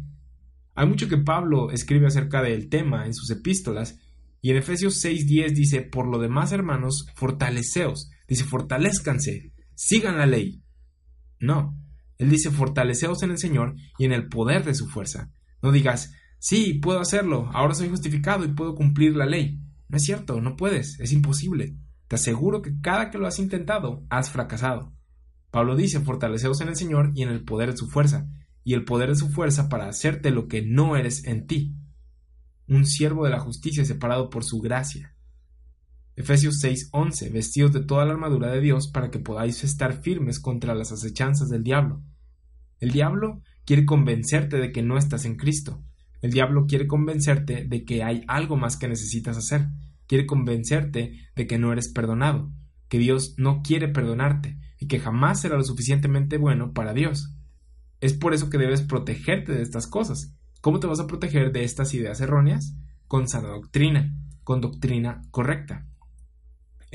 Hay 0.74 0.86
mucho 0.86 1.08
que 1.08 1.16
Pablo 1.16 1.70
escribe 1.70 2.06
acerca 2.06 2.42
del 2.42 2.68
tema 2.68 3.06
en 3.06 3.14
sus 3.14 3.30
epístolas, 3.30 3.98
y 4.42 4.50
en 4.50 4.58
Efesios 4.58 5.02
6:10 5.02 5.54
dice, 5.54 5.80
por 5.80 6.06
lo 6.06 6.18
demás, 6.18 6.52
hermanos, 6.52 7.06
fortaleceos, 7.14 8.10
dice, 8.28 8.44
fortalezcanse, 8.44 9.52
sigan 9.74 10.18
la 10.18 10.26
ley. 10.26 10.62
No, 11.40 11.76
él 12.18 12.30
dice, 12.30 12.50
fortaleceos 12.50 13.22
en 13.22 13.30
el 13.30 13.38
Señor 13.38 13.74
y 13.98 14.04
en 14.04 14.12
el 14.12 14.28
poder 14.28 14.64
de 14.64 14.74
su 14.74 14.86
fuerza. 14.88 15.30
No 15.62 15.72
digas, 15.72 16.14
sí, 16.38 16.74
puedo 16.74 17.00
hacerlo, 17.00 17.50
ahora 17.52 17.74
soy 17.74 17.88
justificado 17.88 18.44
y 18.44 18.52
puedo 18.52 18.74
cumplir 18.74 19.16
la 19.16 19.26
ley. 19.26 19.60
No 19.88 19.96
es 19.96 20.04
cierto, 20.04 20.40
no 20.40 20.56
puedes, 20.56 20.98
es 21.00 21.12
imposible. 21.12 21.76
Te 22.08 22.16
aseguro 22.16 22.62
que 22.62 22.80
cada 22.80 23.10
que 23.10 23.18
lo 23.18 23.26
has 23.26 23.38
intentado, 23.38 24.04
has 24.08 24.30
fracasado. 24.30 24.92
Pablo 25.50 25.76
dice, 25.76 26.00
fortaleceos 26.00 26.60
en 26.60 26.68
el 26.68 26.76
Señor 26.76 27.12
y 27.14 27.22
en 27.22 27.30
el 27.30 27.44
poder 27.44 27.72
de 27.72 27.76
su 27.76 27.88
fuerza, 27.88 28.28
y 28.64 28.74
el 28.74 28.84
poder 28.84 29.10
de 29.10 29.16
su 29.16 29.28
fuerza 29.28 29.68
para 29.68 29.88
hacerte 29.88 30.30
lo 30.30 30.48
que 30.48 30.62
no 30.62 30.96
eres 30.96 31.24
en 31.24 31.46
ti. 31.46 31.76
Un 32.68 32.86
siervo 32.86 33.24
de 33.24 33.30
la 33.30 33.40
justicia 33.40 33.84
separado 33.84 34.28
por 34.28 34.44
su 34.44 34.60
gracia. 34.60 35.15
Efesios 36.16 36.60
6:11, 36.62 37.30
vestidos 37.30 37.72
de 37.72 37.84
toda 37.84 38.06
la 38.06 38.14
armadura 38.14 38.50
de 38.50 38.62
Dios 38.62 38.88
para 38.88 39.10
que 39.10 39.18
podáis 39.18 39.62
estar 39.64 40.02
firmes 40.02 40.40
contra 40.40 40.74
las 40.74 40.90
acechanzas 40.90 41.50
del 41.50 41.62
diablo. 41.62 42.02
El 42.80 42.90
diablo 42.90 43.42
quiere 43.66 43.84
convencerte 43.84 44.56
de 44.56 44.72
que 44.72 44.82
no 44.82 44.96
estás 44.96 45.26
en 45.26 45.36
Cristo. 45.36 45.84
El 46.22 46.30
diablo 46.32 46.66
quiere 46.66 46.86
convencerte 46.86 47.66
de 47.68 47.84
que 47.84 48.02
hay 48.02 48.24
algo 48.28 48.56
más 48.56 48.78
que 48.78 48.88
necesitas 48.88 49.36
hacer. 49.36 49.68
Quiere 50.06 50.24
convencerte 50.24 51.12
de 51.36 51.46
que 51.46 51.58
no 51.58 51.70
eres 51.70 51.92
perdonado, 51.92 52.50
que 52.88 52.98
Dios 52.98 53.34
no 53.36 53.60
quiere 53.62 53.88
perdonarte 53.88 54.58
y 54.80 54.86
que 54.86 54.98
jamás 54.98 55.42
será 55.42 55.56
lo 55.56 55.64
suficientemente 55.64 56.38
bueno 56.38 56.72
para 56.72 56.94
Dios. 56.94 57.34
Es 58.00 58.14
por 58.14 58.32
eso 58.32 58.48
que 58.48 58.58
debes 58.58 58.80
protegerte 58.80 59.52
de 59.52 59.62
estas 59.62 59.86
cosas. 59.86 60.34
¿Cómo 60.62 60.80
te 60.80 60.86
vas 60.86 61.00
a 61.00 61.06
proteger 61.06 61.52
de 61.52 61.64
estas 61.64 61.92
ideas 61.92 62.22
erróneas? 62.22 62.74
Con 63.06 63.28
sana 63.28 63.48
doctrina, 63.48 64.16
con 64.44 64.62
doctrina 64.62 65.22
correcta. 65.30 65.86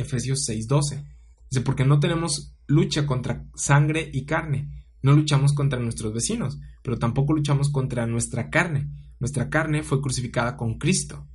Efesios 0.01 0.45
6:12. 0.47 1.03
Dice, 1.49 1.61
porque 1.61 1.85
no 1.85 1.99
tenemos 1.99 2.55
lucha 2.67 3.05
contra 3.05 3.45
sangre 3.55 4.09
y 4.13 4.25
carne, 4.25 4.85
no 5.01 5.13
luchamos 5.13 5.53
contra 5.53 5.79
nuestros 5.79 6.13
vecinos, 6.13 6.59
pero 6.83 6.97
tampoco 6.97 7.33
luchamos 7.33 7.69
contra 7.69 8.05
nuestra 8.07 8.49
carne. 8.49 8.89
Nuestra 9.19 9.49
carne 9.49 9.83
fue 9.83 10.01
crucificada 10.01 10.55
con 10.55 10.77
Cristo. 10.77 11.27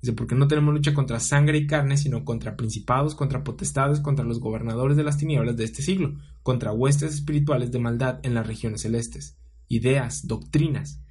Dice, 0.00 0.14
porque 0.14 0.34
no 0.34 0.48
tenemos 0.48 0.74
lucha 0.74 0.94
contra 0.94 1.20
sangre 1.20 1.58
y 1.58 1.66
carne, 1.66 1.98
sino 1.98 2.24
contra 2.24 2.56
principados, 2.56 3.14
contra 3.14 3.44
potestades, 3.44 4.00
contra 4.00 4.24
los 4.24 4.40
gobernadores 4.40 4.96
de 4.96 5.04
las 5.04 5.18
tinieblas 5.18 5.56
de 5.56 5.64
este 5.64 5.82
siglo, 5.82 6.14
contra 6.42 6.72
huestes 6.72 7.14
espirituales 7.14 7.70
de 7.70 7.78
maldad 7.78 8.18
en 8.22 8.34
las 8.34 8.46
regiones 8.46 8.80
celestes. 8.80 9.38
Ideas, 9.68 10.26
doctrinas. 10.26 11.02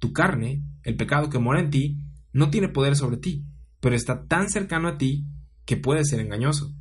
Tu 0.00 0.12
carne, 0.12 0.64
el 0.82 0.96
pecado 0.96 1.30
que 1.30 1.38
mora 1.38 1.60
en 1.60 1.70
ti, 1.70 1.98
no 2.32 2.50
tiene 2.50 2.68
poder 2.68 2.96
sobre 2.96 3.18
ti, 3.18 3.46
pero 3.80 3.94
está 3.94 4.26
tan 4.26 4.50
cercano 4.50 4.88
a 4.88 4.98
ti 4.98 5.26
que 5.64 5.76
puede 5.76 6.04
ser 6.04 6.20
engañoso. 6.20 6.74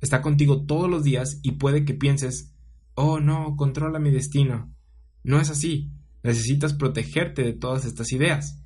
Está 0.00 0.22
contigo 0.22 0.64
todos 0.64 0.88
los 0.88 1.04
días 1.04 1.40
y 1.42 1.52
puede 1.52 1.84
que 1.84 1.94
pienses, 1.94 2.54
oh 2.94 3.20
no, 3.20 3.56
controla 3.56 3.98
mi 3.98 4.10
destino. 4.10 4.74
No 5.22 5.40
es 5.40 5.50
así. 5.50 5.90
Necesitas 6.22 6.74
protegerte 6.74 7.42
de 7.42 7.52
todas 7.52 7.84
estas 7.84 8.12
ideas. 8.12 8.62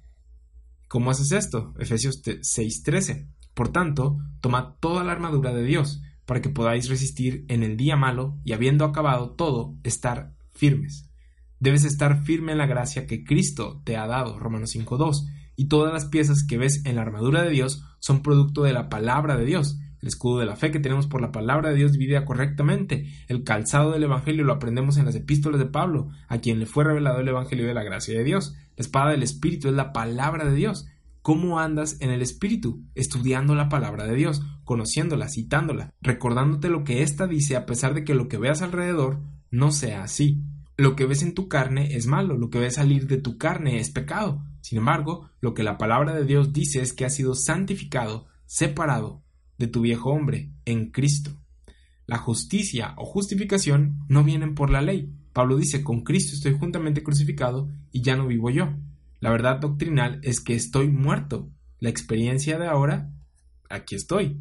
¿Cómo 0.88 1.10
haces 1.10 1.32
esto? 1.32 1.74
Efesios 1.78 2.22
6:13. 2.22 3.28
Por 3.54 3.70
tanto, 3.70 4.18
tomad 4.40 4.74
toda 4.80 5.04
la 5.04 5.12
armadura 5.12 5.52
de 5.52 5.62
Dios, 5.62 6.02
para 6.26 6.40
que 6.40 6.48
podáis 6.48 6.88
resistir 6.88 7.44
en 7.48 7.62
el 7.62 7.76
día 7.76 7.96
malo 7.96 8.38
y 8.44 8.52
habiendo 8.52 8.84
acabado 8.84 9.30
todo, 9.30 9.76
estar 9.84 10.34
firmes. 10.52 11.10
Debes 11.60 11.84
estar 11.84 12.24
firme 12.24 12.52
en 12.52 12.58
la 12.58 12.66
gracia 12.66 13.06
que 13.06 13.24
Cristo 13.24 13.80
te 13.84 13.96
ha 13.96 14.06
dado, 14.06 14.38
Romanos 14.38 14.70
5:2, 14.70 15.26
y 15.56 15.68
todas 15.68 15.92
las 15.92 16.06
piezas 16.06 16.44
que 16.46 16.58
ves 16.58 16.84
en 16.84 16.96
la 16.96 17.02
armadura 17.02 17.42
de 17.42 17.50
Dios 17.50 17.84
son 17.98 18.22
producto 18.22 18.62
de 18.62 18.72
la 18.72 18.88
palabra 18.88 19.36
de 19.36 19.44
Dios. 19.44 19.78
El 20.00 20.08
escudo 20.08 20.38
de 20.38 20.46
la 20.46 20.56
fe 20.56 20.70
que 20.70 20.80
tenemos 20.80 21.06
por 21.06 21.22
la 21.22 21.32
palabra 21.32 21.70
de 21.70 21.76
Dios 21.76 21.92
dividida 21.92 22.26
correctamente. 22.26 23.06
El 23.26 23.42
calzado 23.42 23.92
del 23.92 24.02
Evangelio 24.02 24.44
lo 24.44 24.52
aprendemos 24.52 24.98
en 24.98 25.06
las 25.06 25.14
epístolas 25.14 25.58
de 25.58 25.64
Pablo, 25.64 26.08
a 26.28 26.38
quien 26.38 26.60
le 26.60 26.66
fue 26.66 26.84
revelado 26.84 27.20
el 27.20 27.28
Evangelio 27.28 27.66
de 27.66 27.72
la 27.72 27.82
gracia 27.82 28.18
de 28.18 28.22
Dios. 28.22 28.54
La 28.76 28.82
espada 28.82 29.12
del 29.12 29.22
Espíritu 29.22 29.68
es 29.68 29.74
la 29.74 29.94
palabra 29.94 30.44
de 30.44 30.54
Dios. 30.54 30.86
¿Cómo 31.22 31.58
andas 31.58 31.96
en 32.02 32.10
el 32.10 32.20
Espíritu? 32.20 32.84
Estudiando 32.94 33.54
la 33.54 33.70
palabra 33.70 34.04
de 34.04 34.14
Dios, 34.14 34.42
conociéndola, 34.64 35.30
citándola, 35.30 35.90
recordándote 36.02 36.68
lo 36.68 36.84
que 36.84 37.02
ésta 37.02 37.26
dice 37.26 37.56
a 37.56 37.64
pesar 37.64 37.94
de 37.94 38.04
que 38.04 38.14
lo 38.14 38.28
que 38.28 38.36
veas 38.36 38.60
alrededor 38.60 39.22
no 39.50 39.72
sea 39.72 40.02
así. 40.02 40.42
Lo 40.76 40.96
que 40.96 41.06
ves 41.06 41.22
en 41.22 41.32
tu 41.32 41.48
carne 41.48 41.96
es 41.96 42.06
malo, 42.06 42.36
lo 42.36 42.50
que 42.50 42.58
ves 42.58 42.74
salir 42.74 43.06
de 43.06 43.16
tu 43.16 43.38
carne 43.38 43.78
es 43.78 43.88
pecado. 43.88 44.42
Sin 44.64 44.78
embargo, 44.78 45.28
lo 45.42 45.52
que 45.52 45.62
la 45.62 45.76
palabra 45.76 46.14
de 46.14 46.24
Dios 46.24 46.54
dice 46.54 46.80
es 46.80 46.94
que 46.94 47.04
has 47.04 47.14
sido 47.14 47.34
santificado, 47.34 48.24
separado 48.46 49.22
de 49.58 49.66
tu 49.66 49.82
viejo 49.82 50.08
hombre 50.08 50.52
en 50.64 50.90
Cristo. 50.90 51.32
La 52.06 52.16
justicia 52.16 52.94
o 52.96 53.04
justificación 53.04 53.98
no 54.08 54.24
vienen 54.24 54.54
por 54.54 54.70
la 54.70 54.80
ley. 54.80 55.12
Pablo 55.34 55.58
dice, 55.58 55.84
con 55.84 56.00
Cristo 56.02 56.32
estoy 56.34 56.54
juntamente 56.54 57.02
crucificado 57.02 57.68
y 57.92 58.00
ya 58.00 58.16
no 58.16 58.26
vivo 58.26 58.48
yo. 58.48 58.72
La 59.20 59.30
verdad 59.30 59.60
doctrinal 59.60 60.18
es 60.22 60.40
que 60.40 60.54
estoy 60.54 60.88
muerto. 60.88 61.50
La 61.78 61.90
experiencia 61.90 62.58
de 62.58 62.66
ahora, 62.66 63.12
aquí 63.68 63.96
estoy. 63.96 64.40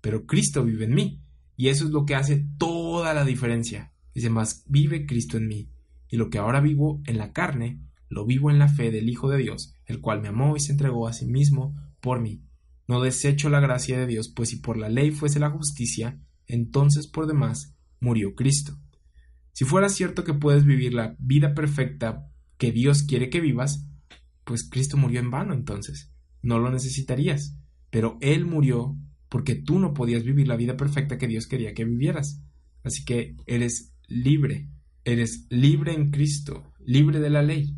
Pero 0.00 0.26
Cristo 0.26 0.64
vive 0.64 0.86
en 0.86 0.94
mí. 0.94 1.22
Y 1.56 1.68
eso 1.68 1.84
es 1.84 1.92
lo 1.92 2.06
que 2.06 2.16
hace 2.16 2.44
toda 2.58 3.14
la 3.14 3.24
diferencia. 3.24 3.92
Dice 4.16 4.30
más, 4.30 4.64
vive 4.66 5.06
Cristo 5.06 5.36
en 5.36 5.46
mí. 5.46 5.70
Y 6.08 6.16
lo 6.16 6.28
que 6.28 6.38
ahora 6.38 6.60
vivo 6.60 7.00
en 7.06 7.18
la 7.18 7.32
carne, 7.32 7.78
lo 8.10 8.26
vivo 8.26 8.50
en 8.50 8.58
la 8.58 8.68
fe 8.68 8.90
del 8.90 9.08
Hijo 9.08 9.30
de 9.30 9.38
Dios, 9.38 9.74
el 9.86 10.00
cual 10.00 10.20
me 10.20 10.28
amó 10.28 10.56
y 10.56 10.60
se 10.60 10.72
entregó 10.72 11.08
a 11.08 11.14
sí 11.14 11.24
mismo 11.24 11.74
por 12.00 12.20
mí. 12.20 12.42
No 12.86 13.00
desecho 13.00 13.48
la 13.48 13.60
gracia 13.60 13.98
de 13.98 14.06
Dios, 14.06 14.28
pues 14.28 14.50
si 14.50 14.56
por 14.56 14.76
la 14.76 14.88
ley 14.88 15.12
fuese 15.12 15.38
la 15.40 15.50
justicia, 15.50 16.20
entonces 16.46 17.06
por 17.06 17.26
demás 17.26 17.76
murió 18.00 18.34
Cristo. 18.34 18.76
Si 19.52 19.64
fuera 19.64 19.88
cierto 19.88 20.24
que 20.24 20.34
puedes 20.34 20.64
vivir 20.64 20.92
la 20.92 21.16
vida 21.18 21.54
perfecta 21.54 22.28
que 22.58 22.72
Dios 22.72 23.04
quiere 23.04 23.30
que 23.30 23.40
vivas, 23.40 23.86
pues 24.44 24.68
Cristo 24.68 24.96
murió 24.96 25.20
en 25.20 25.30
vano 25.30 25.54
entonces. 25.54 26.12
No 26.42 26.58
lo 26.58 26.70
necesitarías. 26.70 27.56
Pero 27.90 28.18
Él 28.20 28.44
murió 28.46 28.96
porque 29.28 29.54
tú 29.54 29.78
no 29.78 29.94
podías 29.94 30.24
vivir 30.24 30.48
la 30.48 30.56
vida 30.56 30.76
perfecta 30.76 31.18
que 31.18 31.28
Dios 31.28 31.46
quería 31.46 31.74
que 31.74 31.84
vivieras. 31.84 32.42
Así 32.82 33.04
que 33.04 33.36
eres 33.46 33.92
libre. 34.08 34.68
Eres 35.04 35.46
libre 35.50 35.94
en 35.94 36.10
Cristo, 36.10 36.72
libre 36.84 37.20
de 37.20 37.30
la 37.30 37.42
ley. 37.42 37.76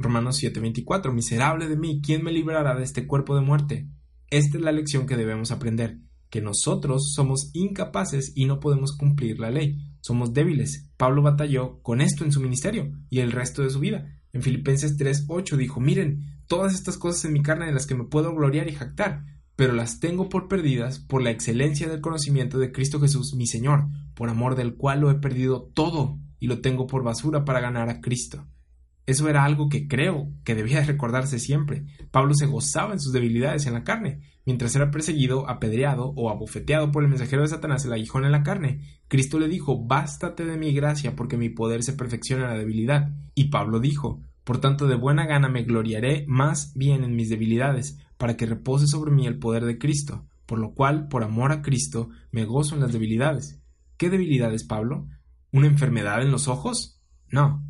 Romanos 0.00 0.42
7:24, 0.42 1.12
miserable 1.12 1.68
de 1.68 1.76
mí, 1.76 2.00
¿quién 2.02 2.24
me 2.24 2.32
librará 2.32 2.74
de 2.74 2.84
este 2.84 3.06
cuerpo 3.06 3.34
de 3.34 3.42
muerte? 3.42 3.86
Esta 4.30 4.56
es 4.56 4.64
la 4.64 4.72
lección 4.72 5.06
que 5.06 5.18
debemos 5.18 5.50
aprender, 5.50 5.98
que 6.30 6.40
nosotros 6.40 7.12
somos 7.12 7.50
incapaces 7.52 8.32
y 8.34 8.46
no 8.46 8.60
podemos 8.60 8.96
cumplir 8.96 9.38
la 9.38 9.50
ley, 9.50 9.76
somos 10.00 10.32
débiles. 10.32 10.88
Pablo 10.96 11.20
batalló 11.20 11.82
con 11.82 12.00
esto 12.00 12.24
en 12.24 12.32
su 12.32 12.40
ministerio 12.40 12.90
y 13.10 13.18
el 13.18 13.30
resto 13.30 13.62
de 13.62 13.68
su 13.68 13.78
vida. 13.78 14.06
En 14.32 14.40
Filipenses 14.40 14.96
3:8 14.96 15.58
dijo, 15.58 15.80
miren, 15.80 16.42
todas 16.46 16.72
estas 16.72 16.96
cosas 16.96 17.26
en 17.26 17.34
mi 17.34 17.42
carne 17.42 17.66
de 17.66 17.72
las 17.72 17.86
que 17.86 17.94
me 17.94 18.04
puedo 18.04 18.34
gloriar 18.34 18.68
y 18.68 18.72
jactar, 18.72 19.26
pero 19.54 19.74
las 19.74 20.00
tengo 20.00 20.30
por 20.30 20.48
perdidas 20.48 20.98
por 20.98 21.20
la 21.20 21.30
excelencia 21.30 21.90
del 21.90 22.00
conocimiento 22.00 22.58
de 22.58 22.72
Cristo 22.72 23.00
Jesús, 23.00 23.34
mi 23.34 23.46
Señor, 23.46 23.88
por 24.14 24.30
amor 24.30 24.56
del 24.56 24.76
cual 24.76 25.00
lo 25.00 25.10
he 25.10 25.16
perdido 25.16 25.70
todo 25.74 26.18
y 26.38 26.46
lo 26.46 26.62
tengo 26.62 26.86
por 26.86 27.02
basura 27.02 27.44
para 27.44 27.60
ganar 27.60 27.90
a 27.90 28.00
Cristo. 28.00 28.46
Eso 29.10 29.28
era 29.28 29.44
algo 29.44 29.68
que 29.68 29.88
creo 29.88 30.32
que 30.44 30.54
debía 30.54 30.84
recordarse 30.84 31.40
siempre. 31.40 31.84
Pablo 32.12 32.32
se 32.32 32.46
gozaba 32.46 32.92
en 32.92 33.00
sus 33.00 33.12
debilidades 33.12 33.66
en 33.66 33.74
la 33.74 33.82
carne. 33.82 34.20
Mientras 34.46 34.76
era 34.76 34.92
perseguido, 34.92 35.50
apedreado 35.50 36.12
o 36.14 36.30
abofeteado 36.30 36.92
por 36.92 37.02
el 37.02 37.08
mensajero 37.08 37.42
de 37.42 37.48
Satanás 37.48 37.84
el 37.84 37.92
aguijón 37.92 38.24
en 38.24 38.30
la 38.30 38.44
carne, 38.44 38.82
Cristo 39.08 39.40
le 39.40 39.48
dijo, 39.48 39.84
Bástate 39.84 40.44
de 40.44 40.56
mi 40.56 40.72
gracia, 40.72 41.16
porque 41.16 41.36
mi 41.36 41.48
poder 41.48 41.82
se 41.82 41.94
perfecciona 41.94 42.44
en 42.44 42.50
la 42.50 42.58
debilidad. 42.58 43.10
Y 43.34 43.46
Pablo 43.48 43.80
dijo, 43.80 44.22
Por 44.44 44.60
tanto, 44.60 44.86
de 44.86 44.94
buena 44.94 45.26
gana 45.26 45.48
me 45.48 45.64
gloriaré 45.64 46.24
más 46.28 46.72
bien 46.76 47.02
en 47.02 47.16
mis 47.16 47.30
debilidades, 47.30 47.98
para 48.16 48.36
que 48.36 48.46
repose 48.46 48.86
sobre 48.86 49.10
mí 49.10 49.26
el 49.26 49.40
poder 49.40 49.64
de 49.64 49.76
Cristo, 49.76 50.24
por 50.46 50.60
lo 50.60 50.72
cual, 50.72 51.08
por 51.08 51.24
amor 51.24 51.50
a 51.50 51.62
Cristo, 51.62 52.10
me 52.30 52.44
gozo 52.44 52.76
en 52.76 52.80
las 52.80 52.92
debilidades. 52.92 53.60
¿Qué 53.96 54.08
debilidades, 54.08 54.62
Pablo? 54.62 55.08
¿Una 55.50 55.66
enfermedad 55.66 56.22
en 56.22 56.30
los 56.30 56.46
ojos? 56.46 57.00
No, 57.28 57.64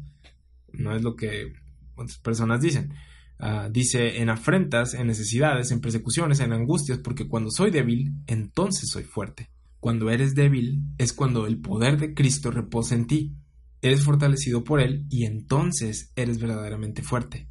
no 0.72 0.94
es 0.94 1.02
lo 1.02 1.16
que 1.16 1.52
otras 1.94 2.18
personas 2.18 2.60
dicen. 2.60 2.94
Ah, 3.38 3.68
dice 3.70 4.20
en 4.20 4.28
afrentas, 4.28 4.92
en 4.94 5.06
necesidades, 5.06 5.70
en 5.70 5.80
persecuciones, 5.80 6.40
en 6.40 6.52
angustias, 6.52 6.98
porque 6.98 7.26
cuando 7.26 7.50
soy 7.50 7.70
débil, 7.70 8.12
entonces 8.26 8.90
soy 8.90 9.04
fuerte. 9.04 9.50
Cuando 9.80 10.10
eres 10.10 10.34
débil 10.34 10.82
es 10.98 11.14
cuando 11.14 11.46
el 11.46 11.58
poder 11.58 11.98
de 11.98 12.12
Cristo 12.12 12.50
reposa 12.50 12.94
en 12.94 13.06
ti. 13.06 13.34
Eres 13.80 14.04
fortalecido 14.04 14.62
por 14.62 14.80
Él 14.80 15.06
y 15.08 15.24
entonces 15.24 16.12
eres 16.16 16.38
verdaderamente 16.38 17.02
fuerte. 17.02 17.48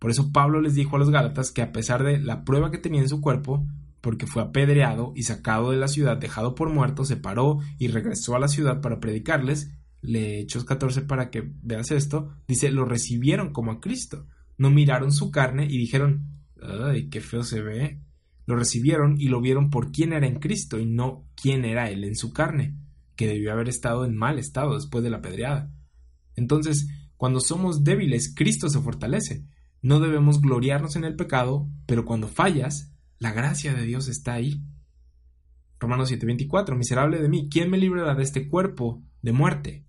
Por 0.00 0.10
eso 0.10 0.32
Pablo 0.32 0.60
les 0.60 0.74
dijo 0.74 0.96
a 0.96 0.98
los 0.98 1.10
Gálatas 1.10 1.52
que 1.52 1.62
a 1.62 1.70
pesar 1.70 2.02
de 2.02 2.18
la 2.18 2.42
prueba 2.44 2.72
que 2.72 2.78
tenía 2.78 3.02
en 3.02 3.08
su 3.08 3.20
cuerpo, 3.20 3.64
porque 4.00 4.26
fue 4.26 4.42
apedreado 4.42 5.12
y 5.14 5.24
sacado 5.24 5.70
de 5.70 5.76
la 5.76 5.86
ciudad, 5.86 6.16
dejado 6.16 6.56
por 6.56 6.70
muerto, 6.70 7.04
se 7.04 7.16
paró 7.16 7.58
y 7.78 7.86
regresó 7.88 8.34
a 8.34 8.40
la 8.40 8.48
ciudad 8.48 8.80
para 8.80 8.98
predicarles, 8.98 9.70
lee 10.02 10.40
Hechos 10.40 10.64
14 10.64 11.02
para 11.02 11.30
que 11.30 11.50
veas 11.62 11.90
esto, 11.90 12.34
dice, 12.48 12.70
lo 12.70 12.84
recibieron 12.84 13.52
como 13.52 13.72
a 13.72 13.80
Cristo. 13.80 14.26
No 14.58 14.70
miraron 14.70 15.12
su 15.12 15.30
carne 15.30 15.66
y 15.66 15.78
dijeron, 15.78 16.42
ay, 16.62 17.08
qué 17.08 17.20
feo 17.20 17.42
se 17.42 17.62
ve. 17.62 18.00
Lo 18.46 18.56
recibieron 18.56 19.20
y 19.20 19.28
lo 19.28 19.40
vieron 19.40 19.70
por 19.70 19.92
quién 19.92 20.12
era 20.12 20.26
en 20.26 20.38
Cristo 20.38 20.78
y 20.78 20.86
no 20.86 21.26
quién 21.40 21.64
era 21.64 21.90
él 21.90 22.04
en 22.04 22.16
su 22.16 22.32
carne, 22.32 22.76
que 23.16 23.26
debió 23.26 23.52
haber 23.52 23.68
estado 23.68 24.04
en 24.04 24.16
mal 24.16 24.38
estado 24.38 24.74
después 24.74 25.04
de 25.04 25.10
la 25.10 25.22
pedreada. 25.22 25.72
Entonces, 26.36 26.88
cuando 27.16 27.40
somos 27.40 27.84
débiles, 27.84 28.34
Cristo 28.34 28.68
se 28.68 28.80
fortalece. 28.80 29.44
No 29.82 30.00
debemos 30.00 30.40
gloriarnos 30.40 30.96
en 30.96 31.04
el 31.04 31.16
pecado, 31.16 31.68
pero 31.86 32.04
cuando 32.04 32.28
fallas, 32.28 32.92
la 33.18 33.32
gracia 33.32 33.74
de 33.74 33.84
Dios 33.84 34.08
está 34.08 34.34
ahí. 34.34 34.62
Romanos 35.78 36.10
7:24, 36.10 36.76
miserable 36.76 37.20
de 37.20 37.28
mí, 37.28 37.48
¿quién 37.50 37.70
me 37.70 37.78
librará 37.78 38.14
de 38.14 38.22
este 38.22 38.48
cuerpo 38.48 39.02
de 39.22 39.32
muerte? 39.32 39.86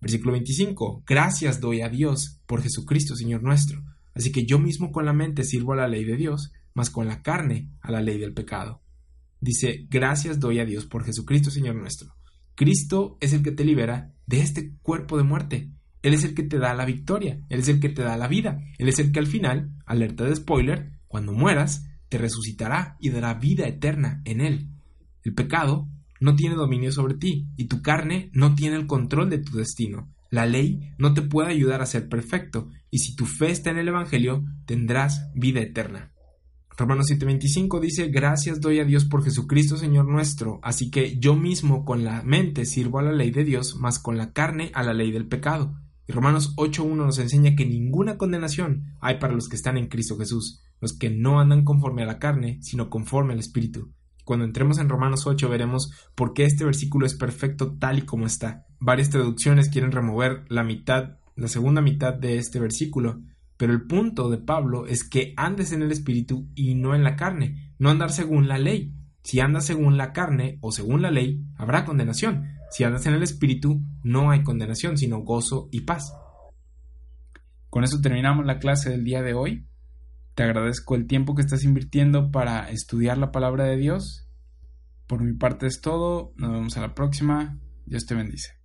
Versículo 0.00 0.32
25. 0.32 1.04
Gracias 1.06 1.60
doy 1.60 1.82
a 1.82 1.88
Dios 1.88 2.40
por 2.46 2.62
Jesucristo, 2.62 3.14
Señor 3.14 3.42
nuestro. 3.42 3.82
Así 4.14 4.32
que 4.32 4.44
yo 4.44 4.58
mismo 4.58 4.92
con 4.92 5.04
la 5.04 5.12
mente 5.12 5.44
sirvo 5.44 5.72
a 5.72 5.76
la 5.76 5.88
ley 5.88 6.04
de 6.04 6.16
Dios, 6.16 6.52
mas 6.74 6.90
con 6.90 7.06
la 7.06 7.22
carne 7.22 7.70
a 7.80 7.90
la 7.90 8.00
ley 8.00 8.18
del 8.18 8.34
pecado. 8.34 8.82
Dice, 9.40 9.86
gracias 9.88 10.38
doy 10.38 10.58
a 10.58 10.64
Dios 10.64 10.86
por 10.86 11.04
Jesucristo, 11.04 11.50
Señor 11.50 11.76
nuestro. 11.76 12.14
Cristo 12.54 13.16
es 13.20 13.32
el 13.32 13.42
que 13.42 13.52
te 13.52 13.64
libera 13.64 14.12
de 14.26 14.40
este 14.40 14.74
cuerpo 14.82 15.16
de 15.16 15.24
muerte. 15.24 15.70
Él 16.02 16.14
es 16.14 16.24
el 16.24 16.34
que 16.34 16.42
te 16.42 16.58
da 16.58 16.74
la 16.74 16.84
victoria, 16.84 17.40
Él 17.48 17.60
es 17.60 17.68
el 17.68 17.80
que 17.80 17.88
te 17.88 18.02
da 18.02 18.16
la 18.16 18.28
vida, 18.28 18.62
Él 18.78 18.88
es 18.88 18.98
el 18.98 19.12
que 19.12 19.18
al 19.18 19.26
final, 19.26 19.70
alerta 19.86 20.24
de 20.24 20.36
spoiler, 20.36 20.92
cuando 21.08 21.32
mueras, 21.32 21.86
te 22.08 22.18
resucitará 22.18 22.96
y 23.00 23.10
dará 23.10 23.34
vida 23.34 23.66
eterna 23.66 24.22
en 24.24 24.40
Él. 24.40 24.68
El 25.22 25.34
pecado 25.34 25.88
no 26.20 26.36
tiene 26.36 26.54
dominio 26.54 26.92
sobre 26.92 27.14
ti 27.14 27.48
y 27.56 27.64
tu 27.64 27.82
carne 27.82 28.30
no 28.32 28.54
tiene 28.54 28.76
el 28.76 28.86
control 28.86 29.30
de 29.30 29.38
tu 29.38 29.56
destino. 29.56 30.08
La 30.30 30.46
ley 30.46 30.92
no 30.96 31.12
te 31.12 31.22
puede 31.22 31.50
ayudar 31.50 31.82
a 31.82 31.86
ser 31.86 32.08
perfecto 32.08 32.68
y 32.90 32.98
si 32.98 33.16
tu 33.16 33.26
fe 33.26 33.50
está 33.50 33.70
en 33.70 33.78
el 33.78 33.88
Evangelio 33.88 34.44
tendrás 34.66 35.30
vida 35.34 35.60
eterna. 35.60 36.12
Romanos 36.76 37.10
7:25 37.10 37.80
dice, 37.80 38.08
gracias 38.08 38.60
doy 38.60 38.78
a 38.78 38.84
Dios 38.84 39.04
por 39.04 39.22
Jesucristo 39.22 39.76
Señor 39.76 40.06
nuestro, 40.06 40.60
así 40.62 40.90
que 40.90 41.18
yo 41.18 41.36
mismo 41.36 41.84
con 41.84 42.04
la 42.04 42.22
mente 42.22 42.64
sirvo 42.64 42.98
a 42.98 43.02
la 43.02 43.12
ley 43.12 43.30
de 43.32 43.44
Dios, 43.44 43.76
mas 43.76 43.98
con 43.98 44.16
la 44.16 44.32
carne 44.32 44.70
a 44.72 44.82
la 44.82 44.94
ley 44.94 45.10
del 45.10 45.26
pecado. 45.26 45.74
Y 46.06 46.12
Romanos 46.12 46.54
8:1 46.56 47.06
nos 47.06 47.18
enseña 47.18 47.54
que 47.54 47.66
ninguna 47.66 48.16
condenación 48.16 48.96
hay 49.00 49.18
para 49.18 49.34
los 49.34 49.48
que 49.48 49.56
están 49.56 49.76
en 49.76 49.88
Cristo 49.88 50.16
Jesús, 50.16 50.62
los 50.80 50.92
que 50.96 51.10
no 51.10 51.38
andan 51.38 51.64
conforme 51.64 52.02
a 52.02 52.06
la 52.06 52.18
carne, 52.18 52.58
sino 52.62 52.88
conforme 52.88 53.34
al 53.34 53.40
Espíritu. 53.40 53.92
Cuando 54.30 54.44
entremos 54.44 54.78
en 54.78 54.88
Romanos 54.88 55.26
8 55.26 55.48
veremos 55.48 55.90
por 56.14 56.34
qué 56.34 56.44
este 56.44 56.64
versículo 56.64 57.04
es 57.04 57.16
perfecto 57.16 57.76
tal 57.80 57.98
y 57.98 58.02
como 58.02 58.26
está. 58.26 58.64
Varias 58.78 59.10
traducciones 59.10 59.70
quieren 59.70 59.90
remover 59.90 60.44
la 60.48 60.62
mitad, 60.62 61.16
la 61.34 61.48
segunda 61.48 61.80
mitad 61.80 62.14
de 62.14 62.38
este 62.38 62.60
versículo, 62.60 63.22
pero 63.56 63.72
el 63.72 63.88
punto 63.88 64.30
de 64.30 64.38
Pablo 64.38 64.86
es 64.86 65.02
que 65.02 65.34
andes 65.36 65.72
en 65.72 65.82
el 65.82 65.90
espíritu 65.90 66.48
y 66.54 66.76
no 66.76 66.94
en 66.94 67.02
la 67.02 67.16
carne, 67.16 67.74
no 67.80 67.90
andar 67.90 68.12
según 68.12 68.46
la 68.46 68.58
ley. 68.58 68.94
Si 69.24 69.40
andas 69.40 69.66
según 69.66 69.96
la 69.96 70.12
carne 70.12 70.58
o 70.60 70.70
según 70.70 71.02
la 71.02 71.10
ley, 71.10 71.44
habrá 71.56 71.84
condenación. 71.84 72.50
Si 72.70 72.84
andas 72.84 73.06
en 73.06 73.14
el 73.14 73.24
espíritu, 73.24 73.82
no 74.04 74.30
hay 74.30 74.44
condenación, 74.44 74.96
sino 74.96 75.24
gozo 75.24 75.68
y 75.72 75.80
paz. 75.80 76.14
Con 77.68 77.82
eso 77.82 78.00
terminamos 78.00 78.46
la 78.46 78.60
clase 78.60 78.90
del 78.90 79.02
día 79.02 79.22
de 79.22 79.34
hoy. 79.34 79.66
Te 80.40 80.44
agradezco 80.44 80.94
el 80.94 81.06
tiempo 81.06 81.34
que 81.34 81.42
estás 81.42 81.64
invirtiendo 81.64 82.30
para 82.30 82.70
estudiar 82.70 83.18
la 83.18 83.30
palabra 83.30 83.64
de 83.64 83.76
Dios. 83.76 84.26
Por 85.06 85.22
mi 85.22 85.34
parte 85.34 85.66
es 85.66 85.82
todo. 85.82 86.32
Nos 86.36 86.50
vemos 86.50 86.78
a 86.78 86.80
la 86.80 86.94
próxima. 86.94 87.58
Dios 87.84 88.06
te 88.06 88.14
bendice. 88.14 88.59